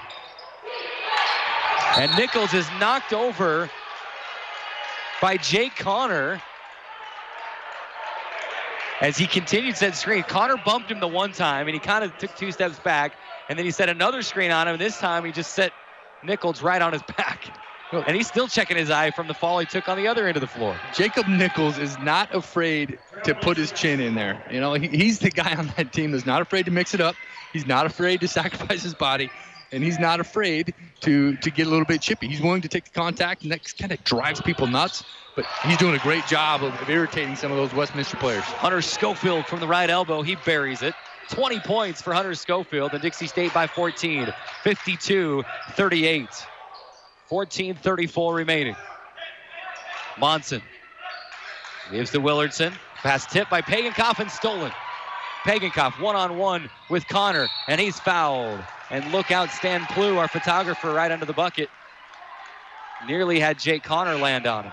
And 1.96 2.14
Nichols 2.16 2.54
is 2.54 2.66
knocked 2.78 3.12
over 3.12 3.68
by 5.20 5.36
Jake 5.36 5.74
Connor 5.74 6.40
as 9.00 9.16
he 9.16 9.26
continued 9.26 9.76
set 9.76 9.96
screen. 9.96 10.22
Connor 10.22 10.58
bumped 10.64 10.90
him 10.90 11.00
the 11.00 11.08
one 11.08 11.32
time, 11.32 11.66
and 11.66 11.74
he 11.74 11.80
kind 11.80 12.04
of 12.04 12.16
took 12.18 12.36
two 12.36 12.52
steps 12.52 12.78
back, 12.78 13.14
and 13.48 13.58
then 13.58 13.64
he 13.64 13.72
set 13.72 13.88
another 13.88 14.22
screen 14.22 14.52
on 14.52 14.68
him. 14.68 14.78
This 14.78 14.98
time 14.98 15.24
he 15.24 15.32
just 15.32 15.52
set 15.52 15.72
Nichols 16.22 16.62
right 16.62 16.80
on 16.80 16.92
his 16.92 17.02
back. 17.16 17.50
And 17.92 18.16
he's 18.16 18.26
still 18.26 18.48
checking 18.48 18.76
his 18.76 18.90
eye 18.90 19.10
from 19.12 19.28
the 19.28 19.34
fall 19.34 19.58
he 19.58 19.66
took 19.66 19.88
on 19.88 19.96
the 19.96 20.08
other 20.08 20.26
end 20.26 20.36
of 20.36 20.40
the 20.40 20.46
floor. 20.46 20.76
Jacob 20.94 21.28
Nichols 21.28 21.78
is 21.78 21.98
not 22.00 22.34
afraid 22.34 22.98
to 23.22 23.34
put 23.34 23.56
his 23.56 23.70
chin 23.72 24.00
in 24.00 24.14
there. 24.14 24.42
You 24.50 24.60
know, 24.60 24.74
he, 24.74 24.88
he's 24.88 25.18
the 25.18 25.30
guy 25.30 25.54
on 25.54 25.72
that 25.76 25.92
team 25.92 26.10
that's 26.10 26.26
not 26.26 26.42
afraid 26.42 26.64
to 26.66 26.70
mix 26.70 26.94
it 26.94 27.00
up. 27.00 27.14
He's 27.52 27.66
not 27.66 27.86
afraid 27.86 28.20
to 28.20 28.28
sacrifice 28.36 28.82
his 28.82 28.94
body, 28.94 29.30
and 29.72 29.84
he's 29.84 29.98
not 29.98 30.20
afraid 30.20 30.74
to 31.00 31.36
to 31.36 31.50
get 31.50 31.66
a 31.66 31.70
little 31.70 31.84
bit 31.84 32.00
chippy. 32.00 32.28
He's 32.28 32.40
willing 32.40 32.62
to 32.62 32.68
take 32.68 32.84
the 32.84 32.90
contact, 32.90 33.42
and 33.42 33.52
that 33.52 33.60
kind 33.78 33.92
of 33.92 34.02
drives 34.04 34.40
people 34.40 34.66
nuts. 34.66 35.04
But 35.36 35.46
he's 35.64 35.76
doing 35.76 35.94
a 35.94 35.98
great 35.98 36.26
job 36.26 36.64
of, 36.64 36.74
of 36.80 36.88
irritating 36.88 37.36
some 37.36 37.52
of 37.52 37.58
those 37.58 37.74
Westminster 37.74 38.16
players. 38.16 38.42
Hunter 38.42 38.80
Schofield 38.80 39.44
from 39.46 39.60
the 39.60 39.68
right 39.68 39.90
elbow, 39.90 40.22
he 40.22 40.34
buries 40.46 40.82
it. 40.82 40.94
20 41.30 41.60
points 41.60 42.00
for 42.00 42.14
Hunter 42.14 42.34
Schofield 42.34 42.92
and 42.92 43.02
Dixie 43.02 43.26
State 43.26 43.52
by 43.52 43.66
14, 43.66 44.32
52 44.62 45.44
38. 45.72 46.46
14.34 47.30 48.34
remaining. 48.34 48.76
Monson 50.18 50.62
gives 51.90 52.10
to 52.10 52.18
Willardson. 52.18 52.72
Pass 52.96 53.26
tipped 53.26 53.50
by 53.50 53.62
Pagenkopf 53.62 54.18
and 54.18 54.30
stolen. 54.30 54.72
Pagenkopf 55.44 56.00
one 56.00 56.16
on 56.16 56.38
one 56.38 56.68
with 56.90 57.06
Connor, 57.06 57.48
and 57.68 57.80
he's 57.80 57.98
fouled. 58.00 58.60
And 58.90 59.12
look 59.12 59.30
out, 59.30 59.50
Stan 59.50 59.84
Plew, 59.86 60.18
our 60.18 60.28
photographer, 60.28 60.92
right 60.92 61.10
under 61.10 61.26
the 61.26 61.32
bucket. 61.32 61.68
Nearly 63.06 63.38
had 63.38 63.58
Jake 63.58 63.82
Connor 63.82 64.16
land 64.16 64.46
on 64.46 64.64
him. 64.64 64.72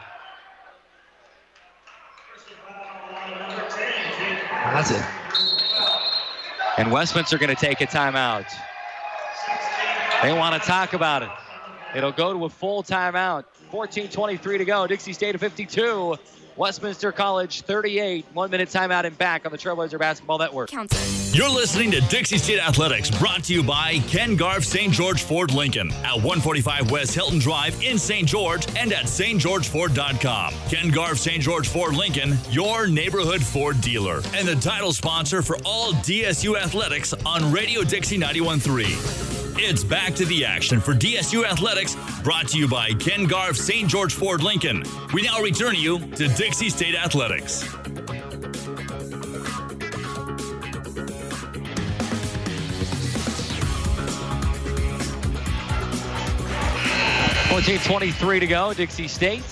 That's 4.74 4.91
it. 4.91 5.04
And 6.78 6.91
Westminster 6.91 7.38
going 7.38 7.56
to 7.56 7.62
take 7.62 7.82
a 7.82 7.86
timeout. 7.86 8.51
They 10.24 10.34
want 10.34 10.60
to 10.60 10.68
talk 10.68 10.93
about 10.93 11.22
it. 11.22 11.30
It'll 11.96 12.12
go 12.12 12.34
to 12.34 12.46
a 12.46 12.50
full 12.50 12.84
timeout. 12.84 13.46
14:23 13.72 14.58
to 14.58 14.66
go. 14.66 14.88
Dixie 14.88 15.14
State 15.14 15.36
of 15.36 15.41
52. 15.41 16.18
Westminster 16.56 17.12
College 17.12 17.62
38. 17.62 18.26
One 18.34 18.52
minute 18.52 18.70
timeout 18.70 19.06
and 19.06 19.18
back 19.18 19.46
on 19.46 19.52
the 19.52 19.58
Trailblazer 19.58 19.98
Basketball 19.98 20.38
Network. 20.38 20.72
You're 20.72 21.50
listening 21.50 21.89
to 21.91 22.02
Dixie 22.02 22.38
State 22.38 22.60
Athletics, 22.60 23.10
brought 23.10 23.46
to 23.46 23.54
you 23.54 23.64
by 23.64 23.98
Ken 24.08 24.36
Garff 24.36 24.64
St. 24.64 24.94
George 24.94 25.24
Ford 25.24 25.52
Lincoln 25.52 25.91
at 26.04 26.16
145 26.16 26.91
West 26.91 27.16
Hilton 27.16 27.39
Drive 27.39 27.82
in 27.82 27.98
St. 27.98 28.28
George 28.28 28.68
and 28.78 28.94
at 28.94 29.06
stgeorgeford.com. 29.06 30.54
Ken 30.70 30.89
Garff 30.91 31.18
St. 31.18 31.41
George 31.41 31.68
Ford 31.68 31.96
Lincoln, 31.96 32.38
your 32.52 32.86
neighborhood 32.86 33.41
Ford 33.41 33.82
dealer, 33.82 34.22
and 34.36 34.48
the 34.48 34.56
title 34.56 34.94
sponsor 34.94 35.41
for 35.41 35.58
all 35.66 35.94
DSU 35.94 36.56
athletics 36.56 37.14
on 37.26 37.52
Radio 37.52 37.84
Dixie 37.84 38.18
913. 38.18 39.23
It's 39.56 39.84
back 39.84 40.16
to 40.16 40.26
the 40.26 40.45
action 40.45 40.80
for 40.80 40.93
DSU 40.93 41.45
Athletics, 41.45 41.95
brought 42.24 42.47
to 42.49 42.58
you 42.58 42.68
by 42.68 42.91
Ken 42.93 43.26
Garff 43.26 43.56
St. 43.56 43.88
George 43.88 44.14
Ford 44.14 44.43
Lincoln. 44.43 44.84
We 45.14 45.22
now 45.22 45.41
return 45.41 45.76
you 45.76 45.99
to 45.99 46.28
Dixie 46.28 46.70
State 46.70 46.95
Athletics. 46.95 47.64
14:23 57.54 58.39
to 58.39 58.47
go. 58.47 58.74
Dixie 58.74 59.08
State, 59.08 59.45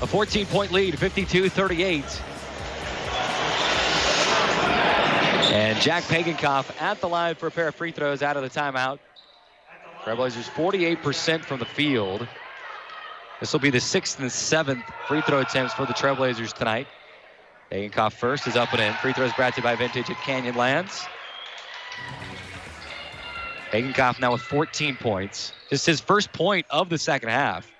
a 0.00 0.06
14-point 0.06 0.70
lead, 0.70 0.94
52-38. 0.94 2.20
And 5.52 5.80
Jack 5.80 6.04
Pagenkopf 6.04 6.80
at 6.80 7.00
the 7.00 7.08
line 7.08 7.34
for 7.34 7.48
a 7.48 7.50
pair 7.50 7.66
of 7.68 7.74
free 7.74 7.90
throws 7.90 8.22
out 8.22 8.36
of 8.36 8.44
the 8.44 8.48
timeout. 8.48 9.00
Trailblazers 10.04 10.48
48% 10.50 11.44
from 11.44 11.58
the 11.58 11.66
field. 11.66 12.26
This 13.40 13.52
will 13.52 13.60
be 13.60 13.70
the 13.70 13.80
sixth 13.80 14.18
and 14.18 14.30
seventh 14.30 14.84
free 15.06 15.20
throw 15.22 15.40
attempts 15.40 15.74
for 15.74 15.86
the 15.86 15.92
Trailblazers 15.92 16.52
tonight. 16.52 16.86
Pagenkopf 17.70 18.12
first 18.12 18.46
is 18.46 18.56
up 18.56 18.72
and 18.72 18.80
in. 18.80 18.92
Free 18.94 19.12
throws 19.12 19.32
brought 19.34 19.54
to 19.54 19.60
you 19.60 19.62
by 19.62 19.76
Vintage 19.76 20.10
at 20.10 20.16
Canyon 20.16 20.56
Lands. 20.56 21.06
Pagenkopf 23.70 24.20
now 24.20 24.32
with 24.32 24.42
14 24.42 24.96
points. 24.96 25.52
Just 25.70 25.86
his 25.86 26.00
first 26.00 26.32
point 26.32 26.66
of 26.70 26.88
the 26.88 26.98
second 26.98 27.28
half. 27.28 27.70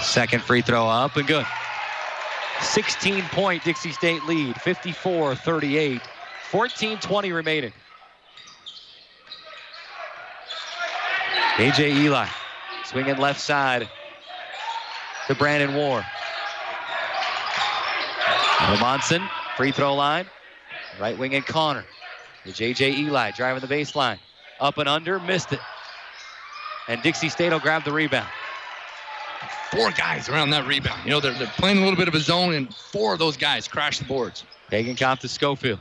Second 0.00 0.42
free 0.42 0.62
throw 0.62 0.86
up 0.86 1.16
and 1.16 1.26
good. 1.26 1.46
16 2.60 3.22
point 3.24 3.62
Dixie 3.64 3.92
State 3.92 4.24
lead, 4.24 4.60
54 4.60 5.34
38. 5.34 6.00
14 6.50 6.98
20 6.98 7.32
remaining. 7.32 7.72
AJ 11.56 11.96
Eli 11.96 12.26
swinging 12.84 13.16
left 13.16 13.40
side 13.40 13.88
to 15.28 15.34
Brandon 15.34 15.74
Warr. 15.74 16.04
Monson, 18.80 19.22
free 19.56 19.72
throw 19.72 19.94
line. 19.94 20.26
Right 21.00 21.18
wing 21.18 21.34
and 21.34 21.44
Connor. 21.44 21.84
To 22.44 22.50
JJ 22.50 22.98
Eli 22.98 23.30
driving 23.32 23.66
the 23.66 23.72
baseline. 23.72 24.18
Up 24.60 24.78
and 24.78 24.88
under, 24.88 25.18
missed 25.18 25.52
it. 25.52 25.60
And 26.88 27.02
Dixie 27.02 27.28
State 27.28 27.52
will 27.52 27.60
grab 27.60 27.84
the 27.84 27.92
rebound. 27.92 28.28
Four 29.70 29.90
guys 29.90 30.28
around 30.28 30.50
that 30.50 30.66
rebound. 30.66 31.00
You 31.04 31.10
know, 31.10 31.20
they're, 31.20 31.32
they're 31.34 31.46
playing 31.48 31.78
a 31.78 31.80
little 31.80 31.96
bit 31.96 32.06
of 32.06 32.14
a 32.14 32.20
zone, 32.20 32.54
and 32.54 32.72
four 32.74 33.14
of 33.14 33.18
those 33.18 33.36
guys 33.36 33.66
crash 33.66 33.98
the 33.98 34.04
boards. 34.04 34.44
Pagenkopf 34.70 35.20
to 35.20 35.28
Schofield. 35.28 35.80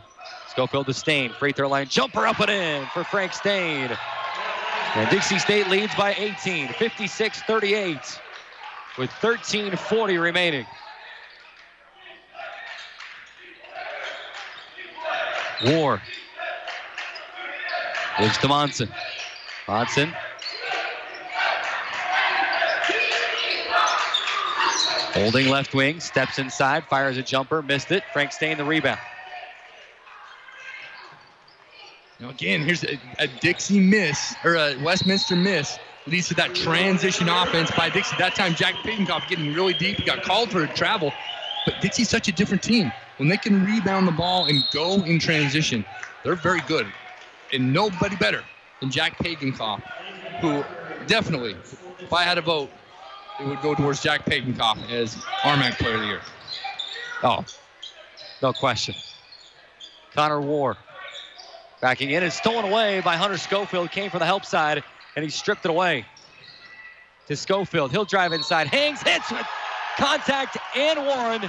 Schofield 0.53 0.85
to 0.85 0.93
Staine. 0.93 1.31
Free 1.33 1.51
throw 1.51 1.67
line 1.67 1.87
jumper 1.87 2.27
up 2.27 2.39
and 2.39 2.51
in 2.51 2.85
for 2.93 3.03
Frank 3.03 3.33
Staine. 3.33 3.89
And 4.95 5.09
Dixie 5.09 5.39
State 5.39 5.67
leads 5.67 5.95
by 5.95 6.13
18, 6.13 6.67
56 6.67 7.41
38, 7.41 7.97
with 8.99 9.09
13.40 9.09 10.21
remaining. 10.21 10.67
Warr. 15.65 15.99
Gives 18.19 18.37
to 18.37 18.47
Monson. 18.47 18.89
Monson. 19.67 20.13
Holding 25.13 25.49
left 25.49 25.73
wing, 25.73 25.99
steps 25.99 26.37
inside, 26.37 26.85
fires 26.85 27.17
a 27.17 27.23
jumper, 27.23 27.63
missed 27.63 27.91
it. 27.91 28.03
Frank 28.13 28.31
Staine 28.31 28.57
the 28.57 28.63
rebound. 28.63 28.99
Now 32.19 32.29
again, 32.29 32.61
here's 32.61 32.83
a, 32.83 32.99
a 33.19 33.27
Dixie 33.27 33.79
miss 33.79 34.35
or 34.43 34.55
a 34.55 34.75
Westminster 34.83 35.35
miss 35.35 35.77
leads 36.07 36.27
to 36.27 36.33
that 36.35 36.53
transition 36.53 37.29
offense 37.29 37.71
by 37.71 37.89
Dixie. 37.89 38.15
That 38.17 38.35
time, 38.35 38.55
Jack 38.55 38.75
Pagenkopf 38.75 39.27
getting 39.27 39.53
really 39.53 39.73
deep. 39.73 39.97
He 39.97 40.05
got 40.05 40.23
called 40.23 40.51
for 40.51 40.63
a 40.63 40.67
travel, 40.67 41.11
but 41.65 41.75
Dixie's 41.81 42.09
such 42.09 42.27
a 42.27 42.31
different 42.31 42.61
team. 42.61 42.91
When 43.17 43.29
they 43.29 43.37
can 43.37 43.65
rebound 43.65 44.07
the 44.07 44.11
ball 44.11 44.45
and 44.45 44.63
go 44.71 45.03
in 45.03 45.19
transition, 45.19 45.85
they're 46.23 46.35
very 46.35 46.61
good. 46.61 46.87
And 47.53 47.71
nobody 47.71 48.15
better 48.15 48.43
than 48.79 48.89
Jack 48.89 49.17
Pagenkopf, 49.17 49.81
who 50.41 50.63
definitely, 51.07 51.55
if 51.99 52.11
I 52.11 52.23
had 52.23 52.37
a 52.37 52.41
vote, 52.41 52.69
it 53.39 53.47
would 53.47 53.61
go 53.61 53.75
towards 53.75 54.01
Jack 54.01 54.25
Pagenkopf 54.25 54.89
as 54.91 55.15
RMAC 55.41 55.77
Player 55.77 55.95
of 55.95 56.01
the 56.01 56.07
Year. 56.07 56.21
Oh, 57.23 57.45
no 58.41 58.51
question. 58.51 58.95
Connor 60.13 60.41
Warr 60.41 60.77
backing 61.83 62.11
in 62.11 62.23
is 62.23 62.33
stolen 62.33 62.63
away 62.63 63.01
by 63.01 63.17
Hunter 63.17 63.37
Schofield. 63.37 63.91
Came 63.91 64.09
from 64.09 64.19
the 64.19 64.25
help 64.25 64.45
side 64.45 64.81
and 65.17 65.25
he 65.25 65.29
stripped 65.29 65.65
it 65.65 65.69
away 65.69 66.05
to 67.27 67.35
Schofield. 67.35 67.91
He'll 67.91 68.05
drive 68.05 68.31
inside, 68.31 68.67
hangs, 68.67 69.01
hits 69.01 69.29
with 69.29 69.45
contact 69.97 70.57
and 70.77 71.05
Warren. 71.05 71.41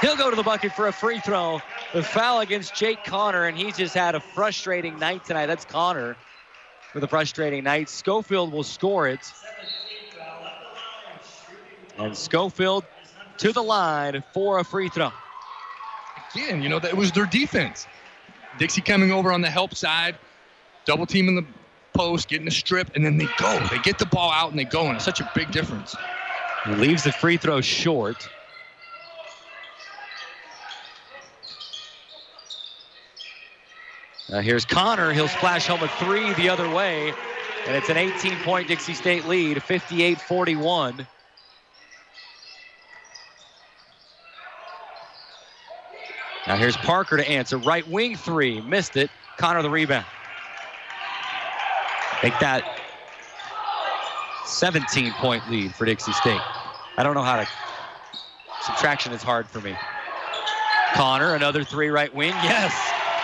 He'll 0.00 0.16
go 0.16 0.30
to 0.30 0.36
the 0.36 0.44
bucket 0.44 0.70
for 0.74 0.86
a 0.86 0.92
free 0.92 1.18
throw. 1.18 1.60
The 1.92 2.04
foul 2.04 2.38
against 2.38 2.72
Jake 2.76 3.02
Connor, 3.02 3.46
and 3.46 3.58
he's 3.58 3.76
just 3.76 3.94
had 3.94 4.14
a 4.14 4.20
frustrating 4.20 4.96
night 5.00 5.24
tonight. 5.24 5.46
That's 5.46 5.64
Connor 5.64 6.14
with 6.94 7.02
a 7.02 7.08
frustrating 7.08 7.64
night. 7.64 7.88
Schofield 7.88 8.52
will 8.52 8.62
score 8.62 9.08
it. 9.08 9.32
And 11.98 12.16
Schofield 12.16 12.84
to 13.38 13.52
the 13.52 13.62
line 13.62 14.22
for 14.32 14.60
a 14.60 14.64
free 14.64 14.88
throw. 14.88 15.10
Again, 16.32 16.62
you 16.62 16.68
know, 16.68 16.78
that 16.78 16.90
it 16.90 16.96
was 16.96 17.10
their 17.10 17.26
defense. 17.26 17.88
Dixie 18.58 18.80
coming 18.80 19.12
over 19.12 19.32
on 19.32 19.40
the 19.40 19.50
help 19.50 19.74
side, 19.74 20.16
double 20.84 21.06
teaming 21.06 21.36
the 21.36 21.46
post, 21.94 22.28
getting 22.28 22.48
a 22.48 22.50
strip, 22.50 22.94
and 22.94 23.04
then 23.04 23.16
they 23.16 23.28
go. 23.38 23.66
They 23.70 23.78
get 23.78 23.98
the 23.98 24.06
ball 24.06 24.30
out 24.30 24.50
and 24.50 24.58
they 24.58 24.64
go, 24.64 24.86
and 24.86 24.96
it's 24.96 25.04
such 25.04 25.20
a 25.20 25.30
big 25.34 25.50
difference. 25.50 25.96
He 26.64 26.74
leaves 26.74 27.04
the 27.04 27.12
free 27.12 27.36
throw 27.36 27.60
short. 27.60 28.28
Now 34.28 34.40
here's 34.40 34.64
Connor. 34.64 35.12
He'll 35.12 35.28
splash 35.28 35.66
home 35.66 35.82
a 35.82 35.88
three 36.04 36.34
the 36.34 36.50
other 36.50 36.68
way. 36.68 37.14
And 37.66 37.76
it's 37.76 37.88
an 37.88 37.96
18 37.96 38.36
point 38.44 38.68
Dixie 38.68 38.94
State 38.94 39.26
lead, 39.26 39.62
58 39.62 40.20
41. 40.20 41.06
Now 46.48 46.56
here's 46.56 46.78
Parker 46.78 47.18
to 47.18 47.28
answer. 47.28 47.58
Right 47.58 47.86
wing 47.86 48.16
three. 48.16 48.62
Missed 48.62 48.96
it. 48.96 49.10
Connor 49.36 49.60
the 49.60 49.68
rebound. 49.68 50.06
Make 52.22 52.32
that 52.40 52.64
17 54.46 55.12
point 55.12 55.48
lead 55.50 55.74
for 55.74 55.84
Dixie 55.84 56.14
State. 56.14 56.40
I 56.96 57.02
don't 57.02 57.12
know 57.12 57.22
how 57.22 57.36
to. 57.36 57.46
Subtraction 58.62 59.12
is 59.12 59.22
hard 59.22 59.46
for 59.46 59.60
me. 59.60 59.76
Connor, 60.94 61.34
another 61.34 61.64
three 61.64 61.90
right 61.90 62.12
wing. 62.14 62.32
Yes. 62.42 62.72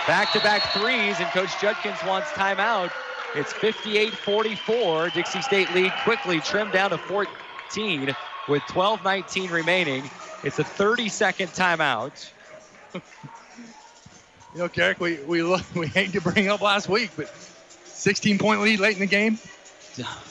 Back 0.05 0.31
to 0.33 0.39
back 0.41 0.61
threes, 0.71 1.19
and 1.19 1.27
Coach 1.29 1.59
Judkins 1.59 1.97
wants 2.05 2.29
timeout. 2.29 2.91
It's 3.33 3.51
58 3.51 4.13
44. 4.13 5.09
Dixie 5.09 5.41
State 5.41 5.73
lead 5.73 5.91
quickly 6.03 6.39
trimmed 6.41 6.73
down 6.73 6.91
to 6.91 6.99
14 6.99 8.15
with 8.47 8.61
12 8.69 9.03
19 9.03 9.49
remaining. 9.49 10.03
It's 10.43 10.59
a 10.59 10.63
30 10.63 11.09
second 11.09 11.47
timeout. 11.47 12.33
You 14.53 14.61
know, 14.61 14.69
Carrick, 14.69 14.99
we 14.99 15.17
we 15.27 15.43
look, 15.43 15.61
we 15.75 15.87
hate 15.87 16.13
to 16.13 16.21
bring 16.21 16.47
up 16.47 16.61
last 16.61 16.87
week, 16.89 17.11
but 17.15 17.29
16 17.85 18.37
point 18.37 18.61
lead 18.61 18.79
late 18.79 18.93
in 18.93 19.01
the 19.01 19.05
game. 19.07 19.37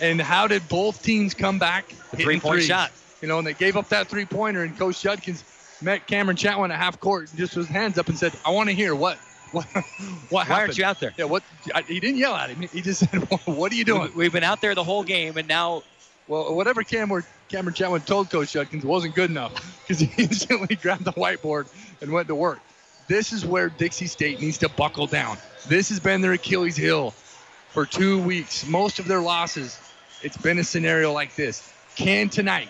And 0.01 0.20
how 0.20 0.47
did 0.47 0.69
both 0.69 1.03
teams 1.03 1.32
come 1.32 1.59
back? 1.59 1.89
three-point 2.16 2.43
threes? 2.43 2.66
shot. 2.66 2.93
You 3.23 3.28
know, 3.28 3.39
and 3.39 3.47
they 3.47 3.55
gave 3.55 3.77
up 3.77 3.89
that 3.89 4.09
three 4.09 4.27
pointer, 4.27 4.62
and 4.62 4.78
Coach 4.78 5.01
Judkins 5.01 5.43
met 5.81 6.07
Cameron 6.07 6.36
Chatwin 6.36 6.70
at 6.70 6.78
half 6.78 7.01
court 7.01 7.31
and 7.31 7.39
just 7.39 7.57
with 7.57 7.66
his 7.66 7.74
hands 7.74 7.99
up 7.99 8.09
and 8.09 8.19
said, 8.19 8.32
"I 8.45 8.51
want 8.51 8.69
to 8.69 8.74
hear 8.74 8.95
what." 8.95 9.19
What, 9.53 9.66
what 9.73 9.85
Why 10.31 10.45
happened? 10.45 10.61
aren't 10.61 10.78
you 10.78 10.85
out 10.85 11.01
there? 11.01 11.15
Yeah, 11.16 11.27
what? 11.27 11.43
I, 11.74 11.82
he 11.82 12.01
didn't 12.01 12.16
yell 12.16 12.35
at 12.35 12.51
him. 12.51 12.69
He 12.69 12.82
just 12.82 13.01
said, 13.01 13.20
"What 13.47 13.73
are 13.73 13.74
you 13.74 13.85
doing?" 13.85 14.11
We've 14.15 14.32
been 14.32 14.45
out 14.45 14.61
there 14.61 14.74
the 14.74 14.85
whole 14.85 15.05
game, 15.05 15.36
and 15.36 15.47
now 15.49 15.82
Well, 16.26 16.55
whatever 16.55 16.82
Cameron 16.82 17.24
Cameron 17.48 17.74
Chatwin 17.74 18.05
told 18.05 18.30
Coach 18.30 18.52
Judkins 18.52 18.84
wasn't 18.84 19.14
good 19.14 19.30
enough 19.30 19.52
because 19.82 20.01
he 20.01 20.10
instantly 20.22 20.76
grabbed 20.76 21.05
the 21.05 21.12
whiteboard 21.12 21.66
and 22.01 22.12
went 22.12 22.28
to 22.28 22.34
work. 22.34 22.60
This 23.06 23.32
is 23.32 23.44
where 23.44 23.68
Dixie 23.68 24.06
State 24.06 24.40
needs 24.40 24.59
to 24.59 24.68
buckle 24.70 25.06
down. 25.06 25.36
This 25.68 25.90
has 25.90 26.01
been 26.01 26.22
their 26.22 26.32
Achilles 26.32 26.76
heel 26.76 27.12
for 27.72 27.84
two 27.84 28.18
weeks. 28.22 28.66
Most 28.66 28.98
of 28.98 29.06
their 29.06 29.20
losses, 29.20 29.78
it's 30.22 30.38
been 30.38 30.59
a 30.59 30.64
scenario 30.64 31.12
like 31.12 31.36
this. 31.36 31.70
Can 31.96 32.30
tonight 32.30 32.68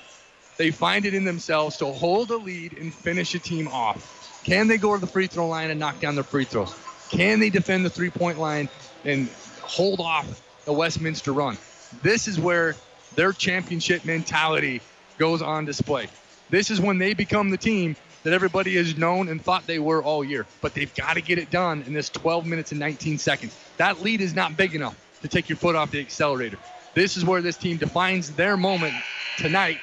they 0.57 0.73
find 0.73 1.05
it 1.05 1.15
in 1.15 1.25
themselves 1.25 1.77
to 1.79 1.87
hold 1.87 2.31
a 2.31 2.37
lead 2.37 2.77
and 2.77 2.93
finish 2.93 3.35
a 3.35 3.39
team 3.39 3.69
off? 3.69 4.43
Can 4.45 4.67
they 4.67 4.77
go 4.77 4.95
to 4.95 5.01
the 5.01 5.07
free 5.07 5.29
throw 5.29 5.47
line 5.47 5.71
and 5.71 5.79
knock 5.79 6.01
down 6.01 6.17
their 6.17 6.25
free 6.25 6.45
throws? 6.45 6.75
Can 7.11 7.39
they 7.39 7.51
defend 7.51 7.85
the 7.85 7.91
three 7.91 8.11
point 8.11 8.39
line 8.39 8.69
and 9.05 9.29
hold 9.63 10.01
off 10.01 10.43
the 10.65 10.73
Westminster 10.73 11.33
run? 11.33 11.57
This 12.03 12.27
is 12.27 12.41
where 12.41 12.75
their 13.17 13.33
championship 13.33 14.05
mentality 14.05 14.81
goes 15.19 15.43
on 15.43 15.65
display. 15.65 16.09
This 16.51 16.71
is 16.71 16.81
when 16.81 16.99
they 16.99 17.15
become 17.15 17.51
the 17.51 17.57
team 17.57 17.97
that 18.23 18.33
everybody 18.33 18.77
has 18.77 18.97
known 18.97 19.29
and 19.29 19.43
thought 19.43 19.67
they 19.67 19.79
were 19.79 20.03
all 20.03 20.25
year. 20.25 20.47
But 20.61 20.75
they've 20.75 20.95
got 20.95 21.15
to 21.15 21.23
get 21.23 21.39
it 21.39 21.51
done 21.51 21.83
in 21.83 21.93
this 21.93 22.09
12 22.09 22.47
minutes 22.47 22.73
and 22.73 22.81
19 22.81 23.19
seconds. 23.19 23.57
That 23.77 24.03
lead 24.03 24.21
is 24.21 24.35
not 24.35 24.57
big 24.57 24.75
enough 24.75 24.97
to 25.23 25.29
take 25.29 25.49
your 25.49 25.57
foot 25.57 25.77
off 25.77 25.91
the 25.91 26.01
accelerator. 26.01 26.59
This 26.95 27.17
is 27.17 27.25
where 27.25 27.43
this 27.43 27.57
team 27.57 27.77
defines 27.77 28.33
their 28.35 28.57
moment 28.57 28.95
tonight, 29.37 29.79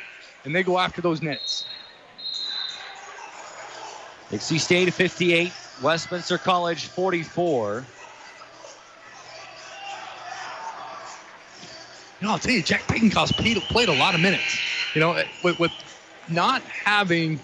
and 0.45 0.56
they 0.56 0.64
go 0.64 0.78
after 0.78 1.02
those 1.02 1.22
nets. 1.22 1.66
Dixie 4.30 4.60
State 4.60 4.94
58, 4.94 5.52
Westminster 5.84 6.38
College 6.38 6.88
44. 6.88 7.86
You 12.22 12.27
know, 12.27 12.34
I'll 12.34 12.39
tell 12.39 12.52
you, 12.52 12.61
Jack 12.61 12.81
Pagenkopf's 12.84 13.31
played, 13.31 13.57
played 13.64 13.89
a 13.89 13.95
lot 13.95 14.14
of 14.14 14.22
minutes. 14.22 14.60
You 14.93 15.02
know, 15.02 15.14
eh, 15.14 15.26
with, 15.43 15.57
with 15.60 15.72
not 16.30 16.61
having, 16.61 17.39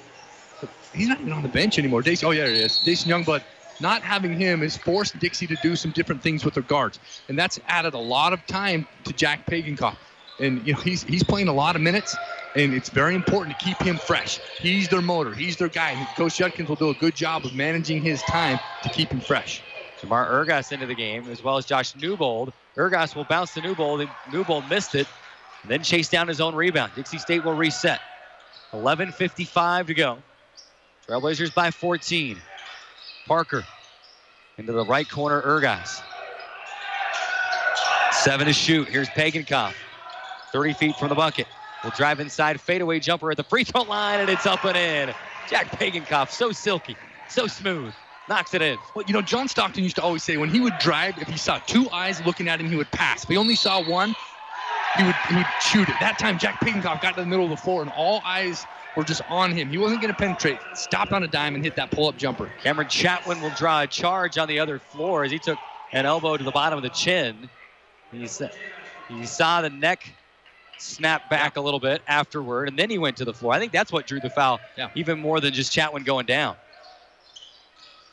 he's 0.94 1.08
not 1.08 1.20
even 1.20 1.34
on 1.34 1.42
the 1.42 1.50
bench 1.50 1.80
anymore. 1.80 2.04
Dason, 2.04 2.28
oh, 2.28 2.32
yeah, 2.32 2.46
he 2.48 2.62
is. 2.62 2.78
Dason 2.86 3.10
Youngblood, 3.10 3.42
not 3.80 4.04
having 4.04 4.40
him 4.40 4.62
has 4.62 4.78
forced 4.78 5.18
Dixie 5.18 5.48
to 5.48 5.56
do 5.64 5.76
some 5.76 5.90
different 5.92 6.22
things 6.22 6.46
with 6.46 6.54
their 6.54 6.64
guards. 6.64 7.00
And 7.28 7.40
that's 7.40 7.60
added 7.68 7.96
a 7.96 8.00
lot 8.00 8.34
of 8.34 8.46
time 8.46 8.88
to 9.06 9.14
Jack 9.14 9.48
Pagenkopf. 9.48 9.98
And, 10.40 10.66
you 10.68 10.74
know, 10.74 10.80
he's, 10.80 11.02
he's 11.04 11.24
playing 11.24 11.48
a 11.48 11.54
lot 11.54 11.76
of 11.76 11.82
minutes, 11.82 12.16
and 12.56 12.72
it's 12.72 12.90
very 12.90 13.16
important 13.16 13.58
to 13.58 13.66
keep 13.66 13.82
him 13.82 13.98
fresh. 13.98 14.40
He's 14.60 14.88
their 14.90 15.02
motor. 15.02 15.34
He's 15.34 15.58
their 15.58 15.70
guy. 15.70 15.92
And 15.92 16.08
Coach 16.10 16.38
Judkins 16.38 16.70
will 16.70 16.76
do 16.76 16.92
a 16.92 16.94
good 16.94 17.16
job 17.16 17.46
of 17.46 17.56
managing 17.56 18.04
his 18.04 18.22
time 18.24 18.60
to 18.84 18.90
keep 18.90 19.10
him 19.10 19.22
fresh. 19.22 19.64
Jamar 20.00 20.30
Ergas 20.30 20.72
into 20.72 20.86
the 20.86 20.94
game, 20.94 21.28
as 21.32 21.44
well 21.44 21.58
as 21.58 21.66
Josh 21.66 21.96
Newbold. 21.96 22.54
Ergas 22.78 23.16
will 23.16 23.24
bounce 23.24 23.54
to 23.56 23.62
Newbold. 23.62 24.08
Newbold 24.32 24.70
missed 24.70 24.96
it, 24.96 25.08
then 25.66 25.84
chased 25.84 26.12
down 26.12 26.28
his 26.28 26.40
own 26.40 26.56
rebound. 26.56 26.92
Dixie 26.96 27.18
State 27.18 27.44
will 27.44 27.56
reset. 27.56 28.00
11.55 28.72 29.88
to 29.88 29.94
go. 29.94 30.18
Trailblazers 31.08 31.54
by 31.54 31.72
14. 31.72 32.38
Parker 33.26 33.64
into 34.58 34.72
the 34.72 34.86
right 34.86 35.10
corner, 35.10 35.42
Ergas. 35.42 36.02
Seven 38.12 38.48
to 38.48 38.54
shoot. 38.54 38.88
Here's 38.88 39.10
Pagenkopf. 39.10 39.74
30 40.52 40.74
feet 40.74 40.96
from 40.96 41.10
the 41.10 41.16
bucket. 41.16 41.48
Will 41.84 41.92
drive 41.92 42.20
inside, 42.20 42.60
fadeaway 42.60 43.00
jumper 43.00 43.32
at 43.32 43.38
the 43.38 43.44
free 43.44 43.64
throw 43.64 43.84
line, 43.84 44.20
and 44.20 44.30
it's 44.30 44.46
up 44.46 44.66
and 44.66 44.76
in. 44.76 45.16
Jack 45.50 45.68
Pagenkopf, 45.80 46.30
so 46.30 46.52
silky, 46.52 46.96
so 47.30 47.48
smooth, 47.48 47.94
knocks 48.30 48.54
it 48.54 48.62
in. 48.62 48.78
Well, 48.96 49.06
you 49.08 49.14
know, 49.14 49.22
John 49.22 49.48
Stockton 49.48 49.84
used 49.84 49.96
to 49.98 50.02
always 50.02 50.24
say 50.24 50.38
when 50.38 50.50
he 50.50 50.60
would 50.60 50.78
drive, 50.80 51.18
if 51.18 51.28
he 51.28 51.38
saw 51.38 51.60
two 51.60 51.90
eyes 51.92 52.22
looking 52.26 52.48
at 52.48 52.60
him, 52.60 52.70
he 52.70 52.76
would 52.76 52.92
pass. 52.92 53.24
If 53.24 53.30
he 53.30 53.38
only 53.38 53.56
saw 53.56 53.82
one, 53.88 54.16
he 54.98 55.04
would 55.04 55.16
he 55.30 55.36
would 55.36 55.46
shoot 55.62 55.88
it. 55.90 55.96
That 56.00 56.18
time, 56.20 56.38
Jack 56.38 56.60
Pagenkopf 56.60 57.02
got 57.02 57.16
to 57.16 57.22
the 57.22 57.28
middle 57.28 57.46
of 57.46 57.52
the 57.52 57.58
floor, 57.58 57.82
and 57.82 57.92
all 57.96 58.22
eyes 58.26 58.66
were 58.96 59.04
just 59.04 59.22
on 59.30 59.52
him. 59.52 59.70
He 59.70 59.78
wasn't 59.78 60.02
going 60.02 60.14
to 60.14 60.18
penetrate. 60.18 60.58
Stopped 60.74 61.12
on 61.14 61.24
a 61.24 61.28
dime 61.28 61.54
and 61.56 61.64
hit 61.64 61.76
that 61.76 61.92
pull-up 61.92 62.18
jumper. 62.18 62.52
Cameron 62.64 62.88
Chatwin 62.88 63.42
will 63.42 63.52
draw 63.52 63.82
a 63.82 63.88
charge 63.88 64.38
on 64.38 64.48
the 64.48 64.60
other 64.60 64.80
floor 64.80 65.24
as 65.24 65.32
he 65.32 65.38
took 65.40 65.60
an 65.92 66.06
elbow 66.06 66.36
to 66.36 66.44
the 66.44 66.52
bottom 66.52 66.78
of 66.78 66.84
the 66.84 66.90
chin. 66.90 67.50
He, 68.12 68.26
sa- 68.28 68.50
he 69.08 69.26
saw 69.26 69.62
the 69.62 69.70
neck 69.70 70.12
snap 70.80 71.30
back 71.30 71.58
a 71.58 71.62
little 71.62 71.80
bit 71.80 72.02
afterward, 72.08 72.70
and 72.70 72.78
then 72.80 72.90
he 72.90 72.98
went 72.98 73.18
to 73.18 73.26
the 73.26 73.34
floor. 73.34 73.54
I 73.54 73.60
think 73.60 73.72
that's 73.72 73.92
what 73.92 74.08
drew 74.08 74.20
the 74.20 74.30
foul, 74.30 74.60
Yeah. 74.78 74.90
even 74.96 75.20
more 75.20 75.40
than 75.40 75.54
just 75.54 75.72
Chatwin 75.76 76.04
going 76.06 76.26
down. 76.26 76.56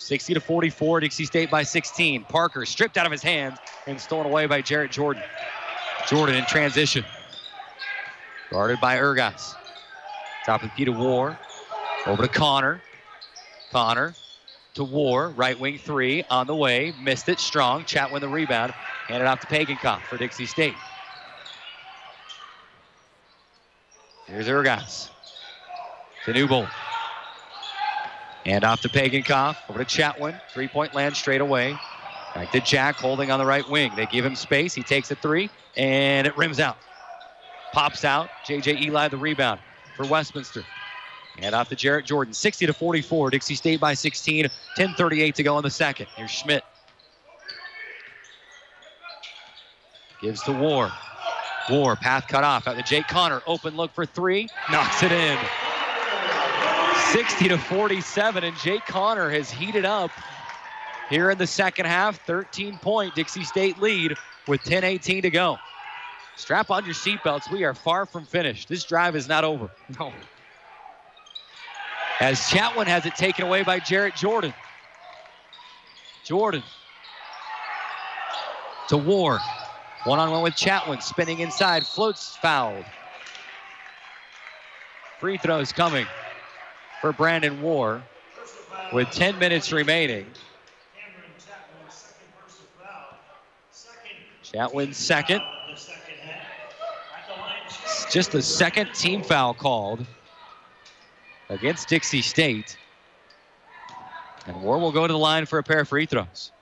60 0.05 0.35
to 0.35 0.41
44, 0.41 1.01
Dixie 1.01 1.25
State 1.25 1.51
by 1.51 1.63
16. 1.63 2.25
Parker 2.25 2.67
stripped 2.67 2.99
out 2.99 3.07
of 3.07 3.13
his 3.13 3.23
hands 3.23 3.59
and 3.87 3.99
stolen 3.99 4.27
away 4.27 4.45
by 4.45 4.61
Jarrett 4.61 4.91
Jordan. 4.91 5.23
Jordan 6.07 6.37
in 6.37 6.45
transition. 6.45 7.03
Guarded 8.51 8.83
by 8.83 8.99
Ergas. 8.99 9.55
Top 10.45 10.63
of 10.63 10.69
the 10.69 10.77
key 10.77 10.85
to 10.85 10.93
Warr. 10.93 11.39
Over 12.07 12.23
to 12.23 12.29
Connor. 12.29 12.83
Connor 13.73 14.15
to 14.75 14.85
Warr. 14.85 15.31
Right 15.31 15.59
wing 15.59 15.79
three 15.79 16.23
on 16.29 16.47
the 16.47 16.55
way. 16.55 16.93
Missed 17.01 17.31
it. 17.31 17.41
Strong. 17.41 17.85
Chatwin 17.85 18.21
the 18.21 18.29
rebound. 18.29 18.75
Handed 19.09 19.27
off 19.27 19.41
to 19.41 19.47
Pagenkopf 19.47 20.03
for 20.03 20.19
Dixie 20.19 20.45
State. 20.45 20.75
Here's 24.27 24.49
Ergas. 24.49 25.09
To 26.27 26.35
Newbold. 26.35 26.69
And 28.47 28.65
off 28.65 28.81
to 28.83 28.89
Pagenkopf. 28.89 29.57
Over 29.69 29.85
to 29.85 29.85
Chatwin. 29.85 30.39
Three 30.53 30.69
point 30.69 30.95
land 30.95 31.17
straight 31.17 31.41
away. 31.41 31.79
Back 32.35 32.53
to 32.53 32.61
Jack 32.61 32.97
holding 32.97 33.31
on 33.31 33.39
the 33.39 33.47
right 33.47 33.69
wing. 33.69 33.93
They 33.97 34.07
give 34.07 34.25
him 34.25 34.35
space. 34.35 34.75
He 34.75 34.83
takes 34.83 35.11
a 35.11 35.15
three. 35.15 35.51
And 35.77 36.27
it 36.27 36.37
rims 36.37 36.61
out. 36.61 36.77
Pops 37.73 38.05
out. 38.05 38.29
JJ 38.47 38.83
Eli 38.83 39.09
the 39.09 39.17
rebound 39.17 39.61
for 39.97 40.07
Westminster. 40.07 40.65
And 41.39 41.55
off 41.55 41.69
to 41.71 41.77
Jarrett 41.77 42.07
Jordan. 42.07 42.35
60 42.35 42.67
to 42.67 42.73
44. 42.73 43.31
Dixie 43.31 43.55
State 43.55 43.81
by 43.81 43.95
16. 43.95 44.47
10.38 44.77 45.35
to 45.35 45.43
go 45.43 45.57
in 45.59 45.63
the 45.63 45.71
second. 45.71 46.07
Here's 46.17 46.31
Schmidt. 46.31 46.63
Gives 50.21 50.43
to 50.45 50.53
Warr. 50.53 50.93
Warr, 51.71 51.97
path 51.97 52.27
cut 52.29 52.45
off. 52.45 52.69
Out 52.69 52.77
to 52.77 52.83
Jake 52.83 53.09
Connor. 53.09 53.43
Open 53.47 53.77
look 53.77 53.93
for 53.95 54.07
three. 54.07 54.49
Knocks 54.71 55.03
it 55.03 55.13
in. 55.13 55.39
60 57.15 57.47
to 57.47 57.59
47. 57.59 58.43
And 58.43 58.57
Jake 58.57 58.85
Connor 58.87 59.31
has 59.31 59.49
heated 59.49 59.85
up 59.85 60.11
here 61.09 61.31
in 61.31 61.39
the 61.39 61.47
second 61.47 61.87
half. 61.87 62.19
13 62.27 62.77
point 62.79 63.15
Dixie 63.15 63.45
State 63.45 63.79
lead 63.79 64.17
with 64.49 64.61
10.18 64.63 65.23
to 65.23 65.31
go. 65.31 65.57
Strap 66.35 66.73
on 66.73 66.85
your 66.85 66.95
seatbelts. 66.95 67.49
We 67.53 67.63
are 67.63 67.73
far 67.73 68.05
from 68.05 68.27
finished. 68.27 68.69
This 68.69 68.83
drive 68.83 69.15
is 69.15 69.29
not 69.29 69.45
over. 69.45 69.71
No. 69.97 70.13
As 72.19 72.41
Chatwin 72.41 72.87
has 72.87 73.07
it 73.07 73.15
taken 73.15 73.47
away 73.47 73.63
by 73.63 73.79
Jarrett 73.79 74.17
Jordan. 74.17 74.53
Jordan 76.25 76.65
to 78.89 78.97
Warr. 78.97 79.39
One 80.03 80.19
on 80.19 80.33
one 80.33 80.43
with 80.43 80.55
Chatwin. 80.55 81.01
Spinning 81.01 81.39
inside. 81.39 81.87
Floats 81.87 82.35
fouled. 82.35 82.85
Free 85.21 85.37
throws 85.37 85.73
coming 85.73 86.09
for 87.05 87.13
Brandon 87.13 87.61
Warr 87.61 88.03
with 88.91 89.11
10 89.11 89.39
minutes 89.39 89.71
remaining. 89.71 90.25
Chatwin 94.43 94.95
second. 94.95 95.43
It's 97.67 98.11
just 98.11 98.33
the 98.33 98.41
second 98.41 98.95
team 98.95 99.23
foul 99.23 99.53
called 99.53 100.07
against 101.51 101.89
Dixie 101.89 102.23
State. 102.23 102.79
And 104.47 104.63
Warr 104.63 104.79
will 104.79 104.91
go 104.91 105.07
to 105.07 105.13
the 105.13 105.19
line 105.19 105.45
for 105.45 105.59
a 105.59 105.63
pair 105.63 105.81
of 105.81 105.89
free 105.91 106.07
throws. 106.07 106.53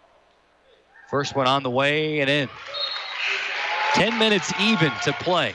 First 1.08 1.36
one 1.36 1.46
on 1.46 1.62
the 1.62 1.70
way 1.70 2.18
and 2.18 2.28
in. 2.28 2.48
10 3.94 4.18
minutes 4.18 4.52
even 4.60 4.90
to 5.04 5.12
play. 5.12 5.54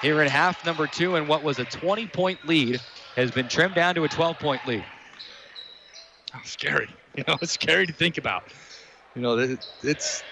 Here 0.00 0.20
at 0.20 0.30
half 0.30 0.64
number 0.64 0.86
two, 0.86 1.16
and 1.16 1.26
what 1.26 1.42
was 1.42 1.58
a 1.58 1.64
20 1.64 2.06
point 2.06 2.46
lead 2.46 2.80
has 3.16 3.32
been 3.32 3.48
trimmed 3.48 3.74
down 3.76 3.94
to 3.96 4.04
a 4.04 4.08
12 4.08 4.38
point 4.38 4.66
lead. 4.66 4.86
Oh, 6.34 6.40
scary. 6.44 6.88
You 7.16 7.24
know, 7.28 7.36
it's 7.42 7.52
scary 7.52 7.86
to 7.86 7.92
think 7.92 8.18
about. 8.18 8.52
You 9.14 9.22
know, 9.22 9.38
it- 9.38 9.60
it's 9.82 10.24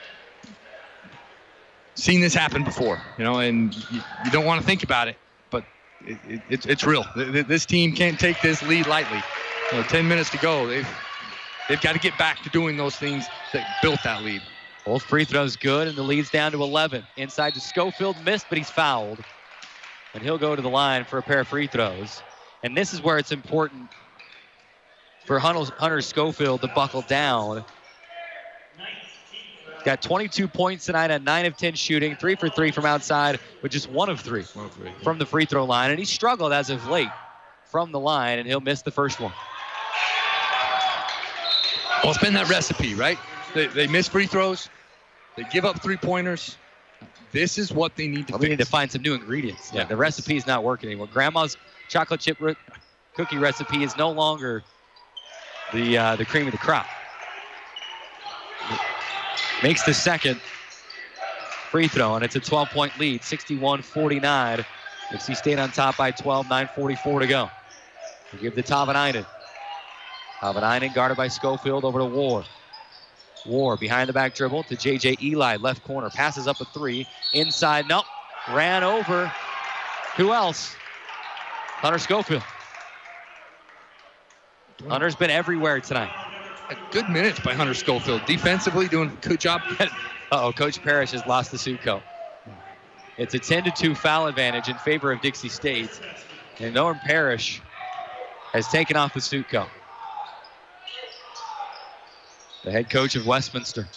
seen 1.96 2.20
this 2.20 2.34
happen 2.34 2.64
before. 2.64 3.04
You 3.18 3.24
know, 3.24 3.38
and 3.38 3.74
you, 3.90 4.02
you 4.18 4.30
don't 4.30 4.44
want 4.46 4.60
to 4.60 4.66
think 4.66 4.82
about 4.82 5.08
it, 5.08 5.18
but 5.50 5.66
it, 6.00 6.20
it, 6.24 6.42
it's 6.48 6.66
it's 6.66 6.84
real. 6.84 7.04
Th- 7.14 7.32
th- 7.32 7.46
This 7.46 7.66
team 7.66 7.94
can't 7.94 8.18
take 8.20 8.40
this 8.40 8.62
lead 8.62 8.86
lightly. 8.86 9.26
You 9.70 9.78
know, 9.78 9.82
10 9.84 10.08
minutes 10.08 10.30
to 10.30 10.38
go. 10.38 10.68
They've 10.68 10.88
they've 11.68 11.80
got 11.80 11.94
to 11.94 12.00
get 12.00 12.16
back 12.18 12.42
to 12.42 12.50
doing 12.50 12.76
those 12.76 12.96
things 12.96 13.30
that 13.52 13.80
built 13.80 14.02
that 14.02 14.22
lead. 14.22 14.42
Both 14.84 15.04
free 15.04 15.24
throws 15.24 15.56
good, 15.56 15.88
and 15.88 15.96
the 15.98 16.04
lead's 16.04 16.30
down 16.30 16.52
to 16.52 16.62
11. 16.62 17.08
Inside 17.16 17.54
to 17.54 17.60
Schofield, 17.60 18.18
missed, 18.20 18.48
but 18.48 18.58
he's 18.58 18.70
fouled. 18.70 19.24
And 20.14 20.22
he'll 20.24 20.38
go 20.38 20.56
to 20.56 20.62
the 20.62 20.70
line 20.70 21.04
for 21.04 21.18
a 21.18 21.22
pair 21.24 21.40
of 21.40 21.48
free 21.48 21.68
throws. 21.68 22.24
And 22.62 22.76
this 22.76 22.92
is 22.92 23.02
where 23.02 23.18
it's 23.18 23.32
important 23.32 23.88
for 25.24 25.38
Hunter, 25.38 26.00
Schofield 26.00 26.60
to 26.62 26.68
buckle 26.68 27.02
down. 27.02 27.64
Got 29.84 30.00
22 30.00 30.46
points 30.46 30.86
tonight 30.86 31.10
on 31.10 31.24
9 31.24 31.46
of 31.46 31.56
10 31.56 31.74
shooting, 31.74 32.14
3 32.14 32.36
for 32.36 32.48
3 32.48 32.70
from 32.70 32.84
outside, 32.84 33.40
with 33.62 33.72
just 33.72 33.90
1 33.90 34.10
of 34.10 34.20
3 34.20 34.44
from 35.02 35.18
the 35.18 35.26
free 35.26 35.44
throw 35.44 35.64
line. 35.64 35.90
And 35.90 35.98
he 35.98 36.04
struggled 36.04 36.52
as 36.52 36.70
of 36.70 36.86
late 36.88 37.08
from 37.64 37.90
the 37.90 37.98
line, 37.98 38.38
and 38.38 38.46
he'll 38.46 38.60
miss 38.60 38.82
the 38.82 38.92
first 38.92 39.18
one. 39.18 39.32
Well, 42.02 42.12
it's 42.12 42.22
been 42.22 42.34
that 42.34 42.48
recipe, 42.48 42.94
right? 42.94 43.18
They, 43.54 43.66
they 43.68 43.86
miss 43.86 44.08
free 44.08 44.26
throws. 44.26 44.68
They 45.36 45.44
give 45.52 45.64
up 45.64 45.80
three 45.82 45.96
pointers. 45.96 46.56
This 47.32 47.58
is 47.58 47.72
what 47.72 47.96
they 47.96 48.08
need 48.08 48.26
to 48.28 48.32
Well, 48.34 48.40
we 48.40 48.48
need 48.48 48.58
to 48.58 48.66
find 48.66 48.90
some 48.90 49.02
new 49.02 49.14
ingredients. 49.14 49.70
Yeah. 49.72 49.84
The 49.84 49.96
recipe 49.96 50.36
is 50.36 50.46
not 50.46 50.62
working 50.62 50.88
anymore. 50.88 51.08
Grandma's 51.12 51.56
chocolate 51.92 52.20
chip 52.20 52.40
ri- 52.40 52.56
cookie 53.14 53.36
recipe 53.36 53.82
is 53.82 53.96
no 53.98 54.10
longer 54.10 54.64
the 55.74 55.98
uh, 55.98 56.16
the 56.16 56.24
cream 56.24 56.46
of 56.46 56.52
the 56.52 56.58
crop. 56.58 56.86
Makes 59.62 59.84
the 59.84 59.94
second 59.94 60.40
free 61.70 61.86
throw, 61.86 62.16
and 62.16 62.24
it's 62.24 62.34
a 62.34 62.40
12-point 62.40 62.98
lead, 62.98 63.20
61-49. 63.20 64.64
Dixie 65.10 65.34
State 65.34 65.58
on 65.58 65.70
top 65.70 65.96
by 65.96 66.10
12, 66.10 66.46
9.44 66.46 67.20
to 67.20 67.26
go. 67.28 67.50
We 68.32 68.40
give 68.40 68.56
the 68.56 68.62
Tavanainen. 68.62 69.24
Tavanainen 70.40 70.92
guarded 70.92 71.16
by 71.16 71.28
Schofield 71.28 71.84
over 71.84 72.00
to 72.00 72.04
Warr. 72.04 72.44
Warr 73.46 73.76
behind 73.76 74.08
the 74.08 74.12
back 74.12 74.34
dribble 74.34 74.64
to 74.64 74.76
J.J. 74.76 75.18
Eli, 75.22 75.56
left 75.56 75.84
corner. 75.84 76.10
Passes 76.10 76.48
up 76.48 76.60
a 76.60 76.64
three. 76.66 77.06
Inside, 77.34 77.86
nope. 77.88 78.04
Ran 78.52 78.82
over. 78.82 79.32
Who 80.16 80.32
else? 80.32 80.74
Hunter 81.82 81.98
Schofield. 81.98 82.44
Hunter's 84.86 85.16
been 85.16 85.30
everywhere 85.30 85.80
tonight. 85.80 86.12
A 86.70 86.76
good 86.92 87.08
minutes 87.08 87.40
by 87.40 87.54
Hunter 87.54 87.74
Schofield. 87.74 88.24
Defensively, 88.24 88.86
doing 88.86 89.10
a 89.10 89.26
good 89.26 89.40
job. 89.40 89.62
Uh-oh, 89.80 90.52
Coach 90.52 90.80
Parrish 90.80 91.10
has 91.10 91.26
lost 91.26 91.50
the 91.50 91.58
suit 91.58 91.82
coat. 91.82 92.02
It's 93.18 93.34
a 93.34 93.38
10 93.40 93.64
to 93.64 93.72
2 93.72 93.96
foul 93.96 94.28
advantage 94.28 94.68
in 94.68 94.76
favor 94.76 95.10
of 95.10 95.20
Dixie 95.22 95.48
State. 95.48 96.00
And 96.60 96.72
Norm 96.72 97.00
Parrish 97.04 97.60
has 98.52 98.68
taken 98.68 98.96
off 98.96 99.12
the 99.12 99.20
suit 99.20 99.48
coat. 99.48 99.68
The 102.62 102.70
head 102.70 102.90
coach 102.90 103.16
of 103.16 103.26
Westminster. 103.26 103.88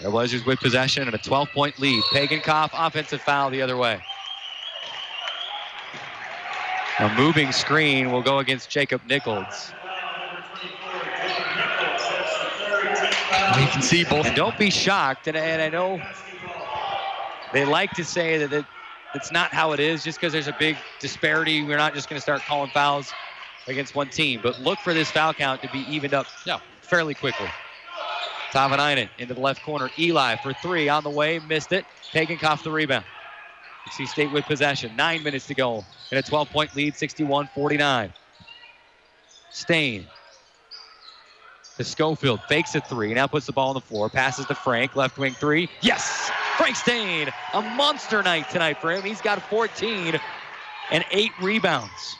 The 0.00 0.10
Blazers 0.10 0.46
with 0.46 0.60
possession 0.60 1.02
and 1.02 1.14
a 1.14 1.18
12 1.18 1.48
point 1.54 1.78
lead. 1.78 2.02
Pagenkopf, 2.04 2.70
offensive 2.72 3.20
foul 3.20 3.50
the 3.50 3.60
other 3.60 3.76
way. 3.76 4.00
A 7.02 7.12
moving 7.16 7.50
screen 7.50 8.12
will 8.12 8.22
go 8.22 8.38
against 8.38 8.70
Jacob 8.70 9.04
Nichols. 9.08 9.72
You 13.58 13.66
can 13.66 13.82
see 13.82 14.04
both. 14.04 14.26
And 14.26 14.36
don't 14.36 14.56
be 14.56 14.70
shocked, 14.70 15.26
and, 15.26 15.36
and 15.36 15.60
I 15.60 15.68
know 15.68 16.00
they 17.52 17.64
like 17.64 17.90
to 17.94 18.04
say 18.04 18.38
that 18.38 18.52
it, 18.52 18.64
it's 19.16 19.32
not 19.32 19.52
how 19.52 19.72
it 19.72 19.80
is 19.80 20.04
just 20.04 20.20
because 20.20 20.32
there's 20.32 20.46
a 20.46 20.54
big 20.60 20.76
disparity. 21.00 21.64
We're 21.64 21.76
not 21.76 21.92
just 21.92 22.08
going 22.08 22.18
to 22.18 22.22
start 22.22 22.42
calling 22.42 22.70
fouls 22.70 23.12
against 23.66 23.96
one 23.96 24.08
team, 24.08 24.38
but 24.40 24.60
look 24.60 24.78
for 24.78 24.94
this 24.94 25.10
foul 25.10 25.34
count 25.34 25.60
to 25.62 25.68
be 25.72 25.80
evened 25.90 26.14
up 26.14 26.26
Yeah. 26.46 26.60
fairly 26.82 27.14
quickly. 27.14 27.48
Tavanainen 28.52 29.10
into 29.18 29.34
the 29.34 29.40
left 29.40 29.64
corner. 29.64 29.90
Eli 29.98 30.36
for 30.36 30.52
three 30.52 30.88
on 30.88 31.02
the 31.02 31.10
way, 31.10 31.40
missed 31.48 31.72
it. 31.72 31.84
Pagenkopf 32.14 32.62
the 32.62 32.70
rebound. 32.70 33.04
See 33.90 34.06
State 34.06 34.30
with 34.32 34.44
possession. 34.46 34.94
Nine 34.96 35.22
minutes 35.22 35.46
to 35.46 35.54
go 35.54 35.84
in 36.10 36.18
a 36.18 36.22
12 36.22 36.50
point 36.50 36.74
lead, 36.74 36.96
61 36.96 37.48
49. 37.54 38.12
Staine 39.50 40.06
to 41.76 41.84
Schofield, 41.84 42.40
fakes 42.48 42.74
a 42.74 42.80
three, 42.80 43.12
now 43.14 43.26
puts 43.26 43.46
the 43.46 43.52
ball 43.52 43.68
on 43.68 43.74
the 43.74 43.80
floor, 43.80 44.08
passes 44.08 44.46
to 44.46 44.54
Frank, 44.54 44.94
left 44.96 45.18
wing 45.18 45.34
three. 45.34 45.68
Yes! 45.82 46.30
Frank 46.56 46.76
Staine, 46.76 47.28
a 47.54 47.62
monster 47.62 48.22
night 48.22 48.48
tonight 48.50 48.78
for 48.78 48.92
him. 48.92 49.02
He's 49.02 49.20
got 49.20 49.42
14 49.42 50.20
and 50.90 51.04
eight 51.10 51.32
rebounds. 51.40 52.16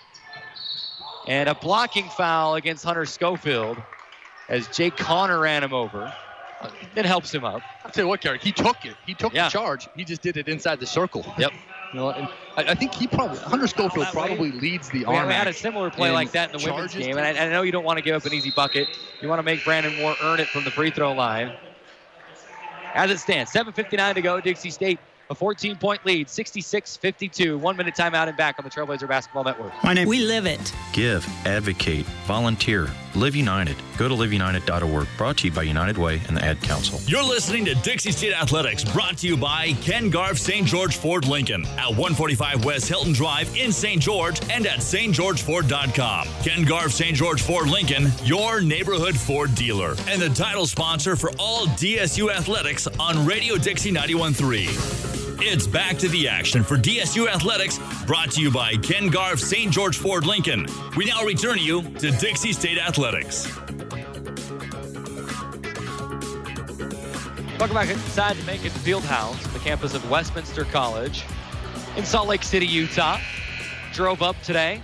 And 1.29 1.49
a 1.49 1.55
blocking 1.55 2.09
foul 2.09 2.55
against 2.55 2.83
Hunter 2.85 3.07
Schofield 3.07 3.77
as 4.49 4.67
Jake 4.69 4.97
Connor 4.97 5.39
ran 5.39 5.63
him 5.63 5.73
over. 5.73 6.13
It 6.97 7.07
helps 7.07 7.33
him 7.33 7.45
out. 7.45 7.63
I'll 7.85 7.91
tell 7.91 8.05
you 8.05 8.09
what, 8.09 8.21
Garrett, 8.21 8.43
he 8.43 8.53
took 8.53 8.85
it. 8.85 8.97
He 9.07 9.15
took 9.15 9.33
Yeah. 9.33 9.45
the 9.45 9.51
charge. 9.51 9.89
He 9.97 10.05
just 10.05 10.21
did 10.23 10.37
it 10.37 10.47
inside 10.49 10.79
the 10.79 10.87
circle. 10.87 11.25
Yep. 11.39 11.53
You 11.93 11.99
know, 11.99 12.11
and 12.11 12.29
I, 12.57 12.73
I 12.73 12.75
think 12.75 12.95
he 12.95 13.07
probably 13.07 13.39
Hunter 13.39 13.67
Schofield 13.67 14.07
probably 14.13 14.53
leads 14.53 14.91
the 14.91 15.05
arm. 15.05 15.29
we 15.29 15.35
had 15.35 15.49
a 15.49 15.53
similar 15.53 15.91
play 15.91 16.11
like 16.11 16.33
that 16.33 16.53
in 16.55 16.59
the 16.61 16.71
women's 16.71 16.95
game, 16.95 17.17
and 17.19 17.39
I, 17.39 17.47
I 17.47 17.49
know 17.51 17.63
you 17.63 17.73
don't 17.73 17.85
want 17.85 17.99
to 17.99 18.03
give 18.03 18.15
up 18.15 18.25
an 18.25 18.33
easy 18.35 18.51
bucket. 18.51 18.89
You 19.21 19.29
want 19.29 19.39
to 19.41 19.43
make 19.43 19.65
Brandon 19.65 19.95
Moore 19.97 20.17
earn 20.23 20.41
it 20.41 20.49
from 20.49 20.65
the 20.65 20.71
free 20.71 20.91
throw 20.91 21.13
line. 21.13 21.53
As 22.95 23.11
it 23.11 23.19
stands, 23.19 23.51
7.59 23.53 24.15
to 24.15 24.23
go, 24.23 24.41
Dixie 24.41 24.71
State, 24.71 24.99
a 25.33 25.35
14 25.35 25.77
point 25.77 26.05
lead, 26.07 26.31
66 26.31 26.97
52. 26.97 27.59
One 27.59 27.77
minute 27.77 27.95
timeout 27.95 28.29
and 28.29 28.37
back 28.37 28.59
on 28.59 28.65
the 28.65 28.71
Trailblazer 28.71 29.09
Basketball 29.09 29.43
Network. 29.45 29.73
My 29.83 29.95
name. 29.95 30.07
We 30.07 30.21
live 30.21 30.47
it. 30.47 30.73
Give, 30.93 31.27
advocate, 31.45 32.07
volunteer, 32.27 32.89
live 33.15 33.35
united. 33.35 33.77
Go 33.99 34.09
to 34.09 34.15
liveunited.org. 34.15 35.09
Brought 35.17 35.39
to 35.39 35.49
you 35.49 35.53
by 35.53 35.63
United 35.63 35.99
Way 35.99 36.21
and 36.29 36.37
the 36.37 36.45
Ad 36.45 36.61
Council. 36.63 37.01
You're 37.07 37.23
listening 37.23 37.65
to 37.67 37.75
Dixie 37.77 38.13
State 38.13 38.35
Athletics, 38.35 38.85
brought 38.85 39.19
to 39.19 39.27
you 39.27 39.37
by 39.37 39.73
Ken 39.81 40.11
Garff 40.11 40.39
St. 40.39 40.67
George 40.67 40.97
Ford 40.97 41.27
Lincoln 41.27 41.65
at 41.79 41.89
145 41.89 42.65
West 42.65 42.89
Hilton 42.89 43.13
Drive 43.13 43.55
in 43.57 43.73
St. 43.73 44.01
George 44.01 44.41
and 44.51 44.67
at 44.67 44.79
stgeorgeford.com. 44.79 46.29
Ken 46.43 46.65
Garff 46.65 46.93
St. 46.93 47.17
George 47.17 47.43
Ford 47.43 47.69
Lincoln, 47.69 48.09
your 48.25 48.61
neighborhood 48.61 49.17
Ford 49.17 49.55
dealer, 49.55 49.95
and 50.09 50.21
the 50.21 50.31
title 50.31 50.67
sponsor 50.67 51.17
for 51.17 51.31
all 51.39 51.67
DSU 51.67 52.31
athletics 52.31 52.87
on 52.99 53.25
Radio 53.27 53.57
Dixie 53.57 53.93
91.3. 53.93 55.22
It's 55.45 55.67
back 55.67 55.99
to 55.99 56.09
the 56.09 56.29
action 56.29 56.65
for 56.65 56.77
DSU 56.77 57.29
Athletics, 57.29 57.79
brought 58.07 58.33
to 58.33 58.41
you 58.41 58.51
by 58.51 58.75
Ken 58.77 59.09
Garff 59.09 59.39
St. 59.39 59.71
George 59.71 59.97
Ford 59.97 60.27
Lincoln. 60.27 60.67
We 60.97 61.05
now 61.05 61.25
return 61.25 61.59
you 61.59 61.83
to 61.83 62.11
Dixie 62.11 62.53
State 62.53 62.79
Athletics. 62.79 63.47
Welcome 67.59 67.77
back 67.77 67.91
inside 67.91 68.37
the 68.37 68.45
Macon 68.45 68.71
Fieldhouse, 68.71 69.53
the 69.53 69.59
campus 69.61 69.95
of 69.95 70.09
Westminster 70.11 70.65
College 70.65 71.25
in 71.97 72.05
Salt 72.05 72.27
Lake 72.27 72.43
City, 72.43 72.67
Utah. 72.67 73.21
Drove 73.93 74.23
up 74.23 74.41
today. 74.43 74.83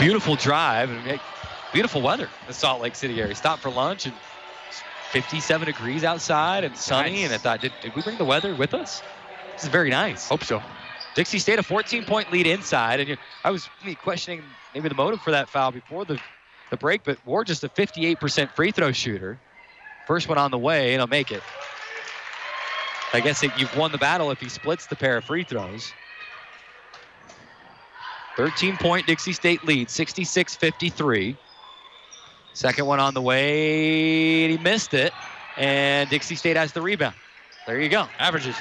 Beautiful 0.00 0.34
drive 0.34 0.90
and 0.90 1.20
beautiful 1.72 2.02
weather 2.02 2.24
in 2.24 2.46
the 2.48 2.54
Salt 2.54 2.82
Lake 2.82 2.96
City 2.96 3.20
area. 3.20 3.34
Stopped 3.34 3.62
for 3.62 3.70
lunch 3.70 4.06
and 4.06 4.14
57 5.10 5.66
degrees 5.66 6.04
outside 6.04 6.64
and 6.64 6.76
sunny. 6.76 7.10
Nice. 7.10 7.24
And 7.24 7.34
I 7.34 7.38
thought, 7.38 7.60
did, 7.60 7.72
did 7.82 7.94
we 7.96 8.02
bring 8.02 8.16
the 8.16 8.24
weather 8.24 8.54
with 8.54 8.74
us? 8.74 9.02
This 9.54 9.64
is 9.64 9.68
very 9.68 9.90
nice. 9.90 10.28
Hope 10.28 10.44
so. 10.44 10.62
Dixie 11.14 11.40
State 11.40 11.58
a 11.58 11.62
14 11.62 12.04
point 12.04 12.32
lead 12.32 12.46
inside, 12.46 13.00
and 13.00 13.08
you, 13.08 13.16
I 13.44 13.50
was 13.50 13.68
me 13.84 13.96
questioning 13.96 14.42
maybe 14.72 14.88
the 14.88 14.94
motive 14.94 15.20
for 15.20 15.32
that 15.32 15.48
foul 15.48 15.72
before 15.72 16.04
the, 16.04 16.20
the 16.70 16.76
break, 16.76 17.02
but 17.02 17.18
Warr 17.26 17.44
just 17.44 17.64
a 17.64 17.68
58% 17.68 18.50
free 18.52 18.70
throw 18.70 18.92
shooter. 18.92 19.38
First 20.06 20.28
one 20.28 20.38
on 20.38 20.50
the 20.50 20.58
way, 20.58 20.94
and 20.94 21.00
he'll 21.00 21.08
make 21.08 21.32
it. 21.32 21.42
I 23.12 23.20
guess 23.20 23.40
that 23.40 23.58
you've 23.58 23.76
won 23.76 23.90
the 23.90 23.98
battle 23.98 24.30
if 24.30 24.40
he 24.40 24.48
splits 24.48 24.86
the 24.86 24.94
pair 24.94 25.16
of 25.16 25.24
free 25.24 25.42
throws. 25.42 25.92
13 28.36 28.76
point 28.76 29.06
Dixie 29.06 29.32
State 29.32 29.64
lead, 29.64 29.90
66 29.90 30.54
53. 30.54 31.36
Second 32.52 32.86
one 32.86 33.00
on 33.00 33.14
the 33.14 33.22
way. 33.22 34.48
He 34.48 34.58
missed 34.58 34.94
it. 34.94 35.12
And 35.56 36.08
Dixie 36.10 36.36
State 36.36 36.56
has 36.56 36.72
the 36.72 36.82
rebound. 36.82 37.14
There 37.66 37.80
you 37.80 37.88
go. 37.88 38.06
Averages. 38.18 38.56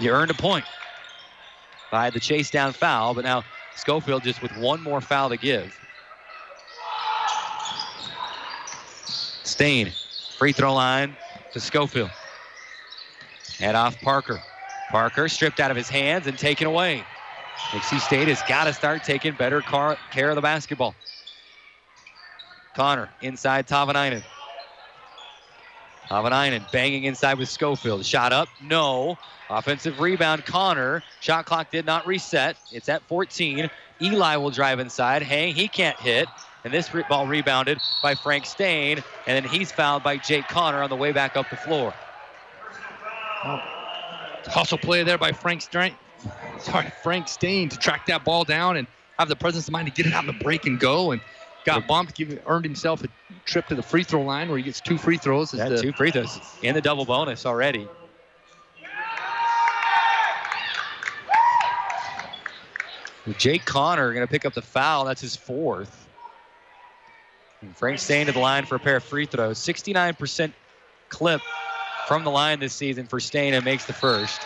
You 0.00 0.10
earned 0.10 0.30
a 0.30 0.34
point 0.34 0.64
by 1.90 2.10
the 2.10 2.20
chase 2.20 2.50
down 2.50 2.72
foul, 2.72 3.14
but 3.14 3.24
now 3.24 3.44
Schofield 3.76 4.22
just 4.22 4.42
with 4.42 4.56
one 4.58 4.82
more 4.82 5.00
foul 5.00 5.28
to 5.28 5.36
give. 5.36 5.78
Staine, 9.44 9.92
free 10.36 10.52
throw 10.52 10.74
line 10.74 11.16
to 11.52 11.60
Schofield. 11.60 12.10
Head 13.58 13.74
off 13.74 14.00
Parker. 14.02 14.40
Parker 14.90 15.28
stripped 15.28 15.58
out 15.58 15.70
of 15.70 15.76
his 15.76 15.88
hands 15.88 16.26
and 16.26 16.38
taken 16.38 16.66
away. 16.66 17.04
Dixie 17.72 17.98
State 17.98 18.28
has 18.28 18.40
got 18.42 18.64
to 18.64 18.72
start 18.72 19.02
taking 19.04 19.34
better 19.34 19.60
car- 19.62 19.98
care 20.10 20.30
of 20.30 20.36
the 20.36 20.42
basketball. 20.42 20.94
Connor 22.78 23.08
inside 23.22 23.66
Tavanainen. 23.66 24.22
Tavanainen 26.08 26.64
banging 26.70 27.04
inside 27.04 27.36
with 27.36 27.48
Schofield. 27.48 28.06
Shot 28.06 28.32
up, 28.32 28.48
no. 28.62 29.18
Offensive 29.50 29.98
rebound, 29.98 30.46
Connor. 30.46 31.02
Shot 31.18 31.44
clock 31.44 31.72
did 31.72 31.86
not 31.86 32.06
reset. 32.06 32.56
It's 32.70 32.88
at 32.88 33.02
14. 33.08 33.68
Eli 34.00 34.36
will 34.36 34.52
drive 34.52 34.78
inside. 34.78 35.22
Hang, 35.22 35.56
he 35.56 35.66
can't 35.66 35.98
hit. 35.98 36.28
And 36.62 36.72
this 36.72 36.88
ball 37.08 37.26
rebounded 37.26 37.80
by 38.00 38.14
Frank 38.14 38.46
Staine. 38.46 39.02
And 39.26 39.44
then 39.44 39.50
he's 39.50 39.72
fouled 39.72 40.04
by 40.04 40.16
Jake 40.16 40.46
Connor 40.46 40.80
on 40.80 40.88
the 40.88 40.94
way 40.94 41.10
back 41.10 41.36
up 41.36 41.50
the 41.50 41.56
floor. 41.56 41.92
Hustle 44.46 44.78
play 44.78 45.02
there 45.02 45.18
by 45.18 45.32
Frank 45.32 45.62
Staine. 45.62 45.96
Sorry, 46.60 46.92
Frank 47.02 47.26
Staine 47.26 47.70
to 47.70 47.76
track 47.76 48.06
that 48.06 48.24
ball 48.24 48.44
down 48.44 48.76
and 48.76 48.86
have 49.18 49.28
the 49.28 49.34
presence 49.34 49.66
of 49.66 49.72
mind 49.72 49.88
to 49.88 49.92
get 49.92 50.06
it 50.06 50.12
out 50.12 50.28
of 50.28 50.38
the 50.38 50.44
break 50.44 50.64
and 50.64 50.78
go. 50.78 51.10
And 51.10 51.20
got 51.68 51.86
bumped, 51.86 52.16
give, 52.16 52.40
earned 52.46 52.64
himself 52.64 53.04
a 53.04 53.08
trip 53.44 53.66
to 53.68 53.74
the 53.74 53.82
free 53.82 54.02
throw 54.02 54.22
line 54.22 54.48
where 54.48 54.58
he 54.58 54.64
gets 54.64 54.80
two 54.80 54.98
free 54.98 55.18
throws. 55.18 55.52
Yeah, 55.52 55.68
the- 55.68 55.82
two 55.82 55.92
free 55.92 56.10
throws 56.10 56.40
in 56.62 56.74
the 56.74 56.80
double 56.80 57.04
bonus 57.04 57.44
already. 57.46 57.86
Jake 63.36 63.66
Connor 63.66 64.14
going 64.14 64.26
to 64.26 64.30
pick 64.30 64.46
up 64.46 64.54
the 64.54 64.62
foul. 64.62 65.04
That's 65.04 65.20
his 65.20 65.36
fourth. 65.36 66.08
And 67.60 67.76
Frank 67.76 67.98
Staine 67.98 68.26
to 68.26 68.32
the 68.32 68.38
line 68.38 68.64
for 68.64 68.76
a 68.76 68.78
pair 68.78 68.96
of 68.96 69.04
free 69.04 69.26
throws. 69.26 69.58
69% 69.58 70.52
clip 71.10 71.42
from 72.06 72.24
the 72.24 72.30
line 72.30 72.58
this 72.58 72.72
season 72.72 73.06
for 73.06 73.20
Staine 73.20 73.52
and 73.52 73.64
makes 73.64 73.84
the 73.84 73.92
first. 73.92 74.40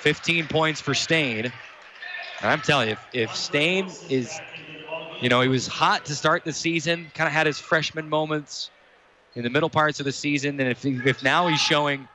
15 0.00 0.46
points 0.46 0.80
for 0.80 0.94
Staine. 0.94 1.46
And 1.46 2.50
I'm 2.50 2.60
telling 2.60 2.88
you, 2.88 2.92
if, 2.92 3.06
if 3.12 3.36
Staine 3.36 3.88
is, 4.08 4.40
you 5.22 5.28
know, 5.28 5.40
he 5.40 5.48
was 5.48 5.68
hot 5.68 6.04
to 6.06 6.14
start 6.16 6.44
the 6.44 6.52
season, 6.52 7.06
kind 7.14 7.28
of 7.28 7.32
had 7.32 7.46
his 7.46 7.58
freshman 7.58 8.08
moments 8.08 8.70
in 9.36 9.44
the 9.44 9.50
middle 9.50 9.70
parts 9.70 10.00
of 10.00 10.04
the 10.04 10.12
season. 10.12 10.58
And 10.60 10.68
if, 10.68 10.84
if 10.84 11.22
now 11.22 11.46
he's 11.46 11.60
showing, 11.60 12.08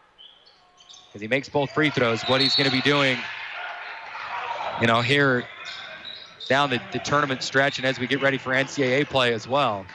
because 1.07 1.21
he 1.21 1.27
makes 1.29 1.47
both 1.47 1.71
free 1.71 1.89
throws, 1.89 2.21
what 2.23 2.41
he's 2.41 2.55
going 2.57 2.69
to 2.69 2.75
be 2.75 2.81
doing, 2.81 3.17
you 4.81 4.87
know, 4.87 4.99
here 4.99 5.45
down 6.49 6.69
the, 6.69 6.81
the 6.91 6.99
tournament 6.99 7.41
stretch 7.43 7.77
and 7.77 7.87
as 7.87 7.97
we 7.97 8.07
get 8.07 8.21
ready 8.21 8.37
for 8.37 8.51
NCAA 8.51 9.07
play 9.07 9.33
as 9.33 9.47
well. 9.47 9.85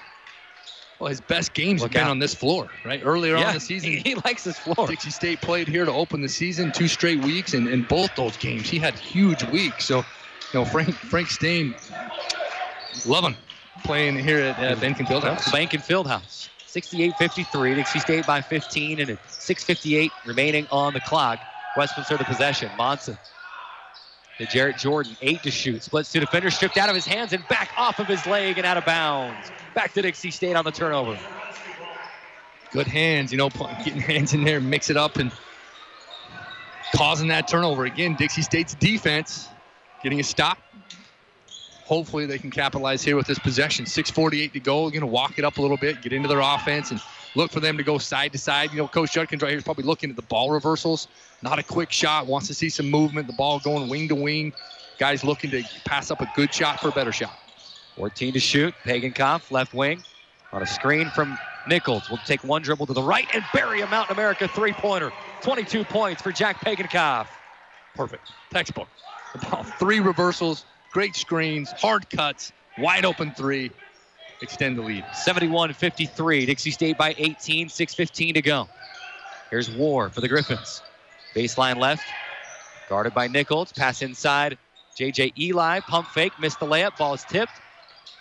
Well, 0.99 1.11
his 1.11 1.21
best 1.21 1.53
games 1.53 1.83
Look 1.83 1.93
have 1.93 2.01
been 2.01 2.07
out. 2.07 2.11
on 2.13 2.19
this 2.19 2.33
floor, 2.33 2.71
right? 2.85 3.03
Earlier 3.05 3.37
on 3.37 3.49
in 3.49 3.55
the 3.55 3.61
season, 3.61 3.91
he, 3.91 3.97
he 4.05 4.15
likes 4.15 4.45
this 4.45 4.59
floor. 4.59 4.87
Dixie 4.87 5.11
State 5.11 5.41
played 5.43 5.69
here 5.69 5.85
to 5.85 5.93
open 5.93 6.23
the 6.23 6.29
season, 6.29 6.73
two 6.73 6.89
straight 6.89 7.21
weeks, 7.21 7.53
and 7.53 7.69
in 7.69 7.83
both 7.83 8.15
those 8.15 8.37
games, 8.39 8.71
he 8.71 8.79
had 8.79 8.95
huge 8.95 9.43
weeks. 9.45 9.85
So, 9.85 9.99
you 9.99 10.05
know, 10.55 10.65
Frank 10.65 10.95
Frank 10.95 11.29
Staine, 11.29 11.75
loving 13.07 13.37
playing 13.85 14.19
here 14.19 14.39
at 14.39 14.59
uh, 14.59 14.81
Benton 14.81 15.07
Fieldhouse. 15.07 15.45
Behnken 15.45 15.85
Fieldhouse. 15.85 16.49
68-53. 16.67 17.77
Dixie 17.77 17.99
State 17.99 18.27
by 18.27 18.41
15 18.41 19.01
and 19.01 19.11
it's 19.11 19.37
6.58 19.39 20.11
remaining 20.27 20.67
on 20.71 20.93
the 20.95 21.01
clock. 21.01 21.39
Westminster 21.77 22.17
the 22.17 22.25
possession. 22.25 22.71
Monson 22.77 23.17
to 24.39 24.47
Jarrett 24.47 24.79
Jordan. 24.79 25.17
Eight 25.21 25.43
to 25.43 25.51
shoot. 25.51 25.83
Splits 25.83 26.13
two 26.13 26.21
defenders. 26.21 26.55
Stripped 26.55 26.77
out 26.77 26.89
of 26.89 26.95
his 26.95 27.07
hands 27.07 27.33
and 27.33 27.47
back 27.49 27.71
off 27.77 27.99
of 27.99 28.07
his 28.07 28.27
leg 28.27 28.59
and 28.59 28.67
out 28.67 28.77
of 28.77 28.85
bounds. 28.85 29.51
Back 29.75 29.93
to 29.95 30.03
Dixie 30.03 30.31
State 30.31 30.55
on 30.55 30.65
the 30.65 30.73
turnover. 30.73 31.19
Good 32.73 32.87
hands, 32.87 33.33
you 33.33 33.39
know, 33.39 33.51
getting 33.51 34.01
hands 34.01 34.33
in 34.33 34.45
there, 34.45 34.59
mix 34.59 34.89
it 34.89 34.97
up, 34.97 35.17
and 35.17 35.31
causing 36.95 37.29
that 37.29 37.47
turnover 37.47 37.85
again. 37.85 38.15
Dixie 38.15 38.41
State's 38.41 38.75
defense 38.75 39.49
getting 40.03 40.21
a 40.21 40.25
stop. 40.25 40.59
Hopefully, 41.93 42.25
they 42.25 42.39
can 42.39 42.51
capitalize 42.51 43.03
here 43.03 43.17
with 43.17 43.27
this 43.27 43.39
possession. 43.39 43.85
6:48 43.85 44.55
to 44.55 44.61
go. 44.61 44.89
Going 44.89 45.01
to 45.01 45.07
walk 45.07 45.39
it 45.39 45.45
up 45.45 45.59
a 45.59 45.61
little 45.61 45.77
bit, 45.77 46.01
get 46.01 46.15
into 46.15 46.27
their 46.27 46.41
offense, 46.41 46.91
and 46.91 46.99
look 47.35 47.51
for 47.51 47.61
them 47.61 47.77
to 47.77 47.83
go 47.83 47.99
side 47.99 48.33
to 48.33 48.39
side. 48.39 48.71
You 48.71 48.79
know, 48.79 48.89
Coach 48.89 49.13
Judkins 49.13 49.43
right 49.43 49.51
here 49.51 49.59
is 49.59 49.65
probably 49.65 49.85
looking 49.85 50.09
at 50.09 50.17
the 50.17 50.23
ball 50.23 50.51
reversals. 50.51 51.07
Not 51.43 51.59
a 51.59 51.63
quick 51.63 51.93
shot. 51.93 52.27
Wants 52.27 52.47
to 52.47 52.55
see 52.55 52.71
some 52.71 52.91
movement. 52.91 53.27
The 53.27 53.35
ball 53.35 53.59
going 53.59 53.91
wing 53.91 54.09
to 54.09 54.15
wing. 54.15 54.55
Guys 54.99 55.23
looking 55.23 55.51
to 55.51 55.65
pass 55.85 56.11
up 56.11 56.23
a 56.23 56.33
good 56.35 56.55
shot 56.55 56.81
for 56.81 56.89
a 56.89 56.93
better 56.93 57.13
shot. 57.13 57.39
14 57.97 58.33
to 58.33 58.41
shoot. 58.41 58.73
Pagenkopf, 58.85 59.51
left 59.51 59.75
wing, 59.75 60.03
on 60.51 60.63
a 60.63 60.67
screen 60.67 61.11
from 61.11 61.37
Nichols. 61.69 62.09
Will 62.09 62.17
take 62.25 62.43
one 62.43 62.63
dribble 62.63 62.87
to 62.87 62.95
the 62.95 63.03
right 63.03 63.29
and 63.35 63.45
bury 63.53 63.83
a 63.83 63.87
Mountain 63.89 64.17
America 64.17 64.49
three 64.49 64.73
pointer. 64.73 65.13
22 65.43 65.85
points 65.85 66.23
for 66.23 66.33
Jack 66.33 66.65
Pagenkopf. 66.65 67.27
Perfect. 67.95 68.33
Textbook. 68.51 68.89
The 69.35 69.47
ball, 69.47 69.63
three 69.63 70.01
reversals, 70.01 70.65
great 70.93 71.17
screens, 71.17 71.73
hard 71.73 72.09
cuts, 72.11 72.53
wide 72.79 73.05
open 73.05 73.33
three. 73.33 73.71
Extend 74.41 74.77
the 74.77 74.83
lead. 74.83 75.05
71 75.15 75.73
53. 75.73 76.47
Dixie 76.47 76.71
State 76.71 76.99
by 76.99 77.15
18, 77.17 77.69
6.15 77.69 78.35
to 78.35 78.43
go. 78.43 78.69
Here's 79.51 79.71
Warr 79.71 80.11
for 80.11 80.21
the 80.21 80.29
Griffins. 80.29 80.83
Baseline 81.35 81.77
left, 81.77 82.05
guarded 82.89 83.15
by 83.15 83.29
Nichols. 83.29 83.73
Pass 83.73 84.03
inside. 84.03 84.59
JJ 84.97 85.39
Eli, 85.39 85.81
pump 85.81 86.09
fake, 86.09 86.33
missed 86.39 86.61
the 86.61 86.67
layup. 86.67 86.99
Ball 86.99 87.15
is 87.15 87.25
tipped. 87.25 87.53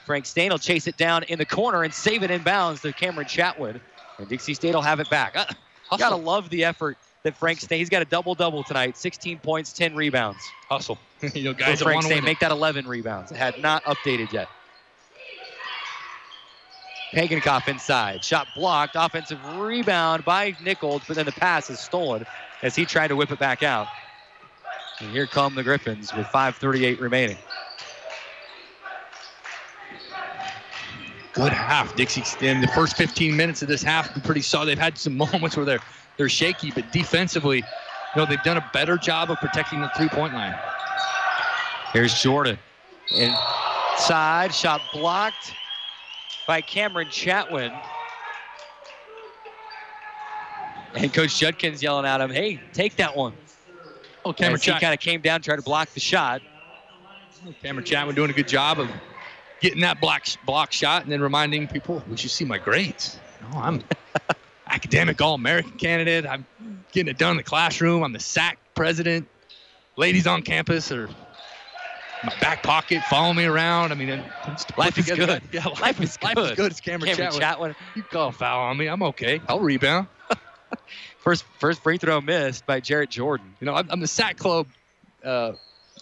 Frank 0.06 0.26
Staine 0.26 0.52
will 0.52 0.60
chase 0.60 0.88
it 0.88 0.98
down 0.98 1.24
in 1.24 1.38
the 1.38 1.46
corner 1.46 1.84
and 1.84 1.94
save 1.94 2.24
it 2.24 2.32
inbounds 2.32 2.82
to 2.82 2.94
Cameron 2.94 3.28
Chatwin. 3.28 3.80
And 4.18 4.28
Dixie 4.28 4.54
State 4.54 4.74
will 4.74 4.82
have 4.82 5.00
it 5.00 5.10
back. 5.10 5.36
Uh, 5.36 5.98
gotta 5.98 6.16
love 6.16 6.50
the 6.50 6.64
effort 6.64 6.98
that 7.24 7.38
Frank 7.38 7.60
Staine. 7.60 7.80
He's 7.80 7.90
got 7.90 8.02
a 8.02 8.06
double 8.06 8.36
double 8.36 8.64
tonight 8.64 8.98
16 8.98 9.40
points, 9.40 9.74
10 9.74 9.96
rebounds. 9.96 10.40
Hustle. 10.70 10.98
you 11.34 11.44
know, 11.44 11.54
guys 11.54 11.80
that 11.80 11.86
Frank 11.86 12.04
Staine, 12.04 12.24
make 12.24 12.40
that 12.40 12.52
11 12.52 12.88
rebounds. 12.88 13.32
It 13.32 13.38
had 13.38 13.60
not 13.60 13.84
updated 13.84 14.32
yet. 14.32 14.48
Pagenkopf 17.14 17.68
inside. 17.68 18.24
Shot 18.24 18.48
blocked. 18.56 18.96
Offensive 18.96 19.40
rebound 19.58 20.24
by 20.24 20.56
Nichols, 20.64 21.04
but 21.08 21.16
then 21.18 21.26
the 21.26 21.32
pass 21.34 21.70
is 21.70 21.80
stolen 21.80 22.26
as 22.62 22.76
he 22.76 22.86
tried 22.86 23.10
to 23.10 23.16
whip 23.16 23.32
it 23.32 23.40
back 23.40 23.64
out. 23.64 23.88
And 25.02 25.12
here 25.12 25.28
come 25.28 25.56
the 25.56 25.64
Griffins 25.64 26.14
with 26.14 26.28
5.38 26.28 27.00
remaining. 27.02 27.38
Good 31.34 31.54
half. 31.54 31.96
Dixie 31.96 32.24
in 32.46 32.62
the 32.62 32.68
first 32.68 32.98
15 32.98 33.36
minutes 33.36 33.62
of 33.62 33.68
this 33.68 33.82
half, 33.82 34.14
been 34.14 34.22
pretty 34.22 34.42
solid. 34.42 34.68
They've 34.68 34.78
had 34.78 34.98
some 34.98 35.16
moments 35.18 35.56
where 35.56 35.66
they're 35.66 35.80
they're 36.22 36.30
shaky, 36.30 36.70
but 36.70 36.92
defensively, 36.92 37.58
you 37.58 37.64
know, 38.16 38.28
they've 38.28 38.44
done 38.44 38.58
a 38.58 38.70
better 38.74 38.96
job 38.96 39.32
of 39.32 39.40
protecting 39.40 39.82
the 39.82 39.90
three-point 39.98 40.36
line. 40.36 40.54
Here's 41.94 42.22
Jordan. 42.22 42.60
Inside. 43.10 44.54
Shot 44.54 44.82
blocked 44.94 45.56
by 46.46 46.62
Cameron 46.62 47.08
Chatwin. 47.08 47.76
And 50.94 51.12
Coach 51.12 51.40
Judkins 51.40 51.82
yelling 51.82 52.06
at 52.06 52.22
him, 52.22 52.30
hey, 52.30 52.62
take 52.72 52.98
that 52.98 53.18
one. 53.18 53.34
Oh, 54.24 54.32
Cameron 54.32 54.58
As 54.58 54.64
he 54.64 54.72
kind 54.74 54.94
of 54.94 55.00
came 55.00 55.22
down, 55.22 55.42
tried 55.42 55.56
to 55.56 55.64
block 55.64 55.90
the 55.90 56.00
shot. 56.00 56.44
Cameron 57.64 57.84
Chatwin 57.84 58.14
doing 58.14 58.30
a 58.30 58.34
good 58.34 58.48
job 58.48 58.80
of 58.80 58.92
getting 59.60 59.82
that 59.82 60.00
block 60.00 60.28
block 60.46 60.72
shot 60.72 61.02
and 61.02 61.12
then 61.12 61.20
reminding 61.20 61.68
people, 61.68 62.04
we 62.08 62.16
should 62.16 62.30
see 62.30 62.46
my 62.46 62.60
grades. 62.60 63.20
No, 63.42 63.58
I'm 63.58 63.84
academic 64.72 65.22
All-American 65.22 65.72
candidate. 65.74 66.26
I'm 66.26 66.46
getting 66.92 67.12
it 67.12 67.18
done 67.18 67.32
in 67.32 67.38
the 67.38 67.44
classroom. 67.44 68.04
I'm 68.04 68.14
the 68.14 68.20
SAC 68.20 68.58
president. 68.74 69.28
Ladies 69.98 70.26
on 70.28 70.42
campus 70.42 70.92
are 70.92 71.06
in 71.08 71.16
my 72.28 72.34
back 72.40 72.64
pocket, 72.64 73.02
follow 73.10 73.34
me 73.34 73.46
around. 73.46 73.92
I 73.92 73.96
mean, 73.96 74.10
it's 74.48 74.64
to 74.66 74.74
put 74.74 74.80
Life 74.80 74.98
is 74.98 75.06
together- 75.08 75.40
good. 75.40 75.50
Yeah, 75.54 75.66
life, 75.68 75.82
Life 75.82 76.02
is 76.02 76.18
life 76.24 76.36
good. 76.36 76.52
is 76.52 76.56
good. 76.58 76.72
It's 76.72 76.80
Cameron, 76.82 77.16
Cameron 77.16 77.32
Chatwin. 77.34 77.42
Chatwin. 77.42 77.76
You 77.96 78.04
call 78.04 78.30
a 78.30 78.32
foul 78.32 78.62
on 78.62 78.78
me, 78.78 78.88
I'm 78.88 79.04
okay. 79.04 79.42
I'll 79.48 79.60
rebound. 79.60 80.08
First, 81.20 81.44
first 81.60 81.84
free 81.84 81.98
throw 82.00 82.20
missed 82.22 82.66
by 82.66 82.80
Jarrett 82.80 83.10
Jordan. 83.12 83.54
You 83.60 83.66
know, 83.66 83.76
I'm, 83.76 83.88
I'm 83.92 84.00
the 84.00 84.08
SAC 84.08 84.38
club 84.38 84.66
uh, 85.24 85.52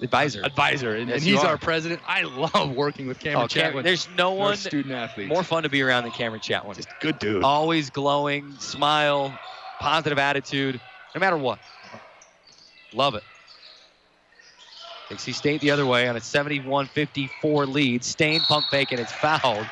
Advisor. 0.01 0.41
advisor, 0.43 0.95
and, 0.95 1.09
Yes, 1.09 1.17
and 1.17 1.23
he's 1.23 1.43
our 1.43 1.57
president. 1.57 2.01
I 2.07 2.21
love 2.23 2.71
working 2.71 3.07
with 3.07 3.19
Cameron 3.19 3.43
Oh, 3.43 3.47
Cam- 3.47 3.73
Chatwin. 3.73 3.83
there's 3.83 4.07
no 4.17 4.31
our 4.33 4.37
one 4.49 4.57
student 4.57 4.93
athlete 4.95 5.27
more 5.27 5.43
fun 5.43 5.63
to 5.63 5.69
be 5.69 5.81
around 5.81 6.03
than 6.03 6.11
Cameron 6.13 6.41
Chatwin. 6.41 6.75
Just 6.75 6.89
good 7.01 7.19
dude. 7.19 7.43
Always 7.43 7.89
glowing, 7.89 8.55
smile, 8.59 9.37
positive 9.79 10.17
attitude, 10.17 10.79
no 11.13 11.19
matter 11.19 11.37
what. 11.37 11.59
Love 12.93 13.15
it. 13.15 13.23
Dixie 15.09 15.31
State 15.33 15.59
the 15.61 15.71
other 15.71 15.85
way 15.85 16.07
on 16.07 16.15
a 16.15 16.19
71-54 16.19 17.67
lead. 17.67 18.03
Staine 18.03 18.39
pump 18.41 18.65
fake 18.69 18.91
and 18.91 18.99
it's 19.01 19.11
fouled. 19.11 19.65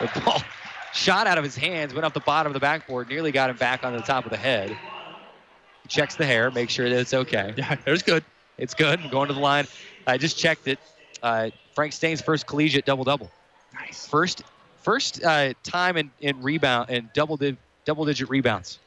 The 0.00 0.20
ball 0.24 0.42
shot 0.94 1.26
out 1.26 1.38
of 1.38 1.44
his 1.44 1.56
hands, 1.56 1.92
went 1.94 2.04
up 2.06 2.14
the 2.14 2.20
bottom 2.20 2.50
of 2.50 2.54
the 2.54 2.60
backboard, 2.60 3.08
nearly 3.08 3.30
got 3.30 3.50
him 3.50 3.56
back 3.56 3.84
on 3.84 3.92
the 3.92 4.00
top 4.00 4.24
of 4.24 4.30
the 4.30 4.36
head. 4.38 4.70
He 4.70 5.88
checks 5.88 6.16
the 6.16 6.24
hair, 6.26 6.50
make 6.50 6.70
sure 6.70 6.88
that 6.88 6.98
it's 6.98 7.14
okay. 7.14 7.54
Yeah, 7.56 7.76
there's 7.84 8.02
good. 8.02 8.24
It's 8.58 8.74
good. 8.74 9.00
I'm 9.00 9.10
going 9.10 9.28
to 9.28 9.34
the 9.34 9.40
line. 9.40 9.66
I 10.06 10.18
just 10.18 10.36
checked 10.36 10.66
it. 10.68 10.78
Uh, 11.22 11.50
Frank 11.74 11.92
Staine's 11.92 12.20
first 12.20 12.46
collegiate 12.46 12.84
double 12.84 13.04
double. 13.04 13.30
Nice. 13.72 14.06
First, 14.06 14.42
first 14.82 15.22
uh, 15.24 15.54
time 15.62 15.96
in, 15.96 16.10
in 16.20 16.42
rebound 16.42 16.90
and 16.90 17.12
double 17.12 17.36
di- 17.36 17.56
double 17.84 18.04
digit 18.04 18.28
rebounds 18.28 18.78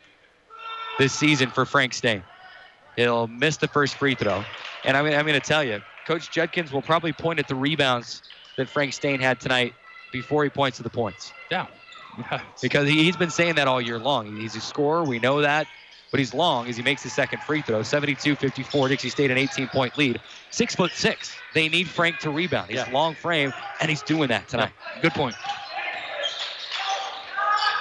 this 1.00 1.14
season 1.14 1.50
for 1.50 1.66
Frank 1.66 1.94
Staine. 1.94 2.24
He'll 2.96 3.28
miss 3.28 3.58
the 3.58 3.68
first 3.68 3.96
free 3.96 4.16
throw, 4.16 4.44
and 4.84 4.98
I'm, 4.98 5.06
I'm 5.06 5.26
going 5.26 5.40
to 5.40 5.48
tell 5.48 5.64
you, 5.64 5.82
Coach 6.06 6.30
Judkins 6.30 6.74
will 6.74 6.82
probably 6.82 7.14
point 7.14 7.40
at 7.40 7.48
the 7.48 7.56
rebounds 7.56 8.22
that 8.58 8.68
Frank 8.70 8.94
Staine 8.94 9.20
had 9.20 9.40
tonight 9.40 9.74
before 10.12 10.44
he 10.44 10.50
points 10.50 10.78
to 10.78 10.84
the 10.84 10.90
points 10.90 11.32
Yeah. 11.50 11.68
because 12.62 12.90
he, 12.90 13.04
he's 13.04 13.16
been 13.16 13.30
saying 13.30 13.56
that 13.56 13.68
all 13.68 13.80
year 13.80 13.98
long. 13.98 14.36
He's 14.36 14.56
a 14.56 14.62
scorer, 14.62 15.04
we 15.04 15.20
know 15.20 15.42
that, 15.42 15.68
but 16.12 16.20
he's 16.20 16.34
long 16.34 16.68
as 16.68 16.76
he 16.78 16.84
makes 16.84 17.02
his 17.02 17.14
second 17.14 17.42
free 17.42 17.62
throw. 17.62 17.80
72-54, 17.80 18.90
Dixie 18.90 19.10
State 19.10 19.32
an 19.32 19.38
18-point 19.38 19.98
lead. 19.98 20.20
Six 20.52 20.76
foot 20.76 20.92
six. 20.92 21.34
They 21.54 21.70
need 21.70 21.88
Frank 21.88 22.20
to 22.20 22.30
rebound. 22.30 22.70
He's 22.70 22.80
Yeah. 22.80 22.94
long 22.94 23.16
frame, 23.16 23.54
and 23.80 23.90
he's 23.90 24.02
doing 24.04 24.28
that 24.30 24.48
tonight. 24.50 24.74
Good 25.02 25.14
point. 25.14 25.36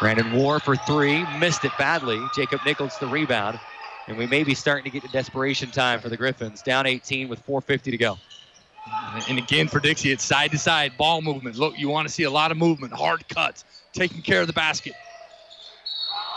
Brandon 0.01 0.33
Warr 0.33 0.61
for 0.61 0.77
three, 0.77 1.27
missed 1.39 1.65
it 1.65 1.73
badly. 1.77 2.19
Jacob 2.35 2.61
Nichols 2.65 2.97
the 2.99 3.07
rebound, 3.07 3.59
and 4.09 4.17
we 4.17 4.27
may 4.27 4.45
be 4.45 4.55
starting 4.55 4.85
to 4.85 4.91
get 4.91 5.03
to 5.03 5.09
desperation 5.09 5.71
time 5.71 6.01
for 6.01 6.09
the 6.09 6.17
Griffins. 6.17 6.63
Down 6.63 6.87
18 6.87 7.29
with 7.29 7.45
4:50 7.45 7.91
to 7.91 7.99
go. 7.99 8.19
And 9.29 9.39
again 9.39 9.69
for 9.69 9.79
Dixie, 9.79 10.11
it's 10.11 10.25
side 10.25 10.53
to 10.53 10.59
side 10.59 10.97
ball 10.97 11.21
movement. 11.21 11.57
Look, 11.57 11.79
you 11.79 11.89
want 11.89 12.09
to 12.09 12.15
see 12.15 12.23
a 12.23 12.31
lot 12.31 12.51
of 12.51 12.57
movement, 12.57 12.93
hard 12.95 13.29
cuts, 13.29 13.65
taking 13.93 14.23
care 14.23 14.41
of 14.41 14.47
the 14.47 14.53
basket. 14.53 14.95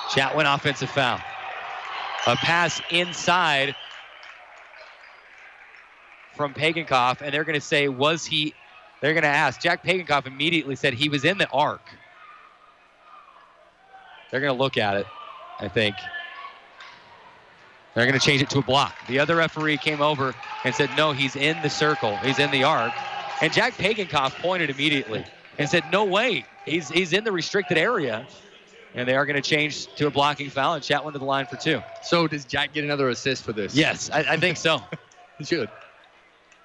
Chatwin 0.09 0.53
offensive 0.53 0.89
foul. 0.89 1.21
A 2.25 2.35
pass 2.35 2.81
inside 2.89 3.75
from 6.35 6.53
Pagenkopf, 6.53 7.21
and 7.21 7.33
they're 7.33 7.43
going 7.43 7.59
to 7.59 7.65
say, 7.65 7.87
was 7.89 8.25
he? 8.25 8.53
They're 9.01 9.13
going 9.13 9.23
to 9.23 9.29
ask. 9.29 9.61
Jack 9.61 9.83
Pagenkopf 9.83 10.25
immediately 10.25 10.75
said 10.75 10.93
he 10.93 11.09
was 11.09 11.25
in 11.25 11.37
the 11.37 11.49
arc. 11.49 11.81
They're 14.31 14.39
going 14.39 14.53
to 14.53 14.59
look 14.59 14.77
at 14.77 14.95
it, 14.95 15.05
I 15.59 15.67
think. 15.67 15.95
They're 17.93 18.05
going 18.05 18.19
to 18.19 18.25
change 18.25 18.41
it 18.41 18.49
to 18.51 18.59
a 18.59 18.63
block. 18.63 18.95
The 19.07 19.19
other 19.19 19.35
referee 19.35 19.77
came 19.77 20.01
over 20.01 20.33
and 20.63 20.73
said, 20.73 20.89
no, 20.97 21.11
he's 21.11 21.35
in 21.35 21.61
the 21.61 21.69
circle. 21.69 22.15
He's 22.17 22.39
in 22.39 22.49
the 22.49 22.63
arc. 22.63 22.93
And 23.41 23.53
Jack 23.53 23.73
Pagenkopf 23.73 24.31
pointed 24.41 24.69
immediately 24.69 25.25
and 25.59 25.69
said, 25.69 25.83
no 25.91 26.05
way. 26.05 26.45
He's, 26.65 26.89
he's 26.89 27.13
in 27.13 27.23
the 27.23 27.31
restricted 27.31 27.77
area. 27.77 28.25
And 28.95 29.07
they 29.07 29.15
are 29.15 29.25
going 29.25 29.41
to 29.41 29.47
change 29.47 29.87
to 29.95 30.07
a 30.07 30.11
blocking 30.11 30.49
foul 30.49 30.75
and 30.75 30.83
Chatwin 30.83 31.13
to 31.13 31.19
the 31.19 31.25
line 31.25 31.45
for 31.47 31.55
two. 31.55 31.81
So 32.03 32.27
does 32.27 32.45
Jack 32.45 32.73
get 32.73 32.83
another 32.83 33.09
assist 33.09 33.43
for 33.43 33.51
this? 33.53 33.73
Yes, 33.75 34.09
I, 34.11 34.19
I 34.19 34.37
think 34.37 34.57
so. 34.57 34.79
He 35.39 35.45
should. 35.45 35.67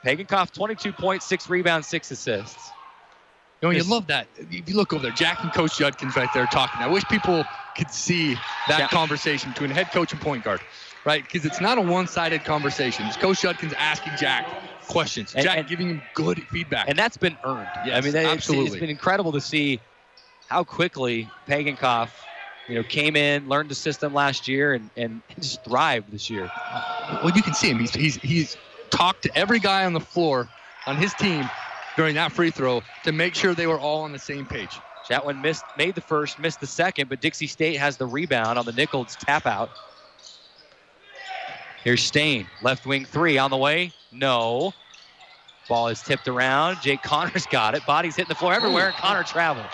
Pagenkopf, 0.04 0.52
22 0.52 0.92
points, 0.92 1.24
six 1.24 1.48
rebounds, 1.48 1.86
six 1.88 2.10
assists. 2.10 2.70
You 3.62 3.68
know, 3.68 3.74
you 3.74 3.82
love 3.82 4.06
that. 4.08 4.28
If 4.36 4.68
you 4.68 4.76
look 4.76 4.92
over 4.92 5.02
there, 5.02 5.10
Jack 5.12 5.42
and 5.42 5.52
Coach 5.52 5.78
Judkins 5.78 6.14
right 6.14 6.28
there 6.34 6.46
talking. 6.46 6.80
I 6.82 6.86
wish 6.86 7.02
people 7.06 7.44
could 7.76 7.90
see 7.90 8.34
that 8.68 8.78
Yeah. 8.78 8.88
conversation 8.88 9.50
between 9.52 9.70
head 9.70 9.90
coach 9.90 10.12
and 10.12 10.20
point 10.20 10.44
guard, 10.44 10.60
right? 11.06 11.24
Because 11.24 11.46
it's 11.46 11.60
not 11.62 11.78
a 11.78 11.80
one-sided 11.80 12.44
conversation. 12.44 13.06
It's 13.06 13.16
Coach 13.16 13.40
Judkins 13.40 13.72
asking 13.78 14.12
Jack 14.18 14.46
questions, 14.86 15.34
And- 15.34 15.42
Jack 15.44 15.58
and- 15.58 15.66
giving 15.66 15.88
him 15.88 16.02
good 16.14 16.46
feedback. 16.50 16.88
And 16.88 16.96
that's 16.98 17.16
been 17.16 17.36
earned. 17.44 17.66
I 17.74 18.00
mean, 18.02 18.12
that- 18.12 18.20
it's- 18.20 18.26
absolutely. 18.36 18.66
it's 18.72 18.76
been 18.80 18.90
incredible 18.90 19.32
to 19.32 19.40
see 19.40 19.80
how 20.48 20.64
quickly 20.64 21.28
Pagenkopf, 21.46 22.10
you 22.68 22.74
know, 22.74 22.82
came 22.82 23.16
in, 23.16 23.48
learned 23.48 23.70
the 23.70 23.74
system 23.74 24.12
last 24.12 24.48
year, 24.48 24.74
and, 24.74 24.90
and 24.96 25.22
just 25.40 25.64
thrived 25.64 26.10
this 26.10 26.28
year. 26.28 26.50
well, 27.22 27.32
you 27.34 27.42
can 27.42 27.54
see 27.54 27.70
him. 27.70 27.78
He's 27.78 27.94
he's 27.94 28.16
he's 28.16 28.56
talked 28.90 29.22
to 29.22 29.36
every 29.36 29.58
guy 29.58 29.84
on 29.84 29.92
the 29.92 30.00
floor 30.00 30.48
on 30.86 30.96
his 30.96 31.14
team 31.14 31.48
during 31.96 32.14
that 32.14 32.32
free 32.32 32.50
throw 32.50 32.82
to 33.04 33.12
make 33.12 33.34
sure 33.34 33.54
they 33.54 33.66
were 33.66 33.78
all 33.78 34.02
on 34.02 34.12
the 34.12 34.18
same 34.18 34.46
page. 34.46 34.78
Chatwin 35.08 35.40
missed, 35.40 35.64
made 35.76 35.94
the 35.94 36.00
first, 36.00 36.38
missed 36.38 36.60
the 36.60 36.66
second, 36.66 37.08
but 37.08 37.20
Dixie 37.20 37.46
State 37.46 37.76
has 37.76 37.96
the 37.96 38.06
rebound 38.06 38.58
on 38.58 38.66
the 38.66 38.72
Nichols 38.72 39.16
tap 39.16 39.46
out. 39.46 39.70
Here's 41.82 42.02
Staine, 42.02 42.46
left 42.62 42.86
wing 42.86 43.04
three 43.04 43.38
on 43.38 43.50
the 43.50 43.56
way. 43.56 43.92
No. 44.12 44.72
Ball 45.68 45.88
is 45.88 46.02
tipped 46.02 46.28
around. 46.28 46.78
Jake 46.82 47.02
Connor's 47.02 47.46
got 47.50 47.74
it. 47.74 47.84
Body's 47.86 48.16
hitting 48.16 48.28
the 48.28 48.34
floor 48.34 48.52
everywhere, 48.52 48.88
and 48.88 48.96
Connor 48.96 49.22
traveled. 49.22 49.66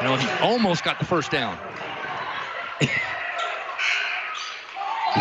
You 0.00 0.08
know, 0.08 0.16
he 0.16 0.28
almost 0.40 0.84
got 0.84 0.98
the 0.98 1.04
first 1.04 1.30
down. 1.30 1.58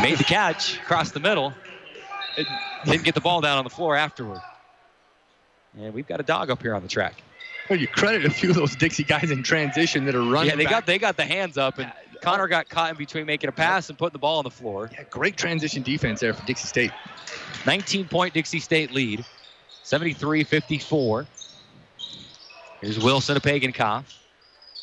Made 0.02 0.18
the 0.18 0.24
catch 0.24 0.78
across 0.78 1.12
the 1.12 1.20
middle. 1.20 1.54
It 2.38 2.48
didn't 2.86 3.04
get 3.04 3.14
the 3.14 3.22
ball 3.22 3.42
down 3.42 3.58
on 3.58 3.64
the 3.64 3.70
floor 3.70 3.96
afterward. 3.96 4.40
And 5.78 5.94
we've 5.94 6.08
got 6.08 6.20
a 6.20 6.24
dog 6.24 6.50
up 6.50 6.62
here 6.62 6.74
on 6.76 6.82
the 6.82 6.88
track. 6.88 7.22
Well, 7.70 7.80
you 7.80 7.88
credit 7.88 8.26
a 8.26 8.30
few 8.30 8.50
of 8.50 8.56
those 8.56 8.76
Dixie 8.76 9.04
guys 9.04 9.32
in 9.32 9.44
transition 9.44 10.06
that 10.06 10.16
are 10.16 10.22
running. 10.22 10.50
yeah, 10.50 10.56
they 10.56 10.64
back. 10.64 10.72
got 10.72 10.86
they 10.86 11.00
got 11.00 11.18
the 11.18 11.26
hands 11.26 11.58
up, 11.58 11.78
and 11.78 11.92
Connor 12.22 12.48
got 12.48 12.70
caught 12.70 12.92
in 12.92 12.98
between 12.98 13.26
making 13.26 13.50
a 13.50 13.52
pass 13.52 13.90
and 13.90 13.98
putting 13.98 14.14
the 14.14 14.20
ball 14.20 14.40
on 14.40 14.44
the 14.44 14.50
floor. 14.50 14.90
Yeah, 14.94 15.04
great 15.10 15.38
transition 15.38 15.84
defense 15.84 16.20
there 16.20 16.34
for 16.34 16.46
Dixie 16.46 16.68
State. 16.68 16.92
19 17.66 18.08
point 18.08 18.34
Dixie 18.34 18.60
State 18.60 18.92
lead, 18.92 19.24
73 19.84 20.44
54. 20.44 21.28
Here's 22.82 23.00
Wilson 23.00 23.36
to 23.36 23.42
Pagenkopf. 23.42 24.06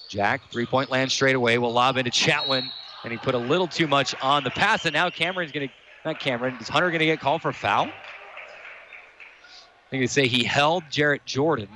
Jack, 0.09 0.43
three 0.51 0.66
point 0.66 0.90
land 0.90 1.12
straight 1.12 1.36
away. 1.36 1.59
Will 1.59 1.72
lob 1.72 1.97
into 1.97 2.10
Chatwin, 2.10 2.68
and 3.05 3.12
he 3.12 3.18
put 3.18 3.35
a 3.35 3.39
little 3.39 3.68
too 3.68 3.86
much 3.86 4.14
on 4.22 4.44
the 4.44 4.51
pass. 4.51 4.85
And 4.85 4.94
now 4.94 5.10
Cameron's 5.10 5.52
going 5.52 5.68
to, 5.68 5.74
not 6.05 6.20
Cameron, 6.20 6.56
is 6.60 6.68
Hunter 6.68 6.90
going 6.90 7.01
to 7.01 7.06
get 7.06 7.20
called 7.20 7.43
for 7.43 7.52
foul? 7.52 7.86
I 7.86 9.90
think 9.90 10.02
they 10.02 10.06
say 10.06 10.26
he 10.26 10.44
held 10.44 10.85
Jarrett 10.90 11.24
Jordan, 11.24 11.68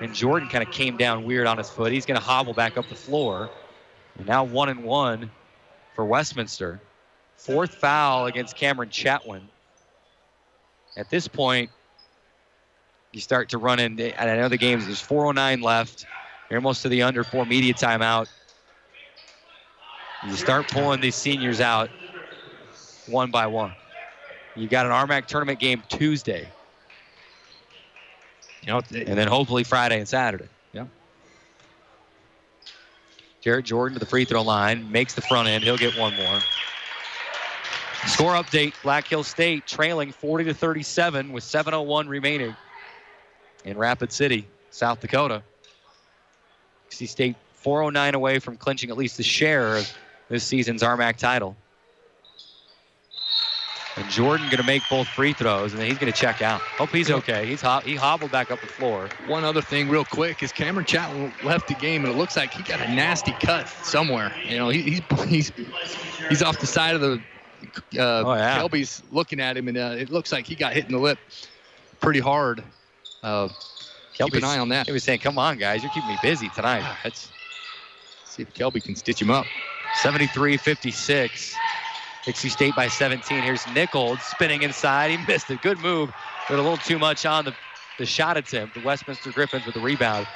and 0.00 0.14
Jordan 0.14 0.48
kind 0.48 0.66
of 0.66 0.72
came 0.72 0.96
down 0.96 1.24
weird 1.24 1.46
on 1.46 1.58
his 1.58 1.70
foot. 1.70 1.92
He's 1.92 2.06
going 2.06 2.18
to 2.18 2.24
hobble 2.24 2.54
back 2.54 2.76
up 2.76 2.88
the 2.88 2.94
floor. 2.94 3.50
And 4.18 4.26
now 4.26 4.44
one 4.44 4.68
and 4.68 4.84
one 4.84 5.30
for 5.94 6.04
Westminster. 6.04 6.80
Fourth 7.36 7.74
foul 7.74 8.26
against 8.26 8.56
Cameron 8.56 8.88
Chatwin 8.88 9.42
at 10.96 11.10
this 11.10 11.28
point, 11.28 11.70
you 13.12 13.20
start 13.20 13.50
to 13.50 13.58
run 13.58 13.78
in. 13.78 14.00
And 14.00 14.30
I 14.30 14.36
know 14.36 14.48
the 14.48 14.56
games, 14.56 14.86
there's 14.86 15.00
409 15.00 15.60
left. 15.60 16.06
You're 16.50 16.58
almost 16.58 16.82
to 16.82 16.88
the 16.88 17.02
under 17.02 17.24
four 17.24 17.44
media 17.44 17.74
timeout. 17.74 18.28
You 20.26 20.34
start 20.34 20.68
pulling 20.68 21.00
these 21.00 21.14
seniors 21.14 21.60
out 21.60 21.90
one 23.06 23.30
by 23.30 23.46
one. 23.46 23.72
You 24.54 24.68
got 24.68 24.86
an 24.86 24.92
RMAC 24.92 25.26
tournament 25.26 25.58
game 25.58 25.82
Tuesday, 25.88 26.48
You 28.62 28.68
know, 28.72 28.80
and 28.90 29.18
then 29.18 29.28
hopefully 29.28 29.64
Friday 29.64 29.98
and 29.98 30.08
Saturday. 30.08 30.48
Yeah. 30.72 30.86
Jarrett 33.42 33.66
Jordan 33.66 33.94
to 33.94 34.00
the 34.00 34.06
free 34.06 34.24
throw 34.24 34.42
line, 34.42 34.90
makes 34.90 35.14
the 35.14 35.20
front 35.20 35.48
end. 35.48 35.62
He'll 35.62 35.76
get 35.76 35.96
one 35.98 36.14
more. 36.16 36.40
Score 38.06 38.32
update: 38.32 38.72
Black 38.82 39.06
Hill 39.06 39.24
State 39.24 39.66
trailing 39.66 40.10
40 40.12 40.44
to 40.44 40.54
37 40.54 41.32
with 41.32 41.44
7:01 41.44 42.08
remaining 42.08 42.56
in 43.64 43.76
Rapid 43.76 44.12
City, 44.12 44.46
South 44.70 45.00
Dakota. 45.00 45.42
Dixie 46.88 47.06
State 47.06 47.36
409 47.54 48.14
away 48.14 48.38
from 48.38 48.56
clinching 48.56 48.90
at 48.90 48.96
least 48.96 49.18
a 49.18 49.22
share 49.22 49.76
of 49.76 49.92
this 50.28 50.44
season's 50.44 50.82
RMAC 50.82 51.16
title. 51.16 51.56
And 53.96 54.08
Jordan 54.10 54.46
going 54.46 54.58
to 54.58 54.62
make 54.66 54.82
both 54.90 55.08
free 55.08 55.32
throws, 55.32 55.72
and 55.72 55.80
then 55.80 55.88
he's 55.88 55.96
going 55.98 56.12
to 56.12 56.18
check 56.18 56.42
out. 56.42 56.60
Hope 56.60 56.90
he's 56.90 57.10
okay. 57.10 57.46
He's 57.46 57.62
ho- 57.62 57.80
he 57.80 57.94
hobbled 57.94 58.30
back 58.30 58.50
up 58.50 58.60
the 58.60 58.66
floor. 58.66 59.08
one 59.26 59.42
other 59.42 59.62
thing, 59.62 59.88
real 59.88 60.04
quick, 60.04 60.42
is 60.42 60.52
Cameron 60.52 60.84
Chatwin 60.84 61.32
left 61.42 61.66
the 61.68 61.74
game, 61.74 62.04
and 62.04 62.12
it 62.12 62.16
looks 62.18 62.36
like 62.36 62.52
he 62.52 62.62
got 62.62 62.80
a 62.82 62.92
nasty 62.94 63.32
cut 63.40 63.68
somewhere. 63.82 64.34
You 64.46 64.58
know, 64.58 64.68
he, 64.68 64.82
he's 64.82 65.00
he's 65.28 65.52
he's 66.28 66.42
off 66.42 66.60
the 66.60 66.66
side 66.66 66.94
of 66.94 67.00
the. 67.00 67.22
Uh, 67.98 68.22
Oh, 68.26 68.34
yeah. 68.34 68.58
Kelby's 68.60 69.02
looking 69.12 69.40
at 69.40 69.56
him, 69.56 69.66
and 69.68 69.78
uh, 69.78 69.94
it 69.98 70.10
looks 70.10 70.30
like 70.30 70.46
he 70.46 70.54
got 70.54 70.74
hit 70.74 70.84
in 70.84 70.92
the 70.92 70.98
lip 70.98 71.18
pretty 72.00 72.20
hard. 72.20 72.62
Uh, 73.22 73.48
keep 74.16 74.34
an 74.34 74.44
eye 74.44 74.58
on 74.58 74.68
that. 74.70 74.86
He 74.86 74.92
was 74.92 75.04
saying, 75.04 75.20
"Come 75.20 75.38
on, 75.38 75.58
guys, 75.58 75.82
you're 75.82 75.92
keeping 75.92 76.10
me 76.10 76.18
busy 76.22 76.48
tonight." 76.48 76.84
Let's 77.04 77.30
See 78.36 78.42
if 78.42 78.52
Kelby 78.52 78.84
can 78.84 78.94
stitch 78.94 79.22
him 79.22 79.30
up. 79.30 79.46
73-56. 80.02 81.54
Dixie 82.26 82.48
State 82.50 82.76
by 82.76 82.88
17. 82.88 83.42
Here's 83.42 83.66
Nichols 83.68 84.20
spinning 84.20 84.62
inside. 84.62 85.10
He 85.10 85.16
missed 85.26 85.50
it. 85.50 85.62
Good 85.62 85.78
move, 85.78 86.12
but 86.48 86.58
a 86.58 86.62
little 86.62 86.76
too 86.76 86.98
much 86.98 87.24
on 87.24 87.46
the, 87.46 87.54
the 87.98 88.04
shot 88.04 88.36
attempt. 88.36 88.74
The 88.74 88.82
Westminster 88.82 89.30
Griffins 89.30 89.64
with 89.64 89.74
the 89.74 89.80
rebound. 89.80 90.26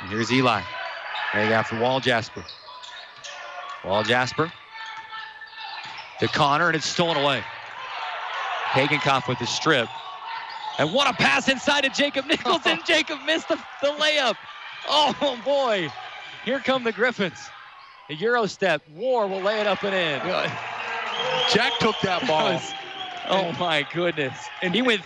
And 0.00 0.10
here's 0.10 0.32
Eli. 0.32 0.62
There 1.32 1.44
you 1.44 1.50
got 1.50 1.68
for 1.68 1.78
Wall 1.78 2.00
Jasper. 2.00 2.44
Wall 3.84 4.02
Jasper 4.02 4.50
to 6.18 6.26
Connor, 6.26 6.68
and 6.68 6.76
it's 6.76 6.86
stolen 6.86 7.16
away. 7.16 7.44
Pagenkopf 8.70 9.28
with 9.28 9.38
the 9.38 9.46
strip. 9.46 9.88
And 10.78 10.92
what 10.92 11.08
a 11.08 11.12
pass 11.12 11.48
inside 11.48 11.82
to 11.82 11.90
Jacob 11.90 12.26
Nichols, 12.28 12.62
and 12.64 12.84
Jacob 12.86 13.18
missed 13.26 13.48
the, 13.48 13.56
the 13.82 13.88
layup. 13.88 14.36
Oh 14.88 15.38
boy. 15.44 15.90
Here 16.44 16.60
come 16.60 16.84
the 16.84 16.92
Griffins. 16.92 17.38
A 18.10 18.14
Euro 18.14 18.46
step. 18.46 18.82
Warr 18.94 19.26
will 19.26 19.40
lay 19.42 19.60
it 19.60 19.66
up 19.66 19.82
and 19.82 19.94
in. 19.94 20.20
Jack 21.52 21.72
took 21.80 21.96
that 22.02 22.26
ball. 22.26 22.52
was- 22.54 22.72
oh 23.28 23.52
my 23.58 23.86
goodness. 23.92 24.38
And 24.62 24.74
he 24.74 24.80
went, 24.80 25.02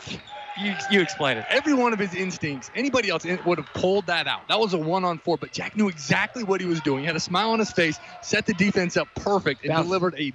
you, 0.61 0.75
you 0.91 1.01
explain 1.01 1.39
it. 1.39 1.47
Every 1.49 1.75
one 1.75 1.93
of 1.93 1.99
his 1.99 2.15
instincts, 2.15 2.71
anybody 2.77 3.09
else 3.09 3.25
would 3.45 3.59
have 3.59 3.73
pulled 3.75 4.07
that 4.07 4.27
out. 4.29 4.47
That 4.49 4.61
was 4.61 4.75
a 4.75 4.79
one 4.79 5.05
on 5.05 5.19
four, 5.19 5.37
but 5.39 5.53
Jack 5.53 5.77
knew 5.77 5.89
exactly 5.89 6.45
what 6.45 6.61
he 6.61 6.67
was 6.67 6.81
doing. 6.81 7.01
He 7.01 7.07
had 7.07 7.17
a 7.17 7.21
smile 7.21 7.51
on 7.51 7.59
his 7.59 7.73
face, 7.73 7.99
set 8.21 8.47
the 8.47 8.55
defense 8.55 8.97
up 8.97 9.09
perfect, 9.17 9.63
and 9.65 9.71
Bounced- 9.71 9.87
delivered 9.89 10.15
a 10.19 10.33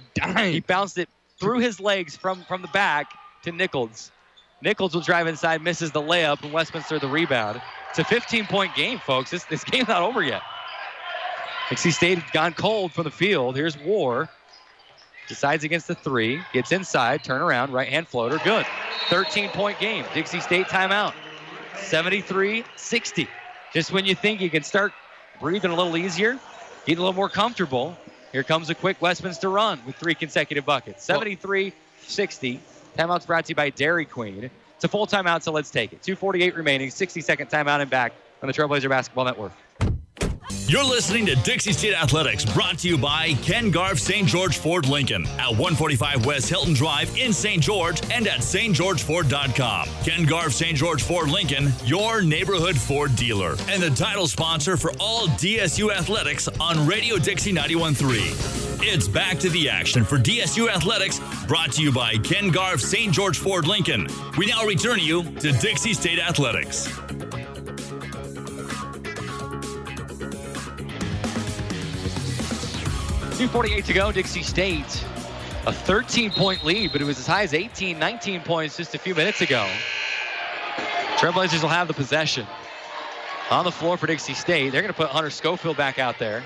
He 0.50 0.60
bounced 0.60 0.98
it 0.98 1.08
through 1.40 1.60
his 1.60 1.80
legs 1.80 2.16
from, 2.16 2.42
from 2.48 2.60
the 2.62 2.68
back 2.68 3.06
to 3.44 3.52
Nichols. 3.52 4.10
Nichols 4.60 4.94
will 4.94 5.02
drive 5.02 5.26
inside, 5.26 5.62
misses 5.62 5.92
the 5.92 6.02
layup, 6.02 6.42
and 6.42 6.52
Westminster 6.52 6.98
the 6.98 7.08
rebound. 7.08 7.60
It's 7.90 7.98
a 7.98 8.04
15 8.04 8.46
point 8.46 8.74
game, 8.74 8.98
folks. 8.98 9.30
This, 9.30 9.44
this 9.44 9.64
game's 9.64 9.88
not 9.88 10.02
over 10.02 10.22
yet. 10.22 10.42
Dixie 11.68 11.90
State 11.90 12.18
has 12.18 12.30
gone 12.30 12.54
cold 12.54 12.92
from 12.92 13.04
the 13.04 13.10
field. 13.10 13.54
Here's 13.56 13.78
Warr. 13.78 14.28
Decides 15.28 15.64
against 15.64 15.86
the 15.86 15.94
three. 15.94 16.40
Gets 16.52 16.72
inside, 16.72 17.22
turn 17.22 17.42
around, 17.42 17.72
right 17.72 17.88
hand 17.88 18.08
floater. 18.08 18.38
Good. 18.38 18.66
13 19.10 19.50
point 19.50 19.78
game. 19.78 20.04
Dixie 20.14 20.40
State 20.40 20.66
timeout. 20.66 21.12
73 21.76 22.64
60. 22.76 23.28
Just 23.72 23.92
when 23.92 24.06
you 24.06 24.14
think 24.14 24.40
you 24.40 24.50
can 24.50 24.62
start 24.62 24.92
breathing 25.40 25.70
a 25.70 25.76
little 25.76 25.96
easier, 25.96 26.38
getting 26.86 26.98
a 26.98 27.02
little 27.02 27.12
more 27.12 27.28
comfortable, 27.28 27.96
here 28.32 28.42
comes 28.42 28.70
a 28.70 28.74
quick 28.74 29.00
Westminster 29.00 29.50
run 29.50 29.80
with 29.86 29.96
three 29.96 30.14
consecutive 30.14 30.64
buckets. 30.64 31.04
73 31.04 31.72
60. 32.06 32.60
Timeout's 32.98 33.26
brought 33.26 33.44
to 33.44 33.50
you 33.50 33.54
by 33.54 33.70
Dairy 33.70 34.04
Queen. 34.04 34.50
It's 34.74 34.84
a 34.84 34.88
full 34.88 35.06
timeout, 35.06 35.42
so 35.42 35.52
let's 35.52 35.70
take 35.70 35.92
it. 35.92 36.02
248 36.02 36.56
remaining, 36.56 36.90
60 36.90 37.20
second 37.20 37.48
timeout 37.48 37.80
and 37.80 37.88
back 37.88 38.12
on 38.42 38.48
the 38.48 38.52
Trailblazer 38.52 38.88
Basketball 38.88 39.24
Network. 39.24 39.52
You're 40.68 40.84
listening 40.84 41.24
to 41.24 41.34
Dixie 41.34 41.72
State 41.72 41.94
Athletics, 41.94 42.44
brought 42.44 42.80
to 42.80 42.88
you 42.88 42.98
by 42.98 43.32
Ken 43.40 43.70
Garff 43.70 43.98
St. 43.98 44.28
George 44.28 44.58
Ford 44.58 44.86
Lincoln 44.86 45.24
at 45.38 45.48
145 45.48 46.26
West 46.26 46.50
Hilton 46.50 46.74
Drive 46.74 47.16
in 47.16 47.32
St. 47.32 47.62
George 47.62 48.02
and 48.10 48.28
at 48.28 48.40
stgeorgeford.com. 48.40 49.88
Ken 50.04 50.26
Garff 50.26 50.52
St. 50.52 50.76
George 50.76 51.02
Ford 51.02 51.30
Lincoln, 51.30 51.72
your 51.86 52.20
neighborhood 52.20 52.76
Ford 52.76 53.16
dealer, 53.16 53.56
and 53.70 53.82
the 53.82 53.88
title 53.88 54.26
sponsor 54.26 54.76
for 54.76 54.92
all 55.00 55.26
DSU 55.28 55.90
athletics 55.90 56.48
on 56.60 56.86
Radio 56.86 57.16
Dixie 57.16 57.54
91.3. 57.54 58.82
It's 58.82 59.08
back 59.08 59.38
to 59.38 59.48
the 59.48 59.70
action 59.70 60.04
for 60.04 60.18
DSU 60.18 60.68
Athletics, 60.68 61.18
brought 61.46 61.72
to 61.72 61.82
you 61.82 61.90
by 61.90 62.18
Ken 62.18 62.50
Garff 62.50 62.82
St. 62.82 63.10
George 63.10 63.38
Ford 63.38 63.66
Lincoln. 63.66 64.06
We 64.36 64.44
now 64.44 64.66
return 64.66 64.98
you 64.98 65.22
to 65.22 65.50
Dixie 65.52 65.94
State 65.94 66.18
Athletics. 66.18 66.92
248 73.38 73.84
to 73.84 73.92
go. 73.92 74.10
Dixie 74.10 74.42
State, 74.42 75.04
a 75.64 75.72
13 75.72 76.32
point 76.32 76.64
lead, 76.64 76.90
but 76.90 77.00
it 77.00 77.04
was 77.04 77.20
as 77.20 77.26
high 77.28 77.44
as 77.44 77.54
18, 77.54 77.96
19 77.96 78.40
points 78.40 78.76
just 78.76 78.96
a 78.96 78.98
few 78.98 79.14
minutes 79.14 79.40
ago. 79.42 79.64
Trailblazers 81.18 81.62
will 81.62 81.68
have 81.68 81.86
the 81.86 81.94
possession. 81.94 82.44
On 83.52 83.64
the 83.64 83.70
floor 83.70 83.96
for 83.96 84.08
Dixie 84.08 84.34
State. 84.34 84.72
They're 84.72 84.82
going 84.82 84.92
to 84.92 84.96
put 84.96 85.08
Hunter 85.08 85.30
Schofield 85.30 85.76
back 85.76 86.00
out 86.00 86.18
there. 86.18 86.42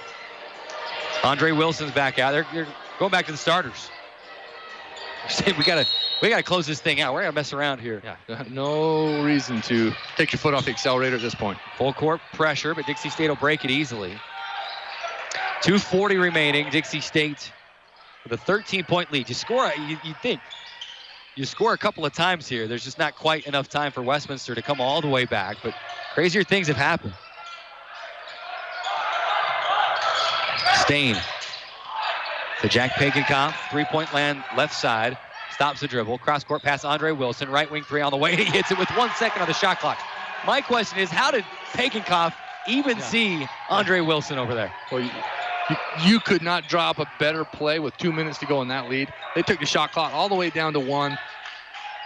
Andre 1.24 1.52
Wilson's 1.52 1.92
back 1.92 2.18
out. 2.18 2.32
They're, 2.32 2.46
they're 2.52 2.68
going 2.98 3.10
back 3.10 3.24
to 3.24 3.32
the 3.32 3.38
starters. 3.38 3.90
We 5.46 5.64
gotta, 5.64 5.86
we 6.20 6.28
gotta 6.28 6.42
close 6.42 6.66
this 6.66 6.80
thing 6.80 7.00
out. 7.00 7.14
We're 7.14 7.20
gonna 7.20 7.32
mess 7.32 7.52
around 7.52 7.78
here. 7.78 8.02
Yeah, 8.04 8.42
no 8.50 9.22
reason 9.22 9.62
to 9.62 9.92
take 10.16 10.32
your 10.32 10.40
foot 10.40 10.52
off 10.52 10.64
the 10.64 10.72
accelerator 10.72 11.14
at 11.14 11.22
this 11.22 11.34
point. 11.34 11.58
Full 11.78 11.92
court 11.92 12.20
pressure, 12.32 12.74
but 12.74 12.86
Dixie 12.86 13.08
State 13.08 13.28
will 13.28 13.36
break 13.36 13.64
it 13.64 13.70
easily. 13.70 14.18
240 15.62 16.16
remaining. 16.16 16.68
Dixie 16.70 17.00
State 17.00 17.52
with 18.24 18.32
a 18.32 18.36
13 18.36 18.84
point 18.84 19.12
lead. 19.12 19.28
You 19.28 19.34
score, 19.34 19.70
you, 19.88 19.96
you 20.04 20.14
think, 20.14 20.40
you 21.36 21.44
score 21.44 21.72
a 21.72 21.78
couple 21.78 22.04
of 22.04 22.12
times 22.12 22.48
here. 22.48 22.66
There's 22.66 22.84
just 22.84 22.98
not 22.98 23.14
quite 23.14 23.46
enough 23.46 23.68
time 23.68 23.92
for 23.92 24.02
Westminster 24.02 24.54
to 24.54 24.62
come 24.62 24.80
all 24.80 25.00
the 25.00 25.08
way 25.08 25.24
back, 25.24 25.58
but 25.62 25.74
crazier 26.14 26.44
things 26.44 26.66
have 26.66 26.76
happened. 26.76 27.14
Staine 30.74 31.16
to 32.60 32.68
Jack 32.68 32.92
Pagenkopf, 32.92 33.54
three 33.70 33.84
point 33.84 34.12
land 34.12 34.42
left 34.56 34.74
side, 34.74 35.16
stops 35.52 35.80
the 35.80 35.88
dribble, 35.88 36.18
cross 36.18 36.42
court 36.42 36.62
pass 36.62 36.84
Andre 36.84 37.12
Wilson, 37.12 37.48
right 37.48 37.70
wing 37.70 37.84
three 37.84 38.00
on 38.00 38.10
the 38.10 38.16
way, 38.16 38.34
he 38.36 38.44
hits 38.44 38.70
it 38.70 38.78
with 38.78 38.88
one 38.90 39.10
second 39.16 39.42
on 39.42 39.48
the 39.48 39.54
shot 39.54 39.78
clock. 39.78 39.98
My 40.44 40.60
question 40.60 40.98
is, 40.98 41.08
how 41.08 41.30
did 41.30 41.44
Pagenkopf 41.72 42.34
even 42.66 43.00
see 43.00 43.46
Andre 43.70 44.00
Wilson 44.00 44.38
over 44.38 44.54
there? 44.54 44.72
Well, 44.90 45.02
you, 45.02 45.10
you, 46.04 46.20
could 46.20 46.42
not 46.42 46.68
drop 46.68 46.98
a 46.98 47.06
better 47.18 47.44
play 47.44 47.78
with 47.78 47.96
two 47.96 48.12
minutes 48.12 48.38
to 48.38 48.46
go 48.46 48.62
in 48.62 48.68
that 48.68 48.88
lead. 48.88 49.12
They 49.34 49.42
took 49.42 49.60
the 49.60 49.66
shot 49.66 49.92
clock 49.92 50.12
all 50.12 50.28
the 50.28 50.34
way 50.34 50.50
down 50.50 50.72
to 50.72 50.80
one. 50.80 51.18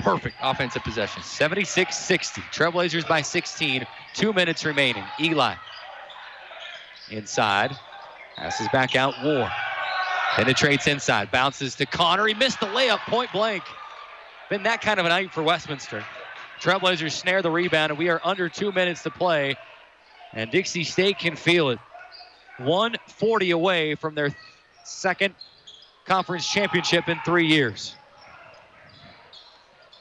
Perfect 0.01 0.37
offensive 0.43 0.83
possession. 0.83 1.23
76 1.23 1.97
60. 1.97 2.41
Trailblazers 2.53 3.09
by 3.09 3.23
16. 3.23 3.87
Two 4.15 4.33
minutes 4.33 4.65
remaining. 4.65 5.05
Eli 5.19 5.55
inside. 7.11 7.77
Passes 8.37 8.69
back 8.69 8.97
out. 8.97 9.15
Warr. 9.23 9.51
Penetrates 10.35 10.87
inside. 10.87 11.31
Bounces 11.31 11.75
to 11.77 11.87
Connor. 11.87 12.27
He 12.27 12.35
missed 12.35 12.61
the 12.61 12.67
layup 12.67 12.99
point 13.09 13.33
blank. 13.33 13.63
Been 14.51 14.63
that 14.65 14.81
kind 14.81 15.01
of 15.01 15.07
a 15.07 15.09
night 15.09 15.33
for 15.33 15.43
Westminster. 15.43 16.05
Trailblazers 16.61 17.13
snare 17.13 17.43
the 17.43 17.51
rebound, 17.51 17.91
and 17.91 17.99
we 17.99 18.09
are 18.09 18.21
under 18.25 18.49
two 18.49 18.73
minutes 18.73 19.03
to 19.03 19.11
play. 19.11 19.57
And 20.33 20.51
Dixie 20.51 20.85
State 20.85 21.19
can 21.19 21.37
feel 21.37 21.71
it. 21.71 21.79
140 22.59 23.51
away 23.51 23.95
from 23.95 24.15
their 24.15 24.35
second 24.85 25.35
conference 26.05 26.49
championship 26.49 27.09
in 27.09 27.19
three 27.25 27.47
years. 27.47 27.95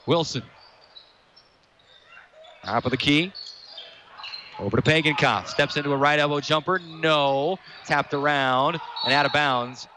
Wilson. 0.06 0.44
Top 2.64 2.86
of 2.86 2.91
the 2.91 2.98
key. 2.98 3.32
Over 4.60 4.77
to 4.77 4.84
Pagenkopf. 4.84 5.48
Steps 5.48 5.77
into 5.77 5.91
a 5.91 5.98
right 5.98 6.19
elbow 6.19 6.40
jumper. 6.40 6.80
No. 6.80 7.57
Tapped 7.86 8.14
around 8.14 8.80
and 9.03 9.14
out 9.14 9.26
of 9.26 9.34
bounds 9.34 9.88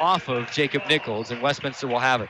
off 0.00 0.28
of 0.28 0.50
Jacob 0.50 0.82
Nichols, 0.88 1.30
and 1.30 1.42
Westminster 1.42 1.86
will 1.86 1.98
have 1.98 2.20
it. 2.20 2.28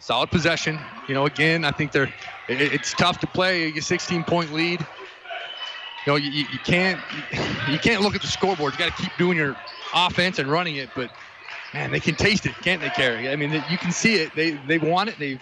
Solid 0.00 0.30
possession. 0.30 0.78
You 1.08 1.14
know, 1.14 1.26
again, 1.26 1.64
I 1.64 1.70
think 1.70 1.92
they're. 1.92 2.12
It, 2.48 2.60
it's 2.60 2.92
tough 2.94 3.18
to 3.20 3.26
play 3.26 3.72
a 3.76 3.82
16 3.82 4.24
point 4.24 4.52
lead. 4.52 4.86
You 6.06 6.12
know, 6.12 6.16
you, 6.16 6.30
you 6.30 6.58
can't 6.58 7.00
you 7.68 7.78
can't 7.78 8.02
look 8.02 8.14
at 8.14 8.22
the 8.22 8.28
scoreboard. 8.28 8.74
You 8.74 8.78
got 8.78 8.94
to 8.94 9.02
keep 9.02 9.16
doing 9.18 9.36
your 9.36 9.56
offense 9.94 10.38
and 10.38 10.50
running 10.50 10.76
it. 10.76 10.90
But 10.94 11.10
man, 11.74 11.90
they 11.90 12.00
can 12.00 12.14
taste 12.14 12.46
it, 12.46 12.54
can't 12.62 12.80
they, 12.80 12.90
Kerry? 12.90 13.30
I 13.30 13.36
mean, 13.36 13.64
you 13.68 13.78
can 13.78 13.92
see 13.92 14.16
it. 14.16 14.34
They 14.34 14.52
they 14.52 14.78
want 14.78 15.10
it. 15.10 15.18
They've 15.18 15.40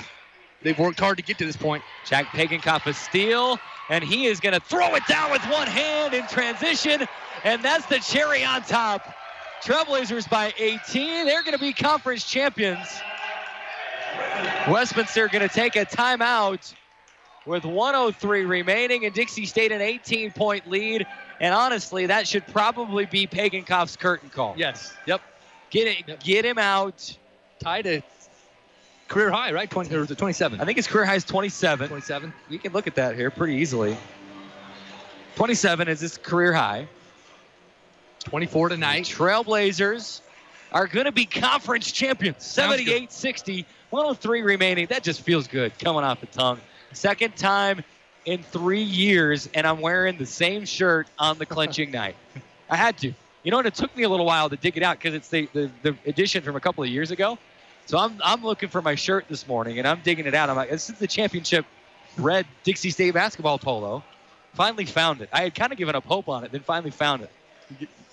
they've 0.62 0.78
worked 0.78 1.00
hard 1.00 1.18
to 1.18 1.22
get 1.22 1.38
to 1.38 1.46
this 1.46 1.56
point. 1.56 1.84
Jack 2.04 2.32
Pagenkopf 2.32 2.86
a 2.86 2.92
steal, 2.92 3.58
and 3.90 4.02
he 4.02 4.26
is 4.26 4.40
going 4.40 4.54
to 4.54 4.60
throw 4.60 4.94
it 4.94 5.02
down 5.08 5.30
with 5.30 5.42
one 5.46 5.66
hand 5.66 6.14
in 6.14 6.26
transition, 6.28 7.06
and 7.44 7.62
that's 7.62 7.86
the 7.86 7.98
cherry 7.98 8.44
on 8.44 8.62
top. 8.62 9.14
Trailblazers 9.64 10.28
by 10.28 10.52
18. 10.58 11.26
They're 11.26 11.42
going 11.42 11.54
to 11.54 11.58
be 11.58 11.72
conference 11.72 12.24
champions. 12.24 13.00
Westminster 14.68 15.28
going 15.28 15.46
to 15.46 15.52
take 15.52 15.76
a 15.76 15.84
timeout 15.84 16.74
with 17.46 17.64
103 17.64 18.44
remaining, 18.44 19.04
and 19.06 19.14
Dixie 19.14 19.46
State 19.46 19.72
an 19.72 19.80
18 19.80 20.32
point 20.32 20.68
lead. 20.68 21.06
And 21.40 21.54
honestly, 21.54 22.06
that 22.06 22.26
should 22.26 22.46
probably 22.48 23.06
be 23.06 23.26
Pagenkopf's 23.26 23.96
curtain 23.96 24.30
call. 24.30 24.54
Yes. 24.56 24.94
Yep. 25.06 25.20
Get 25.70 25.86
it, 25.86 26.20
get 26.20 26.44
him 26.44 26.58
out. 26.58 27.16
Tied 27.58 27.82
to 27.82 28.02
career 29.08 29.30
high, 29.30 29.52
right? 29.52 29.70
20 29.70 29.94
or 29.94 30.00
was 30.00 30.10
it 30.10 30.18
27? 30.18 30.60
I 30.60 30.64
think 30.64 30.76
his 30.76 30.86
career 30.86 31.04
high 31.04 31.14
is 31.14 31.24
27. 31.24 31.88
27. 31.88 32.32
We 32.48 32.58
can 32.58 32.72
look 32.72 32.86
at 32.86 32.94
that 32.96 33.14
here 33.14 33.30
pretty 33.30 33.54
easily. 33.54 33.96
27 35.36 35.88
is 35.88 36.00
his 36.00 36.18
career 36.18 36.52
high. 36.52 36.88
24 38.24 38.70
tonight. 38.70 39.04
Trailblazers 39.04 40.20
are 40.72 40.86
going 40.86 41.06
to 41.06 41.12
be 41.12 41.26
conference 41.26 41.92
champions. 41.92 42.44
78 42.44 43.12
60, 43.12 43.66
103 43.90 44.42
remaining. 44.42 44.86
That 44.86 45.02
just 45.02 45.20
feels 45.22 45.46
good 45.46 45.78
coming 45.78 46.02
off 46.02 46.20
the 46.20 46.26
tongue. 46.26 46.60
Second 46.92 47.36
time 47.36 47.84
in 48.24 48.42
three 48.42 48.82
years, 48.82 49.48
and 49.54 49.66
I'm 49.66 49.80
wearing 49.80 50.18
the 50.18 50.26
same 50.26 50.64
shirt 50.64 51.06
on 51.18 51.38
the 51.38 51.46
clinching 51.46 51.90
night. 51.90 52.16
I 52.70 52.76
had 52.76 52.98
to. 52.98 53.12
You 53.44 53.52
know, 53.52 53.58
and 53.58 53.66
it 53.66 53.74
took 53.74 53.96
me 53.96 54.02
a 54.02 54.08
little 54.08 54.26
while 54.26 54.50
to 54.50 54.56
dig 54.56 54.76
it 54.76 54.82
out 54.82 54.98
because 54.98 55.14
it's 55.14 55.28
the, 55.28 55.48
the, 55.52 55.70
the 55.82 55.96
edition 56.04 56.42
from 56.42 56.56
a 56.56 56.60
couple 56.60 56.82
of 56.82 56.90
years 56.90 57.12
ago. 57.12 57.38
So 57.86 57.96
I'm, 57.98 58.20
I'm 58.24 58.42
looking 58.42 58.68
for 58.68 58.82
my 58.82 58.96
shirt 58.96 59.26
this 59.28 59.46
morning, 59.46 59.78
and 59.78 59.86
I'm 59.86 60.00
digging 60.02 60.26
it 60.26 60.34
out. 60.34 60.50
I'm 60.50 60.56
like, 60.56 60.70
this 60.70 60.90
is 60.90 60.98
the 60.98 61.06
championship 61.06 61.64
red 62.18 62.46
Dixie 62.64 62.90
State 62.90 63.14
basketball 63.14 63.58
polo. 63.58 64.02
Finally 64.54 64.86
found 64.86 65.20
it. 65.20 65.28
I 65.32 65.42
had 65.42 65.54
kind 65.54 65.70
of 65.70 65.78
given 65.78 65.94
up 65.94 66.04
hope 66.04 66.28
on 66.28 66.42
it, 66.42 66.50
then 66.50 66.62
finally 66.62 66.90
found 66.90 67.22
it. 67.22 67.30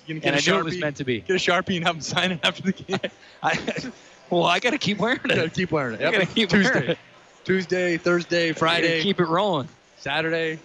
You 0.06 0.20
And 0.24 0.36
I 0.36 0.40
knew 0.45 0.60
it 0.60 0.66
was 0.66 0.78
meant 0.78 0.98
to 0.98 1.04
be. 1.04 1.22
Get 1.22 1.36
a 1.36 1.40
sharpie 1.40 1.78
and 1.78 1.86
have 1.88 1.95
them 1.95 2.02
sign 2.02 2.34
it 2.34 2.40
after 2.44 2.62
the 2.62 2.72
game. 2.74 3.00
I, 3.41 3.58
well, 4.30 4.44
I 4.44 4.60
got 4.60 4.72
to 4.72 4.78
keep 4.78 5.00
wearing 5.00 5.22
it. 5.24 5.36
gotta 5.36 5.50
keep 5.50 5.72
wearing 5.72 5.95
it. 5.95 6.06
I 6.06 6.12
gotta 6.12 6.26
keep 6.26 6.50
Tuesday, 6.50 6.72
wearing 6.74 6.90
it. 6.91 6.98
Tuesday, 7.44 7.98
Thursday, 7.98 8.53
Friday, 8.53 9.02
keep 9.02 9.20
it 9.20 9.28
rolling. 9.28 9.68
Saturday. 9.98 10.60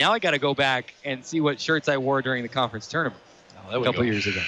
Now 0.00 0.12
I 0.12 0.18
got 0.18 0.32
to 0.32 0.38
go 0.38 0.54
back 0.54 0.94
and 1.04 1.24
see 1.24 1.40
what 1.40 1.60
shirts 1.60 1.88
I 1.88 1.96
wore 1.98 2.22
during 2.22 2.42
the 2.42 2.48
conference 2.48 2.86
tournament 2.86 3.20
Oh, 3.70 3.80
a 3.80 3.84
couple 3.84 4.02
go. 4.02 4.06
years 4.10 4.26
ago. 4.26 4.40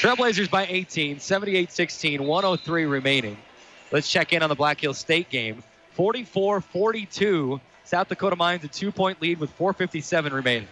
Trailblazers 0.00 0.50
by 0.50 0.66
18, 0.66 1.16
78-16, 1.16 2.20
103 2.20 2.84
remaining. 2.84 3.36
Let's 3.90 4.10
check 4.10 4.32
in 4.32 4.42
on 4.42 4.48
the 4.48 4.54
Black 4.54 4.80
Hills 4.80 4.98
State 4.98 5.28
game. 5.30 5.62
44-42. 5.96 7.60
South 7.84 8.08
Dakota 8.08 8.36
Mines 8.36 8.64
a 8.64 8.68
two-point 8.68 9.20
lead 9.20 9.38
with 9.38 9.56
4:57 9.58 10.32
remaining. 10.32 10.68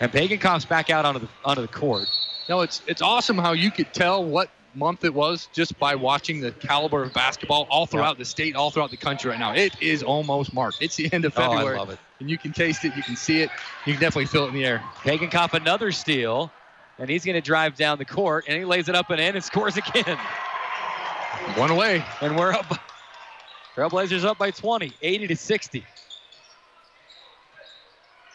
And 0.00 0.12
Pagenkopf's 0.12 0.64
back 0.64 0.90
out 0.90 1.04
onto 1.04 1.20
the 1.20 1.28
onto 1.44 1.62
the 1.62 1.68
court. 1.68 2.08
No, 2.48 2.60
it's 2.60 2.82
it's 2.86 3.02
awesome 3.02 3.38
how 3.38 3.52
you 3.52 3.70
could 3.70 3.92
tell 3.94 4.22
what 4.24 4.50
month 4.76 5.04
it 5.04 5.14
was 5.14 5.48
just 5.52 5.78
by 5.78 5.94
watching 5.94 6.40
the 6.40 6.52
caliber 6.52 7.02
of 7.02 7.12
basketball 7.12 7.66
all 7.70 7.86
throughout 7.86 8.18
the 8.18 8.24
state, 8.24 8.54
all 8.54 8.70
throughout 8.70 8.90
the 8.90 8.96
country 8.96 9.30
right 9.30 9.40
now. 9.40 9.54
It 9.54 9.80
is 9.82 10.02
almost 10.02 10.52
March. 10.52 10.76
It's 10.80 10.96
the 10.96 11.12
end 11.12 11.24
of 11.24 11.32
Oh, 11.36 11.40
February. 11.40 11.80
it. 11.92 11.98
And 12.20 12.30
you 12.30 12.38
can 12.38 12.52
taste 12.52 12.84
it, 12.84 12.94
you 12.96 13.02
can 13.02 13.16
see 13.16 13.40
it, 13.42 13.50
you 13.84 13.94
can 13.94 14.00
definitely 14.00 14.26
feel 14.26 14.44
it 14.44 14.48
in 14.48 14.54
the 14.54 14.64
air. 14.66 14.82
Pagenkopf 15.02 15.54
another 15.54 15.92
steal, 15.92 16.50
and 16.98 17.08
he's 17.10 17.24
going 17.24 17.34
to 17.34 17.40
drive 17.40 17.74
down 17.76 17.98
the 17.98 18.04
court, 18.04 18.44
and 18.48 18.56
he 18.56 18.64
lays 18.64 18.88
it 18.88 18.94
up 18.94 19.10
and 19.10 19.20
in 19.20 19.34
and 19.34 19.44
scores 19.44 19.76
again. 19.76 20.18
One 21.56 21.70
away. 21.70 22.04
And 22.20 22.36
we're 22.36 22.52
up. 22.52 22.78
Trailblazers 23.74 24.24
up 24.24 24.38
by 24.38 24.50
20, 24.50 24.92
80 25.02 25.26
to 25.28 25.36
60. 25.36 25.84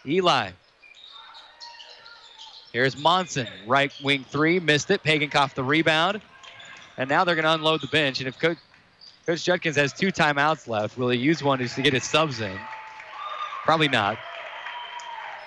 Eli. 0.08 0.52
Here's 2.74 2.96
Monson, 2.98 3.48
right 3.68 3.92
wing 4.02 4.24
three, 4.30 4.60
missed 4.60 4.92
it. 4.92 5.04
Pagenkopf 5.04 5.56
the 5.56 5.64
rebound. 5.64 6.22
And 7.02 7.10
now 7.10 7.24
they're 7.24 7.34
going 7.34 7.46
to 7.46 7.54
unload 7.54 7.82
the 7.82 7.88
bench. 7.88 8.20
And 8.20 8.28
if 8.28 8.38
Coach, 8.38 8.60
Coach 9.26 9.44
Judkins 9.44 9.76
has 9.76 9.92
two 9.92 10.12
timeouts 10.12 10.68
left, 10.68 11.00
will 11.00 11.10
he 11.10 11.18
use 11.18 11.42
one 11.42 11.58
just 11.58 11.76
to 11.78 11.82
get 11.82 11.94
his 11.94 12.04
subs 12.04 12.40
in? 12.40 12.60
Probably 13.66 13.88
not. 13.88 14.20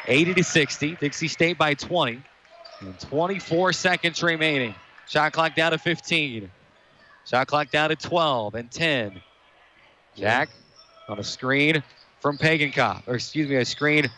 80 0.08 0.34
to 0.34 0.42
60. 0.42 0.96
Dixie 0.96 1.28
State 1.28 1.56
by 1.56 1.74
20. 1.74 2.20
And 2.80 2.98
24 2.98 3.72
seconds 3.72 4.20
remaining. 4.20 4.74
Shot 5.06 5.32
clock 5.32 5.54
down 5.54 5.70
to 5.70 5.78
15. 5.78 6.50
Shot 7.24 7.46
clock 7.46 7.70
down 7.70 7.90
to 7.90 7.94
12 7.94 8.56
and 8.56 8.68
10. 8.68 9.22
Jack 10.16 10.48
on 11.08 11.20
a 11.20 11.24
screen 11.24 11.84
from 12.18 12.36
Pagenkopf, 12.36 13.06
or 13.06 13.14
excuse 13.14 13.48
me, 13.48 13.54
a 13.54 13.64
screen 13.64 14.10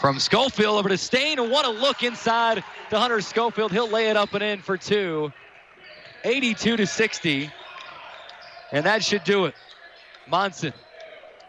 from 0.00 0.18
Schofield 0.18 0.78
over 0.78 0.88
to 0.88 0.98
Staine, 0.98 1.38
and 1.38 1.50
what 1.50 1.66
a 1.66 1.70
look 1.70 2.02
inside 2.02 2.64
to 2.90 2.98
Hunter 2.98 3.20
Schofield. 3.20 3.72
He'll 3.72 3.88
lay 3.88 4.08
it 4.08 4.16
up 4.16 4.32
and 4.34 4.42
in 4.42 4.60
for 4.60 4.76
two. 4.76 5.32
82 6.24 6.76
to 6.76 6.86
60. 6.86 7.50
And 8.72 8.86
that 8.86 9.02
should 9.02 9.24
do 9.24 9.46
it. 9.46 9.54
Monson 10.28 10.72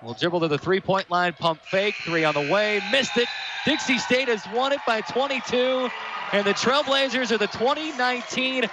will 0.01 0.13
dribble 0.13 0.39
to 0.41 0.47
the 0.47 0.57
three-point 0.57 1.09
line, 1.09 1.33
pump 1.33 1.61
fake, 1.63 1.95
three 2.03 2.23
on 2.23 2.33
the 2.33 2.49
way, 2.51 2.81
missed 2.91 3.17
it. 3.17 3.27
Dixie 3.65 3.97
State 3.97 4.29
has 4.29 4.41
won 4.53 4.71
it 4.71 4.79
by 4.87 5.01
22, 5.01 5.89
and 6.31 6.45
the 6.45 6.53
Trailblazers 6.53 7.31
are 7.31 7.37
the 7.37 7.49
2019-2020 7.49 8.69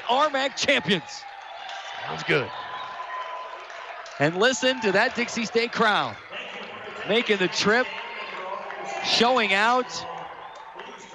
RMAC 0.00 0.56
champions. 0.56 1.22
Sounds 2.06 2.22
good. 2.22 2.50
And 4.18 4.36
listen 4.36 4.80
to 4.80 4.92
that 4.92 5.14
Dixie 5.14 5.44
State 5.44 5.72
crowd 5.72 6.16
making 7.08 7.36
the 7.38 7.48
trip, 7.48 7.86
showing 9.04 9.52
out. 9.52 9.86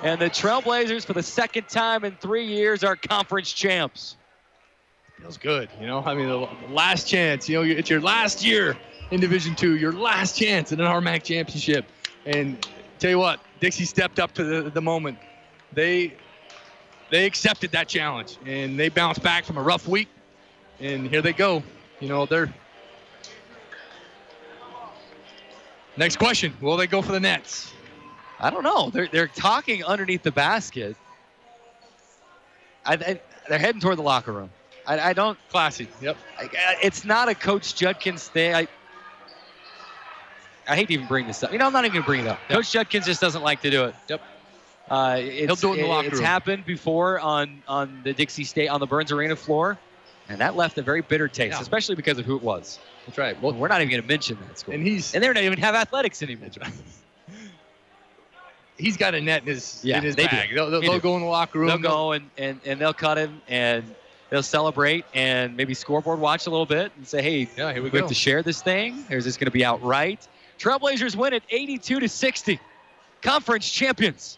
And 0.02 0.22
the 0.22 0.30
Trailblazers, 0.30 1.06
for 1.06 1.14
the 1.14 1.24
second 1.24 1.68
time 1.68 2.06
in 2.06 2.16
three 2.16 2.46
years, 2.46 2.84
are 2.84 2.96
conference 2.96 3.52
champs. 3.52 4.16
Feels 5.20 5.38
good, 5.38 5.68
you 5.82 5.88
know. 5.88 6.02
I 6.06 6.16
mean, 6.16 6.28
the 6.28 6.48
last 6.70 7.08
chance. 7.08 7.50
You 7.50 7.58
know, 7.58 7.64
it's 7.64 7.90
your 7.90 8.00
last 8.00 8.46
year 8.46 8.78
in 9.12 9.20
Division 9.20 9.56
Two, 9.56 9.76
your 9.76 9.92
last 9.92 10.38
chance 10.38 10.72
at 10.72 10.80
an 10.80 10.86
RMAC 10.86 11.24
championship. 11.24 11.86
And 12.26 12.66
tell 13.00 13.10
you 13.10 13.20
what, 13.20 13.42
Dixie 13.60 13.84
stepped 13.84 14.20
up 14.20 14.34
to 14.36 14.44
the, 14.44 14.70
the 14.70 14.82
moment. 14.82 15.18
They 15.74 16.14
they 17.10 17.26
accepted 17.26 17.72
that 17.72 17.90
challenge 17.90 18.38
and 18.46 18.80
they 18.80 18.88
bounced 18.88 19.22
back 19.22 19.44
from 19.44 19.58
a 19.58 19.62
rough 19.62 19.88
week. 19.88 20.08
And 20.80 21.10
here 21.10 21.22
they 21.22 21.34
go. 21.34 21.64
You 22.00 22.08
know, 22.08 22.26
they're. 22.26 22.54
Next 25.98 26.16
question: 26.16 26.54
Will 26.62 26.78
they 26.78 26.88
go 26.88 27.02
for 27.02 27.12
the 27.12 27.20
Nets? 27.20 27.74
I 28.40 28.50
don't 28.50 28.64
know. 28.64 28.90
They're, 28.90 29.08
they're 29.08 29.28
talking 29.28 29.84
underneath 29.84 30.24
the 30.24 30.32
basket. 30.32 30.96
I, 32.86 32.94
I, 32.94 33.22
they're 33.50 33.60
heading 33.60 33.82
toward 33.82 33.98
the 33.98 34.02
locker 34.04 34.32
room. 34.32 34.50
I, 34.88 35.00
I 35.10 35.14
don't. 35.14 35.38
Classy. 35.50 35.88
Yep. 36.02 36.18
I, 36.40 36.78
it's 36.82 37.04
not 37.06 37.30
a 37.30 37.36
Coach 37.36 37.76
Judkins 37.76 38.28
thing. 38.28 38.56
I, 38.56 38.68
I 40.68 40.76
hate 40.76 40.88
to 40.88 40.94
even 40.94 41.08
bring 41.08 41.28
this 41.28 41.44
up. 41.44 41.52
You 41.52 41.58
know, 41.58 41.68
I'm 41.68 41.74
not 41.74 41.84
even 41.86 41.94
going 41.94 42.04
to 42.04 42.08
bring 42.08 42.22
it 42.22 42.28
up. 42.28 42.40
Coach 42.48 42.72
Judkins 42.72 43.06
just 43.06 43.20
doesn't 43.22 43.42
like 43.44 43.62
to 43.64 43.70
do 43.70 43.86
it. 43.86 43.96
Yep. 44.08 44.22
Uh, 44.90 45.18
it's, 45.20 45.62
do 45.62 45.74
it 45.74 45.78
in 45.78 45.82
the 45.84 45.88
locker 45.88 46.08
It's 46.08 46.16
room. 46.16 46.26
happened 46.26 46.66
before 46.66 47.20
on 47.20 47.62
on 47.68 48.02
the 48.04 48.14
Dixie 48.14 48.44
State 48.44 48.70
on 48.70 48.80
the 48.80 48.88
Burns 48.88 49.12
Arena 49.12 49.36
floor, 49.36 49.78
and 50.30 50.42
that 50.42 50.56
left 50.56 50.80
a 50.80 50.82
very 50.82 51.02
bitter 51.02 51.28
taste, 51.28 51.58
Yeah. 51.58 51.62
especially 51.62 51.96
because 51.96 52.18
of 52.18 52.26
who 52.26 52.36
it 52.36 52.42
was. 52.42 52.80
That's 53.06 53.18
right. 53.20 53.40
Well, 53.40 53.54
we're 53.54 53.68
not 53.68 53.82
even 53.82 53.92
going 53.92 54.02
to 54.02 54.08
mention 54.08 54.38
that 54.48 54.58
school, 54.58 54.74
And 54.74 54.82
he's 54.82 55.14
and 55.14 55.24
they 55.24 55.28
don't 55.28 55.38
even 55.38 55.60
have 55.60 55.76
athletics 55.76 56.24
anymore. 56.24 56.50
He's 58.80 58.98
got 58.98 59.14
a 59.14 59.22
net 59.22 59.42
in 59.44 59.48
his 59.48 59.82
Yeah, 59.84 59.98
in 59.98 60.04
his 60.04 60.16
they 60.16 60.24
do. 60.24 60.30
bag. 60.30 60.50
They'll, 60.56 60.72
they'll, 60.72 60.82
They 60.82 60.88
they'll 60.88 61.00
go 61.00 61.16
in 61.16 61.22
the 61.22 61.28
locker 61.28 61.60
room. 61.60 61.68
They'll 61.68 61.78
go 61.78 62.12
and, 62.14 62.30
and, 62.38 62.60
and 62.66 62.80
they'll 62.82 62.94
cut 62.94 63.18
him 63.18 63.42
and 63.48 63.84
they'll 64.30 64.42
celebrate 64.44 65.06
and 65.14 65.56
maybe 65.58 65.74
scoreboard 65.74 66.20
watch 66.20 66.48
a 66.48 66.50
little 66.50 66.66
bit 66.66 66.92
and 66.98 67.08
say, 67.08 67.22
hey, 67.22 67.50
Yeah, 67.58 67.72
here 67.74 67.82
we 67.84 67.90
we 67.90 67.90
go. 67.92 68.00
have 68.00 68.08
to 68.10 68.16
share 68.16 68.42
this 68.42 68.62
thing, 68.62 69.06
or 69.12 69.18
is 69.18 69.26
this 69.26 69.38
going 69.38 69.46
to 69.46 69.52
be 69.52 69.64
outright? 69.66 70.28
Trailblazers 70.58 71.16
win 71.16 71.34
it 71.34 71.44
82 71.50 72.00
to 72.02 72.10
60. 72.10 72.60
Conference 73.22 73.70
champions. 73.70 74.38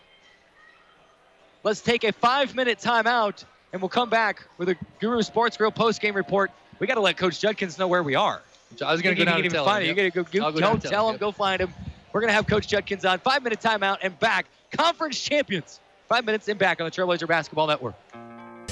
Let's 1.64 1.82
take 1.82 2.04
a 2.04 2.12
five-minute 2.12 2.80
timeout, 2.80 3.44
and 3.72 3.82
we'll 3.82 3.90
come 3.90 4.10
back 4.10 4.44
with 4.58 4.70
a 4.70 4.76
Guru 5.00 5.22
Sports 5.22 5.58
Grill 5.58 5.72
post-game 5.72 6.16
report. 6.16 6.52
We 6.80 6.88
got 6.88 6.96
to 6.96 7.02
let 7.02 7.18
Coach 7.18 7.40
Judkins 7.40 7.78
know 7.78 7.88
where 7.88 8.02
we 8.02 8.16
are. 8.16 8.42
I 8.84 8.92
was 8.92 9.02
going 9.02 9.16
to 9.16 9.20
go 9.24 9.30
down 9.30 9.42
and 9.42 9.52
tell 9.52 9.66
find 9.66 9.84
him. 9.84 9.90
You 9.96 10.12
got 10.12 10.26
to 10.26 10.38
go. 10.40 10.46
I'll 10.46 10.52
go 10.52 10.60
Don't 10.60 10.82
tell, 10.82 10.92
tell 10.92 11.10
him, 11.10 11.16
him. 11.16 11.20
Go 11.20 11.32
find 11.32 11.62
him. 11.62 11.74
We're 12.14 12.22
gonna 12.22 12.34
have 12.34 12.48
Coach 12.48 12.68
Judkins 12.68 13.06
on. 13.06 13.20
Five-minute 13.20 13.62
timeout 13.62 13.98
and 14.02 14.18
back. 14.20 14.48
Conference 14.72 15.20
champions. 15.20 15.80
Five 16.08 16.26
minutes 16.26 16.48
and 16.48 16.60
back 16.60 16.82
on 16.82 16.86
the 16.86 16.92
Trailblazer 16.92 17.28
Basketball 17.28 17.68
Network. 17.68 17.96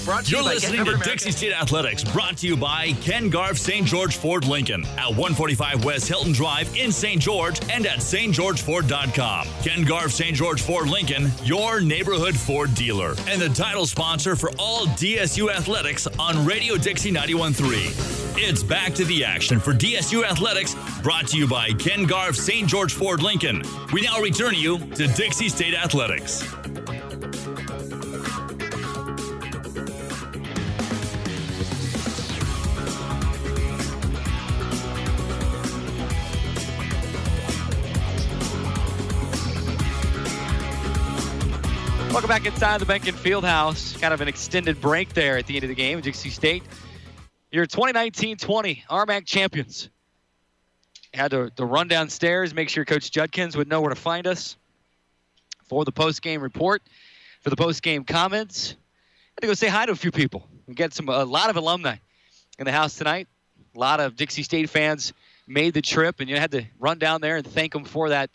Brought 0.05 0.25
to 0.25 0.31
You're 0.31 0.39
you 0.39 0.45
by 0.45 0.53
listening 0.53 0.85
to 0.85 0.97
Dixie 0.97 1.31
State 1.31 1.51
Athletics, 1.51 2.03
brought 2.03 2.37
to 2.37 2.47
you 2.47 2.55
by 2.55 2.93
Ken 3.01 3.29
Garff 3.29 3.57
St. 3.57 3.85
George 3.85 4.17
Ford 4.17 4.47
Lincoln 4.47 4.85
at 4.97 5.09
145 5.09 5.83
West 5.83 6.07
Hilton 6.07 6.31
Drive 6.31 6.73
in 6.75 6.91
St. 6.91 7.21
George 7.21 7.59
and 7.69 7.85
at 7.85 7.99
stgeorgeford.com. 7.99 9.47
Ken 9.61 9.83
Garff 9.83 10.11
St. 10.11 10.35
George 10.35 10.61
Ford 10.61 10.87
Lincoln, 10.89 11.31
your 11.43 11.81
neighborhood 11.81 12.35
Ford 12.35 12.73
dealer, 12.75 13.13
and 13.27 13.41
the 13.41 13.49
title 13.49 13.85
sponsor 13.85 14.35
for 14.35 14.51
all 14.57 14.85
DSU 14.87 15.53
athletics 15.53 16.07
on 16.17 16.45
Radio 16.45 16.77
Dixie 16.77 17.11
91.3. 17.11 18.19
It's 18.41 18.63
back 18.63 18.93
to 18.93 19.03
the 19.03 19.25
action 19.25 19.59
for 19.59 19.73
DSU 19.73 20.23
Athletics, 20.23 20.73
brought 21.03 21.27
to 21.27 21.37
you 21.37 21.45
by 21.45 21.71
Ken 21.73 22.05
Garff 22.05 22.37
St. 22.37 22.67
George 22.69 22.93
Ford 22.93 23.21
Lincoln. 23.21 23.63
We 23.91 24.01
now 24.01 24.19
return 24.21 24.55
you 24.55 24.79
to 24.95 25.07
Dixie 25.07 25.49
State 25.49 25.73
Athletics. 25.73 26.47
Back 42.29 42.45
inside 42.45 42.79
the 42.79 42.85
Behnken 42.85 43.13
Fieldhouse. 43.13 43.99
Kind 43.99 44.13
of 44.13 44.21
an 44.21 44.27
extended 44.27 44.79
break 44.79 45.15
there 45.15 45.39
at 45.39 45.47
the 45.47 45.55
end 45.55 45.63
of 45.63 45.69
the 45.69 45.73
game. 45.73 45.99
Dixie 45.99 46.29
State, 46.29 46.61
your 47.51 47.65
2019-20 47.65 48.85
RMAC 48.85 49.25
champions. 49.25 49.89
Had 51.11 51.31
to, 51.31 51.49
to 51.55 51.65
run 51.65 51.87
downstairs, 51.87 52.53
make 52.53 52.69
sure 52.69 52.85
Coach 52.85 53.09
Judkins 53.09 53.57
would 53.57 53.67
know 53.67 53.81
where 53.81 53.89
to 53.89 53.95
find 53.95 54.27
us 54.27 54.57
for 55.67 55.83
the 55.85 55.91
post-game 55.91 56.39
report, 56.43 56.83
for 57.41 57.49
the 57.49 57.55
post-game 57.55 58.03
comments. 58.03 58.75
Had 59.35 59.41
to 59.41 59.47
go 59.47 59.55
say 59.55 59.67
hi 59.67 59.87
to 59.87 59.91
a 59.93 59.95
few 59.95 60.11
people. 60.11 60.47
We 60.67 60.75
got 60.75 60.93
some 60.93 61.09
a 61.09 61.25
lot 61.25 61.49
of 61.49 61.57
alumni 61.57 61.95
in 62.59 62.65
the 62.65 62.71
house 62.71 62.95
tonight. 62.95 63.27
A 63.75 63.79
lot 63.79 63.99
of 63.99 64.15
Dixie 64.15 64.43
State 64.43 64.69
fans 64.69 65.13
made 65.47 65.73
the 65.73 65.81
trip, 65.81 66.19
and 66.19 66.29
you 66.29 66.35
had 66.35 66.51
to 66.51 66.63
run 66.77 66.99
down 66.99 67.21
there 67.21 67.37
and 67.37 67.47
thank 67.47 67.73
them 67.73 67.85
for 67.85 68.09
that 68.09 68.29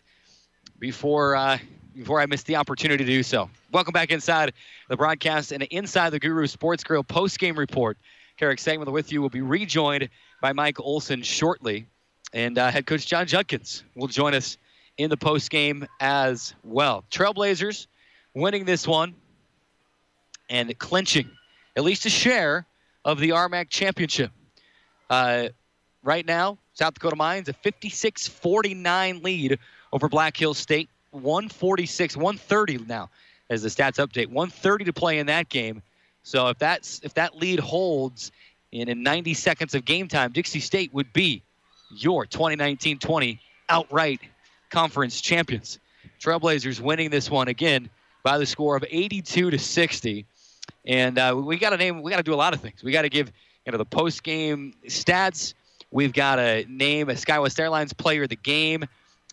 before 0.79 1.37
uh, 1.37 1.59
before 1.95 2.19
I 2.19 2.25
miss 2.25 2.43
the 2.43 2.57
opportunity 2.57 3.03
to 3.03 3.09
do 3.09 3.23
so. 3.23 3.49
Welcome 3.71 3.93
back 3.93 4.11
inside 4.11 4.53
the 4.89 4.97
broadcast 4.97 5.51
and 5.51 5.63
inside 5.63 6.09
the 6.09 6.19
Guru 6.19 6.45
Sports 6.47 6.83
Grill 6.83 7.03
post-game 7.03 7.57
report. 7.57 7.97
Carrick 8.37 8.59
Sagman 8.59 8.91
with 8.91 9.11
you 9.11 9.21
will 9.21 9.29
be 9.29 9.41
rejoined 9.41 10.09
by 10.41 10.51
Mike 10.51 10.79
Olson 10.79 11.21
shortly, 11.21 11.87
and 12.33 12.57
uh, 12.57 12.69
head 12.69 12.85
coach 12.85 13.05
Jon 13.07 13.25
Judkins 13.27 13.83
will 13.95 14.07
join 14.07 14.33
us 14.33 14.57
in 14.97 15.09
the 15.09 15.17
post-game 15.17 15.87
as 16.01 16.53
well. 16.63 17.05
Trailblazers 17.11 17.87
winning 18.33 18.65
this 18.65 18.85
one 18.85 19.15
and 20.49 20.77
clinching 20.77 21.29
at 21.75 21.83
least 21.83 22.05
a 22.05 22.09
share 22.09 22.65
of 23.03 23.19
the 23.19 23.29
RMAC 23.29 23.69
championship. 23.69 24.31
Uh, 25.09 25.49
right 26.03 26.25
now, 26.25 26.57
South 26.73 26.93
Dakota 26.93 27.15
Mines 27.15 27.47
a 27.47 27.53
56-49 27.53 29.23
lead 29.23 29.59
over 29.93 30.09
Black 30.09 30.35
Hills 30.35 30.57
State. 30.57 30.89
146, 31.15 32.17
130 32.17 32.85
now 32.87 33.09
as 33.49 33.63
the 33.63 33.69
stats 33.69 33.97
update. 33.97 34.27
130 34.27 34.85
to 34.85 34.93
play 34.93 35.19
in 35.19 35.27
that 35.27 35.49
game. 35.49 35.81
So 36.23 36.47
if 36.47 36.57
that's 36.57 36.99
if 37.03 37.13
that 37.15 37.35
lead 37.37 37.59
holds 37.59 38.31
in, 38.71 38.89
in 38.89 39.03
90 39.03 39.33
seconds 39.33 39.75
of 39.75 39.85
game 39.85 40.07
time, 40.07 40.31
Dixie 40.31 40.59
State 40.59 40.93
would 40.93 41.11
be 41.13 41.43
your 41.91 42.25
2019-20 42.25 43.39
outright 43.69 44.19
conference 44.69 45.21
champions. 45.21 45.79
Trailblazers 46.19 46.79
winning 46.79 47.09
this 47.09 47.29
one 47.29 47.47
again 47.47 47.89
by 48.23 48.37
the 48.37 48.45
score 48.45 48.75
of 48.75 48.83
82 48.89 49.51
to 49.51 49.59
60. 49.59 50.25
And 50.85 51.17
uh, 51.17 51.39
we 51.43 51.57
got 51.57 51.71
to 51.71 51.77
name. 51.77 52.01
We 52.01 52.11
got 52.11 52.17
to 52.17 52.23
do 52.23 52.33
a 52.33 52.35
lot 52.35 52.53
of 52.53 52.61
things. 52.61 52.83
We 52.83 52.91
got 52.91 53.03
to 53.03 53.09
give 53.09 53.31
you 53.65 53.71
know 53.71 53.77
the 53.77 53.85
post 53.85 54.23
game 54.23 54.73
stats. 54.87 55.53
We've 55.91 56.13
got 56.13 56.37
to 56.37 56.65
name 56.67 57.09
a 57.09 57.13
SkyWest 57.13 57.59
Airlines 57.59 57.93
player 57.93 58.23
of 58.23 58.29
the 58.29 58.35
game, 58.35 58.85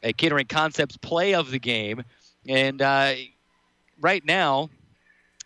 a 0.03 0.13
Catering 0.13 0.47
Concepts 0.47 0.97
play 0.97 1.35
of 1.35 1.51
the 1.51 1.59
game, 1.59 2.05
and 2.49 2.83
uh, 2.83 3.15
right 4.01 4.25
now, 4.25 4.69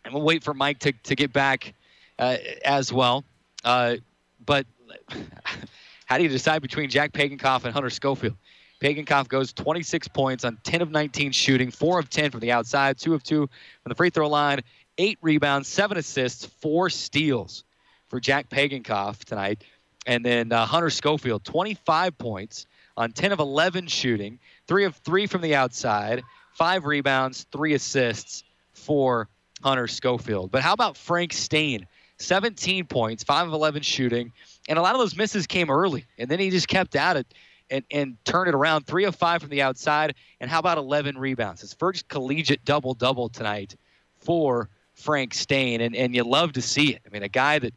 and 0.05 0.15
we'll 0.15 0.23
wait 0.23 0.43
for 0.43 0.55
Mike 0.55 0.79
to, 0.81 0.93
to 0.93 1.15
get 1.15 1.33
back 1.33 1.75
uh, 2.19 2.37
as 2.65 2.93
well. 2.93 3.25
Uh, 3.65 3.97
but 4.45 4.67
how 6.07 6.17
do 6.17 6.23
you 6.23 6.29
decide 6.29 6.63
between 6.63 6.89
Jack 6.89 7.13
Pagenkopf 7.13 7.65
and 7.65 7.73
Hunter 7.73 7.91
Schofield? 7.91 8.35
Pagenkopf 8.81 9.29
goes 9.29 9.53
26 9.53 10.09
points 10.09 10.45
on 10.45 10.59
10 10.65 10.83
of 10.83 10.91
19 10.91 11.33
shooting, 11.33 11.71
4 11.71 11.99
of 11.99 12.11
10 12.11 12.31
from 12.31 12.41
the 12.41 12.53
outside, 12.53 12.99
2 12.99 13.15
of 13.15 13.23
2 13.23 13.47
from 13.47 13.89
the 13.89 13.95
free 13.95 14.11
throw 14.11 14.29
line, 14.29 14.61
8 14.99 15.19
rebounds, 15.23 15.69
7 15.69 15.97
assists, 15.97 16.45
4 16.45 16.91
steals 16.91 17.65
for 18.09 18.21
Jack 18.21 18.49
Pagenkopf 18.49 19.25
tonight. 19.25 19.65
And 20.07 20.25
then 20.25 20.53
uh, 20.53 20.67
Hunter 20.67 20.91
Schofield, 20.91 21.45
25 21.45 22.17
points 22.19 22.67
on 22.97 23.13
10 23.13 23.33
of 23.33 23.41
11 23.41 23.87
shooting, 23.87 24.39
3 24.67 24.85
of 24.85 24.97
3 24.97 25.27
from 25.27 25.41
the 25.41 25.55
outside, 25.55 26.23
5 26.55 26.85
rebounds, 26.85 27.47
3 27.53 27.75
assists 27.75 28.45
for 28.73 29.29
Hunter 29.63 29.87
Schofield. 29.87 30.51
But 30.51 30.63
how 30.63 30.73
about 30.73 30.97
Frank 30.97 31.33
Staine? 31.33 31.87
17 32.19 32.87
points, 32.87 33.25
5 33.25 33.49
of 33.49 33.53
11 33.53 33.83
shooting, 33.83 34.33
and 34.69 34.79
a 34.79 34.83
lot 34.83 34.95
of 34.95 35.01
those 35.01 35.17
misses 35.17 35.47
came 35.47 35.71
early, 35.71 36.07
and 36.19 36.31
then 36.31 36.41
he 36.41 36.51
just 36.51 36.69
kept 36.69 36.97
at 36.97 37.17
it 37.17 37.27
and, 37.71 37.85
and 37.91 38.17
turned 38.25 38.49
it 38.49 38.55
around. 38.55 38.87
3 38.87 39.05
of 39.05 39.15
5 39.15 39.43
from 39.43 39.51
the 39.51 39.63
outside, 39.63 40.15
and 40.41 40.51
how 40.51 40.59
about 40.59 40.79
11 40.79 41.19
rebounds? 41.19 41.61
His 41.61 41.75
first 41.75 42.09
collegiate 42.09 42.65
double 42.65 42.95
double 42.95 43.29
tonight 43.29 43.77
for 44.21 44.71
Frank 44.95 45.35
Staine, 45.35 45.83
and, 45.83 45.95
and 45.95 46.15
you 46.15 46.25
love 46.25 46.53
to 46.55 46.63
see 46.63 46.95
it. 46.95 47.03
I 47.07 47.11
mean, 47.11 47.23
a 47.23 47.29
guy 47.29 47.59
that 47.59 47.75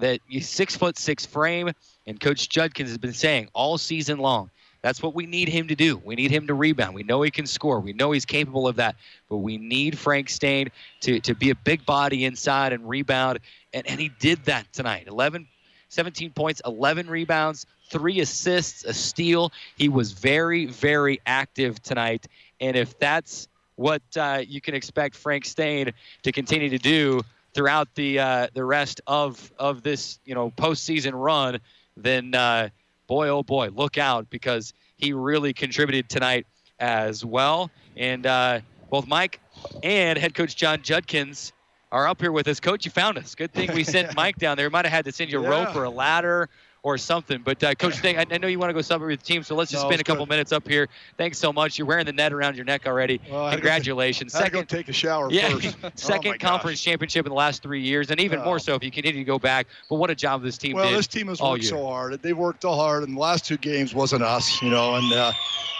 that 0.00 0.20
you 0.28 0.40
six 0.42 0.76
foot 0.76 0.98
six 0.98 1.24
frame, 1.24 1.72
and 2.06 2.20
Coach 2.20 2.48
Judkins 2.48 2.90
has 2.90 2.98
been 2.98 3.12
saying 3.12 3.48
all 3.52 3.78
season 3.78 4.18
long. 4.18 4.50
That's 4.82 5.02
what 5.02 5.14
we 5.14 5.26
need 5.26 5.48
him 5.48 5.66
to 5.68 5.74
do. 5.74 6.00
We 6.04 6.14
need 6.14 6.30
him 6.30 6.46
to 6.46 6.54
rebound. 6.54 6.94
We 6.94 7.02
know 7.02 7.22
he 7.22 7.30
can 7.30 7.46
score. 7.46 7.80
We 7.80 7.92
know 7.92 8.12
he's 8.12 8.24
capable 8.24 8.68
of 8.68 8.76
that. 8.76 8.94
But 9.28 9.38
we 9.38 9.58
need 9.58 9.98
Frank 9.98 10.28
Staine 10.28 10.68
to, 11.00 11.18
to 11.20 11.34
be 11.34 11.50
a 11.50 11.56
big 11.56 11.84
body 11.84 12.24
inside 12.24 12.72
and 12.72 12.88
rebound. 12.88 13.40
And, 13.72 13.84
and 13.88 13.98
he 13.98 14.10
did 14.20 14.44
that 14.44 14.72
tonight. 14.72 15.08
11, 15.08 15.48
17 15.88 16.30
points, 16.30 16.62
11 16.64 17.08
rebounds, 17.08 17.66
three 17.90 18.20
assists, 18.20 18.84
a 18.84 18.94
steal. 18.94 19.52
He 19.76 19.88
was 19.88 20.12
very, 20.12 20.66
very 20.66 21.20
active 21.26 21.82
tonight. 21.82 22.28
And 22.60 22.76
if 22.76 22.96
that's 22.98 23.48
what 23.74 24.02
uh, 24.16 24.42
you 24.46 24.60
can 24.60 24.74
expect 24.74 25.16
Frank 25.16 25.44
Staine 25.44 25.92
to 26.22 26.32
continue 26.32 26.70
to 26.70 26.78
do 26.78 27.22
throughout 27.54 27.94
the 27.94 28.18
uh, 28.18 28.46
the 28.52 28.64
rest 28.64 29.00
of 29.06 29.52
of 29.58 29.82
this 29.82 30.18
you 30.24 30.34
know 30.34 30.50
postseason 30.50 31.12
run, 31.14 31.58
then 31.96 32.34
uh, 32.34 32.68
boy 33.06 33.28
oh 33.28 33.42
boy, 33.42 33.68
look 33.72 33.98
out 33.98 34.28
because 34.30 34.72
he 34.96 35.12
really 35.12 35.52
contributed 35.52 36.08
tonight 36.08 36.46
as 36.78 37.24
well. 37.24 37.70
And 37.96 38.26
uh, 38.26 38.60
both 38.90 39.06
Mike 39.06 39.40
and 39.82 40.18
head 40.18 40.34
coach 40.34 40.56
Jon 40.56 40.82
Judkins 40.82 41.52
are 41.92 42.08
up 42.08 42.20
here 42.20 42.32
with 42.32 42.48
us. 42.48 42.60
Coach, 42.60 42.84
you 42.84 42.90
found 42.90 43.16
us. 43.18 43.34
Good 43.34 43.52
thing 43.52 43.72
we 43.72 43.84
sent 43.84 44.14
Mike 44.16 44.36
down 44.38 44.56
there. 44.56 44.68
Might 44.70 44.84
have 44.84 44.92
had 44.92 45.04
to 45.06 45.12
send 45.12 45.30
you 45.30 45.38
a 45.38 45.42
Yeah. 45.42 45.48
rope 45.48 45.76
or 45.76 45.84
a 45.84 45.90
ladder 45.90 46.48
or 46.86 46.96
something. 46.96 47.40
But 47.44 47.62
uh, 47.64 47.74
Coach, 47.74 47.96
Sting, 47.96 48.16
I, 48.16 48.24
I 48.30 48.38
know 48.38 48.46
you 48.46 48.60
want 48.60 48.70
to 48.70 48.74
go 48.74 48.80
somewhere 48.80 49.08
with 49.08 49.18
the 49.18 49.26
team, 49.26 49.42
so 49.42 49.56
let's 49.56 49.72
just 49.72 49.82
No, 49.82 49.88
spend 49.90 50.00
a 50.00 50.04
couple 50.04 50.24
good. 50.24 50.30
minutes 50.30 50.52
up 50.52 50.68
here. 50.68 50.88
Thanks 51.18 51.36
so 51.36 51.52
much. 51.52 51.78
You're 51.78 51.86
wearing 51.88 52.06
the 52.06 52.12
net 52.12 52.32
around 52.32 52.54
your 52.54 52.64
neck 52.64 52.86
already. 52.86 53.20
Well, 53.28 53.40
I 53.42 53.50
had 53.50 53.56
to 53.56 53.62
go 53.62 53.68
take- 53.68 53.72
Congratulations. 53.74 54.34
I 54.36 54.38
had 54.38 54.44
to 54.44 54.50
go 54.52 54.58
Second 54.60 54.68
take 54.68 54.88
a 54.88 54.92
shower 54.92 55.28
yeah, 55.32 55.48
first. 55.48 55.76
Oh, 55.84 55.90
second 55.96 56.38
gosh. 56.38 56.48
conference 56.48 56.80
championship 56.80 57.26
in 57.26 57.30
the 57.30 57.34
last 57.36 57.60
three 57.60 57.80
years, 57.82 58.12
and 58.12 58.20
even 58.20 58.38
Oh. 58.38 58.44
more 58.44 58.58
so 58.60 58.76
if 58.76 58.84
you 58.84 58.92
continue 58.92 59.18
to 59.20 59.24
go 59.24 59.36
back. 59.40 59.66
But 59.90 59.96
what 59.96 60.10
a 60.10 60.14
job 60.14 60.44
this 60.44 60.56
team 60.58 60.76
Well, 60.76 60.88
did. 60.88 60.96
this 60.96 61.08
team 61.08 61.26
has 61.26 61.40
worked 61.40 61.62
year. 61.64 61.70
so 61.70 61.84
hard. 61.84 62.22
They've 62.22 62.38
worked 62.38 62.62
so 62.62 62.72
hard, 62.74 63.02
and 63.02 63.16
the 63.16 63.20
last 63.20 63.44
two 63.44 63.56
games 63.56 63.92
wasn't 63.92 64.22
us, 64.22 64.62
you 64.62 64.70
know. 64.70 64.94
And 64.94 65.12
uh, 65.12 65.32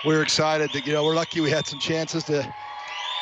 we 0.05 0.13
were 0.17 0.23
excited 0.23 0.71
that 0.73 0.85
you 0.89 0.93
know 0.93 1.05
we're 1.05 1.15
lucky 1.15 1.41
we 1.41 1.51
had 1.53 1.69
some 1.69 1.79
chances 1.79 2.25
to 2.25 2.53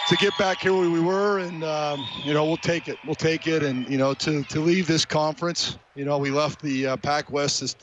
to 0.09 0.17
get 0.17 0.37
back 0.37 0.61
here 0.61 0.75
where 0.75 0.91
we 0.91 1.01
were, 1.01 1.39
and 1.39 1.65
um, 1.65 2.07
you 2.25 2.35
know 2.35 2.45
we'll 2.45 2.57
take 2.57 2.89
it. 2.89 2.99
We'll 3.07 3.15
take 3.15 3.47
it, 3.47 3.63
and 3.63 3.89
you 3.89 3.97
know 3.97 4.15
to 4.15 4.43
to 4.45 4.61
leave 4.61 4.87
this 4.87 5.05
conference, 5.05 5.79
you 5.95 6.05
know 6.05 6.19
we 6.19 6.31
left 6.31 6.61
the 6.61 6.89
uh, 6.89 6.97
Pac 6.97 7.31
West 7.31 7.63
as 7.63 7.77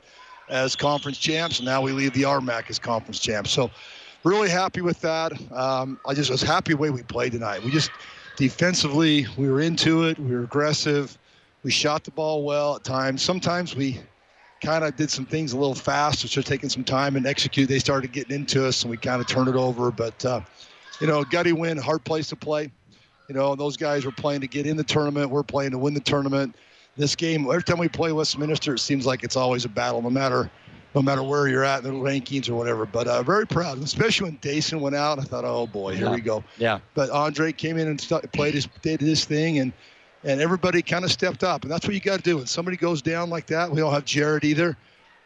as 0.50 0.76
conference 0.76 1.18
champs, 1.18 1.60
and 1.60 1.66
now 1.66 1.82
we 1.82 1.92
leave 1.92 2.14
the 2.14 2.24
RMAC 2.24 2.70
as 2.70 2.78
conference 2.78 3.20
champs. 3.20 3.52
So 3.52 3.72
really 4.24 4.50
happy 4.50 4.82
with 4.82 5.00
that. 5.02 5.32
Um, 5.52 6.00
I 6.06 6.14
just 6.14 6.30
was 6.30 6.42
happy 6.42 6.74
the 6.74 6.78
way 6.78 6.90
we 6.90 7.04
played 7.04 7.32
tonight. 7.32 7.64
We 7.64 7.72
just 7.72 7.92
defensively 8.38 9.26
we 9.38 9.50
were 9.50 9.62
into 9.62 10.04
it. 10.04 10.20
We 10.20 10.36
were 10.36 10.44
aggressive. 10.44 11.18
We 11.64 11.72
shot 11.72 12.04
the 12.04 12.12
ball 12.12 12.44
well 12.44 12.76
at 12.76 12.84
times. 12.84 13.22
Sometimes 13.22 13.76
we 13.76 14.00
kind 14.62 14.84
of 14.84 14.96
did 14.96 15.10
some 15.10 15.26
things 15.26 15.54
a 15.54 15.58
little 15.58 15.76
fast, 15.76 16.24
which 16.24 16.38
are 16.38 16.44
taking 16.44 16.70
some 16.70 16.84
time 16.84 17.16
and 17.16 17.26
execute. 17.26 17.68
They 17.68 17.80
started 17.80 18.12
getting 18.12 18.36
into 18.36 18.66
us, 18.66 18.84
and 18.84 18.92
we 18.92 18.98
kind 18.98 19.22
of 19.22 19.28
turned 19.28 19.48
it 19.48 19.56
over. 19.56 19.92
But 19.92 20.24
uh, 20.24 20.42
you 21.00 21.08
know, 21.08 21.24
gutty 21.24 21.54
win, 21.54 21.78
hard 21.78 22.04
place 22.04 22.28
to 22.30 22.36
play. 22.36 22.72
You 23.28 23.36
know, 23.36 23.56
those 23.56 23.78
guys 23.78 24.06
were 24.06 24.12
playing 24.12 24.42
to 24.42 24.48
get 24.48 24.66
in 24.66 24.76
the 24.76 24.84
tournament. 24.84 25.30
We're 25.30 25.44
playing 25.44 25.72
to 25.72 25.78
win 25.78 25.94
the 25.94 26.00
tournament. 26.02 26.56
This 26.98 27.16
game, 27.16 27.46
every 27.46 27.64
time 27.64 27.78
we 27.78 27.88
play 27.88 28.12
Westminster, 28.12 28.74
it 28.76 28.80
seems 28.80 29.06
like 29.06 29.24
it's 29.24 29.38
always 29.38 29.64
a 29.66 29.70
battle, 29.70 30.02
no 30.02 30.10
matter 30.10 30.52
no 30.94 31.02
matter 31.02 31.24
where 31.24 31.48
you're 31.48 31.64
at 31.64 31.86
in 31.86 31.94
the 31.94 31.98
rankings 31.98 32.50
or 32.50 32.56
whatever. 32.56 32.86
But 32.86 33.08
uh, 33.08 33.24
very 33.24 33.48
proud, 33.48 33.82
especially 33.82 34.26
when 34.26 34.40
Dason 34.42 34.82
went 34.82 34.94
out. 34.94 35.20
I 35.20 35.22
thought, 35.24 35.46
oh 35.46 35.66
boy, 35.66 35.96
here 35.96 36.08
Yeah. 36.08 36.16
we 36.16 36.20
go. 36.20 36.44
Yeah. 36.58 36.80
But 36.96 37.10
Andre 37.12 37.54
came 37.54 37.78
in 37.78 37.88
and 37.88 38.00
st- 38.00 38.30
played 38.34 38.54
his 38.56 38.68
did 38.82 39.00
his 39.00 39.24
thing, 39.24 39.60
and 39.60 39.72
and 40.26 40.42
everybody 40.42 40.82
kind 40.82 41.06
of 41.06 41.12
stepped 41.12 41.44
up, 41.46 41.64
and 41.64 41.72
that's 41.72 41.86
what 41.88 41.94
you 41.94 42.02
got 42.02 42.18
to 42.18 42.24
do. 42.24 42.38
When 42.38 42.46
somebody 42.46 42.76
goes 42.76 43.02
down 43.02 43.30
like 43.30 43.46
that, 43.48 43.72
we 43.72 43.78
don't 43.78 43.94
have 43.94 44.04
Jared 44.06 44.44
either. 44.44 44.76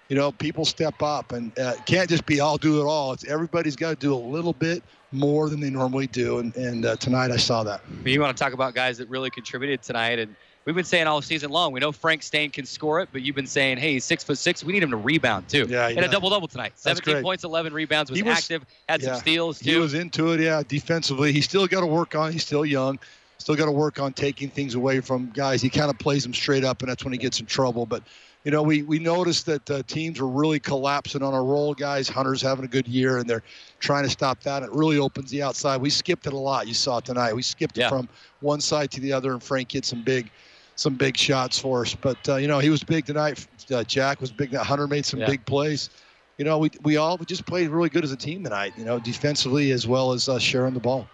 You 0.07 0.15
know, 0.15 0.31
people 0.31 0.65
step 0.65 1.01
up, 1.01 1.31
and 1.31 1.57
uh, 1.57 1.73
can't 1.85 2.09
just 2.09 2.25
be 2.25 2.39
I'll 2.39 2.57
do 2.57 2.79
it 2.79 2.85
all. 2.85 3.13
It's 3.13 3.25
everybody's 3.25 3.75
got 3.75 3.89
to 3.89 3.95
do 3.95 4.13
a 4.13 4.15
little 4.15 4.53
bit 4.53 4.83
more 5.11 5.49
than 5.49 5.59
they 5.59 5.69
normally 5.69 6.07
do, 6.07 6.39
and 6.39 6.55
and 6.55 6.85
uh, 6.85 6.95
tonight 6.97 7.31
I 7.31 7.37
saw 7.37 7.63
that. 7.63 7.81
You 8.03 8.21
want 8.21 8.35
to 8.37 8.43
talk 8.43 8.53
about 8.53 8.75
guys 8.75 8.97
that 8.99 9.09
really 9.09 9.31
contributed 9.31 9.81
tonight, 9.81 10.19
and 10.19 10.35
we've 10.65 10.75
been 10.75 10.85
saying 10.85 11.07
all 11.07 11.21
season 11.21 11.49
long. 11.49 11.71
We 11.71 11.79
know 11.79 11.91
Frank 11.91 12.21
Staine 12.21 12.51
can 12.51 12.65
score 12.65 12.99
it, 12.99 13.09
but 13.11 13.21
you've 13.21 13.35
been 13.35 13.47
saying, 13.47 13.77
hey, 13.77 13.93
he's 13.93 14.05
six 14.05 14.23
foot 14.23 14.37
six. 14.37 14.63
We 14.63 14.73
need 14.73 14.83
him 14.83 14.91
to 14.91 14.97
rebound 14.97 15.47
too. 15.47 15.65
Yeah, 15.69 15.89
he 15.89 15.95
and 15.95 16.05
a 16.05 16.09
double 16.09 16.29
double 16.29 16.47
tonight. 16.47 16.73
That's 16.83 16.99
17 16.99 17.13
great. 17.13 17.23
points, 17.23 17.43
11 17.43 17.73
rebounds. 17.73 18.11
Was, 18.11 18.21
was- 18.21 18.37
active. 18.37 18.65
Had 18.89 19.01
yeah. 19.01 19.13
some 19.13 19.21
steals 19.21 19.59
He 19.59 19.75
was 19.77 19.93
into 19.93 20.33
it, 20.33 20.39
yeah. 20.39 20.61
Defensively, 20.67 21.31
he's 21.31 21.45
still 21.45 21.67
got 21.67 21.81
to 21.81 21.87
work 21.87 22.15
on. 22.15 22.31
He's 22.31 22.45
still 22.45 22.65
young. 22.65 22.99
Still 23.37 23.55
got 23.55 23.65
to 23.65 23.71
work 23.71 23.99
on 23.99 24.13
taking 24.13 24.49
things 24.49 24.75
away 24.75 25.01
from 25.01 25.29
guys. 25.31 25.61
He 25.61 25.69
kind 25.69 25.89
of 25.89 25.99
plays 25.99 26.23
them 26.23 26.33
straight 26.33 26.63
up, 26.63 26.81
and 26.81 26.89
that's 26.89 27.03
when 27.03 27.11
he 27.11 27.19
gets 27.19 27.39
in 27.39 27.45
trouble. 27.45 27.85
But 27.85 28.03
you 28.45 28.51
know, 28.51 28.61
we 28.61 28.83
we 28.83 28.99
noticed 28.99 29.47
that 29.47 29.69
uh, 29.71 29.81
teams 29.87 30.21
were 30.21 30.29
really 30.29 30.59
collapsing 30.59 31.23
on 31.23 31.33
a 31.33 31.41
roll 31.41 31.73
guys. 31.73 32.07
Hunter's 32.07 32.41
having 32.41 32.63
a 32.63 32.67
good 32.67 32.87
year, 32.87 33.17
and 33.17 33.27
they're 33.29 33.43
trying 33.79 34.03
to 34.03 34.09
stop 34.09 34.41
that. 34.43 34.61
It 34.63 34.71
really 34.71 34.99
opens 34.99 35.31
the 35.31 35.41
outside. 35.41 35.81
We 35.81 35.89
skipped 35.89 36.27
it 36.27 36.33
a 36.33 36.37
lot. 36.37 36.67
You 36.67 36.75
saw 36.75 36.99
it 36.99 37.05
tonight. 37.05 37.33
We 37.33 37.41
skipped 37.41 37.75
Yeah. 37.77 37.87
it 37.87 37.89
from 37.89 38.07
one 38.39 38.61
side 38.61 38.91
to 38.91 39.01
the 39.01 39.11
other, 39.11 39.33
and 39.33 39.41
Frank 39.43 39.71
hit 39.71 39.83
some 39.83 40.03
big. 40.03 40.31
Some 40.77 40.95
big 40.95 41.15
shots 41.15 41.57
for 41.57 41.83
us, 41.83 41.95
but 41.95 42.17
uh, 42.27 42.35
you 42.35 42.49
know 42.49 42.59
he 42.59 42.69
was 42.69 42.83
big 42.83 43.05
tonight. 43.05 43.47
Uh, 43.71 43.81
Jack 43.85 44.19
was 44.19 44.29
big. 44.33 44.53
Hunter 44.53 44.87
made 44.87 45.05
some 45.05 45.21
Yeah. 45.21 45.27
big 45.27 45.45
plays 45.45 45.89
you 46.37 46.43
know, 46.43 46.57
we, 46.57 46.69
we 46.83 46.97
all 46.97 47.17
we 47.17 47.25
just 47.25 47.45
played 47.45 47.69
really 47.69 47.87
good 47.89 48.03
as 48.03 48.11
a 48.11 48.17
team 48.17 48.43
tonight, 48.43 48.73
you 48.77 48.83
know, 48.83 48.99
defensively 48.99 49.71
as 49.71 49.87
well 49.87 50.11
as 50.11 50.27
uh, 50.27 50.37
sharing 50.37 50.73
the 50.73 50.79
ball. 50.81 51.07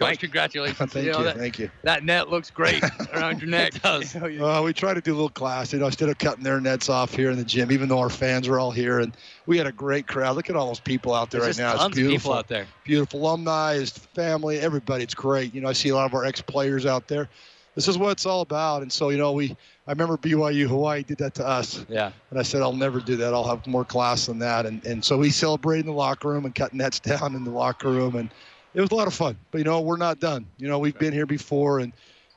Coach, 0.00 0.18
congratulations. 0.18 0.78
Thank 0.92 1.06
you. 1.06 1.12
know, 1.12 1.22
that, 1.22 1.36
thank 1.36 1.58
you. 1.58 1.70
that 1.82 2.04
net 2.04 2.28
looks 2.30 2.50
great 2.50 2.82
around 3.14 3.40
your 3.40 3.50
neck. 3.50 3.76
It 3.76 3.82
does. 3.82 4.14
You 4.14 4.38
know, 4.38 4.46
Uh, 4.46 4.62
we 4.62 4.72
try 4.72 4.94
to 4.94 5.00
do 5.00 5.12
a 5.12 5.14
little 5.14 5.28
class, 5.28 5.72
you 5.72 5.78
know, 5.78 5.86
instead 5.86 6.08
of 6.08 6.18
cutting 6.18 6.42
their 6.42 6.60
nets 6.60 6.88
off 6.88 7.14
here 7.14 7.30
in 7.30 7.36
the 7.38 7.44
gym, 7.44 7.70
even 7.70 7.88
though 7.88 7.98
our 7.98 8.10
fans 8.10 8.48
are 8.48 8.58
all 8.58 8.70
here. 8.70 9.00
And 9.00 9.14
we 9.46 9.58
had 9.58 9.66
a 9.66 9.72
great 9.72 10.06
crowd. 10.06 10.36
Look 10.36 10.48
at 10.50 10.56
all 10.56 10.66
those 10.68 10.80
people 10.80 11.14
out 11.14 11.30
there 11.30 11.40
There's 11.42 11.58
right 11.58 11.64
just 11.64 11.76
now. 11.76 11.82
tons 11.82 11.92
It's 11.92 11.98
of 11.98 12.08
beautiful. 12.08 12.30
people 12.30 12.38
out 12.38 12.48
there. 12.48 12.66
Beautiful 12.84 13.20
alumni, 13.20 13.74
his 13.74 13.90
family, 13.90 14.58
everybody. 14.58 15.04
It's 15.04 15.14
great. 15.14 15.54
You 15.54 15.60
know, 15.60 15.68
I 15.68 15.72
see 15.72 15.90
a 15.90 15.94
lot 15.94 16.06
of 16.06 16.14
our 16.14 16.24
ex-players 16.24 16.86
out 16.86 17.06
there. 17.06 17.28
This 17.76 17.86
is 17.86 17.96
what 17.96 18.10
it's 18.10 18.26
all 18.26 18.40
about. 18.40 18.82
And 18.82 18.92
so, 18.92 19.10
you 19.10 19.18
know, 19.18 19.32
we 19.32 19.56
I 19.86 19.92
remember 19.92 20.16
BYU 20.16 20.66
Hawaii 20.66 21.02
did 21.02 21.18
that 21.18 21.34
to 21.34 21.46
us. 21.46 21.84
Yeah. 21.88 22.12
And 22.30 22.38
I 22.38 22.42
said, 22.42 22.62
I'll 22.62 22.72
never 22.72 23.00
do 23.00 23.16
that. 23.16 23.32
I'll 23.34 23.46
have 23.46 23.66
more 23.66 23.84
class 23.84 24.26
than 24.26 24.38
that. 24.40 24.66
And, 24.66 24.84
and 24.84 25.04
so 25.04 25.18
we 25.18 25.30
celebrated 25.30 25.80
in 25.80 25.86
the 25.86 25.96
locker 25.98 26.28
room 26.28 26.44
and 26.44 26.54
cut 26.54 26.72
nets 26.74 27.00
down 27.00 27.34
in 27.34 27.44
the 27.44 27.50
locker 27.50 27.88
room. 27.90 28.16
And 28.16 28.30
it 28.74 28.80
was 28.80 28.90
a 28.90 28.94
lot 28.94 29.06
of 29.06 29.14
fun. 29.14 29.36
But, 29.50 29.58
you 29.58 29.64
know, 29.64 29.80
we're 29.80 29.96
not 29.96 30.20
done. 30.20 30.46
You 30.58 30.68
know, 30.68 30.78
we've 30.78 30.98
been 30.98 31.12
here 31.12 31.26
before. 31.26 31.80
And, 31.80 31.92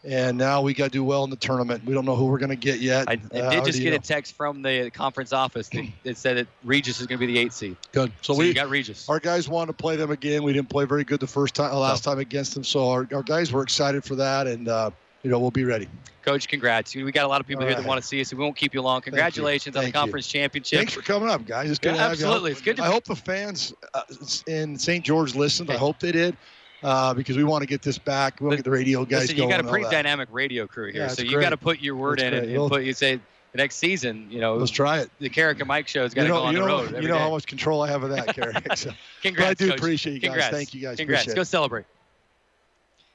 and 0.06 0.38
now 0.38 0.62
we 0.62 0.74
got 0.74 0.86
to 0.86 0.90
do 0.90 1.04
well 1.04 1.24
in 1.24 1.30
the 1.30 1.36
tournament. 1.38 1.86
We 1.86 1.94
don't 1.94 2.06
know 2.06 2.16
who 2.16 2.26
we're 2.26 2.38
going 2.38 2.50
to 2.50 2.56
get 2.56 2.80
yet. 2.80 3.08
I, 3.08 3.14
I 3.14 3.40
Uh, 3.40 3.50
did 3.52 3.60
or 3.60 3.66
just 3.66 3.80
get 3.80 3.90
you 3.92 3.96
a 3.96 4.00
text 4.00 4.36
from 4.36 4.62
the 4.62 4.90
conference 4.92 5.32
office 5.32 5.70
that, 5.70 5.88
that 6.04 6.18
said 6.18 6.38
that 6.38 6.48
Regis 6.64 7.00
is 7.00 7.08
going 7.08 7.20
to 7.20 7.26
be 7.26 7.34
the 7.34 7.40
eight 7.40 7.54
seed. 7.54 7.78
Good. 7.94 8.12
So, 8.22 8.34
So 8.34 8.40
we 8.40 8.54
got 8.54 8.70
Regis. 8.70 9.08
Our 9.08 9.20
guys 9.20 9.48
wanted 9.48 9.68
to 9.68 9.74
play 9.74 9.96
them 9.96 10.12
again. 10.12 10.44
We 10.44 10.54
didn't 10.54 10.70
play 10.70 10.86
very 10.86 11.04
good 11.04 11.20
the 11.20 11.28
first 11.28 11.56
time, 11.56 11.74
last 11.74 12.04
time 12.04 12.20
against 12.20 12.54
them. 12.54 12.64
So 12.64 12.90
our, 12.90 13.08
our 13.14 13.24
guys 13.24 13.52
were 13.52 13.64
excited 13.64 14.04
for 14.04 14.16
that, 14.16 14.48
and 14.48 14.68
uh, 14.68 14.92
you 15.24 15.30
know 15.32 15.40
we'll 15.40 15.52
be 15.52 15.64
ready. 15.64 15.88
Coach, 16.24 16.48
congrats. 16.48 16.96
We 16.96 17.12
got 17.12 17.26
a 17.26 17.28
lot 17.28 17.42
of 17.42 17.48
people 17.48 17.64
All 17.64 17.68
here 17.70 17.78
that 17.78 17.86
want 17.86 18.02
to 18.02 18.08
see 18.08 18.22
us. 18.22 18.30
So 18.30 18.38
we 18.38 18.44
won't 18.44 18.56
keep 18.56 18.74
you 18.74 18.82
long. 18.82 18.98
you. 19.00 19.02
Congratulations 19.04 19.76
on 19.76 19.82
the 19.82 19.86
Thank 19.88 19.96
you. 19.96 20.00
conference 20.02 20.28
championship. 20.28 20.78
Thanks 20.80 20.94
for 20.94 21.02
coming 21.02 21.28
up, 21.30 21.46
guys. 21.46 21.70
It's 21.70 21.80
good 21.80 21.90
Yeah, 21.90 21.94
to 21.96 22.00
have 22.00 22.20
you. 22.20 22.26
I 22.26 22.30
absolutely. 22.30 22.52
hope- 22.52 22.58
It's 22.58 22.66
good 22.66 22.78
to 22.78 22.84
I 22.84 22.88
hope 22.88 23.04
the 23.04 23.16
fans 23.16 23.74
uh, 23.94 24.02
in 24.48 24.78
St. 24.78 25.04
George 25.04 25.36
listened. 25.36 25.70
I 25.70 25.76
hope 25.76 26.00
they 26.00 26.14
did, 26.14 26.38
uh, 26.82 27.14
because 27.14 27.36
we 27.36 27.44
want 27.44 27.62
to 27.64 27.68
get 27.68 27.82
this 27.82 27.98
back. 27.98 28.40
We 28.40 28.46
want 28.48 28.54
to 28.54 28.58
get 28.58 28.64
the 28.64 28.72
radio 28.72 29.04
guys 29.04 29.24
Listen, 29.24 29.38
you 29.38 29.50
got 29.50 29.60
a 29.60 29.64
pretty 29.66 29.90
dynamic 29.90 30.30
radio 30.32 30.66
crew 30.66 30.92
here, 30.94 31.02
Yeah, 31.02 31.08
so 31.10 31.24
you 31.24 31.42
got 31.42 31.50
to 31.50 31.58
put 31.58 31.82
your 31.82 31.98
word 31.98 32.20
That's 32.20 32.28
in 32.28 32.34
and, 32.36 32.42
great. 32.44 32.50
and 32.54 32.60
Well- 32.62 32.70
put. 32.70 32.84
You 32.84 32.94
say 32.94 33.16
the 33.52 33.58
next 33.58 33.76
season, 33.76 34.28
you 34.32 34.40
know, 34.40 34.56
Let's 34.56 34.72
try 34.72 35.00
it. 35.00 35.10
the 35.20 35.28
Carrick 35.30 35.60
and 35.60 35.68
Mike 35.68 35.90
show's 35.90 36.14
got 36.14 36.22
You 36.22 36.28
to 36.30 36.34
know, 36.36 36.40
go 36.40 36.46
on 36.48 36.54
you 36.54 36.60
the 36.62 36.66
road. 36.66 36.92
you 37.04 37.08
know 37.10 37.16
day. 37.16 37.20
how 37.20 37.32
much 37.32 37.46
control 37.48 37.82
I 37.82 37.90
have 37.90 38.02
of 38.04 38.12
that, 38.12 38.34
Carrick. 38.34 38.66
So, 38.78 38.92
Congrats, 39.22 39.50
but 39.50 39.50
I 39.50 39.54
do 39.66 39.70
Coach. 39.72 39.80
appreciate 39.80 40.14
you 40.14 40.20
guys. 40.22 40.30
Congrats. 40.30 40.56
Thank 40.56 40.74
you 40.74 40.82
guys. 40.82 40.98
Congrats. 40.98 41.24
Appreciate 41.24 41.36
Go 41.36 41.42
it. 41.42 41.46
celebrate. 41.46 41.86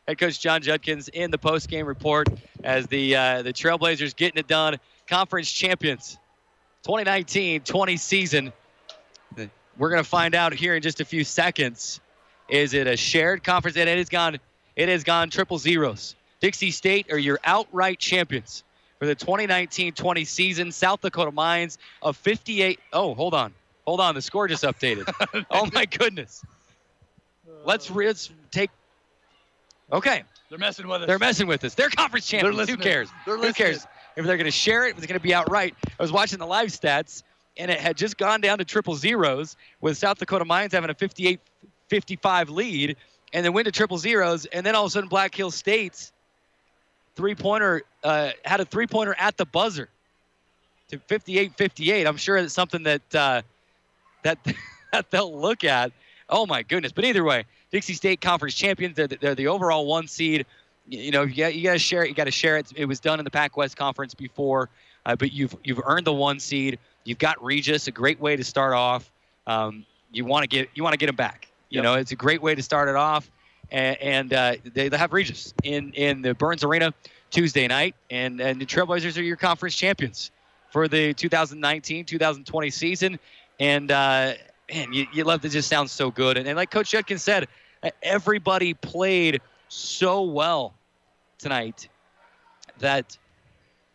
Head 0.08 0.16
coach 0.16 0.40
Jon 0.40 0.62
Judkins 0.62 1.08
in 1.08 1.30
the 1.30 1.36
post-game 1.36 1.84
report 1.84 2.28
as 2.64 2.86
the 2.86 3.14
uh, 3.14 3.42
the 3.42 3.52
Trailblazers 3.52 4.16
getting 4.16 4.38
it 4.38 4.46
done. 4.46 4.78
Conference 5.06 5.52
champions, 5.52 6.16
2019-20 6.86 7.98
season. 7.98 8.52
We're 9.76 9.90
gonna 9.90 10.02
find 10.02 10.34
out 10.34 10.54
here 10.54 10.74
in 10.74 10.80
just 10.80 11.00
a 11.00 11.04
few 11.04 11.24
seconds. 11.24 12.00
Is 12.48 12.72
it 12.72 12.86
a 12.86 12.96
shared 12.96 13.44
conference? 13.44 13.76
And 13.76 13.86
it 13.86 13.98
has 13.98 14.08
gone. 14.08 14.38
It 14.76 14.88
has 14.88 15.04
gone 15.04 15.28
triple 15.28 15.58
zeros. 15.58 16.16
Dixie 16.40 16.70
State 16.70 17.12
are 17.12 17.18
your 17.18 17.38
outright 17.44 17.98
champions 17.98 18.64
for 18.98 19.04
the 19.04 19.14
2019-20 19.14 20.26
season. 20.26 20.72
South 20.72 21.02
Dakota 21.02 21.32
Mines 21.32 21.76
of 22.00 22.16
58. 22.16 22.80
Oh, 22.94 23.12
hold 23.12 23.34
on, 23.34 23.52
hold 23.86 24.00
on. 24.00 24.14
The 24.14 24.22
score 24.22 24.48
just 24.48 24.64
updated. 24.64 25.12
oh 25.50 25.68
my 25.74 25.84
goodness. 25.84 26.42
Let's 27.66 27.90
let's 27.90 28.30
take. 28.50 28.70
Okay, 29.92 30.22
They're 30.50 30.58
messing 30.58 30.86
with 30.86 31.02
us. 31.02 31.06
they're 31.06 31.18
messing 31.18 31.46
with 31.46 31.64
us. 31.64 31.74
They're 31.74 31.88
conference 31.88 32.26
champions. 32.26 32.68
Who 32.68 32.76
cares? 32.76 33.08
Who 33.24 33.52
cares 33.52 33.86
if 34.16 34.24
they're 34.26 34.36
going 34.36 34.44
to 34.44 34.50
share 34.50 34.86
it? 34.86 34.90
If 34.90 34.98
it's 34.98 35.06
going 35.06 35.18
to 35.18 35.22
be 35.22 35.32
outright. 35.34 35.74
I 35.98 36.02
was 36.02 36.12
watching 36.12 36.38
the 36.38 36.46
live 36.46 36.68
stats, 36.68 37.22
and 37.56 37.70
it 37.70 37.80
had 37.80 37.96
just 37.96 38.18
gone 38.18 38.40
down 38.40 38.58
to 38.58 38.64
triple 38.64 38.94
zeros 38.96 39.56
with 39.80 39.96
South 39.96 40.18
Dakota 40.18 40.44
Mines 40.44 40.72
having 40.72 40.90
a 40.90 40.94
58-55 40.94 42.48
lead, 42.50 42.96
and 43.32 43.44
then 43.44 43.52
went 43.52 43.66
to 43.66 43.72
triple 43.72 43.98
zeros, 43.98 44.44
and 44.46 44.64
then 44.64 44.74
all 44.74 44.84
of 44.84 44.88
a 44.88 44.90
sudden 44.90 45.08
Black 45.08 45.34
Hills 45.34 45.54
State's 45.54 46.12
three-pointer 47.16 47.82
uh, 48.04 48.30
had 48.44 48.60
a 48.60 48.64
three-pointer 48.64 49.14
at 49.18 49.36
the 49.36 49.46
buzzer 49.46 49.88
to 50.90 50.98
58-58. 50.98 52.06
I'm 52.06 52.16
sure 52.16 52.36
it's 52.36 52.54
something 52.54 52.82
that 52.84 53.14
uh, 53.14 53.42
that 54.22 54.38
that 54.92 55.10
they'll 55.10 55.34
look 55.38 55.64
at. 55.64 55.92
Oh 56.28 56.44
my 56.46 56.62
goodness! 56.62 56.92
But 56.92 57.04
either 57.06 57.24
way, 57.24 57.44
Dixie 57.70 57.94
State 57.94 58.20
Conference 58.20 58.54
champions. 58.54 58.96
They're 58.96 59.06
the, 59.06 59.16
they're 59.16 59.34
the 59.34 59.48
overall 59.48 59.86
one 59.86 60.06
seed. 60.06 60.46
You, 60.88 61.10
know, 61.10 61.22
you 61.22 61.34
got 61.36 61.54
you 61.54 61.62
got 61.62 61.74
to 61.74 61.78
share 61.78 62.02
it. 62.04 62.08
You 62.08 62.14
got 62.14 62.24
to 62.24 62.30
share 62.30 62.56
it. 62.56 62.72
It 62.74 62.86
was 62.86 62.98
done 63.00 63.18
in 63.18 63.24
the 63.24 63.30
Pac 63.30 63.56
West 63.56 63.76
Conference 63.76 64.14
before, 64.14 64.70
uh, 65.04 65.16
but 65.16 65.32
you've 65.32 65.54
you've 65.64 65.80
earned 65.84 66.06
the 66.06 66.12
one 66.12 66.40
seed. 66.40 66.78
You've 67.04 67.18
got 67.18 67.42
Regis, 67.44 67.86
a 67.88 67.90
great 67.90 68.18
way 68.20 68.36
to 68.36 68.44
start 68.44 68.72
off. 68.74 69.10
Um, 69.46 69.84
you 70.12 70.24
want 70.24 70.44
to 70.44 70.48
get 70.48 70.70
you 70.74 70.82
want 70.82 70.94
to 70.94 70.98
get 70.98 71.06
them 71.06 71.16
back. 71.16 71.48
You 71.68 71.76
Yep. 71.76 71.84
know, 71.84 71.94
it's 71.94 72.12
a 72.12 72.16
great 72.16 72.40
way 72.40 72.54
to 72.54 72.62
start 72.62 72.88
it 72.88 72.96
off. 72.96 73.30
And, 73.70 73.96
and 74.00 74.32
uh, 74.32 74.54
they, 74.72 74.88
they 74.88 74.96
have 74.96 75.12
Regis 75.12 75.52
in 75.62 75.92
in 75.92 76.22
the 76.22 76.32
Burns 76.32 76.64
Arena 76.64 76.94
Tuesday 77.30 77.66
night, 77.68 77.94
and 78.10 78.40
and 78.40 78.58
the 78.58 78.64
Trailblazers 78.64 79.18
are 79.18 79.22
your 79.22 79.36
conference 79.36 79.74
champions 79.74 80.30
for 80.70 80.88
the 80.88 81.12
2019-2020 81.14 82.72
season. 82.72 83.18
And 83.60 83.90
uh, 83.90 84.34
man, 84.72 84.92
you, 84.92 85.06
you 85.12 85.24
love 85.24 85.40
to 85.42 85.48
just 85.48 85.68
sound 85.68 85.90
so 85.90 86.10
good. 86.10 86.36
And, 86.36 86.46
and 86.46 86.56
like 86.56 86.70
Coach 86.70 86.90
Judkins 86.90 87.22
said, 87.22 87.48
everybody 88.02 88.74
played 88.74 89.40
so 89.68 90.22
well 90.22 90.74
tonight 91.38 91.88
that 92.78 93.16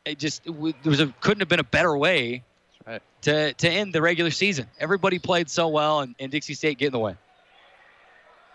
it 0.05 0.19
just 0.19 0.45
it 0.45 0.53
there 0.83 0.89
was 0.89 0.99
a, 0.99 1.07
couldn't 1.21 1.41
have 1.41 1.49
been 1.49 1.59
a 1.59 1.65
better 1.65 1.95
way 1.97 2.43
right. 2.85 3.01
to, 3.21 3.53
to 3.53 3.69
end 3.69 3.93
the 3.93 4.01
regular 4.01 4.31
season. 4.31 4.67
Everybody 4.79 5.19
played 5.19 5.49
so 5.49 5.67
well, 5.67 6.01
and, 6.01 6.15
and 6.19 6.31
Dixie 6.31 6.53
State 6.53 6.77
get 6.77 6.87
in 6.87 6.93
the 6.93 6.99
way. 6.99 7.15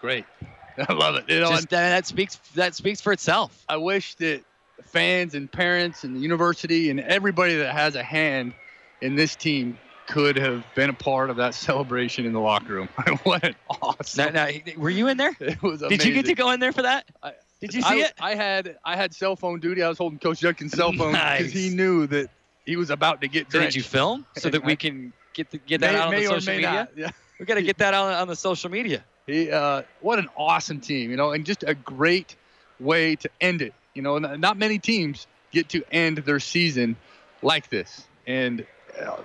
Great. 0.01 0.25
I 0.89 0.93
love 0.93 1.17
it. 1.17 1.25
You 1.29 1.41
know, 1.41 1.51
Just, 1.51 1.73
uh, 1.73 1.77
that 1.77 2.07
speaks 2.07 2.37
that 2.55 2.75
speaks 2.75 3.01
for 3.01 3.13
itself. 3.13 3.65
I 3.69 3.77
wish 3.79 4.15
that 4.17 4.45
fans 4.85 5.35
and 5.35 5.51
parents 5.51 6.05
and 6.05 6.15
the 6.15 6.21
university 6.21 6.91
and 6.91 7.01
everybody 7.01 7.57
that 7.57 7.75
has 7.75 7.97
a 7.97 8.03
hand 8.03 8.55
in 9.01 9.17
this 9.17 9.35
team 9.35 9.77
could 10.09 10.37
have 10.37 10.65
been 10.75 10.91
a 10.91 10.95
part 10.95 11.31
of 11.31 11.37
that 11.37 11.55
celebration 11.55 12.25
in 12.27 12.33
the 12.33 12.41
locker 12.41 12.73
room. 12.75 12.89
what 13.23 13.45
an 13.45 13.55
awesome! 13.81 14.33
Now, 14.33 14.47
now, 14.47 14.53
were 14.77 14.91
you 14.91 15.09
in 15.09 15.17
there? 15.17 15.37
It 15.41 15.63
was 15.63 15.83
Amazing. 15.83 15.99
Did 15.99 16.05
you 16.07 16.15
get 16.15 16.27
to 16.27 16.35
go 16.35 16.51
in 16.51 16.61
there 16.61 16.73
for 16.73 16.83
that? 16.83 17.07
I- 17.23 17.35
Did 17.61 17.75
you 17.75 17.83
see 17.83 18.03
I, 18.03 18.07
it? 18.07 18.13
I 18.21 18.35
had 18.35 18.77
I 18.85 18.97
had 18.97 19.15
cell 19.15 19.37
phone 19.37 19.61
duty. 19.61 19.83
I 19.83 19.89
was 19.89 19.99
holding 19.99 20.19
Coach 20.19 20.41
Judkins' 20.41 20.73
cell 20.73 20.93
phone 20.93 21.13
because 21.13 21.41
Nice. 21.41 21.53
he 21.53 21.71
knew 21.71 22.07
that 22.09 22.31
he 22.65 22.77
was 22.77 22.91
about 22.91 23.21
to 23.21 23.29
get 23.29 23.53
So 23.53 23.61
did 23.61 23.75
you 23.75 23.83
film 23.83 24.27
so 24.37 24.51
that 24.51 24.65
we 24.65 24.77
can 24.85 25.13
get 25.35 25.51
the, 25.51 25.59
get 25.59 25.81
that 25.81 25.93
may, 25.93 25.99
out 25.99 26.09
on 26.09 26.15
the 26.15 26.27
social 26.27 26.55
media? 26.55 26.71
not. 26.71 26.91
Yeah. 26.97 27.11
We 27.39 27.47
got 27.47 27.55
to 27.55 27.63
get 27.63 27.79
that 27.79 27.95
out 27.95 28.13
on 28.13 28.29
the 28.29 28.37
social 28.37 28.71
media. 28.71 29.05
He, 29.27 29.51
uh, 29.51 29.83
what 30.01 30.19
an 30.19 30.29
awesome 30.37 30.81
team, 30.81 31.11
you 31.11 31.17
know, 31.17 31.31
and 31.33 31.45
just 31.45 31.63
a 31.63 31.75
great 31.75 32.35
way 32.81 33.15
to 33.17 33.31
end 33.41 33.63
it. 33.63 33.75
You 33.95 34.03
know, 34.03 34.19
not 34.19 34.57
many 34.57 34.79
teams 34.79 35.27
get 35.53 35.69
to 35.71 35.83
end 35.93 36.19
their 36.19 36.41
season 36.41 36.97
like 37.43 37.69
this. 37.69 38.07
And 38.27 38.67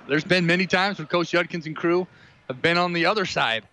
there's 0.07 0.23
been 0.23 0.45
many 0.45 0.65
times 0.67 0.97
when 0.97 1.07
Coach 1.07 1.31
Judkins 1.31 1.65
and 1.65 1.75
crew 1.75 2.07
have 2.47 2.61
been 2.61 2.77
on 2.77 2.93
the 2.93 3.05
other 3.05 3.25
side 3.25 3.63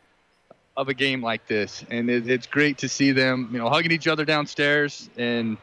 of 0.76 0.88
a 0.88 0.94
game 0.94 1.22
like 1.22 1.46
this, 1.46 1.84
and 1.90 2.08
it, 2.08 2.28
it's 2.28 2.46
great 2.46 2.78
to 2.78 2.88
see 2.88 3.12
them, 3.12 3.48
you 3.52 3.58
know, 3.58 3.68
hugging 3.68 3.92
each 3.92 4.06
other 4.06 4.24
downstairs. 4.24 5.10
And 5.16 5.58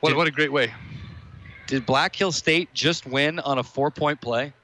what, 0.00 0.10
Did- 0.10 0.16
what 0.16 0.26
a 0.26 0.30
great 0.32 0.52
way. 0.52 0.72
Did 1.66 1.84
Black 1.84 2.16
Hill 2.16 2.32
State 2.32 2.72
just 2.72 3.04
win 3.04 3.38
on 3.40 3.58
a 3.58 3.62
four-point 3.62 4.22
play? 4.22 4.54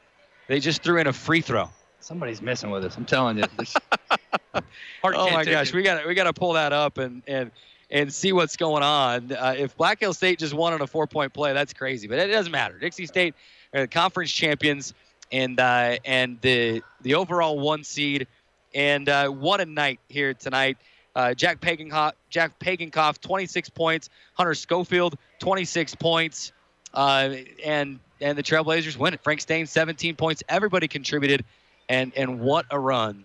They 0.48 0.58
just 0.58 0.82
threw 0.82 0.98
in 0.98 1.06
a 1.06 1.12
free 1.12 1.42
throw. 1.42 1.68
Somebody's 2.00 2.40
messing 2.40 2.70
with 2.70 2.84
us. 2.84 2.96
I'm 2.96 3.04
telling 3.04 3.38
you. 3.38 3.44
Heart 5.02 5.14
Oh 5.16 5.30
my 5.30 5.44
gosh, 5.44 5.68
it. 5.68 5.74
we 5.74 5.82
got 5.82 6.06
we 6.06 6.14
got 6.14 6.24
to 6.24 6.32
pull 6.32 6.54
that 6.54 6.72
up 6.72 6.98
and 6.98 7.22
and 7.26 7.50
and 7.90 8.12
see 8.12 8.32
what's 8.32 8.56
going 8.56 8.82
on. 8.82 9.32
Uh, 9.32 9.54
if 9.56 9.76
Black 9.76 10.00
Hill 10.00 10.14
State 10.14 10.38
just 10.38 10.54
won 10.54 10.72
on 10.72 10.80
a 10.80 10.86
four-point 10.86 11.32
play, 11.34 11.52
that's 11.52 11.72
crazy. 11.72 12.08
But 12.08 12.18
it 12.18 12.28
doesn't 12.28 12.52
matter. 12.52 12.78
Dixie 12.78 13.06
State 13.06 13.34
are 13.34 13.63
the 13.74 13.88
conference 13.88 14.30
champions 14.30 14.94
and 15.32 15.58
uh, 15.58 15.98
and 16.04 16.40
the 16.40 16.82
the 17.02 17.14
overall 17.14 17.58
one 17.58 17.84
seed. 17.84 18.26
And 18.74 19.08
uh, 19.08 19.28
what 19.28 19.60
a 19.60 19.66
night 19.66 20.00
here 20.08 20.34
tonight. 20.34 20.78
Uh, 21.14 21.32
Jack 21.32 21.60
Pagenkopf, 21.60 22.12
Jack 22.28 22.58
Pagenkopf, 22.58 23.20
26 23.20 23.68
points. 23.70 24.10
Hunter 24.34 24.54
Schofield, 24.54 25.16
26 25.38 25.94
points. 25.96 26.52
Uh, 26.92 27.36
and 27.64 27.98
and 28.20 28.38
the 28.38 28.42
Trailblazers 28.42 28.96
win 28.96 29.14
it. 29.14 29.22
Frank 29.22 29.40
Staine, 29.40 29.66
17 29.66 30.16
points. 30.16 30.42
Everybody 30.48 30.88
contributed, 30.88 31.44
and 31.88 32.12
and 32.16 32.40
what 32.40 32.66
a 32.70 32.78
run 32.78 33.24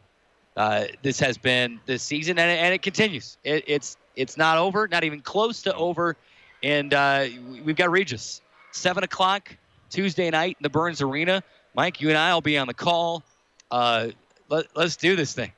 uh, 0.57 0.85
this 1.03 1.19
has 1.19 1.37
been 1.37 1.79
this 1.85 2.03
season, 2.03 2.37
and, 2.39 2.49
and 2.49 2.73
it 2.73 2.81
continues. 2.81 3.37
It, 3.43 3.63
it's 3.67 3.97
it's 4.15 4.35
not 4.35 4.57
over, 4.57 4.87
not 4.87 5.03
even 5.03 5.21
close 5.21 5.61
to 5.63 5.75
over, 5.75 6.15
and 6.63 6.93
uh, 6.93 7.27
we've 7.63 7.75
got 7.75 7.91
Regis. 7.91 8.41
Seven 8.71 9.03
o'clock 9.03 9.55
Tuesday 9.89 10.29
night 10.29 10.57
in 10.59 10.63
the 10.63 10.69
Burns 10.69 11.01
Arena. 11.01 11.43
Mike, 11.73 12.01
you 12.01 12.09
and 12.09 12.17
I 12.17 12.33
will 12.33 12.41
be 12.41 12.57
on 12.57 12.67
the 12.67 12.73
call. 12.73 13.23
Uh, 13.71 14.09
let, 14.49 14.65
let's 14.75 14.95
do 14.95 15.15
this 15.15 15.33
thing. 15.33 15.51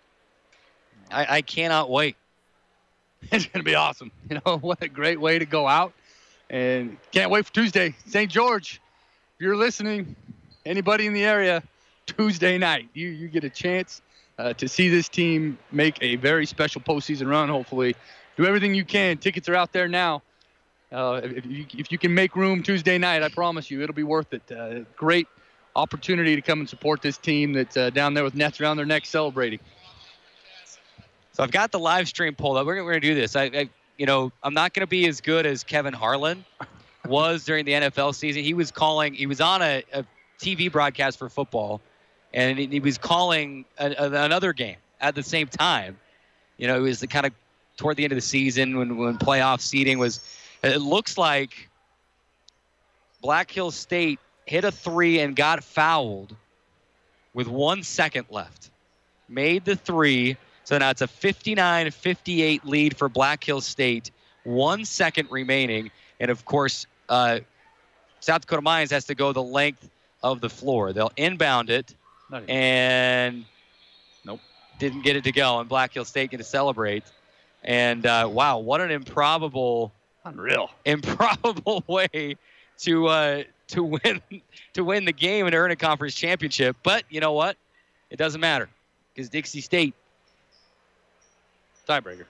I, 1.10 1.38
I 1.38 1.42
cannot 1.42 1.90
wait. 1.90 2.16
It's 3.32 3.46
going 3.46 3.64
to 3.64 3.70
be 3.70 3.76
awesome. 3.76 4.12
You 4.30 4.42
know, 4.46 4.58
what 4.58 4.82
a 4.82 4.88
great 4.88 5.20
way 5.20 5.38
to 5.40 5.46
go 5.46 5.68
out. 5.68 5.94
And 6.50 6.98
can't 7.12 7.30
wait 7.30 7.46
for 7.46 7.54
Tuesday. 7.54 7.96
St. 8.08 8.30
George, 8.32 8.82
if 9.36 9.42
you're 9.42 9.56
listening, 9.56 10.16
anybody 10.66 11.06
in 11.06 11.14
the 11.14 11.24
area, 11.24 11.64
Tuesday 12.06 12.58
night, 12.58 12.90
you, 12.94 13.10
you 13.10 13.28
get 13.28 13.44
a 13.44 13.50
chance 13.50 14.02
uh, 14.38 14.54
to 14.54 14.68
see 14.68 14.90
this 14.90 15.08
team 15.08 15.58
make 15.72 15.98
a 16.02 16.16
very 16.16 16.46
special 16.46 16.82
postseason 16.82 17.30
run, 17.30 17.48
hopefully. 17.48 17.96
Do 18.38 18.46
everything 18.46 18.74
you 18.74 18.86
can. 18.86 19.18
Tickets 19.18 19.48
are 19.50 19.56
out 19.56 19.72
there 19.72 19.88
now. 19.88 20.24
Uh, 20.92 21.22
if, 21.24 21.46
you, 21.46 21.66
if 21.78 21.92
you 21.92 21.98
can 21.98 22.14
make 22.14 22.36
room 22.36 22.62
Tuesday 22.62 22.98
night, 22.98 23.24
I 23.24 23.30
promise 23.30 23.72
you, 23.72 23.82
it'll 23.82 23.96
be 23.96 24.04
worth 24.04 24.34
it. 24.34 24.52
Uh, 24.52 24.80
great 24.96 25.28
opportunity 25.76 26.36
to 26.36 26.42
come 26.42 26.60
and 26.60 26.68
support 26.68 27.02
this 27.02 27.18
team 27.18 27.54
that's 27.54 27.78
uh, 27.78 27.90
down 27.92 28.14
there 28.14 28.24
with 28.24 28.36
nets 28.36 28.60
around 28.60 28.78
their 28.78 28.86
neck 28.86 29.06
celebrating. 29.06 29.60
So 31.32 31.44
I've 31.44 31.52
got 31.52 31.72
the 31.72 31.80
live 31.80 32.10
stream 32.10 32.36
pulled 32.36 32.58
up. 32.58 32.66
We're, 32.66 32.76
going 32.76 33.00
to 33.00 33.00
do 33.00 33.16
this. 33.16 33.38
I, 33.38 33.44
I, 33.44 33.70
you 33.98 34.06
know, 34.06 34.34
I'm 34.44 34.54
not 34.54 34.74
going 34.74 34.82
to 34.82 34.90
be 34.90 35.08
as 35.08 35.22
good 35.22 35.46
as 35.46 35.64
Kevin 35.64 35.94
Harlan 35.94 36.44
was 37.08 37.46
during 37.46 37.64
the 37.64 37.72
NFL 37.72 38.14
season. 38.16 38.44
He 38.44 38.54
was 38.54 38.70
calling. 38.70 39.14
He 39.14 39.28
was 39.28 39.40
on 39.40 39.62
a, 39.62 39.84
a 39.94 40.04
TV 40.40 40.70
broadcast 40.70 41.18
for 41.18 41.30
football, 41.30 41.80
and 42.34 42.60
he, 42.60 42.68
he 42.68 42.80
was 42.82 42.98
calling 42.98 43.64
a, 43.78 43.92
a- 43.92 44.26
another 44.26 44.52
game 44.52 44.78
at 45.00 45.16
the 45.16 45.24
same 45.24 45.48
time. 45.48 45.98
You 46.58 46.68
know, 46.68 46.78
it 46.78 46.82
was 46.82 47.00
the 47.00 47.08
kind 47.08 47.26
of 47.26 47.32
toward 47.78 47.96
the 47.96 48.04
end 48.04 48.12
of 48.12 48.18
the 48.18 48.22
season 48.22 48.78
when 48.78 48.98
when 48.98 49.18
playoff 49.18 49.62
seeding 49.62 49.98
was 50.00 50.20
It 50.64 50.80
looks 50.80 51.18
like 51.18 51.70
Black 53.22 53.50
Hills 53.52 53.76
State 53.76 54.20
hit 54.46 54.64
a 54.64 54.72
three 54.72 55.20
and 55.20 55.36
got 55.36 55.64
fouled 55.64 56.36
with 57.34 57.48
one 57.48 57.84
second 57.84 58.28
left. 58.30 58.70
Made 59.30 59.66
the 59.66 59.76
three. 59.76 60.38
So 60.64 60.78
now 60.78 60.90
it's 60.90 61.02
a 61.02 61.08
59 61.08 61.92
58 61.92 62.66
lead 62.66 62.98
for 62.98 63.10
Black 63.10 63.44
Hills 63.44 63.66
State. 63.66 64.12
One 64.44 64.86
second 64.86 65.30
remaining. 65.32 65.92
And 66.20 66.30
of 66.30 66.46
course, 66.46 66.86
uh, 67.10 67.40
South 68.20 68.42
Dakota 68.42 68.62
Mines 68.62 68.92
has 68.92 69.06
to 69.06 69.16
go 69.16 69.34
the 69.34 69.44
length 69.44 69.90
of 70.22 70.42
the 70.42 70.50
floor. 70.50 70.94
They'll 70.94 71.12
inbound 71.18 71.70
it 71.70 71.96
and 72.48 73.46
nope, 74.26 74.40
didn't 74.80 75.02
get 75.02 75.16
it 75.16 75.24
to 75.26 75.32
go. 75.32 75.60
And 75.60 75.68
Black 75.68 75.94
Hills 75.94 76.08
State 76.08 76.32
get 76.32 76.38
to 76.38 76.44
celebrate. 76.44 77.04
And 77.64 78.06
uh, 78.06 78.30
wow, 78.32 78.60
what 78.60 78.82
an 78.82 78.92
improbable, 78.92 79.92
Unreal. 80.26 80.70
improbable 80.86 81.84
way 81.88 82.36
to 82.80 83.08
uh, 83.08 83.44
to 83.70 83.84
win 83.84 84.22
to 84.74 84.84
win 84.84 85.06
the 85.06 85.12
game 85.14 85.46
and 85.46 85.56
earn 85.56 85.72
a 85.72 85.76
conference 85.76 86.16
championship. 86.16 86.76
But 86.84 87.04
you 87.10 87.20
know 87.20 87.34
what? 87.34 87.58
It 88.10 88.18
doesn't 88.18 88.42
matter 88.42 88.70
because 89.14 89.30
Dixie 89.30 89.62
State 89.62 89.94
Tiebreaker. 91.88 92.26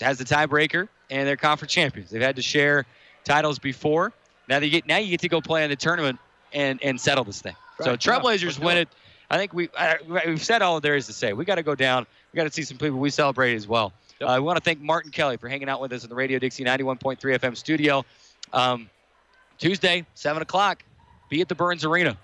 has 0.00 0.18
the 0.18 0.24
tiebreaker 0.24 0.88
and 1.10 1.26
they're 1.26 1.36
conference 1.36 1.72
champions. 1.72 2.10
They've 2.10 2.22
had 2.22 2.36
to 2.36 2.42
share 2.42 2.84
titles 3.24 3.58
before. 3.58 4.12
Now 4.48 4.60
they 4.60 4.68
get 4.70 4.86
now 4.86 4.98
you 4.98 5.08
get 5.10 5.20
to 5.20 5.28
go 5.28 5.40
play 5.40 5.64
in 5.64 5.70
the 5.70 5.76
tournament 5.76 6.18
and 6.52 6.82
and 6.82 7.00
settle 7.00 7.24
this 7.24 7.40
thing. 7.40 7.56
So 7.80 7.90
Right, 7.90 8.06
yeah, 8.06 8.12
Trailblazers 8.12 8.44
let's 8.44 8.58
win 8.58 8.76
it. 8.78 8.80
it. 8.82 8.88
I 9.30 9.38
think 9.38 9.52
we 9.52 9.68
I, 9.76 9.96
we've 10.26 10.44
said 10.44 10.62
all 10.62 10.80
there 10.80 10.96
is 10.96 11.06
to 11.06 11.12
say. 11.12 11.32
We 11.32 11.44
got 11.44 11.56
to 11.56 11.62
go 11.62 11.74
down. 11.74 12.06
We 12.32 12.36
got 12.36 12.44
to 12.44 12.52
see 12.52 12.62
some 12.62 12.78
people 12.78 12.98
we 12.98 13.10
celebrate 13.10 13.54
as 13.54 13.66
well. 13.66 13.92
Yep. 14.20 14.30
Uh, 14.30 14.34
we 14.34 14.40
want 14.40 14.56
to 14.56 14.62
thank 14.62 14.80
Martin 14.80 15.10
Kelly 15.10 15.36
for 15.36 15.48
hanging 15.48 15.68
out 15.68 15.80
with 15.80 15.92
us 15.92 16.04
in 16.04 16.10
the 16.10 16.16
Radio 16.16 16.38
Dixie 16.38 16.64
91.3 16.64 17.18
FM 17.18 17.56
studio. 17.56 18.04
Um, 18.52 18.88
Tuesday, 19.58 20.06
seven 20.14 20.42
o'clock. 20.42 20.82
Be 21.28 21.40
at 21.40 21.48
the 21.48 21.54
Burns 21.54 21.84
Arena. 21.84 22.16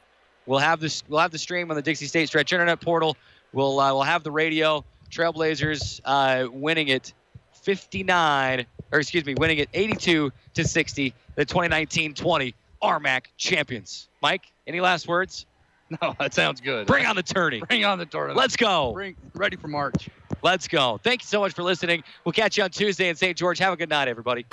We'll 0.46 0.58
have 0.58 0.80
this. 0.80 1.02
We'll 1.08 1.20
have 1.20 1.30
the 1.30 1.38
stream 1.38 1.70
on 1.70 1.76
the 1.76 1.82
Dixie 1.82 2.06
State 2.06 2.28
Stretch 2.28 2.52
Internet 2.52 2.80
portal. 2.80 3.16
We'll 3.52 3.78
uh, 3.78 3.92
we'll 3.92 4.02
have 4.02 4.22
the 4.22 4.30
radio. 4.30 4.84
Trailblazers 5.10 6.00
uh, 6.04 6.48
winning 6.50 6.88
it 6.88 7.12
59, 7.52 8.66
or 8.90 8.98
excuse 8.98 9.24
me, 9.24 9.34
winning 9.34 9.58
it 9.58 9.68
82 9.74 10.32
to 10.54 10.64
60. 10.64 11.14
The 11.34 11.46
2019-20 11.46 12.54
RMAC 12.82 13.24
champions. 13.36 14.08
Mike, 14.22 14.42
any 14.66 14.80
last 14.80 15.06
words? 15.08 15.46
No, 16.00 16.16
that 16.18 16.32
sounds 16.32 16.62
good. 16.62 16.86
Bring 16.86 17.04
on 17.04 17.16
the 17.16 17.22
tourney. 17.22 17.60
Bring 17.68 17.84
on 17.84 17.98
the 17.98 18.06
tournament. 18.06 18.38
Let's 18.38 18.56
go. 18.56 18.94
Bring 18.94 19.14
ready 19.34 19.56
for 19.56 19.68
March. 19.68 20.08
Let's 20.42 20.68
go. 20.68 20.98
Thank 21.02 21.22
you 21.22 21.26
so 21.26 21.40
much 21.40 21.52
for 21.52 21.62
listening. 21.62 22.02
We'll 22.24 22.32
catch 22.32 22.56
you 22.56 22.64
on 22.64 22.70
Tuesday 22.70 23.08
in 23.08 23.16
St. 23.16 23.36
George. 23.36 23.58
Have 23.58 23.72
a 23.72 23.76
good 23.76 23.90
night, 23.90 24.08
everybody. 24.08 24.44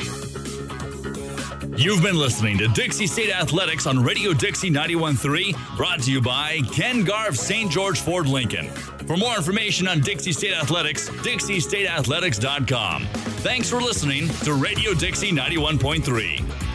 You've 1.77 2.03
been 2.03 2.17
listening 2.17 2.57
to 2.57 2.67
Dixie 2.67 3.07
State 3.07 3.31
Athletics 3.31 3.87
on 3.87 4.03
Radio 4.03 4.33
Dixie 4.33 4.69
91.3, 4.69 5.77
brought 5.77 6.01
to 6.01 6.11
you 6.11 6.21
by 6.21 6.59
Ken 6.73 7.05
Garff 7.05 7.37
St. 7.37 7.71
George 7.71 8.01
Ford 8.01 8.27
Lincoln. 8.27 8.67
For 9.07 9.15
more 9.15 9.35
information 9.37 9.87
on 9.87 10.01
Dixie 10.01 10.33
State 10.33 10.53
Athletics, 10.53 11.09
dixie 11.23 11.59
stateathletics.com. 11.59 13.05
Thanks 13.41 13.69
for 13.69 13.81
listening 13.81 14.27
to 14.43 14.53
Radio 14.55 14.93
Dixie 14.93 15.31
91.3. 15.31 16.68